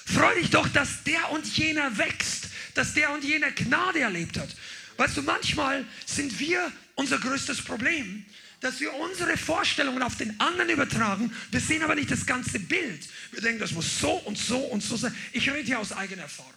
Freu 0.04 0.34
dich 0.34 0.50
doch, 0.50 0.68
dass 0.68 1.04
der 1.04 1.30
und 1.30 1.46
jener 1.46 1.96
wächst, 1.96 2.48
dass 2.74 2.94
der 2.94 3.10
und 3.12 3.24
jener 3.24 3.50
Gnade 3.50 4.00
erlebt 4.00 4.38
hat. 4.38 4.48
Weißt 4.96 5.16
du, 5.16 5.22
manchmal 5.22 5.84
sind 6.06 6.38
wir 6.38 6.70
unser 6.94 7.18
größtes 7.18 7.62
Problem, 7.62 8.24
dass 8.60 8.80
wir 8.80 8.94
unsere 8.94 9.36
Vorstellungen 9.36 10.02
auf 10.02 10.16
den 10.16 10.38
anderen 10.38 10.70
übertragen. 10.70 11.32
Wir 11.50 11.60
sehen 11.60 11.82
aber 11.82 11.94
nicht 11.94 12.10
das 12.10 12.24
ganze 12.26 12.60
Bild. 12.60 13.08
Wir 13.32 13.40
denken, 13.40 13.60
das 13.60 13.72
muss 13.72 13.98
so 13.98 14.12
und 14.12 14.38
so 14.38 14.58
und 14.58 14.82
so 14.82 14.96
sein. 14.96 15.14
Ich 15.32 15.50
rede 15.50 15.66
hier 15.66 15.80
aus 15.80 15.92
eigener 15.92 16.22
Erfahrung. 16.22 16.52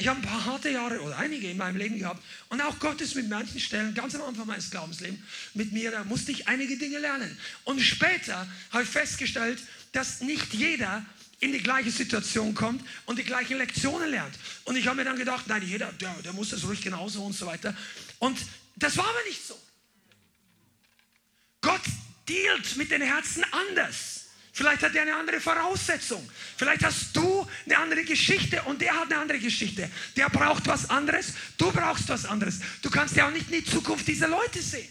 Ich 0.00 0.06
habe 0.06 0.20
ein 0.20 0.22
paar 0.22 0.44
harte 0.44 0.70
Jahre 0.70 1.00
oder 1.00 1.18
einige 1.18 1.50
in 1.50 1.56
meinem 1.56 1.76
Leben 1.76 1.98
gehabt 1.98 2.22
und 2.50 2.60
auch 2.60 2.78
Gott 2.78 3.00
ist 3.00 3.16
mit 3.16 3.28
manchen 3.28 3.58
Stellen 3.58 3.94
ganz 3.94 4.14
am 4.14 4.22
Anfang 4.22 4.46
meines 4.46 4.70
Glaubenslebens 4.70 5.18
mit 5.54 5.72
mir, 5.72 5.90
da 5.90 6.04
musste 6.04 6.30
ich 6.30 6.46
einige 6.46 6.76
Dinge 6.76 6.98
lernen. 6.98 7.36
Und 7.64 7.80
später 7.80 8.46
habe 8.70 8.84
ich 8.84 8.88
festgestellt, 8.88 9.58
dass 9.90 10.20
nicht 10.20 10.54
jeder 10.54 11.04
in 11.40 11.52
die 11.52 11.62
gleiche 11.62 11.90
Situation 11.90 12.54
kommt 12.54 12.84
und 13.06 13.18
die 13.18 13.24
gleichen 13.24 13.58
Lektionen 13.58 14.10
lernt. 14.10 14.34
Und 14.64 14.76
ich 14.76 14.86
habe 14.86 14.96
mir 14.96 15.04
dann 15.04 15.16
gedacht, 15.16 15.46
nein, 15.46 15.62
jeder, 15.62 15.92
der, 15.92 16.12
der 16.24 16.32
muss 16.32 16.50
das 16.50 16.64
ruhig 16.64 16.80
genauso 16.80 17.22
und 17.24 17.32
so 17.32 17.46
weiter. 17.46 17.76
Und 18.18 18.38
das 18.76 18.96
war 18.96 19.08
aber 19.08 19.22
nicht 19.28 19.46
so. 19.46 19.58
Gott 21.60 21.82
dealt 22.28 22.76
mit 22.76 22.90
den 22.90 23.02
Herzen 23.02 23.44
anders. 23.52 24.26
Vielleicht 24.52 24.82
hat 24.82 24.94
er 24.96 25.02
eine 25.02 25.14
andere 25.14 25.40
Voraussetzung. 25.40 26.28
Vielleicht 26.56 26.82
hast 26.82 27.14
du 27.14 27.46
eine 27.66 27.78
andere 27.78 28.02
Geschichte 28.02 28.60
und 28.62 28.80
der 28.80 28.92
hat 28.98 29.12
eine 29.12 29.20
andere 29.20 29.38
Geschichte. 29.38 29.88
Der 30.16 30.28
braucht 30.28 30.66
was 30.66 30.90
anderes, 30.90 31.34
du 31.56 31.70
brauchst 31.70 32.08
was 32.08 32.24
anderes. 32.24 32.58
Du 32.82 32.90
kannst 32.90 33.14
ja 33.14 33.28
auch 33.28 33.30
nicht 33.30 33.48
in 33.52 33.62
die 33.62 33.64
Zukunft 33.64 34.08
dieser 34.08 34.26
Leute 34.26 34.60
sehen. 34.60 34.88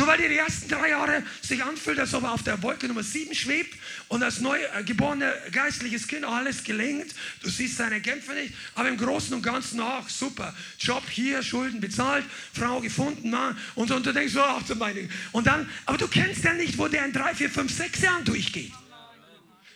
Nur 0.00 0.06
weil 0.06 0.16
dir 0.16 0.30
die 0.30 0.38
ersten 0.38 0.66
drei 0.66 0.88
Jahre 0.88 1.22
sich 1.42 1.62
anfühlt, 1.62 1.98
als 1.98 2.14
ob 2.14 2.22
er 2.22 2.32
auf 2.32 2.42
der 2.42 2.62
Wolke 2.62 2.88
Nummer 2.88 3.02
7 3.02 3.34
schwebt 3.34 3.76
und 4.08 4.22
als 4.22 4.40
neugeborener 4.40 5.30
äh, 5.44 5.50
geistliches 5.50 6.08
Kind 6.08 6.24
alles 6.24 6.64
gelingt. 6.64 7.14
Du 7.42 7.50
siehst 7.50 7.76
seine 7.76 8.00
Kämpfe 8.00 8.32
nicht, 8.32 8.54
aber 8.74 8.88
im 8.88 8.96
Großen 8.96 9.34
und 9.34 9.42
Ganzen 9.42 9.78
auch 9.78 10.08
super. 10.08 10.54
Job 10.78 11.02
hier, 11.10 11.42
Schulden 11.42 11.80
bezahlt, 11.80 12.24
Frau 12.54 12.80
gefunden, 12.80 13.28
Mann. 13.28 13.58
Und, 13.74 13.90
und 13.90 14.06
du 14.06 14.14
denkst, 14.14 14.32
so, 14.32 14.40
ach 14.40 14.62
du 14.62 14.74
meine. 14.74 15.06
Und 15.32 15.46
dann, 15.46 15.68
aber 15.84 15.98
du 15.98 16.08
kennst 16.08 16.44
ja 16.44 16.54
nicht, 16.54 16.78
wo 16.78 16.88
der 16.88 17.04
in 17.04 17.12
drei, 17.12 17.34
vier, 17.34 17.50
fünf, 17.50 17.70
sechs 17.70 18.00
Jahren 18.00 18.24
durchgeht. 18.24 18.72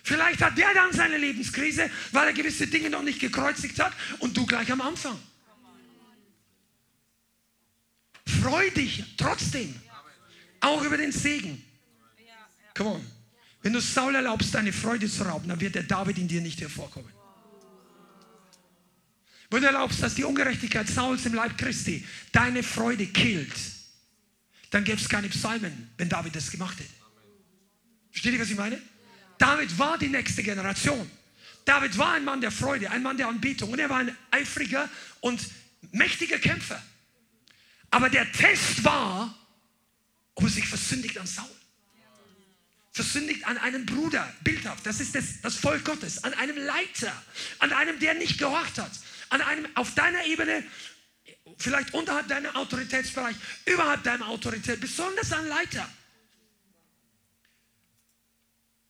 Vielleicht 0.04 0.40
hat 0.40 0.56
der 0.56 0.72
dann 0.72 0.90
seine 0.94 1.18
Lebenskrise, 1.18 1.90
weil 2.12 2.28
er 2.28 2.32
gewisse 2.32 2.66
Dinge 2.66 2.88
noch 2.88 3.02
nicht 3.02 3.20
gekreuzigt 3.20 3.78
hat 3.78 3.92
und 4.20 4.34
du 4.34 4.46
gleich 4.46 4.72
am 4.72 4.80
Anfang. 4.80 5.18
Freu 8.40 8.70
dich 8.70 9.04
trotzdem 9.18 9.74
auch 10.64 10.82
über 10.82 10.96
den 10.96 11.12
Segen. 11.12 11.62
Come 12.74 12.90
on. 12.90 13.06
Wenn 13.62 13.72
du 13.72 13.80
Saul 13.80 14.14
erlaubst, 14.14 14.54
deine 14.54 14.72
Freude 14.72 15.08
zu 15.08 15.22
rauben, 15.22 15.48
dann 15.48 15.60
wird 15.60 15.74
der 15.74 15.84
David 15.84 16.18
in 16.18 16.28
dir 16.28 16.40
nicht 16.40 16.60
hervorkommen. 16.60 17.10
Wenn 19.50 19.60
du 19.62 19.66
erlaubst, 19.68 20.02
dass 20.02 20.14
die 20.14 20.24
Ungerechtigkeit 20.24 20.88
Sauls 20.88 21.24
im 21.26 21.34
Leib 21.34 21.56
Christi 21.56 22.04
deine 22.32 22.62
Freude 22.62 23.06
killt, 23.06 23.54
dann 24.70 24.84
gäbe 24.84 25.00
es 25.00 25.08
keine 25.08 25.28
Psalmen, 25.28 25.90
wenn 25.96 26.08
David 26.08 26.34
das 26.34 26.50
gemacht 26.50 26.78
hätte. 26.78 26.90
Versteht 28.10 28.34
ihr, 28.34 28.40
was 28.40 28.50
ich 28.50 28.56
meine? 28.56 28.80
David 29.38 29.78
war 29.78 29.96
die 29.98 30.08
nächste 30.08 30.42
Generation. 30.42 31.08
David 31.64 31.96
war 31.96 32.14
ein 32.14 32.24
Mann 32.24 32.40
der 32.40 32.50
Freude, 32.50 32.90
ein 32.90 33.02
Mann 33.02 33.16
der 33.16 33.28
Anbetung 33.28 33.70
und 33.70 33.78
er 33.78 33.88
war 33.88 33.98
ein 33.98 34.16
eifriger 34.30 34.88
und 35.20 35.40
mächtiger 35.92 36.38
Kämpfer. 36.38 36.82
Aber 37.90 38.10
der 38.10 38.30
Test 38.32 38.84
war, 38.84 39.34
ob 40.34 40.44
er 40.44 40.50
sich 40.50 40.66
versündigt 40.66 41.18
an 41.18 41.26
Saul. 41.26 41.50
Versündigt 42.92 43.44
an 43.46 43.58
einem 43.58 43.86
Bruder, 43.86 44.32
bildhaft, 44.42 44.86
das 44.86 45.00
ist 45.00 45.14
das, 45.14 45.40
das 45.42 45.56
Volk 45.56 45.84
Gottes, 45.84 46.22
an 46.22 46.32
einem 46.34 46.56
Leiter, 46.56 47.12
an 47.58 47.72
einem, 47.72 47.98
der 47.98 48.14
nicht 48.14 48.38
gehorcht 48.38 48.78
hat, 48.78 48.92
an 49.30 49.40
einem 49.40 49.66
auf 49.74 49.94
deiner 49.94 50.24
Ebene, 50.26 50.64
vielleicht 51.58 51.92
unterhalb 51.92 52.28
deiner 52.28 52.54
Autoritätsbereich, 52.56 53.36
überhalb 53.64 54.04
deiner 54.04 54.28
Autorität, 54.28 54.80
besonders 54.80 55.32
ein 55.32 55.46
Leiter. 55.48 55.88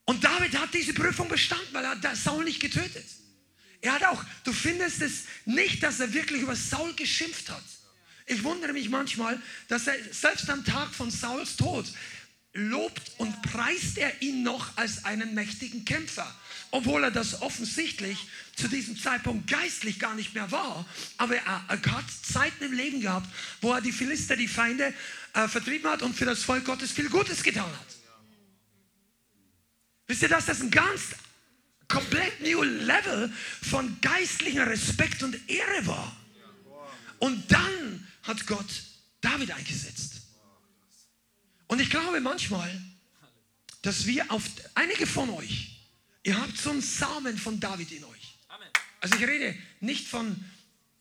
Und 0.04 0.22
David 0.22 0.58
hat 0.58 0.74
diese 0.74 0.92
Prüfung 0.92 1.28
bestanden, 1.28 1.72
weil 1.72 1.84
er 1.84 2.16
Saul 2.16 2.44
nicht 2.44 2.60
getötet. 2.60 3.06
Er 3.80 3.94
hat 3.94 4.04
auch, 4.04 4.22
du 4.44 4.52
findest 4.52 5.00
es 5.00 5.24
nicht, 5.46 5.82
dass 5.82 6.00
er 6.00 6.12
wirklich 6.12 6.42
über 6.42 6.56
Saul 6.56 6.94
geschimpft 6.94 7.48
hat. 7.50 7.64
Ich 8.26 8.42
wundere 8.42 8.72
mich 8.72 8.88
manchmal, 8.88 9.40
dass 9.68 9.86
er 9.86 9.96
selbst 10.12 10.48
am 10.48 10.64
Tag 10.64 10.94
von 10.94 11.10
Sauls 11.10 11.56
Tod 11.56 11.86
lobt 12.54 13.12
und 13.18 13.42
preist 13.42 13.98
er 13.98 14.22
ihn 14.22 14.42
noch 14.42 14.76
als 14.76 15.04
einen 15.04 15.34
mächtigen 15.34 15.84
Kämpfer. 15.84 16.32
Obwohl 16.70 17.04
er 17.04 17.10
das 17.10 17.42
offensichtlich 17.42 18.26
zu 18.56 18.68
diesem 18.68 18.98
Zeitpunkt 18.98 19.48
geistlich 19.48 19.98
gar 19.98 20.14
nicht 20.14 20.34
mehr 20.34 20.50
war. 20.50 20.86
Aber 21.18 21.36
er, 21.36 21.68
hat 21.68 22.04
Zeiten 22.22 22.64
im 22.64 22.72
Leben 22.72 23.00
gehabt, 23.00 23.28
wo 23.60 23.72
er 23.72 23.80
die 23.80 23.92
Philister, 23.92 24.36
die 24.36 24.48
Feinde, 24.48 24.94
äh, 25.34 25.48
vertrieben 25.48 25.90
hat 25.90 26.02
und 26.02 26.16
für 26.16 26.24
das 26.24 26.42
Volk 26.42 26.64
Gottes 26.64 26.92
viel 26.92 27.08
Gutes 27.10 27.42
getan 27.42 27.66
hat. 27.66 27.86
Wisst 30.06 30.22
ihr, 30.22 30.28
dass 30.28 30.46
das 30.46 30.60
ein 30.60 30.70
ganz 30.70 31.02
komplett 31.88 32.40
new 32.40 32.62
Level 32.62 33.32
von 33.62 33.96
geistlichen 34.00 34.62
Respekt 34.62 35.22
und 35.22 35.48
Ehre 35.48 35.86
war? 35.86 36.16
Und 37.18 37.50
dann 37.50 38.06
hat 38.24 38.46
Gott 38.46 38.66
David 39.20 39.50
eingesetzt. 39.52 40.14
Und 41.66 41.80
ich 41.80 41.90
glaube 41.90 42.20
manchmal, 42.20 42.70
dass 43.82 44.06
wir 44.06 44.30
auf, 44.30 44.42
einige 44.74 45.06
von 45.06 45.30
euch, 45.30 45.80
ihr 46.22 46.38
habt 46.38 46.56
so 46.56 46.70
einen 46.70 46.82
Samen 46.82 47.38
von 47.38 47.60
David 47.60 47.92
in 47.92 48.04
euch. 48.04 48.38
Also 49.00 49.16
ich 49.16 49.26
rede 49.26 49.56
nicht 49.80 50.08
von, 50.08 50.42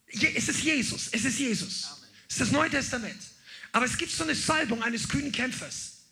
es 0.07 0.49
ist 0.49 0.63
Jesus, 0.63 1.07
es 1.11 1.25
ist 1.25 1.39
Jesus. 1.39 1.87
Es 2.27 2.35
ist 2.35 2.41
das 2.41 2.51
Neue 2.51 2.69
Testament. 2.69 3.21
Aber 3.71 3.85
es 3.85 3.97
gibt 3.97 4.11
so 4.11 4.23
eine 4.23 4.35
Salbung 4.35 4.83
eines 4.83 5.07
kühnen 5.07 5.31
Kämpfers. 5.31 6.03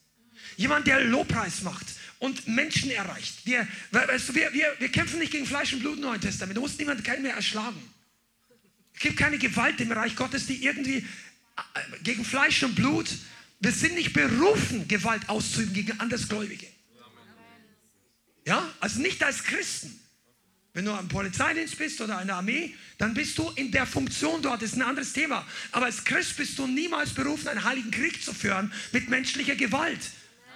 Jemand, 0.55 0.87
der 0.87 1.03
Lobpreis 1.03 1.61
macht 1.61 1.85
und 2.19 2.47
Menschen 2.47 2.91
erreicht. 2.91 3.45
Wir, 3.45 3.67
weißt 3.91 4.29
du, 4.29 4.35
wir, 4.35 4.53
wir, 4.53 4.75
wir 4.79 4.89
kämpfen 4.89 5.19
nicht 5.19 5.31
gegen 5.31 5.45
Fleisch 5.45 5.73
und 5.73 5.79
Blut 5.79 5.95
im 5.95 6.01
Neuen 6.01 6.21
Testament. 6.21 6.55
Du 6.55 6.61
musst 6.61 6.79
niemanden 6.79 7.03
keinen 7.03 7.23
mehr 7.23 7.35
erschlagen. 7.35 7.81
Es 9.01 9.03
gibt 9.03 9.17
keine 9.17 9.39
Gewalt 9.39 9.81
im 9.81 9.91
Reich 9.91 10.15
Gottes, 10.15 10.45
die 10.45 10.63
irgendwie 10.63 10.97
äh, 10.97 11.03
gegen 12.03 12.23
Fleisch 12.23 12.61
und 12.61 12.75
Blut, 12.75 13.09
wir 13.59 13.71
sind 13.71 13.95
nicht 13.95 14.13
berufen, 14.13 14.87
Gewalt 14.87 15.27
auszuüben 15.27 15.73
gegen 15.73 15.99
Andersgläubige. 15.99 16.67
Ja, 18.45 18.71
also 18.79 19.01
nicht 19.01 19.23
als 19.23 19.43
Christen. 19.43 19.99
Wenn 20.75 20.85
du 20.85 20.91
am 20.91 21.07
Polizeidienst 21.07 21.79
bist 21.79 21.99
oder 21.99 22.21
in 22.21 22.27
der 22.27 22.35
Armee, 22.35 22.75
dann 22.99 23.15
bist 23.15 23.39
du 23.39 23.49
in 23.55 23.71
der 23.71 23.87
Funktion 23.87 24.39
dort, 24.43 24.61
das 24.61 24.73
ist 24.73 24.75
ein 24.75 24.83
anderes 24.83 25.13
Thema. 25.13 25.47
Aber 25.71 25.85
als 25.85 26.03
Christ 26.03 26.37
bist 26.37 26.59
du 26.59 26.67
niemals 26.67 27.09
berufen, 27.09 27.47
einen 27.47 27.63
heiligen 27.63 27.89
Krieg 27.89 28.23
zu 28.23 28.35
führen 28.35 28.71
mit 28.91 29.09
menschlicher 29.09 29.55
Gewalt. 29.55 30.11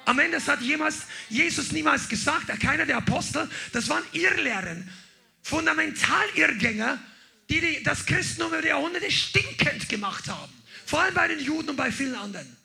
Am 0.05 0.19
Ende 0.19 0.39
hat 0.45 0.61
jemals, 0.61 0.97
Jesus 1.29 1.71
niemals 1.71 2.07
gesagt, 2.07 2.47
keiner 2.59 2.85
der 2.85 2.97
Apostel, 2.97 3.49
das 3.71 3.89
waren 3.89 4.03
Irrlehren, 4.11 4.87
Fundamentalirrgänger, 5.41 7.01
die, 7.49 7.61
die 7.61 7.83
das 7.83 8.05
Christentum 8.05 8.49
über 8.49 8.61
die 8.61 8.69
Jahrhunderte 8.69 9.09
stinkend 9.11 9.87
gemacht 9.89 10.27
haben. 10.27 10.53
Vor 10.85 11.01
allem 11.01 11.13
bei 11.13 11.27
den 11.27 11.39
Juden 11.39 11.69
und 11.69 11.75
bei 11.75 11.91
vielen 11.91 12.15
anderen. 12.15 12.55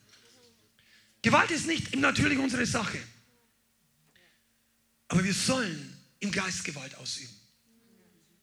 Gewalt 1.23 1.51
ist 1.51 1.67
nicht 1.67 1.93
im 1.93 2.01
Natürlichen 2.01 2.43
unsere 2.43 2.67
Sache. 2.67 2.99
Aber 5.09 5.25
wir 5.25 5.35
sollen 5.35 5.97
im 6.21 6.31
Geist 6.31 6.65
Gewalt 6.65 6.95
ausüben. 6.97 7.35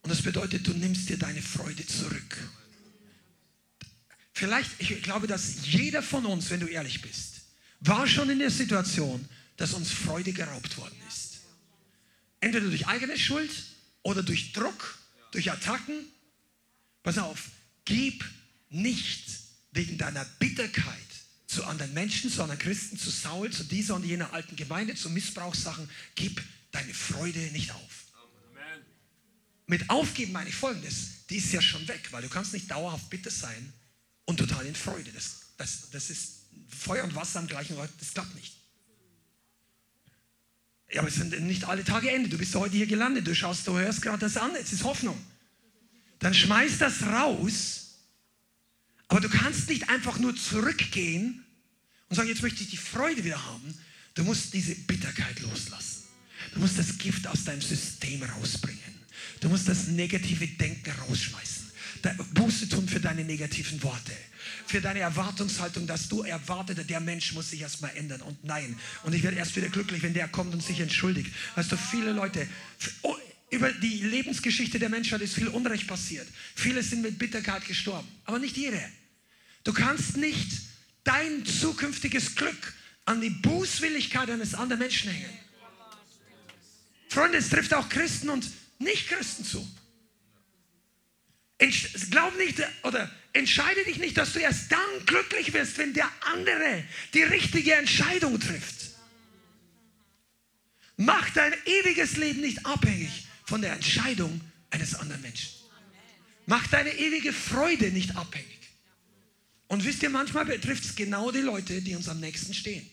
Und 0.02 0.10
das 0.10 0.22
bedeutet, 0.22 0.66
du 0.66 0.72
nimmst 0.72 1.08
dir 1.08 1.18
deine 1.18 1.42
Freude 1.42 1.86
zurück. 1.86 2.36
Vielleicht, 4.32 4.70
ich 4.78 5.02
glaube, 5.02 5.26
dass 5.26 5.66
jeder 5.66 6.02
von 6.02 6.24
uns, 6.24 6.50
wenn 6.50 6.60
du 6.60 6.66
ehrlich 6.66 7.02
bist, 7.02 7.40
war 7.80 8.06
schon 8.06 8.30
in 8.30 8.38
der 8.38 8.50
Situation, 8.50 9.28
dass 9.56 9.74
uns 9.74 9.90
Freude 9.90 10.32
geraubt 10.32 10.76
worden 10.78 10.96
ist. 11.08 11.40
Entweder 12.40 12.66
durch 12.66 12.86
eigene 12.86 13.18
Schuld 13.18 13.50
oder 14.02 14.22
durch 14.22 14.52
Druck, 14.52 14.98
durch 15.32 15.50
Attacken. 15.50 16.06
Pass 17.08 17.16
auf, 17.16 17.48
gib 17.86 18.22
nicht 18.68 19.30
wegen 19.72 19.96
deiner 19.96 20.26
Bitterkeit 20.38 20.92
zu 21.46 21.64
anderen 21.64 21.94
Menschen, 21.94 22.30
zu 22.30 22.42
anderen 22.42 22.60
Christen, 22.60 22.98
zu 22.98 23.08
Saul, 23.08 23.50
zu 23.50 23.64
dieser 23.64 23.94
und 23.94 24.04
jener 24.04 24.34
alten 24.34 24.56
Gemeinde, 24.56 24.94
zu 24.94 25.08
Missbrauchssachen, 25.08 25.88
gib 26.16 26.42
deine 26.70 26.92
Freude 26.92 27.38
nicht 27.38 27.70
auf. 27.70 28.12
Amen. 28.12 28.84
Mit 29.66 29.88
aufgeben 29.88 30.32
meine 30.32 30.50
ich 30.50 30.54
folgendes, 30.54 31.24
die 31.30 31.36
ist 31.36 31.50
ja 31.50 31.62
schon 31.62 31.88
weg, 31.88 32.08
weil 32.10 32.20
du 32.20 32.28
kannst 32.28 32.52
nicht 32.52 32.70
dauerhaft 32.70 33.08
bitter 33.08 33.30
sein 33.30 33.72
und 34.26 34.36
total 34.36 34.66
in 34.66 34.74
Freude. 34.74 35.10
Das, 35.12 35.46
das, 35.56 35.88
das 35.90 36.10
ist 36.10 36.32
Feuer 36.68 37.04
und 37.04 37.14
Wasser 37.14 37.38
am 37.38 37.46
gleichen 37.46 37.78
Ort, 37.78 37.90
das 38.00 38.12
klappt 38.12 38.34
nicht. 38.34 38.52
Ja, 40.92 41.00
aber 41.00 41.08
es 41.08 41.14
sind 41.14 41.40
nicht 41.40 41.64
alle 41.64 41.84
Tage 41.84 42.10
Ende. 42.10 42.28
Du 42.28 42.36
bist 42.36 42.54
heute 42.54 42.76
hier 42.76 42.86
gelandet, 42.86 43.26
du 43.26 43.34
schaust, 43.34 43.66
du 43.66 43.78
hörst 43.78 44.02
gerade 44.02 44.18
das 44.18 44.36
an, 44.36 44.54
es 44.56 44.74
ist 44.74 44.84
Hoffnung. 44.84 45.18
Dann 46.18 46.34
schmeiß 46.34 46.78
das 46.78 47.02
raus, 47.02 47.94
aber 49.08 49.20
du 49.20 49.28
kannst 49.28 49.68
nicht 49.68 49.88
einfach 49.88 50.18
nur 50.18 50.36
zurückgehen 50.36 51.44
und 52.08 52.16
sagen, 52.16 52.28
jetzt 52.28 52.42
möchte 52.42 52.62
ich 52.62 52.70
die 52.70 52.76
Freude 52.76 53.24
wieder 53.24 53.42
haben. 53.44 53.74
Du 54.14 54.24
musst 54.24 54.52
diese 54.52 54.74
Bitterkeit 54.74 55.40
loslassen. 55.40 56.04
Du 56.54 56.60
musst 56.60 56.78
das 56.78 56.98
Gift 56.98 57.26
aus 57.26 57.44
deinem 57.44 57.60
System 57.60 58.22
rausbringen. 58.22 58.78
Du 59.40 59.48
musst 59.48 59.68
das 59.68 59.88
negative 59.88 60.46
Denken 60.46 60.90
rausschmeißen. 61.08 61.68
Buße 62.34 62.68
tun 62.68 62.88
für 62.88 63.00
deine 63.00 63.24
negativen 63.24 63.82
Worte 63.82 64.12
für 64.68 64.80
deine 64.80 65.00
Erwartungshaltung, 65.00 65.86
dass 65.86 66.08
du 66.08 66.22
erwartest, 66.22 66.88
der 66.88 67.00
Mensch 67.00 67.32
muss 67.32 67.50
sich 67.50 67.62
erstmal 67.62 67.96
ändern. 67.96 68.20
Und 68.20 68.44
nein. 68.44 68.78
Und 69.02 69.14
ich 69.14 69.22
werde 69.22 69.36
erst 69.36 69.56
wieder 69.56 69.68
glücklich, 69.68 70.02
wenn 70.02 70.14
der 70.14 70.28
kommt 70.28 70.52
und 70.52 70.62
sich 70.62 70.80
entschuldigt. 70.80 71.32
Weißt 71.54 71.72
du, 71.72 71.76
viele 71.76 72.12
Leute, 72.12 72.46
oh, 73.02 73.16
über 73.50 73.72
die 73.72 74.02
Lebensgeschichte 74.02 74.78
der 74.78 74.88
Menschheit 74.88 75.22
ist 75.22 75.34
viel 75.34 75.48
Unrecht 75.48 75.86
passiert. 75.86 76.26
Viele 76.54 76.82
sind 76.82 77.02
mit 77.02 77.18
Bitterkeit 77.18 77.66
gestorben, 77.66 78.08
aber 78.24 78.38
nicht 78.38 78.56
jede. 78.56 78.82
Du 79.64 79.72
kannst 79.72 80.16
nicht 80.16 80.50
dein 81.04 81.44
zukünftiges 81.46 82.34
Glück 82.34 82.74
an 83.06 83.20
die 83.20 83.30
Bußwilligkeit 83.30 84.30
eines 84.30 84.54
anderen 84.54 84.80
Menschen 84.80 85.10
hängen. 85.10 85.38
Freunde, 87.08 87.38
es 87.38 87.48
trifft 87.48 87.72
auch 87.72 87.88
Christen 87.88 88.28
und 88.28 88.46
Nicht-Christen 88.78 89.44
zu. 89.44 89.66
Glaub 92.10 92.36
nicht 92.36 92.62
oder 92.82 93.10
entscheide 93.32 93.82
dich 93.84 93.96
nicht, 93.96 94.16
dass 94.16 94.34
du 94.34 94.40
erst 94.40 94.70
dann 94.70 95.06
glücklich 95.06 95.52
wirst, 95.54 95.78
wenn 95.78 95.94
der 95.94 96.10
andere 96.20 96.84
die 97.14 97.22
richtige 97.22 97.74
Entscheidung 97.74 98.38
trifft. 98.38 98.90
Mach 100.98 101.30
dein 101.30 101.54
ewiges 101.64 102.16
Leben 102.16 102.42
nicht 102.42 102.64
abhängig 102.66 103.27
von 103.48 103.62
der 103.62 103.72
Entscheidung 103.72 104.42
eines 104.68 104.94
anderen 104.94 105.22
Menschen. 105.22 105.48
Mach 106.44 106.66
deine 106.66 106.92
ewige 106.92 107.32
Freude 107.32 107.90
nicht 107.90 108.14
abhängig. 108.14 108.58
Und 109.68 109.84
wisst 109.84 110.02
ihr, 110.02 110.10
manchmal 110.10 110.44
betrifft 110.44 110.84
es 110.84 110.94
genau 110.94 111.30
die 111.30 111.40
Leute, 111.40 111.80
die 111.80 111.94
uns 111.94 112.10
am 112.10 112.20
nächsten 112.20 112.52
stehen. 112.52 112.88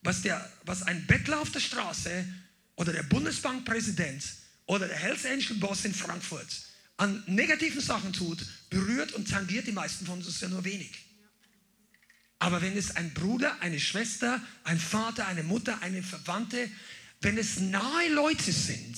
Was, 0.00 0.22
der, 0.22 0.50
was 0.64 0.82
ein 0.82 1.06
Bettler 1.06 1.40
auf 1.40 1.50
der 1.50 1.60
Straße 1.60 2.26
oder 2.76 2.94
der 2.94 3.02
Bundesbankpräsident 3.02 4.24
oder 4.64 4.88
der 4.88 4.96
Hells 4.96 5.26
Angel 5.26 5.56
Boss 5.56 5.84
in 5.84 5.94
Frankfurt 5.94 6.62
an 6.96 7.22
negativen 7.26 7.82
Sachen 7.82 8.12
tut, 8.12 8.46
berührt 8.70 9.12
und 9.12 9.28
tangiert 9.28 9.66
die 9.66 9.72
meisten 9.72 10.06
von 10.06 10.18
uns 10.18 10.40
ja 10.40 10.48
nur 10.48 10.64
wenig. 10.64 10.92
Aber 12.38 12.62
wenn 12.62 12.76
es 12.76 12.96
ein 12.96 13.12
Bruder, 13.12 13.60
eine 13.60 13.80
Schwester, 13.80 14.40
ein 14.64 14.78
Vater, 14.78 15.26
eine 15.26 15.42
Mutter, 15.42 15.80
eine 15.82 16.02
Verwandte, 16.02 16.70
wenn 17.24 17.38
es 17.38 17.58
nahe 17.58 18.08
Leute 18.10 18.52
sind, 18.52 18.96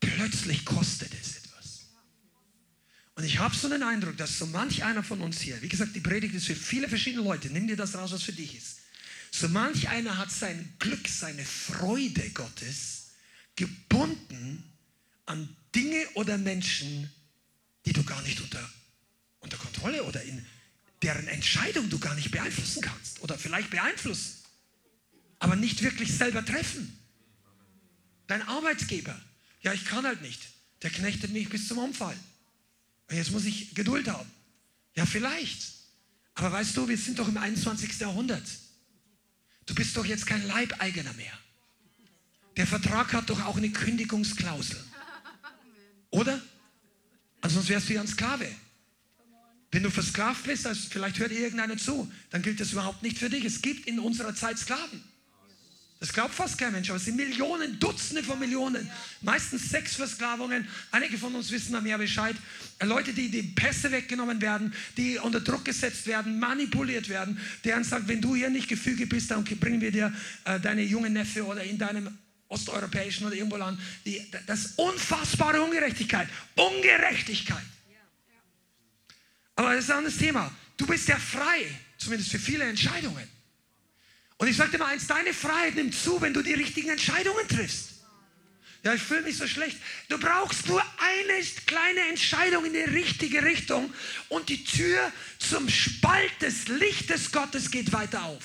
plötzlich 0.00 0.64
kostet 0.64 1.12
es 1.14 1.36
etwas. 1.36 1.86
Und 3.14 3.24
ich 3.24 3.38
habe 3.38 3.54
so 3.54 3.68
den 3.68 3.84
Eindruck, 3.84 4.16
dass 4.16 4.36
so 4.36 4.46
manch 4.46 4.84
einer 4.84 5.04
von 5.04 5.20
uns 5.20 5.40
hier, 5.40 5.62
wie 5.62 5.68
gesagt, 5.68 5.94
die 5.94 6.00
Predigt 6.00 6.34
ist 6.34 6.46
für 6.46 6.56
viele 6.56 6.88
verschiedene 6.88 7.22
Leute, 7.22 7.50
nimm 7.50 7.68
dir 7.68 7.76
das 7.76 7.94
raus, 7.94 8.10
was 8.10 8.24
für 8.24 8.32
dich 8.32 8.56
ist. 8.56 8.78
So 9.30 9.48
manch 9.48 9.88
einer 9.88 10.18
hat 10.18 10.32
sein 10.32 10.74
Glück, 10.80 11.06
seine 11.06 11.44
Freude 11.44 12.30
Gottes 12.30 13.10
gebunden 13.54 14.64
an 15.26 15.48
Dinge 15.74 16.04
oder 16.14 16.36
Menschen, 16.36 17.10
die 17.86 17.92
du 17.92 18.02
gar 18.02 18.22
nicht 18.22 18.40
unter, 18.40 18.68
unter 19.40 19.56
Kontrolle 19.56 20.02
oder 20.02 20.22
in 20.22 20.44
deren 21.02 21.28
Entscheidung 21.28 21.88
du 21.90 21.98
gar 22.00 22.14
nicht 22.16 22.32
beeinflussen 22.32 22.82
kannst 22.82 23.20
oder 23.20 23.38
vielleicht 23.38 23.70
beeinflussen, 23.70 24.37
aber 25.38 25.56
nicht 25.56 25.82
wirklich 25.82 26.12
selber 26.12 26.44
treffen. 26.44 26.96
Dein 28.26 28.42
Arbeitsgeber, 28.42 29.18
ja, 29.62 29.72
ich 29.72 29.84
kann 29.84 30.04
halt 30.04 30.22
nicht. 30.22 30.40
Der 30.82 30.90
knechtet 30.90 31.32
mich 31.32 31.48
bis 31.48 31.66
zum 31.68 31.78
Umfallen. 31.78 32.18
Und 33.08 33.16
jetzt 33.16 33.30
muss 33.30 33.44
ich 33.44 33.74
Geduld 33.74 34.08
haben. 34.08 34.30
Ja, 34.94 35.06
vielleicht. 35.06 35.60
Aber 36.34 36.52
weißt 36.52 36.76
du, 36.76 36.88
wir 36.88 36.96
sind 36.98 37.18
doch 37.18 37.28
im 37.28 37.36
21. 37.36 37.98
Jahrhundert. 37.98 38.44
Du 39.66 39.74
bist 39.74 39.96
doch 39.96 40.06
jetzt 40.06 40.26
kein 40.26 40.46
Leibeigener 40.46 41.12
mehr. 41.14 41.32
Der 42.56 42.66
Vertrag 42.66 43.12
hat 43.12 43.30
doch 43.30 43.44
auch 43.44 43.56
eine 43.56 43.70
Kündigungsklausel. 43.70 44.78
Oder? 46.10 46.40
Ansonsten 47.40 47.70
wärst 47.70 47.88
du 47.88 47.94
ja 47.94 48.00
ein 48.00 48.08
Sklave. 48.08 48.48
Wenn 49.70 49.82
du 49.82 49.90
versklavt 49.90 50.44
bist, 50.44 50.66
also 50.66 50.88
vielleicht 50.88 51.18
hört 51.18 51.30
irgendeiner 51.30 51.76
zu, 51.76 52.10
dann 52.30 52.42
gilt 52.42 52.60
das 52.60 52.72
überhaupt 52.72 53.02
nicht 53.02 53.18
für 53.18 53.28
dich. 53.28 53.44
Es 53.44 53.60
gibt 53.60 53.86
in 53.86 53.98
unserer 53.98 54.34
Zeit 54.34 54.58
Sklaven. 54.58 55.02
Das 56.00 56.12
glaubt 56.12 56.32
fast 56.32 56.56
kein 56.58 56.72
Mensch, 56.72 56.88
aber 56.90 56.98
es 56.98 57.06
sind 57.06 57.16
Millionen, 57.16 57.80
Dutzende 57.80 58.22
von 58.22 58.38
Millionen. 58.38 58.88
Meistens 59.20 59.68
Sexversklavungen. 59.70 60.68
Einige 60.92 61.18
von 61.18 61.34
uns 61.34 61.50
wissen 61.50 61.72
da 61.72 61.80
mehr 61.80 61.98
Bescheid. 61.98 62.36
Äh, 62.78 62.86
Leute, 62.86 63.12
die 63.12 63.28
die 63.28 63.42
Pässe 63.42 63.90
weggenommen 63.90 64.40
werden, 64.40 64.72
die 64.96 65.18
unter 65.18 65.40
Druck 65.40 65.64
gesetzt 65.64 66.06
werden, 66.06 66.38
manipuliert 66.38 67.08
werden, 67.08 67.40
deren 67.64 67.82
sagt, 67.82 68.06
wenn 68.06 68.20
du 68.20 68.36
hier 68.36 68.48
nicht 68.48 68.68
gefüge 68.68 69.06
bist, 69.08 69.32
dann 69.32 69.42
bringen 69.42 69.80
wir 69.80 69.90
dir 69.90 70.14
äh, 70.44 70.60
deine 70.60 70.82
junge 70.82 71.10
Neffe 71.10 71.44
oder 71.44 71.64
in 71.64 71.78
deinem 71.78 72.16
osteuropäischen 72.46 73.26
oder 73.26 73.34
irgendwo 73.34 73.56
Land. 73.56 73.80
Die, 74.06 74.24
das 74.46 74.66
ist 74.66 74.78
unfassbare 74.78 75.60
Ungerechtigkeit. 75.60 76.28
Ungerechtigkeit. 76.54 77.64
Aber 79.56 79.74
das 79.74 79.84
ist 79.84 79.90
ein 79.90 79.98
anderes 79.98 80.16
Thema. 80.16 80.54
Du 80.76 80.86
bist 80.86 81.08
ja 81.08 81.16
frei, 81.16 81.66
zumindest 81.98 82.30
für 82.30 82.38
viele 82.38 82.62
Entscheidungen. 82.64 83.37
Und 84.38 84.48
ich 84.48 84.56
dir 84.56 84.78
mal 84.78 84.86
eins, 84.86 85.06
deine 85.06 85.34
Freiheit 85.34 85.74
nimmt 85.74 85.94
zu, 85.94 86.20
wenn 86.20 86.32
du 86.32 86.42
die 86.42 86.54
richtigen 86.54 86.90
Entscheidungen 86.90 87.46
triffst. 87.48 87.94
Ja, 88.84 88.94
ich 88.94 89.02
fühle 89.02 89.22
mich 89.22 89.36
so 89.36 89.46
schlecht. 89.48 89.76
Du 90.08 90.18
brauchst 90.18 90.68
nur 90.68 90.80
eine 90.80 91.44
kleine 91.66 92.00
Entscheidung 92.08 92.64
in 92.64 92.72
die 92.72 92.78
richtige 92.78 93.42
Richtung 93.42 93.92
und 94.28 94.48
die 94.48 94.62
Tür 94.64 95.12
zum 95.38 95.68
Spalt 95.68 96.40
des 96.40 96.68
Lichtes 96.68 97.32
Gottes 97.32 97.70
geht 97.72 97.92
weiter 97.92 98.22
auf. 98.22 98.44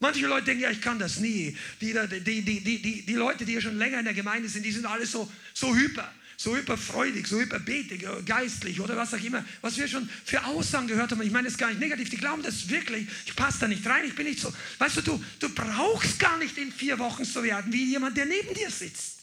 Manche 0.00 0.26
Leute 0.26 0.46
denken, 0.46 0.64
ja, 0.64 0.70
ich 0.70 0.82
kann 0.82 0.98
das 0.98 1.20
nie. 1.20 1.56
Die, 1.80 1.94
die, 1.94 2.42
die, 2.42 2.60
die, 2.60 3.06
die 3.06 3.14
Leute, 3.14 3.44
die 3.44 3.54
ja 3.54 3.60
schon 3.60 3.78
länger 3.78 4.00
in 4.00 4.04
der 4.04 4.14
Gemeinde 4.14 4.48
sind, 4.48 4.64
die 4.64 4.72
sind 4.72 4.84
alle 4.84 5.06
so, 5.06 5.30
so 5.54 5.74
hyper 5.74 6.12
so 6.36 6.54
hyperfreudig, 6.56 7.26
so 7.26 7.40
hyperbetig, 7.40 8.04
äh, 8.04 8.22
geistlich 8.24 8.80
oder 8.80 8.96
was 8.96 9.14
auch 9.14 9.22
immer, 9.22 9.44
was 9.62 9.76
wir 9.78 9.88
schon 9.88 10.08
für 10.24 10.44
Aussagen 10.44 10.86
gehört 10.86 11.10
haben. 11.10 11.22
Ich 11.22 11.30
meine, 11.30 11.48
das 11.48 11.56
gar 11.56 11.68
nicht 11.68 11.80
negativ. 11.80 12.10
Die 12.10 12.16
glauben 12.16 12.42
das 12.42 12.68
wirklich. 12.68 13.06
Ich 13.24 13.34
passe 13.34 13.60
da 13.60 13.68
nicht 13.68 13.86
rein. 13.86 14.04
Ich 14.04 14.14
bin 14.14 14.26
nicht 14.26 14.40
so. 14.40 14.52
Weißt 14.78 14.98
du, 14.98 15.02
du, 15.02 15.24
du 15.40 15.48
brauchst 15.48 16.18
gar 16.18 16.36
nicht 16.38 16.56
in 16.58 16.72
vier 16.72 16.98
Wochen 16.98 17.24
so 17.24 17.42
werden 17.42 17.72
wie 17.72 17.84
jemand, 17.84 18.16
der 18.16 18.26
neben 18.26 18.54
dir 18.54 18.70
sitzt. 18.70 19.20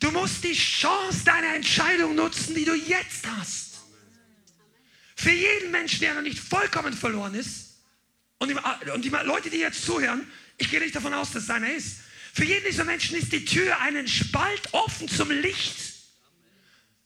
Du 0.00 0.10
musst 0.10 0.42
die 0.42 0.54
Chance 0.54 1.24
deiner 1.24 1.54
Entscheidung 1.54 2.16
nutzen, 2.16 2.54
die 2.56 2.64
du 2.64 2.74
jetzt 2.74 3.24
hast. 3.38 3.80
Für 5.14 5.30
jeden 5.30 5.70
Menschen, 5.70 6.00
der 6.00 6.14
noch 6.14 6.22
nicht 6.22 6.40
vollkommen 6.40 6.92
verloren 6.92 7.34
ist, 7.34 7.68
und 8.40 8.48
die, 8.48 8.56
und 8.90 9.04
die 9.04 9.10
Leute, 9.10 9.50
die 9.50 9.58
jetzt 9.58 9.84
zuhören, 9.84 10.26
ich 10.58 10.68
gehe 10.68 10.80
nicht 10.80 10.96
davon 10.96 11.14
aus, 11.14 11.30
dass 11.30 11.44
es 11.44 11.50
einer 11.50 11.72
ist, 11.72 11.98
für 12.32 12.44
jeden 12.44 12.64
dieser 12.64 12.84
Menschen 12.84 13.16
ist 13.16 13.30
die 13.30 13.44
Tür 13.44 13.78
einen 13.80 14.08
Spalt 14.08 14.72
offen 14.72 15.06
zum 15.06 15.30
Licht. 15.30 15.76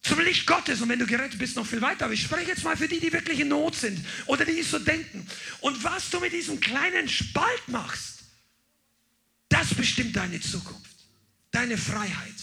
Zum 0.02 0.20
Licht 0.20 0.46
Gottes. 0.46 0.80
Und 0.80 0.88
wenn 0.88 1.00
du 1.00 1.06
gerettet 1.06 1.40
bist, 1.40 1.56
noch 1.56 1.66
viel 1.66 1.80
weiter. 1.80 2.04
Aber 2.04 2.14
ich 2.14 2.22
spreche 2.22 2.50
jetzt 2.50 2.62
mal 2.62 2.76
für 2.76 2.86
die, 2.86 3.00
die 3.00 3.12
wirklich 3.12 3.40
in 3.40 3.48
Not 3.48 3.74
sind 3.74 3.98
oder 4.26 4.44
die 4.44 4.62
so 4.62 4.78
denken. 4.78 5.26
Und 5.60 5.82
was 5.82 6.10
du 6.10 6.20
mit 6.20 6.32
diesem 6.32 6.60
kleinen 6.60 7.08
Spalt 7.08 7.66
machst, 7.66 8.20
das 9.48 9.74
bestimmt 9.74 10.14
deine 10.14 10.40
Zukunft, 10.40 10.94
deine 11.50 11.76
Freiheit. 11.76 12.34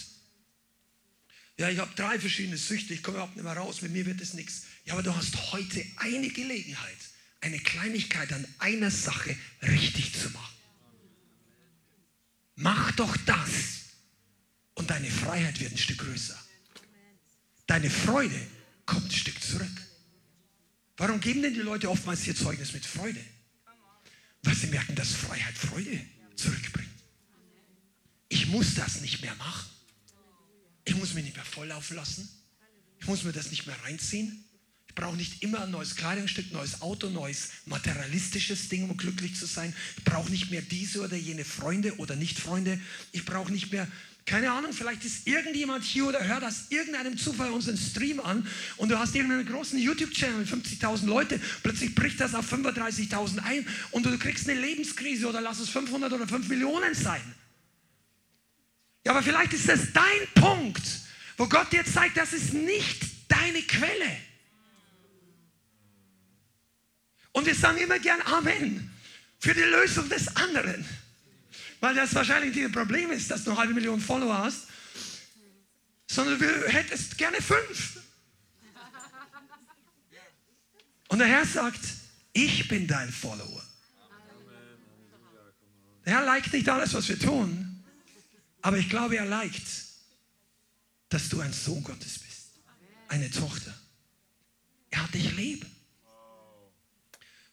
Ja, 1.57 1.69
ich 1.69 1.80
habe 1.80 1.91
drei 1.95 2.19
verschiedene 2.19 2.57
Süchte, 2.57 2.93
ich 2.93 3.01
komme 3.01 3.18
überhaupt 3.18 3.35
nicht 3.38 3.45
mehr 3.45 3.55
raus, 3.55 3.81
mit 3.81 3.93
mir 3.93 4.05
wird 4.05 4.19
es 4.19 4.34
nichts. 4.34 4.64
Ja, 4.85 4.93
aber 4.93 5.03
du 5.03 5.15
hast 5.15 5.53
heute 5.53 5.85
eine 5.97 6.27
Gelegenheit, 6.30 6.97
eine 7.39 7.60
Kleinigkeit 7.60 8.34
an 8.34 8.45
einer 8.60 8.91
Sache 8.91 9.38
richtig 9.61 10.14
zu 10.14 10.30
machen. 10.31 10.52
Mach 12.55 12.91
doch 12.93 13.15
das 13.25 13.49
und 14.75 14.89
deine 14.89 15.09
Freiheit 15.09 15.59
wird 15.59 15.71
ein 15.71 15.77
Stück 15.77 15.99
größer. 15.99 16.38
Deine 17.67 17.89
Freude 17.89 18.39
kommt 18.85 19.05
ein 19.05 19.11
Stück 19.11 19.41
zurück. 19.41 19.71
Warum 20.97 21.19
geben 21.19 21.41
denn 21.41 21.53
die 21.53 21.61
Leute 21.61 21.89
oftmals 21.89 22.21
hier 22.21 22.35
Zeugnis 22.35 22.73
mit 22.73 22.85
Freude? 22.85 23.19
Weil 24.43 24.55
sie 24.55 24.67
merken, 24.67 24.95
dass 24.95 25.13
Freiheit 25.13 25.57
Freude 25.57 25.99
zurückbringt. 26.35 26.89
Ich 28.30 28.47
muss 28.47 28.75
das 28.75 29.01
nicht 29.01 29.21
mehr 29.21 29.35
machen. 29.35 29.69
Ich 30.85 30.95
muss 30.95 31.13
mich 31.13 31.23
nicht 31.23 31.35
mehr 31.35 31.45
volllaufen 31.45 31.95
lassen. 31.95 32.30
Ich 32.99 33.07
muss 33.07 33.23
mir 33.23 33.31
das 33.31 33.51
nicht 33.51 33.65
mehr 33.65 33.81
reinziehen. 33.84 34.43
Ich 34.95 35.02
brauche 35.02 35.18
nicht 35.18 35.41
immer 35.41 35.64
ein 35.64 35.72
neues 35.72 35.95
Kleidungsstück, 35.95 36.52
neues 36.52 36.84
Auto, 36.84 37.10
neues 37.10 37.49
materialistisches 37.65 38.70
Ding, 38.70 38.88
um 38.88 38.95
glücklich 38.95 39.36
zu 39.36 39.48
sein. 39.48 39.76
Ich 39.98 40.03
brauche 40.03 40.30
nicht 40.30 40.52
mehr 40.52 40.61
diese 40.61 41.02
oder 41.02 41.18
jene 41.18 41.44
Freunde 41.44 41.98
oder 41.98 42.15
Nicht-Freunde. 42.15 42.80
Ich 43.11 43.26
brauche 43.26 43.52
nicht 43.52 43.72
mehr, 43.72 43.88
keine 44.28 44.52
Ahnung, 44.52 44.72
vielleicht 44.72 45.03
ist 45.03 45.26
irgendjemand 45.26 45.84
hier 45.84 46.06
oder 46.06 46.24
hört 46.24 46.44
aus 46.44 46.65
irgendeinem 46.70 47.18
Zufall 47.18 47.49
unseren 47.49 47.76
Stream 47.76 48.20
an 48.20 48.48
und 48.78 48.90
du 48.90 48.99
hast 48.99 49.15
irgendeinen 49.15 49.48
großen 49.48 49.80
YouTube-Channel 49.80 50.38
mit 50.38 50.48
50.000 50.48 51.07
Leute, 51.07 51.41
plötzlich 51.64 51.95
bricht 51.95 52.20
das 52.20 52.36
auf 52.36 52.53
35.000 52.53 53.40
ein 53.40 53.68
und 53.90 54.06
du 54.06 54.15
kriegst 54.20 54.48
eine 54.48 54.61
Lebenskrise 54.61 55.28
oder 55.28 55.41
lass 55.41 55.60
es 55.60 55.70
500 55.70 56.14
oder 56.14 56.28
5 56.28 56.48
Millionen 56.49 56.94
sein. 56.94 57.22
Ja, 59.07 59.14
aber 59.14 59.24
vielleicht 59.24 59.53
ist 59.53 59.68
das 59.68 59.91
dein 59.91 60.28
Punkt, 60.36 60.84
wo 61.36 61.48
Gott 61.48 61.74
dir 61.74 61.84
zeigt, 61.84 62.15
das 62.15 62.32
ist 62.32 62.53
nicht 62.53 63.02
deine 63.28 63.64
Quelle. 63.64 64.32
Und 67.34 67.45
wir 67.45 67.55
sagen 67.55 67.77
immer 67.80 67.99
gern 67.99 68.22
Amen 68.22 68.91
für 69.39 69.53
die 69.53 69.61
Lösung 69.61 70.07
des 70.07 70.34
anderen. 70.35 70.85
Weil 71.81 71.95
das 71.95 72.15
wahrscheinlich 72.15 72.55
das 72.55 72.72
Problem 72.72 73.11
ist, 73.11 73.30
dass 73.30 73.43
du 73.43 73.51
eine 73.51 73.60
halbe 73.60 73.73
Million 73.73 73.99
Follower 73.99 74.38
hast, 74.38 74.68
sondern 76.10 76.39
du 76.39 76.45
hättest 76.69 77.18
gerne 77.18 77.41
fünf. 77.41 77.99
Und 81.10 81.19
der 81.19 81.27
Herr 81.27 81.45
sagt, 81.45 81.81
ich 82.31 82.68
bin 82.68 82.88
dein 82.88 83.11
Follower. 83.11 83.64
Der 86.05 86.14
Herr 86.14 86.26
liked 86.26 86.53
nicht 86.53 86.68
alles, 86.69 86.93
was 86.93 87.07
wir 87.07 87.19
tun, 87.19 87.84
aber 88.61 88.77
ich 88.77 88.89
glaube, 88.89 89.18
er 89.18 89.26
liked, 89.26 89.68
dass 91.10 91.30
du 91.30 91.39
ein 91.39 91.53
Sohn 91.53 91.84
Gottes 91.84 92.19
bist, 92.19 92.60
eine 93.07 93.30
Tochter. 93.30 93.73
Er 94.89 95.03
hat 95.03 95.14
dich 95.14 95.35
lieb. 95.35 95.65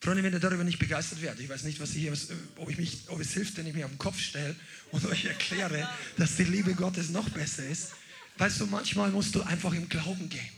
Freunde, 0.03 0.23
wenn 0.23 0.33
ihr 0.33 0.41
darüber 0.41 0.65
nicht 0.65 0.79
begeistert 0.79 1.21
werdet, 1.21 1.41
ich 1.41 1.49
weiß 1.51 1.65
nicht, 1.65 1.79
was 1.79 1.91
hier, 1.91 2.13
ob, 2.57 2.71
ich 2.71 2.79
mich, 2.79 3.01
ob 3.09 3.21
es 3.21 3.33
hilft, 3.35 3.59
wenn 3.59 3.67
ich 3.67 3.75
mich 3.75 3.85
auf 3.85 3.91
den 3.91 3.99
Kopf 3.99 4.19
stelle 4.19 4.57
und 4.93 5.05
euch 5.11 5.27
erkläre, 5.27 5.89
dass 6.17 6.37
die 6.37 6.45
Liebe 6.45 6.75
Gottes 6.75 7.11
noch 7.11 7.29
besser 7.29 7.67
ist. 7.67 7.93
Weißt 8.39 8.61
du, 8.61 8.67
manchmal 8.67 9.11
musst 9.11 9.35
du 9.35 9.43
einfach 9.43 9.75
im 9.75 9.89
Glauben 9.91 10.31
gehen. 10.31 10.49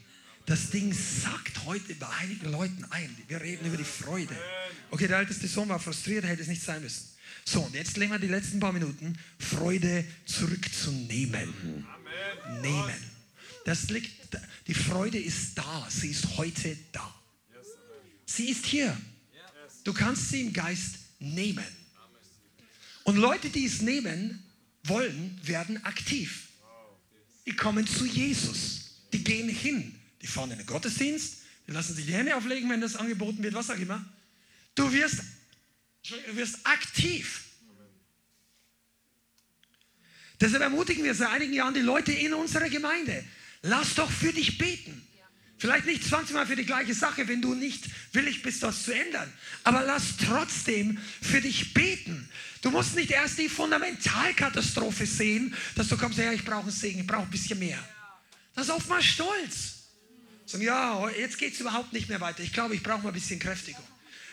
Das 0.47 0.70
Ding 0.70 0.93
sagt 0.93 1.64
heute 1.64 1.94
bei 1.97 2.09
einigen 2.20 2.52
Leuten 2.52 2.85
ein. 2.90 3.16
Wir 3.27 3.40
reden 3.40 3.66
über 3.66 3.77
die 3.77 3.85
Freude. 3.85 4.36
Okay, 4.90 5.09
der 5.09 5.19
älteste 5.19 5.48
Sohn 5.48 5.69
war 5.69 5.81
frustriert, 5.81 6.24
hätte 6.24 6.43
es 6.43 6.48
nicht 6.48 6.62
sein 6.62 6.81
müssen. 6.81 7.09
So, 7.44 7.62
und 7.62 7.74
jetzt 7.74 7.97
legen 7.97 8.12
wir 8.12 8.20
die 8.20 8.28
letzten 8.28 8.60
paar 8.60 8.73
Minuten, 8.73 9.19
Freude 9.39 10.05
zurückzunehmen. 10.24 11.52
Amen. 12.47 12.60
Nehmen. 12.60 13.10
Das 13.64 13.90
liegt, 13.90 14.10
die 14.69 14.74
Freude 14.74 15.19
ist 15.19 15.59
da. 15.59 15.89
Sie 15.90 16.10
ist 16.10 16.36
heute 16.36 16.77
da. 16.93 17.12
Sie 18.24 18.48
ist 18.48 18.66
hier. 18.66 18.97
Du 19.85 19.93
kannst 19.93 20.31
sie 20.31 20.43
im 20.43 20.53
Geist 20.53 20.97
nehmen. 21.19 21.65
Und 23.05 23.17
Leute, 23.17 23.49
die 23.49 23.65
es 23.65 23.83
nehmen 23.83 24.43
wollen, 24.85 25.41
werden 25.43 25.85
aktiv. 25.85 26.49
Die 27.47 27.57
kommen 27.57 27.87
zu 27.87 28.07
Jesus. 28.07 29.03
Die 29.13 29.25
gehen 29.25 29.49
hin. 29.49 29.95
Die 30.21 30.27
fahren 30.27 30.53
in 30.53 30.59
den 30.59 30.67
Gottesdienst. 30.67 31.39
Die 31.67 31.73
lassen 31.73 31.95
sich 31.95 32.07
die 32.07 32.15
Hände 32.15 32.37
auflegen, 32.37 32.71
wenn 32.71 32.81
das 32.81 32.97
angeboten 32.97 33.43
wird, 33.43 33.55
was 33.55 33.71
auch 33.71 33.79
immer. 33.79 34.05
Du 34.75 34.93
wirst, 34.93 35.23
du 36.09 36.37
wirst 36.37 36.65
aktiv. 36.65 37.45
Deshalb 40.41 40.63
ermutigen 40.63 41.05
wir 41.05 41.15
seit 41.15 41.31
einigen 41.31 41.53
Jahren 41.53 41.75
die 41.75 41.81
Leute 41.81 42.13
in 42.13 42.35
unserer 42.35 42.69
Gemeinde. 42.69 43.25
Lass 43.63 43.95
doch 43.95 44.11
für 44.11 44.33
dich 44.33 44.59
beten. 44.59 45.07
Vielleicht 45.63 45.87
nicht 45.87 46.03
20 46.03 46.35
Mal 46.35 46.45
für 46.45 46.57
die 46.57 46.67
gleiche 46.67 46.93
Sache, 46.93 47.29
wenn 47.29 47.41
du 47.41 47.55
nicht 47.55 47.85
willig 48.13 48.43
bist, 48.43 48.65
das 48.65 48.83
zu 48.83 48.93
ändern. 48.93 49.33
Aber 49.63 49.85
lass 49.85 50.17
trotzdem 50.17 50.99
für 51.21 51.41
dich 51.41 51.73
beten. 51.73 52.29
Du 52.63 52.73
musst 52.73 52.97
nicht 52.97 53.13
erst 53.13 53.39
die 53.39 53.49
Fundamentalkatastrophe 53.49 55.07
sehen, 55.07 55.55
dass 55.77 55.87
du 55.87 55.97
kommst, 55.97 56.19
ja, 56.19 56.33
ich 56.33 56.45
brauche 56.45 56.63
einen 56.63 56.73
Segen, 56.73 57.03
ich 57.03 57.07
brauche 57.07 57.23
ein 57.23 57.31
bisschen 57.31 57.61
mehr. 57.61 57.79
Das 58.57 58.67
ist 58.67 58.73
oftmals 58.73 59.05
Stolz. 59.05 59.85
Sagen, 60.47 60.65
ja, 60.65 61.09
jetzt 61.11 61.39
geht 61.39 61.55
es 61.55 61.61
überhaupt 61.61 61.93
nicht 61.93 62.09
mehr 62.09 62.21
weiter. 62.21 62.43
Ich 62.43 62.53
glaube, 62.53 62.75
ich 62.75 62.83
brauche 62.83 63.03
mal 63.03 63.11
ein 63.11 63.15
bisschen 63.15 63.39
Kräftigung. 63.39 63.85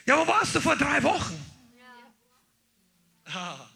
Ja, 0.08 0.18
wo 0.18 0.26
warst 0.26 0.56
du 0.56 0.62
vor 0.62 0.78
drei 0.78 1.04
Wochen? 1.04 1.40
Ah. 3.26 3.70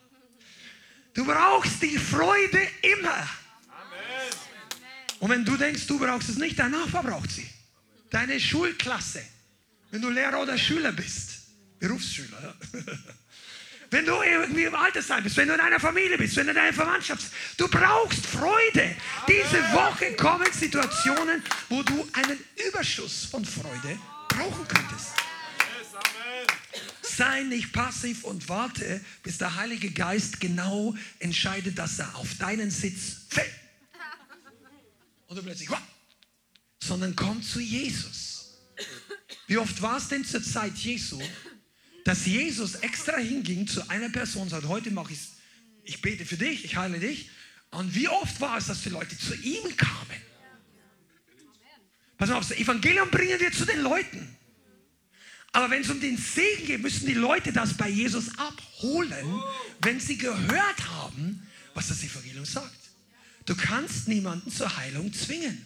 Du 1.13 1.23
brauchst 1.23 1.83
die 1.83 1.99
Freude 1.99 2.67
immer. 2.81 3.29
Und 5.23 5.29
wenn 5.29 5.45
du 5.45 5.55
denkst, 5.55 5.87
du 5.87 5.97
brauchst 5.97 6.27
es 6.27 6.35
nicht, 6.35 6.59
dein 6.59 6.71
Nachbar 6.71 7.01
braucht 7.01 7.31
sie. 7.31 7.47
Deine 8.09 8.37
Schulklasse. 8.41 9.23
Wenn 9.89 10.01
du 10.01 10.09
Lehrer 10.09 10.41
oder 10.41 10.57
Schüler 10.57 10.91
bist. 10.91 11.43
Berufsschüler. 11.79 12.53
Ja. 12.73 12.81
Wenn 13.89 14.05
du 14.05 14.21
irgendwie 14.21 14.63
im 14.63 14.75
Altersheim 14.75 15.23
bist, 15.23 15.37
wenn 15.37 15.47
du 15.47 15.53
in 15.53 15.59
einer 15.59 15.79
Familie 15.79 16.17
bist, 16.17 16.35
wenn 16.35 16.47
du 16.47 16.51
in 16.51 16.57
einer 16.57 16.73
Verwandtschaft 16.73 17.21
bist. 17.21 17.33
Du 17.57 17.67
brauchst 17.67 18.25
Freude. 18.25 18.95
Diese 19.27 19.61
Woche 19.71 20.15
kommen 20.15 20.51
Situationen, 20.51 21.43
wo 21.69 21.83
du 21.83 22.09
einen 22.13 22.39
Überschuss 22.67 23.25
von 23.25 23.45
Freude 23.45 23.99
brauchen 24.29 24.67
könntest. 24.67 25.11
Sei 27.03 27.43
nicht 27.43 27.71
passiv 27.71 28.23
und 28.23 28.49
warte, 28.49 28.99
bis 29.21 29.37
der 29.37 29.55
Heilige 29.55 29.91
Geist 29.91 30.39
genau 30.39 30.95
entscheidet, 31.19 31.77
dass 31.77 31.99
er 31.99 32.15
auf 32.15 32.29
deinen 32.39 32.71
Sitz 32.71 33.27
fällt. 33.29 33.62
Und 35.33 35.37
du 35.37 35.43
plötzlich, 35.45 35.69
sondern 36.79 37.15
komm 37.15 37.41
zu 37.41 37.59
Jesus. 37.59 38.53
Wie 39.47 39.57
oft 39.57 39.81
war 39.81 39.97
es 39.97 40.07
denn 40.07 40.23
zur 40.23 40.43
Zeit 40.43 40.75
Jesu, 40.77 41.19
dass 42.05 42.27
Jesus 42.27 42.75
extra 42.75 43.17
hinging 43.17 43.65
zu 43.67 43.89
einer 43.89 44.09
Person 44.09 44.43
und 44.43 44.49
sagt, 44.49 44.67
heute 44.67 44.91
mache 44.91 45.13
ich 45.13 45.19
ich 45.85 46.03
bete 46.03 46.23
für 46.23 46.37
dich, 46.37 46.65
ich 46.65 46.75
heile 46.75 46.99
dich. 46.99 47.31
Und 47.71 47.95
wie 47.95 48.07
oft 48.07 48.39
war 48.41 48.59
es, 48.59 48.67
dass 48.67 48.83
die 48.83 48.89
Leute 48.89 49.17
zu 49.17 49.33
ihm 49.33 49.75
kamen? 49.75 50.21
Pass 52.19 52.29
auf, 52.29 52.47
das 52.47 52.55
Evangelium 52.55 53.09
bringen 53.09 53.39
wir 53.39 53.51
zu 53.51 53.65
den 53.65 53.81
Leuten. 53.81 54.37
Aber 55.51 55.71
wenn 55.71 55.81
es 55.81 55.89
um 55.89 55.99
den 55.99 56.15
Segen 56.15 56.67
geht, 56.67 56.81
müssen 56.83 57.07
die 57.07 57.15
Leute 57.15 57.51
das 57.51 57.75
bei 57.75 57.89
Jesus 57.89 58.37
abholen, 58.37 59.41
wenn 59.81 59.99
sie 59.99 60.19
gehört 60.19 60.89
haben, 60.91 61.47
was 61.73 61.87
das 61.87 62.03
Evangelium 62.03 62.45
sagt. 62.45 62.82
Du 63.45 63.55
kannst 63.55 64.07
niemanden 64.07 64.51
zur 64.51 64.75
Heilung 64.77 65.13
zwingen. 65.13 65.65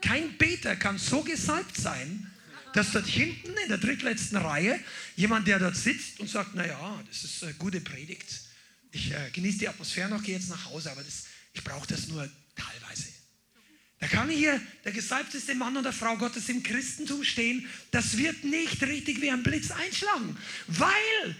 Kein 0.00 0.36
Beter 0.36 0.76
kann 0.76 0.98
so 0.98 1.22
gesalbt 1.22 1.76
sein, 1.76 2.30
dass 2.74 2.90
dort 2.92 3.06
hinten 3.06 3.56
in 3.56 3.68
der 3.68 3.78
drittletzten 3.78 4.36
Reihe 4.36 4.78
jemand, 5.16 5.46
der 5.46 5.60
dort 5.60 5.76
sitzt 5.76 6.20
und 6.20 6.28
sagt, 6.28 6.54
naja, 6.54 7.02
das 7.08 7.24
ist 7.24 7.42
eine 7.44 7.54
gute 7.54 7.80
Predigt. 7.80 8.26
Ich 8.90 9.12
äh, 9.12 9.30
genieße 9.32 9.58
die 9.58 9.68
Atmosphäre 9.68 10.10
noch, 10.10 10.22
gehe 10.22 10.36
jetzt 10.36 10.50
nach 10.50 10.64
Hause, 10.66 10.90
aber 10.90 11.02
das, 11.02 11.24
ich 11.52 11.62
brauche 11.62 11.86
das 11.86 12.08
nur 12.08 12.28
teilweise. 12.56 13.08
Da 14.00 14.08
kann 14.08 14.28
hier 14.28 14.60
der 14.84 14.92
gesalbteste 14.92 15.54
Mann 15.54 15.76
oder 15.76 15.92
Frau 15.92 16.16
Gottes 16.16 16.48
im 16.48 16.62
Christentum 16.62 17.24
stehen. 17.24 17.66
Das 17.90 18.18
wird 18.18 18.44
nicht 18.44 18.82
richtig 18.82 19.22
wie 19.22 19.30
ein 19.30 19.42
Blitz 19.42 19.70
einschlagen, 19.70 20.36
weil 20.66 21.36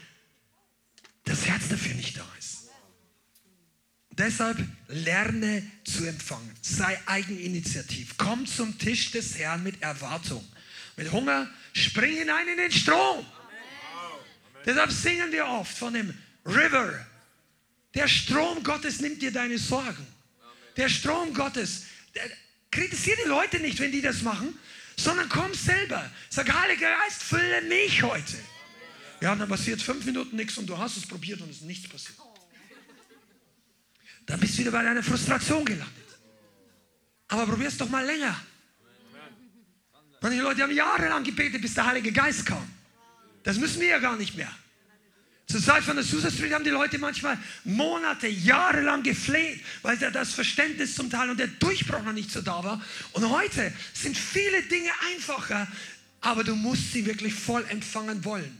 das 1.24 1.44
Herz 1.46 1.68
dafür 1.68 1.94
nicht 1.94 2.16
da 2.16 2.26
ist. 2.38 2.70
Deshalb 4.12 4.64
lerne 4.94 5.68
zu 5.84 6.06
empfangen. 6.06 6.54
Sei 6.62 6.98
eigeninitiativ. 7.06 8.14
Komm 8.16 8.46
zum 8.46 8.78
Tisch 8.78 9.10
des 9.10 9.38
Herrn 9.38 9.62
mit 9.62 9.82
Erwartung. 9.82 10.46
Mit 10.96 11.10
Hunger 11.10 11.50
spring 11.72 12.16
hinein 12.16 12.48
in 12.48 12.56
den 12.56 12.72
Strom. 12.72 13.26
Deshalb 14.64 14.92
singen 14.92 15.32
wir 15.32 15.46
oft 15.46 15.76
von 15.76 15.92
dem 15.92 16.14
River. 16.46 17.06
Der 17.94 18.08
Strom 18.08 18.62
Gottes 18.62 19.00
nimmt 19.00 19.20
dir 19.20 19.32
deine 19.32 19.58
Sorgen. 19.58 20.06
Der 20.76 20.88
Strom 20.88 21.34
Gottes, 21.34 21.84
der, 22.14 22.30
Kritisiere 22.70 23.16
die 23.24 23.28
Leute 23.28 23.60
nicht, 23.60 23.78
wenn 23.78 23.92
die 23.92 24.02
das 24.02 24.22
machen, 24.22 24.58
sondern 24.96 25.28
komm 25.28 25.54
selber. 25.54 26.10
Sag, 26.28 26.52
Heiliger 26.52 26.90
Geist, 26.90 27.22
fülle 27.22 27.62
mich 27.62 28.02
heute. 28.02 28.34
Ja, 29.20 29.36
dann 29.36 29.48
passiert 29.48 29.80
fünf 29.80 30.04
Minuten 30.04 30.34
nichts 30.34 30.58
und 30.58 30.66
du 30.66 30.76
hast 30.76 30.96
es 30.96 31.06
probiert 31.06 31.40
und 31.40 31.50
es 31.50 31.58
ist 31.58 31.62
nichts 31.62 31.88
passiert. 31.88 32.18
Dann 34.26 34.40
bist 34.40 34.54
du 34.54 34.58
wieder 34.58 34.70
bei 34.70 34.82
deiner 34.82 35.02
Frustration 35.02 35.64
gelandet. 35.64 36.04
Aber 37.28 37.46
probier 37.46 37.68
es 37.68 37.76
doch 37.76 37.88
mal 37.88 38.04
länger. 38.04 38.36
Manche 40.20 40.40
Leute 40.40 40.62
haben 40.62 40.72
jahrelang 40.72 41.22
gebetet, 41.22 41.60
bis 41.60 41.74
der 41.74 41.86
Heilige 41.86 42.10
Geist 42.10 42.46
kam. 42.46 42.66
Das 43.42 43.58
müssen 43.58 43.80
wir 43.80 43.88
ja 43.88 43.98
gar 43.98 44.16
nicht 44.16 44.36
mehr. 44.36 44.50
Zur 45.46 45.62
Zeit 45.62 45.84
von 45.84 45.96
der 45.96 46.04
Susa 46.04 46.30
Street 46.30 46.54
haben 46.54 46.64
die 46.64 46.70
Leute 46.70 46.98
manchmal 46.98 47.38
Monate, 47.64 48.28
Jahre 48.28 48.80
lang 48.80 49.02
gefleht, 49.02 49.60
weil 49.82 49.98
das 49.98 50.32
Verständnis 50.32 50.94
zum 50.94 51.10
Teil 51.10 51.28
und 51.28 51.38
der 51.38 51.48
Durchbruch 51.48 52.02
noch 52.02 52.14
nicht 52.14 52.30
so 52.30 52.40
da 52.40 52.64
war. 52.64 52.82
Und 53.12 53.28
heute 53.28 53.70
sind 53.92 54.16
viele 54.16 54.62
Dinge 54.62 54.90
einfacher, 55.12 55.68
aber 56.22 56.42
du 56.42 56.56
musst 56.56 56.92
sie 56.92 57.04
wirklich 57.04 57.34
voll 57.34 57.64
empfangen 57.68 58.24
wollen. 58.24 58.58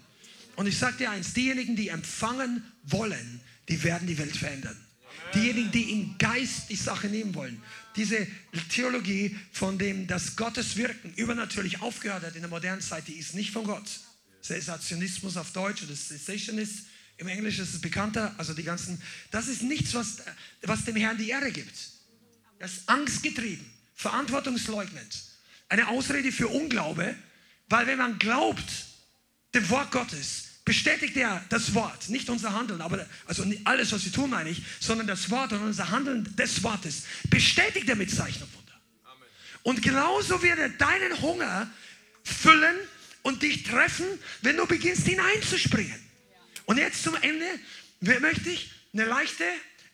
Und 0.56 0.66
ich 0.66 0.78
sage 0.78 0.98
dir 0.98 1.10
eins, 1.10 1.32
diejenigen, 1.32 1.74
die 1.74 1.88
empfangen 1.88 2.62
wollen, 2.84 3.40
die 3.70 3.82
werden 3.82 4.06
die 4.06 4.18
Welt 4.18 4.36
verändern. 4.36 4.76
Diejenigen, 5.34 5.70
die 5.72 5.90
im 5.92 6.18
Geist 6.18 6.70
die 6.70 6.76
Sache 6.76 7.08
nehmen 7.08 7.34
wollen. 7.34 7.60
Diese 7.96 8.26
Theologie, 8.70 9.36
von 9.52 9.78
dem 9.78 10.06
das 10.06 10.36
Gottes 10.36 10.76
Wirken 10.76 11.12
übernatürlich 11.14 11.80
aufgehört 11.80 12.22
hat 12.24 12.34
in 12.34 12.42
der 12.42 12.50
modernen 12.50 12.80
Zeit, 12.80 13.08
die 13.08 13.14
ist 13.14 13.34
nicht 13.34 13.50
von 13.50 13.64
Gott. 13.64 13.88
Sensationismus 14.40 15.36
auf 15.36 15.52
Deutsch 15.52 15.82
oder 15.82 15.94
Sensationist. 15.94 16.86
Im 17.16 17.28
Englischen 17.28 17.64
ist 17.64 17.74
es 17.74 17.80
bekannter. 17.80 18.34
Also 18.38 18.54
die 18.54 18.62
ganzen, 18.62 19.00
das 19.30 19.48
ist 19.48 19.62
nichts, 19.62 19.94
was, 19.94 20.18
was 20.62 20.84
dem 20.84 20.96
Herrn 20.96 21.16
die 21.16 21.30
Ehre 21.30 21.50
gibt. 21.50 21.74
Das 22.58 22.72
ist 22.72 22.88
angstgetrieben, 22.88 23.64
verantwortungsleugnet. 23.94 25.22
Eine 25.68 25.88
Ausrede 25.88 26.30
für 26.30 26.48
Unglaube, 26.48 27.14
weil 27.68 27.86
wenn 27.86 27.98
man 27.98 28.18
glaubt 28.18 28.64
dem 29.54 29.68
Wort 29.70 29.90
Gottes, 29.90 30.44
bestätigt 30.64 31.16
er 31.16 31.44
das 31.50 31.74
Wort, 31.74 32.08
nicht 32.08 32.30
unser 32.30 32.52
Handeln, 32.52 32.80
aber 32.80 33.06
also 33.26 33.44
nicht 33.44 33.66
alles, 33.66 33.92
was 33.92 34.04
wir 34.04 34.12
tun, 34.12 34.30
meine 34.30 34.50
ich, 34.50 34.62
sondern 34.80 35.06
das 35.06 35.30
Wort 35.30 35.52
und 35.52 35.62
unser 35.62 35.90
Handeln 35.90 36.34
des 36.36 36.62
Wortes 36.62 37.02
bestätigt 37.28 37.88
er 37.88 37.96
mit 37.96 38.10
Zeichen 38.10 38.42
und 38.42 38.54
Wunder. 38.54 38.72
Und 39.62 39.82
genauso 39.82 40.42
wird 40.42 40.58
er 40.58 40.70
deinen 40.70 41.20
Hunger 41.20 41.70
füllen 42.22 42.76
und 43.22 43.42
dich 43.42 43.62
treffen, 43.62 44.06
wenn 44.42 44.56
du 44.56 44.66
beginnst 44.66 45.06
hineinzuspringen. 45.06 46.00
Und 46.66 46.78
jetzt 46.78 47.02
zum 47.02 47.14
Ende 47.16 47.46
möchte 48.20 48.50
ich 48.50 48.70
eine 48.92 49.04
leichte, 49.04 49.44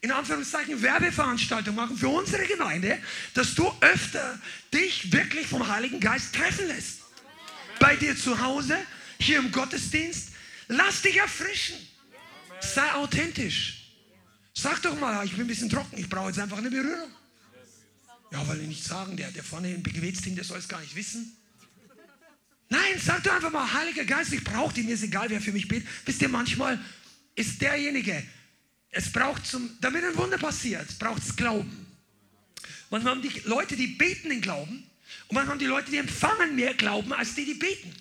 in 0.02 0.12
Anführungszeichen, 0.12 0.82
Werbeveranstaltung 0.82 1.74
machen 1.74 1.96
für 1.96 2.08
unsere 2.08 2.46
Gemeinde, 2.46 2.98
dass 3.34 3.54
du 3.54 3.70
öfter 3.80 4.38
dich 4.72 5.12
wirklich 5.12 5.46
vom 5.46 5.66
Heiligen 5.66 6.00
Geist 6.00 6.34
treffen 6.34 6.68
lässt. 6.68 7.00
Bei 7.80 7.96
dir 7.96 8.16
zu 8.16 8.40
Hause, 8.40 8.78
hier 9.18 9.38
im 9.38 9.52
Gottesdienst, 9.52 10.29
lass 10.70 11.02
dich 11.02 11.16
erfrischen. 11.16 11.76
Sei 12.60 12.92
authentisch. 12.94 13.76
Sag 14.54 14.82
doch 14.82 14.98
mal, 14.98 15.24
ich 15.24 15.32
bin 15.32 15.42
ein 15.42 15.46
bisschen 15.46 15.70
trocken, 15.70 15.98
ich 15.98 16.08
brauche 16.08 16.28
jetzt 16.28 16.38
einfach 16.38 16.58
eine 16.58 16.70
Berührung. 16.70 17.10
Ja, 18.32 18.46
weil 18.46 18.60
ich 18.60 18.68
nicht 18.68 18.84
sagen, 18.84 19.16
der, 19.16 19.30
der 19.32 19.42
vorne 19.42 19.72
im 19.72 19.82
Gebetsteam, 19.82 20.34
der 20.34 20.44
soll 20.44 20.58
es 20.58 20.68
gar 20.68 20.80
nicht 20.80 20.94
wissen. 20.94 21.36
Nein, 22.68 23.00
sag 23.04 23.24
doch 23.24 23.32
einfach 23.32 23.50
mal, 23.50 23.72
Heiliger 23.72 24.04
Geist, 24.04 24.32
ich 24.32 24.44
brauche 24.44 24.72
dich, 24.72 24.84
mir 24.84 24.94
ist 24.94 25.02
egal, 25.02 25.28
wer 25.30 25.40
für 25.40 25.52
mich 25.52 25.66
betet. 25.66 25.88
Wisst 26.04 26.22
ihr, 26.22 26.28
manchmal 26.28 26.78
ist 27.34 27.60
derjenige, 27.60 28.22
es 28.90 29.10
braucht 29.10 29.46
zum, 29.46 29.76
damit 29.80 30.04
ein 30.04 30.16
Wunder 30.16 30.38
passiert, 30.38 30.98
braucht 30.98 31.22
es 31.22 31.34
Glauben. 31.34 31.86
Manchmal 32.90 33.14
haben 33.14 33.22
die 33.22 33.40
Leute, 33.44 33.76
die 33.76 33.88
beten, 33.88 34.28
den 34.28 34.40
Glauben. 34.40 34.84
Und 35.28 35.34
manchmal 35.34 35.54
haben 35.54 35.58
die 35.58 35.66
Leute, 35.66 35.90
die 35.90 35.96
empfangen, 35.96 36.54
mehr 36.54 36.74
Glauben, 36.74 37.12
als 37.12 37.34
die, 37.34 37.44
die 37.44 37.54
beten. 37.54 37.92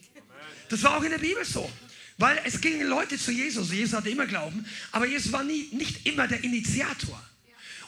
Das 0.67 0.83
war 0.83 0.97
auch 0.97 1.03
in 1.03 1.11
der 1.11 1.17
Bibel 1.17 1.43
so. 1.45 1.71
Weil 2.19 2.37
es 2.43 2.59
gingen 2.59 2.85
Leute 2.85 3.17
zu 3.17 3.31
Jesus. 3.31 3.71
Jesus 3.71 3.93
hatte 3.93 4.09
immer 4.09 4.27
Glauben, 4.27 4.65
aber 4.91 5.07
Jesus 5.07 5.31
war 5.31 5.43
nie, 5.43 5.69
nicht 5.71 6.05
immer 6.05 6.27
der 6.27 6.43
Initiator. 6.43 7.19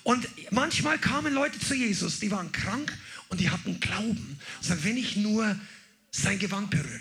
Und 0.04 0.28
manchmal 0.52 0.98
kamen 0.98 1.34
Leute 1.34 1.60
zu 1.60 1.76
Jesus, 1.76 2.20
die 2.20 2.32
waren 2.32 2.52
krank 2.52 2.98
und 3.28 3.42
die 3.42 3.50
hatten 3.50 3.80
Glauben. 3.82 4.40
Sagen, 4.62 4.84
wenn 4.84 4.98
ich 4.98 5.18
nur 5.18 5.60
sein 6.12 6.40
Gewand 6.40 6.70
berühre, 6.72 7.00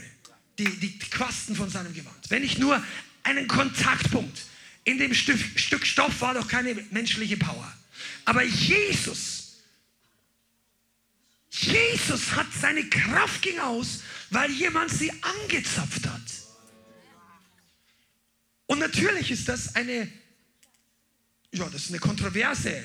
die, 0.58 0.64
die 0.64 0.98
Quasten 0.98 1.54
von 1.54 1.70
seinem 1.70 1.94
Gewand, 1.94 2.18
wenn 2.30 2.42
ich 2.42 2.58
nur 2.58 2.82
einen 3.22 3.46
Kontaktpunkt 3.46 4.42
in 4.82 4.98
dem 4.98 5.14
Stück, 5.14 5.38
Stück 5.54 5.86
Stoff 5.86 6.20
war 6.20 6.34
doch 6.34 6.48
keine 6.48 6.74
menschliche 6.90 7.36
Power. 7.36 7.72
Aber 8.24 8.42
Jesus, 8.42 9.58
Jesus 11.50 12.32
hat 12.32 12.48
seine 12.60 12.84
Kraft 12.90 13.40
ging 13.40 13.60
aus, 13.60 14.00
weil 14.30 14.50
jemand 14.50 14.90
sie 14.90 15.12
angezapft 15.22 16.06
hat. 16.08 16.29
Und 18.70 18.78
natürlich 18.78 19.32
ist 19.32 19.48
das 19.48 19.74
eine, 19.74 20.08
ja, 21.50 21.68
das 21.70 21.86
ist 21.86 21.88
eine 21.88 21.98
kontroverse 21.98 22.80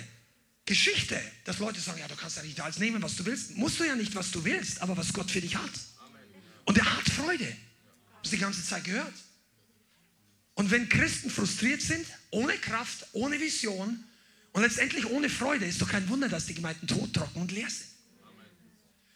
Geschichte, 0.65 1.21
dass 1.43 1.59
Leute 1.59 1.79
sagen, 1.79 1.99
ja, 1.99 2.07
du 2.07 2.15
kannst 2.15 2.37
ja 2.37 2.41
nicht 2.41 2.59
alles 2.59 2.79
nehmen, 2.79 3.03
was 3.03 3.15
du 3.17 3.23
willst. 3.23 3.55
Musst 3.55 3.79
du 3.79 3.83
ja 3.83 3.95
nicht, 3.95 4.15
was 4.15 4.31
du 4.31 4.43
willst, 4.43 4.81
aber 4.81 4.97
was 4.97 5.13
Gott 5.13 5.29
für 5.29 5.41
dich 5.41 5.55
hat. 5.55 5.69
Und 6.63 6.79
er 6.79 6.97
hat 6.97 7.07
Freude. 7.07 7.55
Das 8.23 8.31
die 8.31 8.39
ganze 8.39 8.65
Zeit 8.65 8.83
gehört. 8.83 9.13
Und 10.55 10.71
wenn 10.71 10.89
Christen 10.89 11.29
frustriert 11.29 11.83
sind, 11.83 12.07
ohne 12.31 12.57
Kraft, 12.57 13.05
ohne 13.11 13.39
Vision 13.39 14.03
und 14.53 14.63
letztendlich 14.63 15.05
ohne 15.05 15.29
Freude, 15.29 15.65
ist 15.65 15.83
doch 15.83 15.89
kein 15.89 16.09
Wunder, 16.09 16.29
dass 16.29 16.47
die 16.47 16.55
Gemeinden 16.55 16.87
tot, 16.87 17.13
trocken 17.13 17.41
und 17.41 17.51
leer 17.51 17.69
sind. 17.69 17.91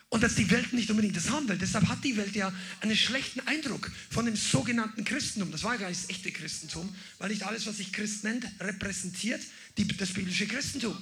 Und 0.10 0.24
dass 0.24 0.34
die 0.34 0.50
Welt 0.50 0.74
nicht 0.74 0.90
unbedingt 0.90 1.16
das 1.16 1.30
haben 1.30 1.48
will. 1.48 1.58
Deshalb 1.58 1.88
hat 1.88 2.04
die 2.04 2.18
Welt 2.18 2.36
ja 2.36 2.52
einen 2.82 2.98
schlechten 2.98 3.42
Eindruck 3.42 3.92
von 4.10 4.26
dem 4.26 4.36
sogenannten 4.36 5.06
Christentum. 5.06 5.52
Das 5.52 5.64
war 5.64 5.74
ja 5.74 5.82
gar 5.82 5.90
nicht 5.90 6.04
das 6.04 6.10
echte 6.10 6.32
Christentum, 6.32 6.96
weil 7.20 7.30
nicht 7.30 7.44
alles, 7.44 7.68
was 7.68 7.78
sich 7.78 7.94
Christ 7.94 8.24
nennt, 8.24 8.46
repräsentiert 8.60 9.42
die, 9.78 9.88
das 9.88 10.12
biblische 10.12 10.48
Christentum. 10.48 10.98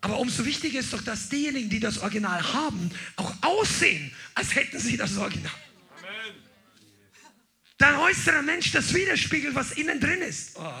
Aber 0.00 0.18
umso 0.20 0.44
wichtiger 0.44 0.78
ist 0.78 0.92
doch, 0.92 1.02
dass 1.02 1.28
diejenigen, 1.28 1.70
die 1.70 1.80
das 1.80 1.98
Original 1.98 2.52
haben, 2.52 2.90
auch 3.16 3.34
aussehen, 3.42 4.12
als 4.34 4.54
hätten 4.54 4.78
sie 4.78 4.96
das 4.96 5.16
Original. 5.16 5.50
Dein 7.78 7.96
äußerer 7.96 8.42
Mensch 8.42 8.70
das 8.70 8.94
widerspiegelt, 8.94 9.54
was 9.54 9.72
innen 9.72 9.98
drin 9.98 10.20
ist. 10.22 10.56
Oh. 10.56 10.72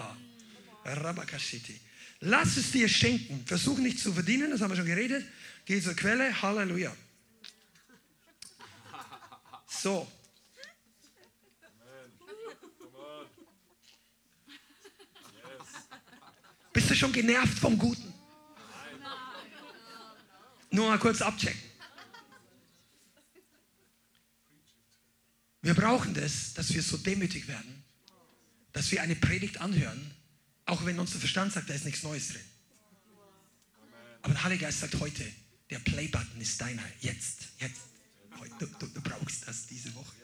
Lass 2.20 2.56
es 2.56 2.70
dir 2.70 2.88
schenken. 2.88 3.44
Versuch 3.46 3.78
nicht 3.78 3.98
zu 3.98 4.12
verdienen, 4.12 4.50
das 4.50 4.60
haben 4.60 4.70
wir 4.70 4.76
schon 4.76 4.86
geredet. 4.86 5.24
Geh 5.64 5.80
zur 5.80 5.94
Quelle. 5.94 6.40
Halleluja. 6.42 6.94
So. 9.84 10.10
Bist 16.72 16.88
du 16.88 16.94
schon 16.94 17.12
genervt 17.12 17.58
vom 17.58 17.78
Guten? 17.78 18.14
Nur 20.70 20.88
mal 20.88 20.98
kurz 20.98 21.20
abchecken. 21.20 21.60
Wir 25.60 25.74
brauchen 25.74 26.14
das, 26.14 26.54
dass 26.54 26.72
wir 26.72 26.82
so 26.82 26.96
demütig 26.96 27.46
werden, 27.46 27.84
dass 28.72 28.90
wir 28.90 29.02
eine 29.02 29.16
Predigt 29.16 29.60
anhören, 29.60 30.14
auch 30.64 30.86
wenn 30.86 30.98
unser 30.98 31.18
Verstand 31.18 31.52
sagt, 31.52 31.68
da 31.68 31.74
ist 31.74 31.84
nichts 31.84 32.02
Neues 32.02 32.28
drin. 32.28 32.48
Aber 34.22 34.32
der 34.32 34.44
Heilige 34.44 34.64
Geist 34.64 34.80
sagt 34.80 34.98
heute, 34.98 35.30
der 35.68 35.80
Play-Button 35.80 36.40
ist 36.40 36.58
deiner. 36.58 36.84
Jetzt, 37.02 37.48
jetzt. 37.58 37.93
Du, 38.58 38.66
du, 38.66 38.86
du, 38.86 39.00
brauchst 39.00 39.46
das 39.46 39.66
diese 39.66 39.94
Woche. 39.94 40.14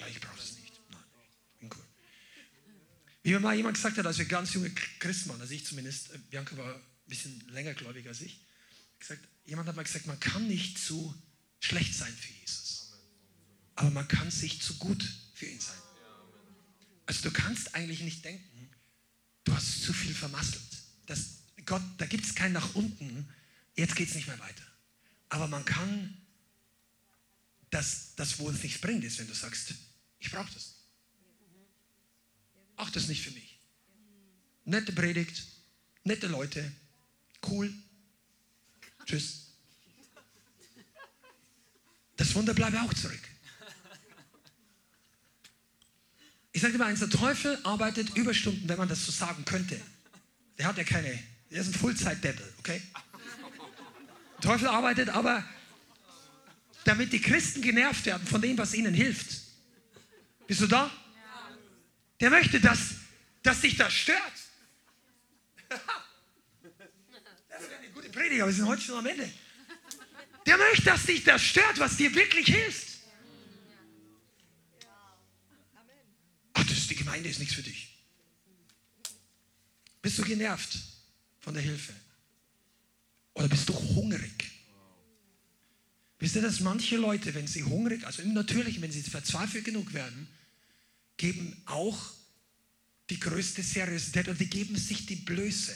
Ja, 0.00 0.06
ich 0.08 0.20
brauche 0.20 0.38
es 0.38 0.54
nicht. 0.54 0.80
Nein, 0.90 1.00
bin 1.60 1.70
cool. 1.74 1.84
Wie 3.22 3.30
mir 3.30 3.40
mal 3.40 3.56
jemand 3.56 3.76
gesagt 3.76 3.98
hat, 3.98 4.06
als 4.06 4.18
wir 4.18 4.26
ganz 4.26 4.52
junge 4.54 4.70
Christen 4.70 5.30
waren, 5.30 5.40
also 5.40 5.52
ich 5.52 5.64
zumindest, 5.64 6.12
äh, 6.12 6.18
Bianca 6.30 6.56
war 6.56 6.74
ein 6.74 6.82
bisschen 7.06 7.40
länger 7.48 7.74
gläubig 7.74 8.06
als 8.06 8.20
ich, 8.20 8.44
gesagt, 8.98 9.26
jemand 9.44 9.68
hat 9.68 9.76
mal 9.76 9.82
gesagt, 9.82 10.06
man 10.06 10.20
kann 10.20 10.46
nicht 10.46 10.78
zu 10.78 11.14
schlecht 11.60 11.94
sein 11.94 12.12
für 12.12 12.32
Jesus. 12.40 12.92
Aber 13.74 13.90
man 13.90 14.08
kann 14.08 14.30
sich 14.30 14.60
zu 14.60 14.76
gut 14.78 15.04
für 15.34 15.46
ihn 15.46 15.60
sein. 15.60 15.78
Also 17.06 17.22
du 17.22 17.30
kannst 17.30 17.74
eigentlich 17.74 18.00
nicht 18.00 18.24
denken, 18.24 18.70
du 19.44 19.54
hast 19.54 19.82
zu 19.82 19.92
viel 19.92 20.14
vermasselt. 20.14 20.62
Das, 21.06 21.38
Gott, 21.64 21.82
da 21.96 22.06
gibt 22.06 22.24
es 22.24 22.34
kein 22.34 22.52
nach 22.52 22.74
unten, 22.74 23.28
jetzt 23.76 23.96
geht 23.96 24.08
es 24.08 24.14
nicht 24.14 24.26
mehr 24.26 24.38
weiter. 24.38 24.64
Aber 25.30 25.46
man 25.46 25.64
kann 25.64 26.16
dass 27.70 28.14
das, 28.16 28.38
wo 28.38 28.50
es 28.50 28.62
nichts 28.62 28.80
bringt, 28.80 29.04
ist, 29.04 29.18
wenn 29.18 29.26
du 29.26 29.34
sagst, 29.34 29.74
ich 30.18 30.30
brauche 30.30 30.52
das. 30.52 30.74
Ach, 32.76 32.90
das 32.90 33.08
nicht 33.08 33.22
für 33.22 33.32
mich. 33.32 33.58
Nette 34.64 34.92
Predigt, 34.92 35.44
nette 36.04 36.26
Leute, 36.26 36.72
cool. 37.46 37.72
Tschüss. 39.04 39.48
Das 42.16 42.34
Wunder 42.34 42.52
bleibt 42.52 42.76
auch 42.76 42.92
zurück. 42.94 43.20
Ich 46.52 46.62
sage 46.62 46.76
mal 46.76 46.86
eins, 46.86 46.98
der 46.98 47.10
Teufel 47.10 47.58
arbeitet 47.62 48.16
Überstunden, 48.16 48.68
wenn 48.68 48.78
man 48.78 48.88
das 48.88 49.06
so 49.06 49.12
sagen 49.12 49.44
könnte. 49.44 49.80
Der 50.58 50.66
hat 50.66 50.76
ja 50.76 50.84
keine, 50.84 51.16
der 51.50 51.60
ist 51.60 51.68
ein 51.68 51.74
Fullzeit-Devil, 51.74 52.52
okay? 52.58 52.82
Der 54.34 54.50
Teufel 54.50 54.66
arbeitet 54.66 55.08
aber 55.08 55.44
damit 56.88 57.12
die 57.12 57.20
Christen 57.20 57.60
genervt 57.60 58.06
werden 58.06 58.26
von 58.26 58.40
dem, 58.40 58.56
was 58.56 58.72
ihnen 58.72 58.94
hilft. 58.94 59.42
Bist 60.46 60.62
du 60.62 60.66
da? 60.66 60.90
Der 62.18 62.30
möchte, 62.30 62.60
dass, 62.60 62.94
dass 63.42 63.60
dich 63.60 63.76
das 63.76 63.92
stört. 63.92 64.32
Das 67.50 67.68
wäre 67.68 67.78
eine 67.78 67.90
gute 67.90 68.08
Predigt, 68.08 68.40
aber 68.40 68.50
wir 68.50 68.56
sind 68.56 68.66
heute 68.66 68.80
schon 68.80 68.96
am 68.96 69.06
Ende. 69.06 69.30
Der 70.46 70.56
möchte, 70.56 70.84
dass 70.84 71.04
dich 71.04 71.24
das 71.24 71.42
stört, 71.42 71.78
was 71.78 71.98
dir 71.98 72.14
wirklich 72.14 72.46
hilft. 72.46 73.00
Ach, 76.54 76.64
das 76.64 76.88
die 76.88 76.96
Gemeinde 76.96 77.28
ist 77.28 77.38
nichts 77.38 77.54
für 77.54 77.62
dich. 77.62 77.98
Bist 80.00 80.18
du 80.18 80.22
genervt 80.22 80.78
von 81.40 81.52
der 81.52 81.62
Hilfe? 81.62 81.92
Oder 83.34 83.48
bist 83.48 83.68
du 83.68 83.74
hungrig? 83.74 84.57
Wisst 86.18 86.36
ihr, 86.36 86.42
dass 86.42 86.60
manche 86.60 86.96
Leute, 86.96 87.34
wenn 87.34 87.46
sie 87.46 87.62
hungrig, 87.62 88.04
also 88.04 88.22
natürlich, 88.22 88.80
wenn 88.80 88.90
sie 88.90 89.02
verzweifelt 89.02 89.64
genug 89.64 89.92
werden, 89.94 90.28
geben 91.16 91.56
auch 91.66 91.98
die 93.10 93.20
größte 93.20 93.62
Seriosität 93.62 94.28
und 94.28 94.40
die 94.40 94.50
geben 94.50 94.76
sich 94.76 95.06
die 95.06 95.16
Blöße. 95.16 95.74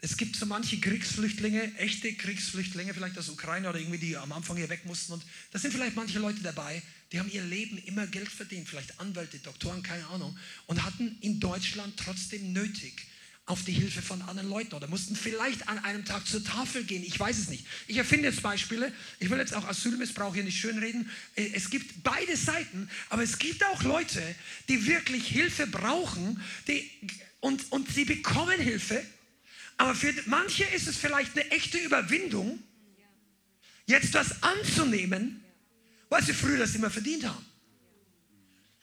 Es 0.00 0.16
gibt 0.16 0.36
so 0.36 0.46
manche 0.46 0.78
Kriegsflüchtlinge, 0.78 1.74
echte 1.78 2.14
Kriegsflüchtlinge, 2.14 2.94
vielleicht 2.94 3.18
aus 3.18 3.28
Ukraine 3.28 3.68
oder 3.68 3.78
irgendwie, 3.78 3.98
die 3.98 4.16
am 4.16 4.32
Anfang 4.32 4.56
hier 4.56 4.68
weg 4.68 4.84
mussten. 4.84 5.12
Und 5.12 5.24
da 5.52 5.58
sind 5.58 5.72
vielleicht 5.72 5.96
manche 5.96 6.18
Leute 6.18 6.42
dabei, 6.42 6.82
die 7.12 7.18
haben 7.18 7.30
ihr 7.30 7.42
Leben 7.44 7.78
immer 7.78 8.06
Geld 8.06 8.28
verdient, 8.28 8.68
vielleicht 8.68 9.00
Anwälte, 9.00 9.38
Doktoren, 9.38 9.82
keine 9.82 10.06
Ahnung, 10.08 10.36
und 10.66 10.84
hatten 10.84 11.16
in 11.20 11.40
Deutschland 11.40 11.96
trotzdem 11.96 12.52
nötig, 12.52 13.06
auf 13.46 13.62
die 13.62 13.72
Hilfe 13.72 14.02
von 14.02 14.20
anderen 14.22 14.50
Leuten 14.50 14.74
oder 14.74 14.88
mussten 14.88 15.14
vielleicht 15.14 15.68
an 15.68 15.78
einem 15.78 16.04
Tag 16.04 16.26
zur 16.26 16.42
Tafel 16.42 16.82
gehen. 16.82 17.04
Ich 17.04 17.18
weiß 17.18 17.38
es 17.38 17.48
nicht. 17.48 17.64
Ich 17.86 17.96
erfinde 17.96 18.28
jetzt 18.28 18.42
Beispiele. 18.42 18.92
Ich 19.20 19.30
will 19.30 19.38
jetzt 19.38 19.54
auch 19.54 19.64
Asylmissbrauch 19.64 20.34
hier 20.34 20.42
nicht 20.42 20.58
schönreden. 20.58 21.08
Äh, 21.36 21.50
es 21.54 21.70
gibt 21.70 22.02
beide 22.02 22.36
Seiten, 22.36 22.90
aber 23.08 23.22
es 23.22 23.38
gibt 23.38 23.64
auch 23.64 23.84
Leute, 23.84 24.20
die 24.68 24.86
wirklich 24.86 25.28
Hilfe 25.28 25.68
brauchen 25.68 26.42
die, 26.66 26.90
und, 27.38 27.70
und 27.70 27.88
sie 27.88 28.04
bekommen 28.04 28.60
Hilfe. 28.60 29.00
Aber 29.76 29.94
für 29.94 30.12
manche 30.26 30.64
ist 30.64 30.88
es 30.88 30.96
vielleicht 30.96 31.38
eine 31.38 31.48
echte 31.52 31.78
Überwindung, 31.78 32.58
jetzt 33.86 34.12
was 34.14 34.42
anzunehmen, 34.42 35.44
weil 36.08 36.24
sie 36.24 36.32
früher 36.32 36.58
das 36.58 36.74
immer 36.74 36.90
verdient 36.90 37.24
haben. 37.24 37.46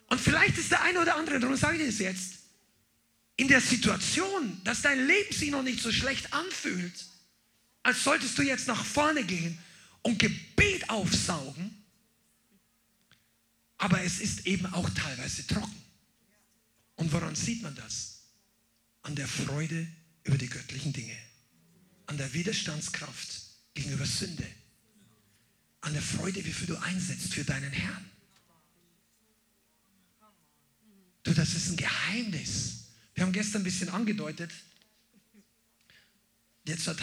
Und 0.08 0.22
vielleicht 0.22 0.58
ist 0.58 0.72
der 0.72 0.84
eine 0.84 1.02
oder 1.02 1.16
andere, 1.18 1.40
darum 1.40 1.58
sage 1.58 1.80
ich 1.80 1.88
das 1.88 2.00
jetzt, 2.00 2.43
in 3.36 3.48
der 3.48 3.62
Situation, 3.62 4.62
dass 4.64 4.82
dein 4.82 5.08
Leben 5.08 5.34
sich 5.34 5.50
noch 5.50 5.64
nicht 5.64 5.82
so 5.82 5.92
schlecht 5.92 6.32
anfühlt, 6.34 7.06
als 7.82 8.04
solltest 8.04 8.38
du 8.38 8.42
jetzt 8.42 8.68
nach 8.68 8.84
vorne 8.84 9.24
gehen 9.24 9.58
und 10.04 10.20
Gebet 10.20 10.90
aufsaugen, 10.90 11.84
aber 13.78 14.02
es 14.04 14.20
ist 14.20 14.46
eben 14.46 14.66
auch 14.68 14.90
teilweise 14.92 15.46
trocken. 15.48 15.84
Und 16.96 17.12
woran 17.12 17.36
sieht 17.36 17.64
man 17.64 17.76
das? 17.76 18.22
An 19.02 19.16
der 19.16 19.28
Freude 19.28 19.88
über 20.24 20.38
die 20.38 20.48
göttlichen 20.48 20.94
Dinge, 20.94 21.18
an 22.06 22.18
der 22.18 22.34
Widerstandskraft 22.34 23.42
gegenüber 23.74 24.06
Sünde, 24.06 24.48
an 25.82 25.92
der 25.92 26.02
Freude, 26.02 26.46
wie 26.46 26.66
du 26.66 26.78
einsetzt 26.78 27.34
für 27.34 27.44
deinen 27.44 27.72
Herrn. 27.72 28.10
Du, 31.24 31.34
das 31.34 31.54
ist 31.54 31.70
ein 31.70 31.78
Geheimnis. 31.78 32.83
Wir 33.16 33.24
haben 33.24 33.32
gestern 33.32 33.62
ein 33.62 33.66
bisschen 33.66 33.90
angedeutet, 33.90 34.52
jetzt 36.66 36.88
der 36.88 36.98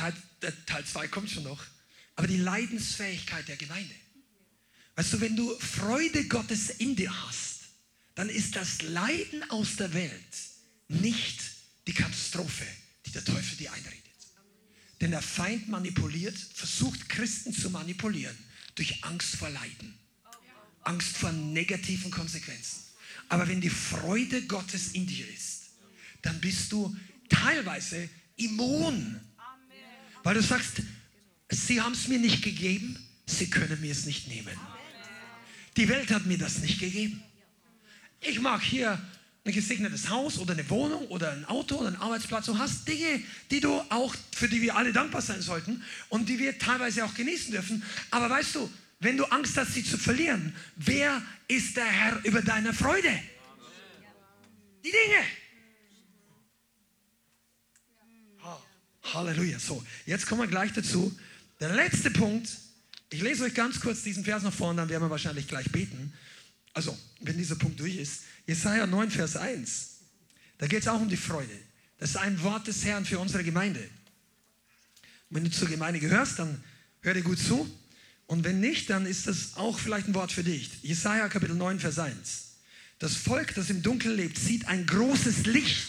Teil 0.67 0.85
2 0.85 1.09
kommt 1.09 1.31
schon 1.31 1.45
noch, 1.45 1.65
aber 2.17 2.27
die 2.27 2.39
Leidensfähigkeit 2.39 3.47
der 3.49 3.57
Gemeinde. 3.57 3.95
Weißt 4.97 5.13
du, 5.13 5.21
wenn 5.21 5.37
du 5.37 5.59
Freude 5.59 6.27
Gottes 6.27 6.71
in 6.71 6.97
dir 6.97 7.15
hast, 7.27 7.61
dann 8.15 8.29
ist 8.29 8.57
das 8.57 8.83
Leiden 8.83 9.49
aus 9.51 9.77
der 9.77 9.95
Welt 9.95 10.19
nicht 10.89 11.41
die 11.87 11.95
Katastrophe, 11.95 12.67
die 13.07 13.13
der 13.13 13.25
Teufel 13.25 13.57
dir 13.57 13.73
einredet. 13.73 14.01
Denn 15.01 15.13
der 15.13 15.23
Feind 15.23 15.69
manipuliert, 15.69 16.37
versucht 16.37 17.09
Christen 17.09 17.55
zu 17.55 17.71
manipulieren 17.71 18.37
durch 18.75 19.03
Angst 19.05 19.37
vor 19.37 19.49
Leiden, 19.49 19.95
Angst 20.83 21.17
vor 21.17 21.33
negativen 21.33 22.11
Konsequenzen. 22.11 22.83
Aber 23.29 23.49
wenn 23.49 23.61
die 23.61 23.71
Freude 23.71 24.43
Gottes 24.47 24.89
in 24.93 25.07
dir 25.07 25.27
ist, 25.33 25.50
dann 26.23 26.41
bist 26.41 26.73
du 26.73 26.95
teilweise 27.29 28.09
immun. 28.37 29.21
Weil 30.23 30.35
du 30.35 30.43
sagst, 30.43 30.83
sie 31.49 31.81
haben 31.81 31.93
es 31.93 32.09
mir 32.09 32.19
nicht 32.19 32.43
gegeben, 32.43 32.99
sie 33.27 33.49
können 33.49 33.81
mir 33.81 33.93
es 33.93 34.07
nicht 34.07 34.29
nehmen. 34.29 34.57
Die 35.77 35.89
Welt 35.89 36.11
hat 36.11 36.27
mir 36.27 36.39
das 36.39 36.59
nicht 36.59 36.79
gegeben. 36.81 37.23
Ich 38.21 38.41
mag 38.41 38.63
hier 38.63 39.01
ein 39.45 39.53
gesegnetes 39.53 40.11
Haus 40.11 40.39
oder 40.39 40.53
eine 40.53 40.69
Wohnung 40.69 41.07
oder 41.09 41.33
ein 41.33 41.47
Auto 41.47 41.77
oder 41.77 41.89
einen 41.89 41.97
Arbeitsplatz. 41.97 42.47
Du 42.47 42.59
hast 42.59 42.87
Dinge, 42.87 43.23
die 43.51 43.61
du 43.61 43.73
auch, 43.89 44.15
für 44.33 44.49
die 44.49 44.61
wir 44.61 44.77
alle 44.77 44.93
dankbar 44.93 45.23
sein 45.23 45.41
sollten 45.41 45.83
und 46.11 46.29
die 46.29 46.39
wir 46.39 46.59
teilweise 46.59 47.05
auch 47.05 47.15
genießen 47.15 47.53
dürfen. 47.53 47.83
Aber 48.11 48.29
weißt 48.29 48.57
du, 48.57 48.71
wenn 48.99 49.17
du 49.17 49.25
Angst 49.25 49.57
hast, 49.57 49.73
sie 49.73 49.83
zu 49.83 49.97
verlieren, 49.97 50.55
wer 50.77 51.23
ist 51.49 51.77
der 51.77 51.87
Herr 51.87 52.23
über 52.25 52.43
deine 52.43 52.75
Freude? 52.75 53.11
Die 54.85 54.91
Dinge. 54.91 55.25
Halleluja. 59.03 59.59
So, 59.59 59.85
jetzt 60.07 60.27
kommen 60.27 60.43
wir 60.43 60.49
gleich 60.49 60.73
dazu. 60.73 61.17
Der 61.61 61.75
letzte 61.75 62.11
Punkt 62.11 62.49
Ich 63.13 63.23
lese 63.23 63.45
euch 63.45 63.55
ganz 63.55 63.81
kurz 63.81 64.03
diesen 64.03 64.25
Vers 64.25 64.45
nach 64.45 64.53
vorne, 64.53 64.83
dann 64.83 64.89
werden 64.89 65.03
wir 65.03 65.11
wahrscheinlich 65.11 65.49
gleich 65.49 65.71
beten. 65.73 66.13
Also, 66.73 66.97
wenn 67.21 67.37
dieser 67.37 67.57
Punkt 67.57 67.81
durch 67.81 67.97
ist. 67.97 68.23
Jesaja 68.47 68.87
9, 68.87 69.11
Vers 69.11 69.37
1. 69.37 69.89
Da 70.59 70.67
geht 70.67 70.83
es 70.83 70.89
auch 70.89 71.01
um 71.01 71.09
die 71.09 71.17
Freude. 71.17 71.59
Das 71.99 72.11
ist 72.11 72.17
ein 72.17 72.41
Wort 72.43 72.67
des 72.69 72.85
Herrn 72.85 73.05
für 73.05 73.19
unsere 73.19 73.43
Gemeinde. 73.43 73.83
Wenn 75.29 75.45
du 75.45 75.51
zur 75.51 75.69
Gemeinde 75.69 76.01
gehörst, 76.01 76.39
dann 76.39 76.63
hör 77.03 77.15
dir 77.15 77.23
gut 77.23 77.39
zu. 77.39 77.69
Und 78.27 78.45
wenn 78.45 78.61
nicht, 78.61 78.89
dann 78.91 79.07
ist 79.07 79.27
das 79.27 79.55
auch 79.57 79.79
vielleicht 79.79 80.07
ein 80.07 80.15
Wort 80.15 80.31
für 80.31 80.45
dich. 80.45 80.71
Jesaja 80.83 81.29
Kapitel 81.29 81.57
9, 81.57 81.81
Vers 81.81 81.99
1. 81.99 82.51
Das 83.01 83.17
Volk, 83.17 83.55
das 83.55 83.71
im 83.71 83.83
Dunkeln 83.83 84.17
lebt, 84.17 84.39
sieht 84.39 84.67
ein 84.69 84.87
großes 84.87 85.47
Licht. 85.47 85.89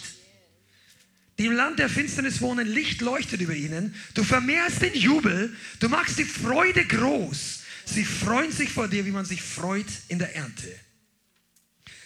Die 1.42 1.46
im 1.46 1.54
Land 1.54 1.80
der 1.80 1.88
Finsternis 1.88 2.40
wohnen, 2.40 2.68
Licht 2.68 3.00
leuchtet 3.00 3.40
über 3.40 3.52
ihnen. 3.52 3.96
Du 4.14 4.22
vermehrst 4.22 4.80
den 4.80 4.94
Jubel, 4.94 5.52
du 5.80 5.88
machst 5.88 6.16
die 6.16 6.24
Freude 6.24 6.84
groß. 6.84 7.62
Sie 7.84 8.04
freuen 8.04 8.52
sich 8.52 8.70
vor 8.70 8.86
dir, 8.86 9.04
wie 9.06 9.10
man 9.10 9.24
sich 9.24 9.42
freut 9.42 9.88
in 10.06 10.20
der 10.20 10.36
Ernte. 10.36 10.72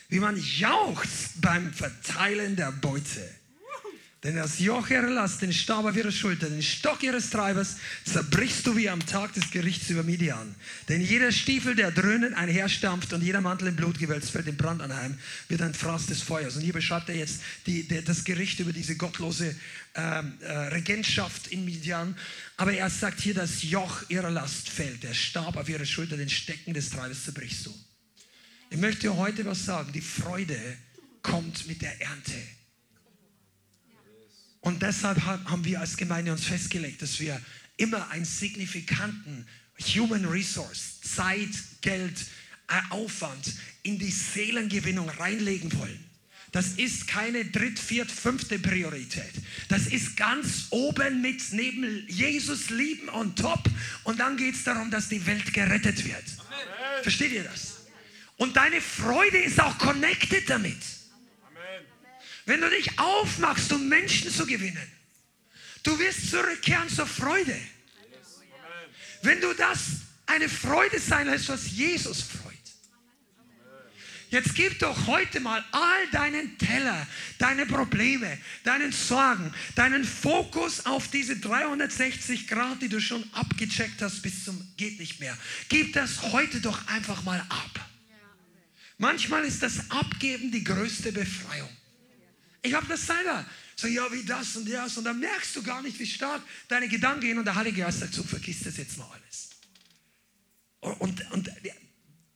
Wie 0.08 0.20
man 0.20 0.38
jauchzt 0.38 1.42
beim 1.42 1.70
Verteilen 1.70 2.56
der 2.56 2.72
Beute. 2.72 3.28
Denn 4.26 4.34
das 4.34 4.58
Joch 4.58 4.90
ihrer 4.90 5.08
Last, 5.08 5.40
den 5.42 5.52
Stab 5.52 5.84
auf 5.84 5.96
ihrer 5.96 6.10
Schulter, 6.10 6.50
den 6.50 6.60
Stock 6.60 7.00
ihres 7.04 7.30
Treibers 7.30 7.76
zerbrichst 8.04 8.66
du 8.66 8.74
wie 8.76 8.90
am 8.90 8.98
Tag 9.06 9.32
des 9.34 9.52
Gerichts 9.52 9.88
über 9.88 10.02
Midian. 10.02 10.52
Denn 10.88 11.00
jeder 11.00 11.30
Stiefel, 11.30 11.76
der 11.76 11.92
dröhnend 11.92 12.36
einherstampft 12.36 13.12
und 13.12 13.22
jeder 13.22 13.40
Mantel 13.40 13.68
im 13.68 13.76
Blut 13.76 14.00
gewälzt, 14.00 14.32
fällt 14.32 14.48
im 14.48 14.56
Brand 14.56 14.82
anheim, 14.82 15.16
wird 15.46 15.62
ein 15.62 15.74
Fraß 15.74 16.06
des 16.06 16.22
Feuers. 16.22 16.56
Und 16.56 16.62
hier 16.62 16.72
beschreibt 16.72 17.08
er 17.08 17.14
jetzt 17.14 17.40
die, 17.66 17.86
die, 17.86 18.02
das 18.02 18.24
Gericht 18.24 18.58
über 18.58 18.72
diese 18.72 18.96
gottlose 18.96 19.54
ähm, 19.94 20.32
äh, 20.40 20.50
Regentschaft 20.50 21.46
in 21.46 21.64
Midian. 21.64 22.16
Aber 22.56 22.72
er 22.72 22.90
sagt 22.90 23.20
hier, 23.20 23.34
das 23.34 23.62
Joch 23.62 24.02
ihrer 24.08 24.32
Last 24.32 24.68
fällt, 24.68 25.04
der 25.04 25.14
Stab 25.14 25.56
auf 25.56 25.68
ihrer 25.68 25.86
Schulter, 25.86 26.16
den 26.16 26.30
Stecken 26.30 26.74
des 26.74 26.90
Treibers 26.90 27.26
zerbrichst 27.26 27.66
du. 27.66 27.74
Ich 28.70 28.78
möchte 28.78 29.16
heute 29.16 29.44
was 29.44 29.64
sagen. 29.64 29.92
Die 29.92 30.00
Freude 30.00 30.58
kommt 31.22 31.68
mit 31.68 31.80
der 31.80 32.00
Ernte. 32.00 32.55
Und 34.66 34.82
deshalb 34.82 35.22
haben 35.22 35.64
wir 35.64 35.78
als 35.78 35.96
Gemeinde 35.96 36.32
uns 36.32 36.44
festgelegt, 36.44 37.00
dass 37.00 37.20
wir 37.20 37.40
immer 37.76 38.10
einen 38.10 38.24
signifikanten 38.24 39.46
Human 39.94 40.24
Resource, 40.24 41.00
Zeit, 41.02 41.50
Geld, 41.82 42.26
Aufwand 42.90 43.52
in 43.84 44.00
die 44.00 44.10
Seelengewinnung 44.10 45.08
reinlegen 45.08 45.72
wollen. 45.78 46.04
Das 46.50 46.70
ist 46.78 47.06
keine 47.06 47.44
dritt, 47.44 47.78
viert, 47.78 48.10
fünfte 48.10 48.58
Priorität. 48.58 49.30
Das 49.68 49.86
ist 49.86 50.16
ganz 50.16 50.66
oben 50.70 51.22
mit 51.22 51.40
neben 51.52 52.04
Jesus 52.08 52.68
lieben 52.68 53.08
on 53.10 53.36
top. 53.36 53.70
Und 54.02 54.18
dann 54.18 54.36
geht 54.36 54.56
es 54.56 54.64
darum, 54.64 54.90
dass 54.90 55.08
die 55.08 55.24
Welt 55.26 55.54
gerettet 55.54 56.04
wird. 56.04 56.24
Amen. 56.38 57.02
Versteht 57.04 57.30
ihr 57.30 57.44
das? 57.44 57.76
Und 58.36 58.56
deine 58.56 58.80
Freude 58.80 59.38
ist 59.38 59.60
auch 59.60 59.78
connected 59.78 60.50
damit. 60.50 60.95
Wenn 62.46 62.60
du 62.60 62.70
dich 62.70 62.98
aufmachst, 62.98 63.72
um 63.72 63.88
Menschen 63.88 64.30
zu 64.30 64.46
gewinnen, 64.46 64.90
du 65.82 65.98
wirst 65.98 66.30
zurückkehren 66.30 66.88
zur 66.88 67.06
Freude. 67.06 67.56
Wenn 69.22 69.40
du 69.40 69.52
das 69.54 69.78
eine 70.26 70.48
Freude 70.48 70.98
sein 71.00 71.26
lässt, 71.26 71.48
was 71.48 71.70
Jesus 71.72 72.22
freut. 72.22 72.54
Jetzt 74.28 74.54
gib 74.54 74.78
doch 74.80 75.06
heute 75.06 75.38
mal 75.40 75.64
all 75.70 76.10
deinen 76.10 76.58
Teller, 76.58 77.06
deine 77.38 77.64
Probleme, 77.64 78.38
deinen 78.64 78.90
Sorgen, 78.90 79.52
deinen 79.76 80.04
Fokus 80.04 80.84
auf 80.84 81.08
diese 81.08 81.36
360 81.36 82.48
Grad, 82.48 82.82
die 82.82 82.88
du 82.88 83.00
schon 83.00 83.24
abgecheckt 83.32 84.02
hast 84.02 84.22
bis 84.22 84.44
zum 84.44 84.60
geht 84.76 84.98
nicht 84.98 85.20
mehr. 85.20 85.36
Gib 85.68 85.92
das 85.92 86.22
heute 86.22 86.60
doch 86.60 86.86
einfach 86.88 87.22
mal 87.22 87.38
ab. 87.48 87.88
Manchmal 88.98 89.44
ist 89.44 89.62
das 89.62 89.90
Abgeben 89.90 90.50
die 90.50 90.64
größte 90.64 91.12
Befreiung. 91.12 91.68
Ich 92.66 92.74
habe 92.74 92.86
das 92.86 93.06
selber. 93.06 93.46
So, 93.76 93.86
ja, 93.86 94.10
wie 94.10 94.24
das 94.24 94.56
und 94.56 94.68
das. 94.68 94.96
Und 94.96 95.04
dann 95.04 95.20
merkst 95.20 95.54
du 95.54 95.62
gar 95.62 95.82
nicht, 95.82 95.98
wie 95.98 96.06
stark 96.06 96.42
deine 96.68 96.88
Gedanken 96.88 97.20
gehen. 97.20 97.38
Und 97.38 97.44
der 97.44 97.54
Heilige 97.54 97.82
Geist 97.82 98.00
sagt 98.00 98.14
so, 98.14 98.22
vergiss 98.22 98.64
das 98.64 98.76
jetzt 98.76 98.96
mal 98.96 99.08
alles. 99.12 99.50
Und, 100.98 101.30
und 101.32 101.50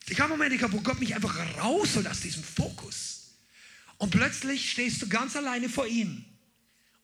ich 0.08 0.20
habe 0.20 0.30
Momente 0.30 0.56
gehabt, 0.56 0.74
wo 0.74 0.80
Gott 0.80 1.00
mich 1.00 1.14
einfach 1.14 1.36
rausholt 1.58 2.06
aus 2.06 2.20
diesem 2.20 2.42
Fokus. 2.42 3.36
Und 3.96 4.10
plötzlich 4.10 4.70
stehst 4.70 5.00
du 5.02 5.08
ganz 5.08 5.36
alleine 5.36 5.68
vor 5.68 5.86
ihm. 5.86 6.24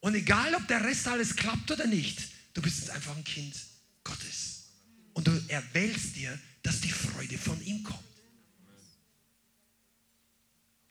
Und 0.01 0.15
egal, 0.15 0.55
ob 0.55 0.67
der 0.69 0.85
Rest 0.85 1.09
alles 1.09 1.37
klappt 1.37 1.71
oder 1.71 1.87
nicht, 1.87 2.29
du 2.55 2.63
bist 2.63 2.79
jetzt 2.79 2.91
einfach 2.91 3.17
ein 3.17 3.25
Kind 3.25 3.55
Gottes. 4.05 4.65
Und 5.13 5.27
du 5.27 5.45
erwählst 5.49 6.17
dir, 6.17 6.39
dass 6.63 6.81
die 6.81 6.91
Freude 6.91 7.39
von 7.39 7.61
ihm 7.65 7.83
kommt. 7.85 8.01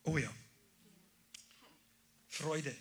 Oh 0.04 0.18
ja. 0.18 0.30
Freude. 2.36 2.76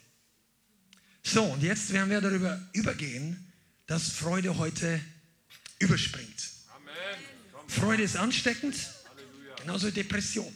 So, 1.22 1.44
und 1.44 1.62
jetzt 1.62 1.92
werden 1.92 2.10
wir 2.10 2.20
darüber 2.20 2.60
übergehen, 2.72 3.52
dass 3.86 4.10
Freude 4.10 4.58
heute 4.58 5.00
überspringt. 5.78 6.50
Amen. 6.74 7.68
Freude 7.68 8.02
ist 8.02 8.16
ansteckend, 8.16 8.74
Halleluja. 9.08 9.54
genauso 9.60 9.90
Depression. 9.92 10.52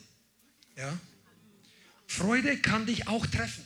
Ja? 0.76 0.98
Freude 2.08 2.58
kann 2.58 2.86
dich 2.86 3.06
auch 3.06 3.24
treffen. 3.26 3.64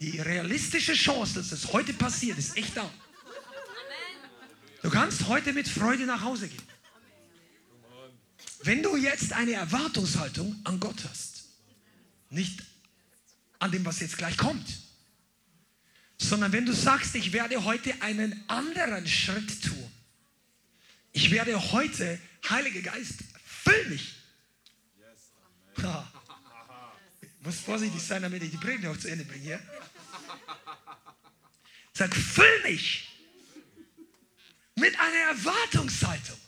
Die 0.00 0.18
realistische 0.18 0.94
Chance, 0.94 1.34
dass 1.34 1.50
das 1.50 1.70
heute 1.74 1.92
passiert, 1.92 2.38
ist 2.38 2.56
echt 2.56 2.74
da. 2.74 2.90
Du 4.80 4.88
kannst 4.88 5.26
heute 5.26 5.52
mit 5.52 5.68
Freude 5.68 6.06
nach 6.06 6.22
Hause 6.22 6.48
gehen. 6.48 6.62
Wenn 8.62 8.82
du 8.82 8.96
jetzt 8.96 9.34
eine 9.34 9.52
Erwartungshaltung 9.52 10.58
an 10.64 10.80
Gott 10.80 11.04
hast, 11.04 11.44
nicht 12.30 12.62
an 13.60 13.70
dem, 13.70 13.84
was 13.84 14.00
jetzt 14.00 14.18
gleich 14.18 14.36
kommt. 14.36 14.66
Sondern 16.18 16.52
wenn 16.52 16.66
du 16.66 16.72
sagst, 16.72 17.14
ich 17.14 17.32
werde 17.32 17.64
heute 17.64 18.02
einen 18.02 18.44
anderen 18.48 19.06
Schritt 19.06 19.62
tun. 19.62 19.92
Ich 21.12 21.30
werde 21.30 21.72
heute, 21.72 22.18
Heiliger 22.48 22.82
Geist, 22.82 23.20
füll 23.44 23.88
mich. 23.88 24.16
Ich 25.76 27.46
muss 27.46 27.60
vorsichtig 27.60 28.02
sein, 28.02 28.22
damit 28.22 28.42
ich 28.42 28.50
die 28.50 28.58
Predigt 28.58 28.84
noch 28.84 28.98
zu 28.98 29.08
Ende 29.08 29.24
bringe. 29.24 29.60
Sag, 31.92 32.14
füll 32.14 32.62
mich 32.64 33.08
mit 34.74 34.98
einer 34.98 35.38
Erwartungshaltung 35.38 36.39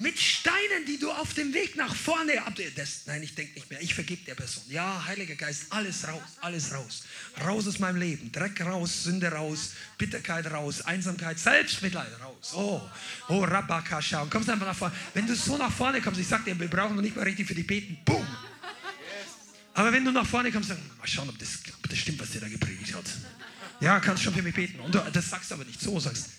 mit 0.00 0.18
Steinen, 0.18 0.86
die 0.86 0.98
du 0.98 1.10
auf 1.10 1.34
dem 1.34 1.52
Weg 1.52 1.76
nach 1.76 1.94
vorne 1.94 2.44
abdeckst. 2.44 3.06
Nein, 3.06 3.22
ich 3.22 3.34
denke 3.34 3.54
nicht 3.54 3.68
mehr. 3.70 3.80
Ich 3.80 3.94
vergib 3.94 4.24
der 4.26 4.34
Person. 4.34 4.62
Ja, 4.68 5.04
Heiliger 5.06 5.34
Geist, 5.34 5.66
alles 5.70 6.06
raus, 6.06 6.22
alles 6.40 6.72
raus. 6.72 7.02
Raus 7.44 7.66
aus 7.66 7.78
meinem 7.78 7.96
Leben. 7.96 8.30
Dreck 8.30 8.60
raus, 8.60 9.04
Sünde 9.04 9.32
raus, 9.32 9.72
Bitterkeit 9.96 10.50
raus, 10.50 10.82
Einsamkeit, 10.82 11.38
Selbstmitleid 11.38 12.20
raus. 12.22 12.52
Oh, 12.54 12.80
oh, 13.28 13.44
Rabakascha. 13.44 14.22
Und 14.22 14.30
kommst 14.30 14.48
einfach 14.48 14.66
nach 14.66 14.76
vorne. 14.76 14.94
Wenn 15.14 15.26
du 15.26 15.34
so 15.34 15.56
nach 15.56 15.72
vorne 15.72 16.00
kommst, 16.00 16.20
ich 16.20 16.28
sag 16.28 16.44
dir, 16.44 16.58
wir 16.58 16.68
brauchen 16.68 16.96
noch 16.96 17.02
nicht 17.02 17.16
mal 17.16 17.22
richtig 17.22 17.48
für 17.48 17.54
die 17.54 17.64
beten. 17.64 17.98
Boom. 18.04 18.26
Aber 19.74 19.92
wenn 19.92 20.04
du 20.04 20.10
nach 20.10 20.26
vorne 20.26 20.50
kommst, 20.50 20.70
dann 20.70 20.78
mal 20.98 21.06
schauen, 21.06 21.28
ob 21.28 21.38
das, 21.38 21.58
ob 21.76 21.88
das 21.88 21.98
stimmt, 21.98 22.20
was 22.20 22.30
der 22.32 22.40
da 22.42 22.48
gepredigt 22.48 22.94
hat. 22.94 23.04
Ja, 23.80 24.00
kannst 24.00 24.22
schon 24.22 24.34
für 24.34 24.42
mich 24.42 24.54
beten. 24.54 24.80
Und 24.80 24.94
du, 24.94 24.98
das 25.12 25.30
sagst 25.30 25.50
du 25.50 25.54
aber 25.54 25.64
nicht 25.64 25.80
so, 25.80 25.98
sagst. 26.00 26.30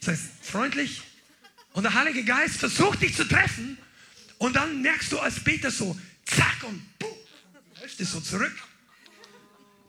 Sagst 0.00 0.24
freundlich, 0.42 1.02
und 1.72 1.82
der 1.84 1.94
Heilige 1.94 2.24
Geist 2.24 2.56
versucht 2.56 3.02
dich 3.02 3.16
zu 3.16 3.24
treffen 3.24 3.78
und 4.38 4.56
dann 4.56 4.82
merkst 4.82 5.12
du 5.12 5.18
als 5.18 5.40
Peter 5.40 5.70
so, 5.70 5.98
zack 6.24 6.64
und 6.64 6.98
boom, 6.98 7.16
hältst 7.74 8.00
du 8.00 8.04
so 8.04 8.20
zurück. 8.20 8.54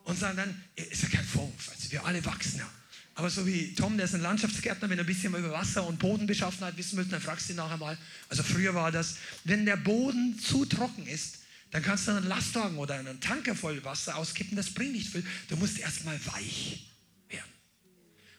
Und 0.05 0.19
sagen 0.19 0.35
dann, 0.35 0.63
ist 0.75 1.03
ja 1.03 1.09
kein 1.09 1.23
Vorwurf, 1.23 1.69
also 1.69 1.91
wir 1.91 2.05
alle 2.05 2.23
wachsen 2.25 2.59
ja. 2.59 2.69
Aber 3.15 3.29
so 3.29 3.45
wie 3.45 3.73
Tom, 3.75 3.95
der 3.95 4.05
ist 4.05 4.15
ein 4.15 4.21
Landschaftsgärtner, 4.21 4.89
wenn 4.89 4.97
er 4.97 5.03
ein 5.03 5.07
bisschen 5.07 5.33
über 5.35 5.51
Wasser 5.51 5.85
und 5.85 5.99
Bodenbeschaffenheit 5.99 6.75
wissen 6.77 6.97
will, 6.97 7.05
dann 7.05 7.21
fragst 7.21 7.47
du 7.47 7.53
ihn 7.53 7.57
nachher 7.57 7.77
mal. 7.77 7.97
Also 8.27 8.43
früher 8.43 8.73
war 8.73 8.91
das, 8.91 9.17
wenn 9.43 9.65
der 9.65 9.77
Boden 9.77 10.39
zu 10.39 10.65
trocken 10.65 11.05
ist, 11.05 11.39
dann 11.71 11.83
kannst 11.83 12.07
du 12.07 12.11
einen 12.11 12.27
Lastwagen 12.27 12.77
oder 12.77 12.95
einen 12.95 13.19
Tanker 13.19 13.55
voll 13.55 13.83
Wasser 13.83 14.15
auskippen, 14.15 14.55
das 14.55 14.71
bringt 14.71 14.93
nicht 14.93 15.09
viel. 15.09 15.25
Du 15.47 15.57
musst 15.57 15.79
erstmal 15.79 16.19
weich 16.27 16.85
werden. 17.29 17.51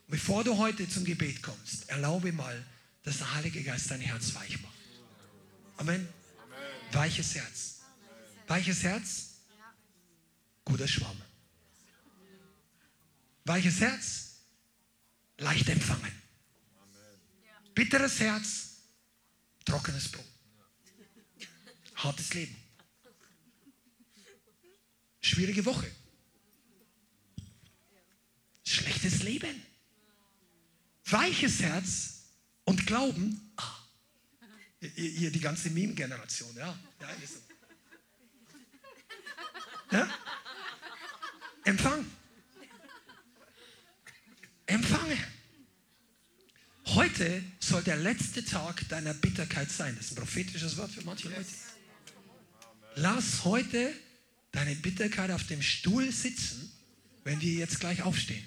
Und 0.06 0.10
bevor 0.10 0.44
du 0.44 0.58
heute 0.58 0.88
zum 0.88 1.04
Gebet 1.04 1.42
kommst, 1.42 1.88
erlaube 1.88 2.32
mal, 2.32 2.64
dass 3.04 3.18
der 3.18 3.34
Heilige 3.34 3.62
Geist 3.62 3.90
dein 3.90 4.00
Herz 4.00 4.34
weich 4.34 4.60
macht. 4.62 4.74
Amen. 5.76 6.08
Weiches 6.92 7.34
Herz. 7.34 7.74
Weiches 8.46 8.82
Herz, 8.82 9.34
guter 10.64 10.86
Schwamm. 10.86 11.20
Weiches 13.44 13.80
Herz, 13.80 14.36
leicht 15.38 15.68
empfangen. 15.68 16.12
Bitteres 17.74 18.20
Herz, 18.20 18.76
trockenes 19.64 20.10
Brot. 20.10 20.24
Hartes 21.96 22.34
Leben. 22.34 22.56
Schwierige 25.20 25.64
Woche. 25.64 25.90
Schlechtes 28.64 29.22
Leben. 29.22 29.62
Weiches 31.06 31.60
Herz, 31.60 32.13
und 32.64 32.86
glauben, 32.86 33.52
ah, 33.56 33.78
hier 34.94 35.30
die 35.30 35.40
ganze 35.40 35.70
Meme-Generation, 35.70 36.54
ja. 36.56 36.78
ja, 37.00 37.08
ja? 39.92 40.08
Empfang. 41.64 42.04
Empfange. 44.66 45.16
Heute 46.86 47.42
soll 47.58 47.82
der 47.82 47.96
letzte 47.96 48.44
Tag 48.44 48.88
deiner 48.88 49.14
Bitterkeit 49.14 49.70
sein. 49.70 49.94
Das 49.96 50.06
ist 50.06 50.12
ein 50.12 50.16
prophetisches 50.16 50.76
Wort 50.76 50.90
für 50.90 51.02
manche 51.02 51.28
Leute. 51.28 51.46
Lass 52.96 53.44
heute 53.44 53.92
deine 54.52 54.76
Bitterkeit 54.76 55.30
auf 55.30 55.46
dem 55.46 55.62
Stuhl 55.62 56.12
sitzen, 56.12 56.70
wenn 57.24 57.40
wir 57.40 57.54
jetzt 57.54 57.80
gleich 57.80 58.02
aufstehen. 58.02 58.44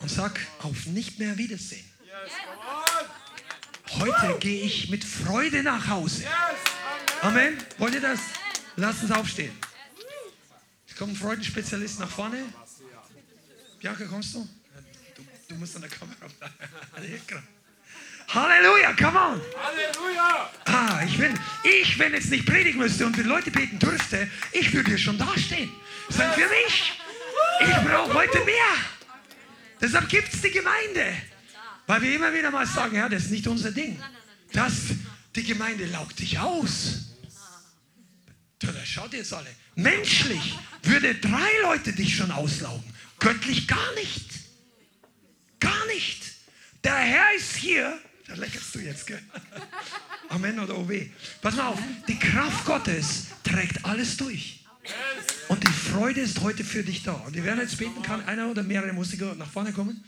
Und 0.00 0.10
sag 0.10 0.38
auf 0.58 0.86
nicht 0.86 1.18
mehr 1.18 1.38
Wiedersehen. 1.38 1.84
Heute 3.98 4.38
gehe 4.38 4.64
ich 4.64 4.90
mit 4.90 5.04
Freude 5.04 5.62
nach 5.62 5.88
Hause. 5.88 6.24
Amen. 7.22 7.56
Wollt 7.78 7.94
ihr 7.94 8.00
das? 8.00 8.20
Lass 8.76 9.02
uns 9.02 9.12
aufstehen. 9.12 9.56
Es 10.88 10.96
kommt 10.96 11.12
ein 11.12 11.16
Freudenspezialist 11.16 12.00
nach 12.00 12.08
vorne. 12.08 12.44
Bianca, 13.80 14.04
kommst 14.04 14.34
du? 14.34 14.48
Du, 15.16 15.22
du 15.48 15.54
musst 15.56 15.76
an 15.76 15.82
der 15.82 15.90
Kamera 15.90 16.26
bleiben. 16.38 17.42
Halleluja, 18.28 18.92
come 18.94 19.18
on. 19.18 19.40
Halleluja. 19.62 20.50
Ah, 20.64 21.02
ich, 21.04 21.18
bin, 21.18 21.38
ich, 21.62 21.98
wenn 21.98 22.14
jetzt 22.14 22.30
nicht 22.30 22.46
predigen 22.46 22.80
müsste 22.80 23.06
und 23.06 23.16
die 23.16 23.22
Leute 23.22 23.50
beten 23.50 23.78
dürfte, 23.78 24.28
ich 24.52 24.72
würde 24.72 24.90
hier 24.90 24.98
schon 24.98 25.18
dastehen. 25.18 25.70
Sagen 26.08 26.32
für 26.32 26.48
mich, 26.48 26.92
ich 27.60 27.88
brauche 27.88 28.14
heute 28.14 28.44
mehr. 28.44 28.74
Deshalb 29.80 30.08
gibt 30.08 30.32
es 30.32 30.40
die 30.40 30.50
Gemeinde. 30.50 31.14
Weil 31.86 32.02
wir 32.02 32.14
immer 32.14 32.32
wieder 32.32 32.50
mal 32.50 32.66
sagen, 32.66 32.96
ja, 32.96 33.08
das 33.08 33.24
ist 33.24 33.30
nicht 33.30 33.46
unser 33.46 33.72
Ding. 33.72 34.00
Das, 34.52 34.72
die 35.34 35.44
Gemeinde 35.44 35.86
laugt 35.86 36.18
dich 36.18 36.38
aus. 36.38 37.04
Schaut 38.84 39.12
jetzt 39.12 39.32
alle. 39.32 39.50
Menschlich 39.74 40.56
würde 40.84 41.16
drei 41.16 41.50
Leute 41.62 41.92
dich 41.92 42.16
schon 42.16 42.30
auslaugen. 42.30 42.84
Göttlich 43.18 43.66
gar 43.66 43.94
nicht. 43.94 44.30
Gar 45.58 45.86
nicht. 45.86 46.22
Der 46.84 46.94
Herr 46.94 47.34
ist 47.36 47.56
hier. 47.56 47.98
Da 48.28 48.34
lächelst 48.34 48.74
du 48.74 48.78
jetzt, 48.78 49.06
gell? 49.06 49.20
Amen 50.28 50.60
oder 50.60 50.78
OW. 50.78 50.92
Pass 51.42 51.56
mal 51.56 51.68
auf. 51.68 51.78
Die 52.06 52.18
Kraft 52.18 52.64
Gottes 52.64 53.26
trägt 53.42 53.84
alles 53.84 54.16
durch. 54.16 54.64
Und 55.48 55.62
die 55.66 55.72
Freude 55.72 56.20
ist 56.20 56.40
heute 56.40 56.62
für 56.62 56.84
dich 56.84 57.02
da. 57.02 57.14
Und 57.14 57.34
wir 57.34 57.44
werden 57.44 57.60
jetzt 57.60 57.78
beten, 57.78 58.00
kann 58.02 58.24
einer 58.26 58.48
oder 58.48 58.62
mehrere 58.62 58.92
Musiker 58.92 59.34
nach 59.34 59.50
vorne 59.50 59.72
kommen. 59.72 60.04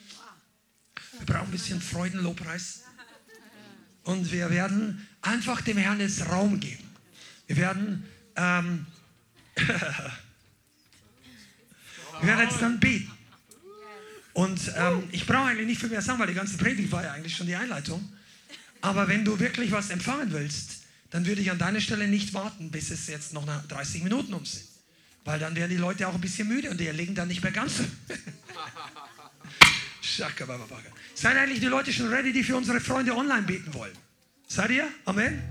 Wir 1.19 1.27
brauchen 1.27 1.47
ein 1.47 1.51
bisschen 1.51 1.81
Freudenlobpreis. 1.81 2.83
Und 4.05 4.31
wir 4.31 4.51
werden 4.51 5.07
einfach 5.23 5.61
dem 5.63 5.79
Herrn 5.79 6.01
jetzt 6.01 6.29
Raum 6.29 6.61
geben. 6.61 6.85
Wir 7.49 7.57
werden, 7.57 8.05
ähm, 8.37 8.87
wir 9.57 9.67
werden 12.23 12.49
jetzt 12.49 12.63
dann 12.63 12.79
beten. 12.79 13.11
Und 14.33 14.61
ähm, 14.77 15.09
ich 15.13 15.27
brauche 15.27 15.49
eigentlich 15.49 15.67
nicht 15.67 15.81
viel 15.81 15.89
mehr 15.89 16.03
sagen, 16.03 16.19
weil 16.19 16.27
die 16.27 16.35
ganze 16.35 16.57
Predigt 16.59 16.93
war 16.93 17.03
ja 17.03 17.13
eigentlich 17.13 17.35
schon 17.35 17.47
die 17.47 17.57
Einleitung. 17.57 18.07
Aber 18.83 19.09
wenn 19.09 19.25
du 19.25 19.41
wirklich 19.41 19.73
was 19.73 19.91
empfangen 19.91 20.31
willst, 20.31 20.83
dann 21.11 21.27
würde 21.27 21.41
ich 21.41 21.51
an 21.51 21.59
deiner 21.59 21.81
Stelle 21.81 22.07
nicht 22.07 22.35
warten, 22.35 22.71
bis 22.71 22.91
es 22.91 23.07
jetzt 23.07 23.33
noch 23.33 23.47
30 23.69 24.03
Minuten 24.03 24.35
um 24.35 24.45
sind. 24.45 24.67
Weil 25.25 25.39
dann 25.39 25.57
werden 25.57 25.71
die 25.71 25.79
Leute 25.79 26.07
auch 26.07 26.15
ein 26.15 26.21
bisschen 26.21 26.47
müde 26.47 26.71
und 26.71 26.79
die 26.79 26.87
erlegen 26.87 27.15
dann 27.15 27.29
nicht 27.29 27.43
mehr 27.43 27.53
ganz. 27.53 27.73
Seid 31.15 31.37
eigentlich 31.37 31.61
die 31.61 31.67
Leute 31.67 31.93
schon 31.93 32.09
ready, 32.09 32.33
die 32.33 32.43
für 32.43 32.57
unsere 32.57 32.81
Freunde 32.81 33.17
online 33.17 33.43
beten 33.43 33.73
wollen? 33.75 33.93
Seid 34.47 34.71
ihr? 34.71 34.87
Amen? 35.05 35.43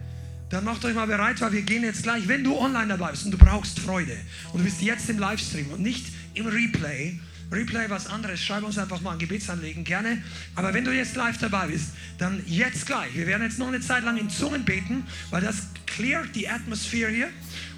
Dann 0.49 0.63
macht 0.63 0.85
euch 0.85 0.93
mal 0.93 1.07
bereit, 1.07 1.41
weil 1.41 1.51
wir 1.51 1.61
gehen 1.63 1.83
jetzt 1.83 2.03
gleich. 2.03 2.27
Wenn 2.27 2.43
du 2.43 2.57
online 2.57 2.87
dabei 2.87 3.11
bist 3.11 3.25
und 3.25 3.31
du 3.31 3.37
brauchst 3.37 3.79
Freude 3.79 4.15
und 4.53 4.59
du 4.59 4.63
bist 4.63 4.81
jetzt 4.81 5.09
im 5.09 5.19
Livestream 5.19 5.71
und 5.71 5.81
nicht 5.81 6.05
im 6.33 6.45
Replay, 6.45 7.19
Replay 7.51 7.89
was 7.89 8.07
anderes, 8.07 8.41
schreib 8.41 8.63
uns 8.63 8.77
einfach 8.77 9.01
mal 9.01 9.13
ein 9.13 9.19
Gebetsanliegen, 9.19 9.83
gerne. 9.83 10.21
Aber 10.55 10.73
wenn 10.73 10.85
du 10.85 10.91
jetzt 10.91 11.15
live 11.15 11.37
dabei 11.37 11.67
bist, 11.67 11.91
dann 12.17 12.43
jetzt 12.45 12.85
gleich. 12.85 13.13
Wir 13.15 13.27
werden 13.27 13.43
jetzt 13.43 13.59
noch 13.59 13.67
eine 13.67 13.81
Zeit 13.81 14.03
lang 14.03 14.17
in 14.17 14.29
Zungen 14.29 14.65
beten, 14.65 15.05
weil 15.29 15.41
das 15.41 15.67
cleart 15.85 16.35
die 16.35 16.49
Atmosphäre 16.49 17.11
hier 17.11 17.29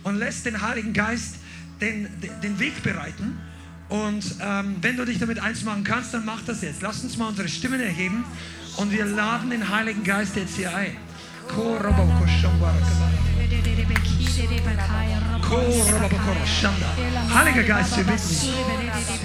und 0.03 0.17
lässt 0.17 0.45
den 0.45 0.61
Heiligen 0.61 0.93
Geist 0.93 1.35
den, 1.81 2.07
den 2.41 2.59
Weg 2.59 2.81
bereiten. 2.81 3.37
Und 3.89 4.35
ähm, 4.41 4.75
wenn 4.81 4.97
du 4.97 5.05
dich 5.05 5.19
damit 5.19 5.39
eins 5.39 5.63
machen 5.63 5.83
kannst, 5.83 6.13
dann 6.13 6.25
mach 6.25 6.41
das 6.43 6.61
jetzt. 6.61 6.81
Lass 6.81 7.03
uns 7.03 7.17
mal 7.17 7.27
unsere 7.27 7.47
Stimmen 7.47 7.79
erheben 7.79 8.25
und 8.77 8.91
wir 8.91 9.05
laden 9.05 9.49
den 9.49 9.69
Heiligen 9.69 10.03
Geist 10.03 10.35
jetzt 10.35 10.55
hier 10.57 10.75
ein. 10.75 10.97
Heiliger 17.33 17.63
Geist, 17.63 17.97
wir 17.97 18.03
bitten 18.03 18.27
dich, 18.27 18.51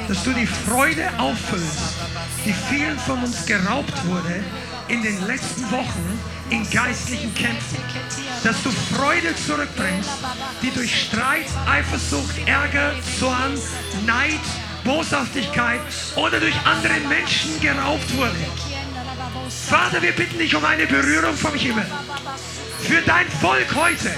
dass 0.06 0.22
du 0.22 0.32
die 0.32 0.46
Freude 0.46 1.08
auffüllst, 1.18 1.96
die 2.44 2.52
vielen 2.52 2.98
von 2.98 3.22
uns 3.24 3.44
geraubt 3.44 4.06
wurde 4.06 4.44
in 4.88 5.02
den 5.02 5.26
letzten 5.26 5.68
Wochen 5.72 6.18
in 6.52 6.68
geistlichen 6.70 7.34
Kämpfen. 7.34 7.78
Dass 8.44 8.62
du 8.62 8.70
Freude 8.94 9.34
zurückbringst, 9.34 10.10
die 10.60 10.70
durch 10.70 11.04
Streit, 11.04 11.46
Eifersucht, 11.66 12.46
Ärger, 12.46 12.92
Zorn, 13.18 13.58
Neid, 14.06 14.40
Boshaftigkeit 14.84 15.80
oder 16.16 16.40
durch 16.40 16.54
andere 16.64 17.00
Menschen 17.08 17.58
geraubt 17.60 18.16
wurde. 18.16 18.36
Vater, 19.68 20.02
wir 20.02 20.12
bitten 20.12 20.38
dich 20.38 20.54
um 20.54 20.64
eine 20.64 20.86
Berührung 20.86 21.34
vom 21.34 21.54
Himmel. 21.54 21.86
Für 22.80 23.00
dein 23.00 23.28
Volk 23.40 23.74
heute. 23.74 24.12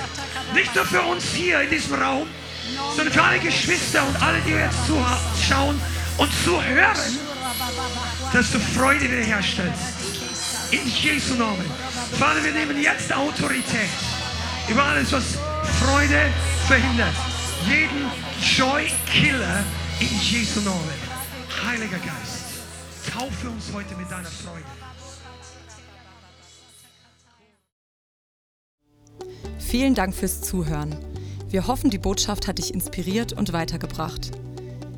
Nicht 0.54 0.74
nur 0.74 0.84
für 0.86 1.02
uns 1.02 1.24
hier 1.32 1.60
in 1.60 1.70
diesem 1.70 1.94
Raum, 1.94 2.26
sondern 2.96 3.12
für 3.12 3.22
alle 3.22 3.38
Geschwister 3.38 4.04
und 4.06 4.20
alle, 4.22 4.40
die 4.40 4.52
jetzt 4.52 4.78
zuschauen 4.86 5.80
und 6.16 6.30
zuhören, 6.44 7.18
dass 8.32 8.50
du 8.50 8.58
Freude 8.58 9.02
wiederherstellst. 9.02 10.03
In 10.74 10.88
Jesu 10.88 11.34
Namen. 11.34 11.64
Vater, 12.18 12.42
wir 12.42 12.52
nehmen 12.52 12.82
jetzt 12.82 13.14
Autorität 13.14 13.88
über 14.68 14.82
alles, 14.82 15.12
was 15.12 15.36
Freude 15.80 16.20
verhindert. 16.66 17.14
Jeden 17.64 18.10
Joy 18.56 18.90
Killer 19.06 19.62
in 20.00 20.08
Jesu 20.20 20.60
Namen. 20.62 20.80
Heiliger 21.64 21.98
Geist, 21.98 22.46
taufe 23.08 23.50
uns 23.50 23.66
heute 23.72 23.94
mit 23.94 24.10
deiner 24.10 24.24
Freude. 24.24 24.64
Vielen 29.60 29.94
Dank 29.94 30.12
fürs 30.12 30.40
Zuhören. 30.40 30.96
Wir 31.50 31.68
hoffen, 31.68 31.90
die 31.90 31.98
Botschaft 31.98 32.48
hat 32.48 32.58
dich 32.58 32.74
inspiriert 32.74 33.32
und 33.32 33.52
weitergebracht. 33.52 34.32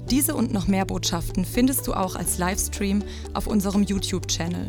Diese 0.08 0.34
und 0.34 0.54
noch 0.54 0.68
mehr 0.68 0.86
Botschaften 0.86 1.44
findest 1.44 1.86
du 1.86 1.92
auch 1.92 2.16
als 2.16 2.38
Livestream 2.38 3.02
auf 3.34 3.46
unserem 3.46 3.82
YouTube-Channel, 3.82 4.68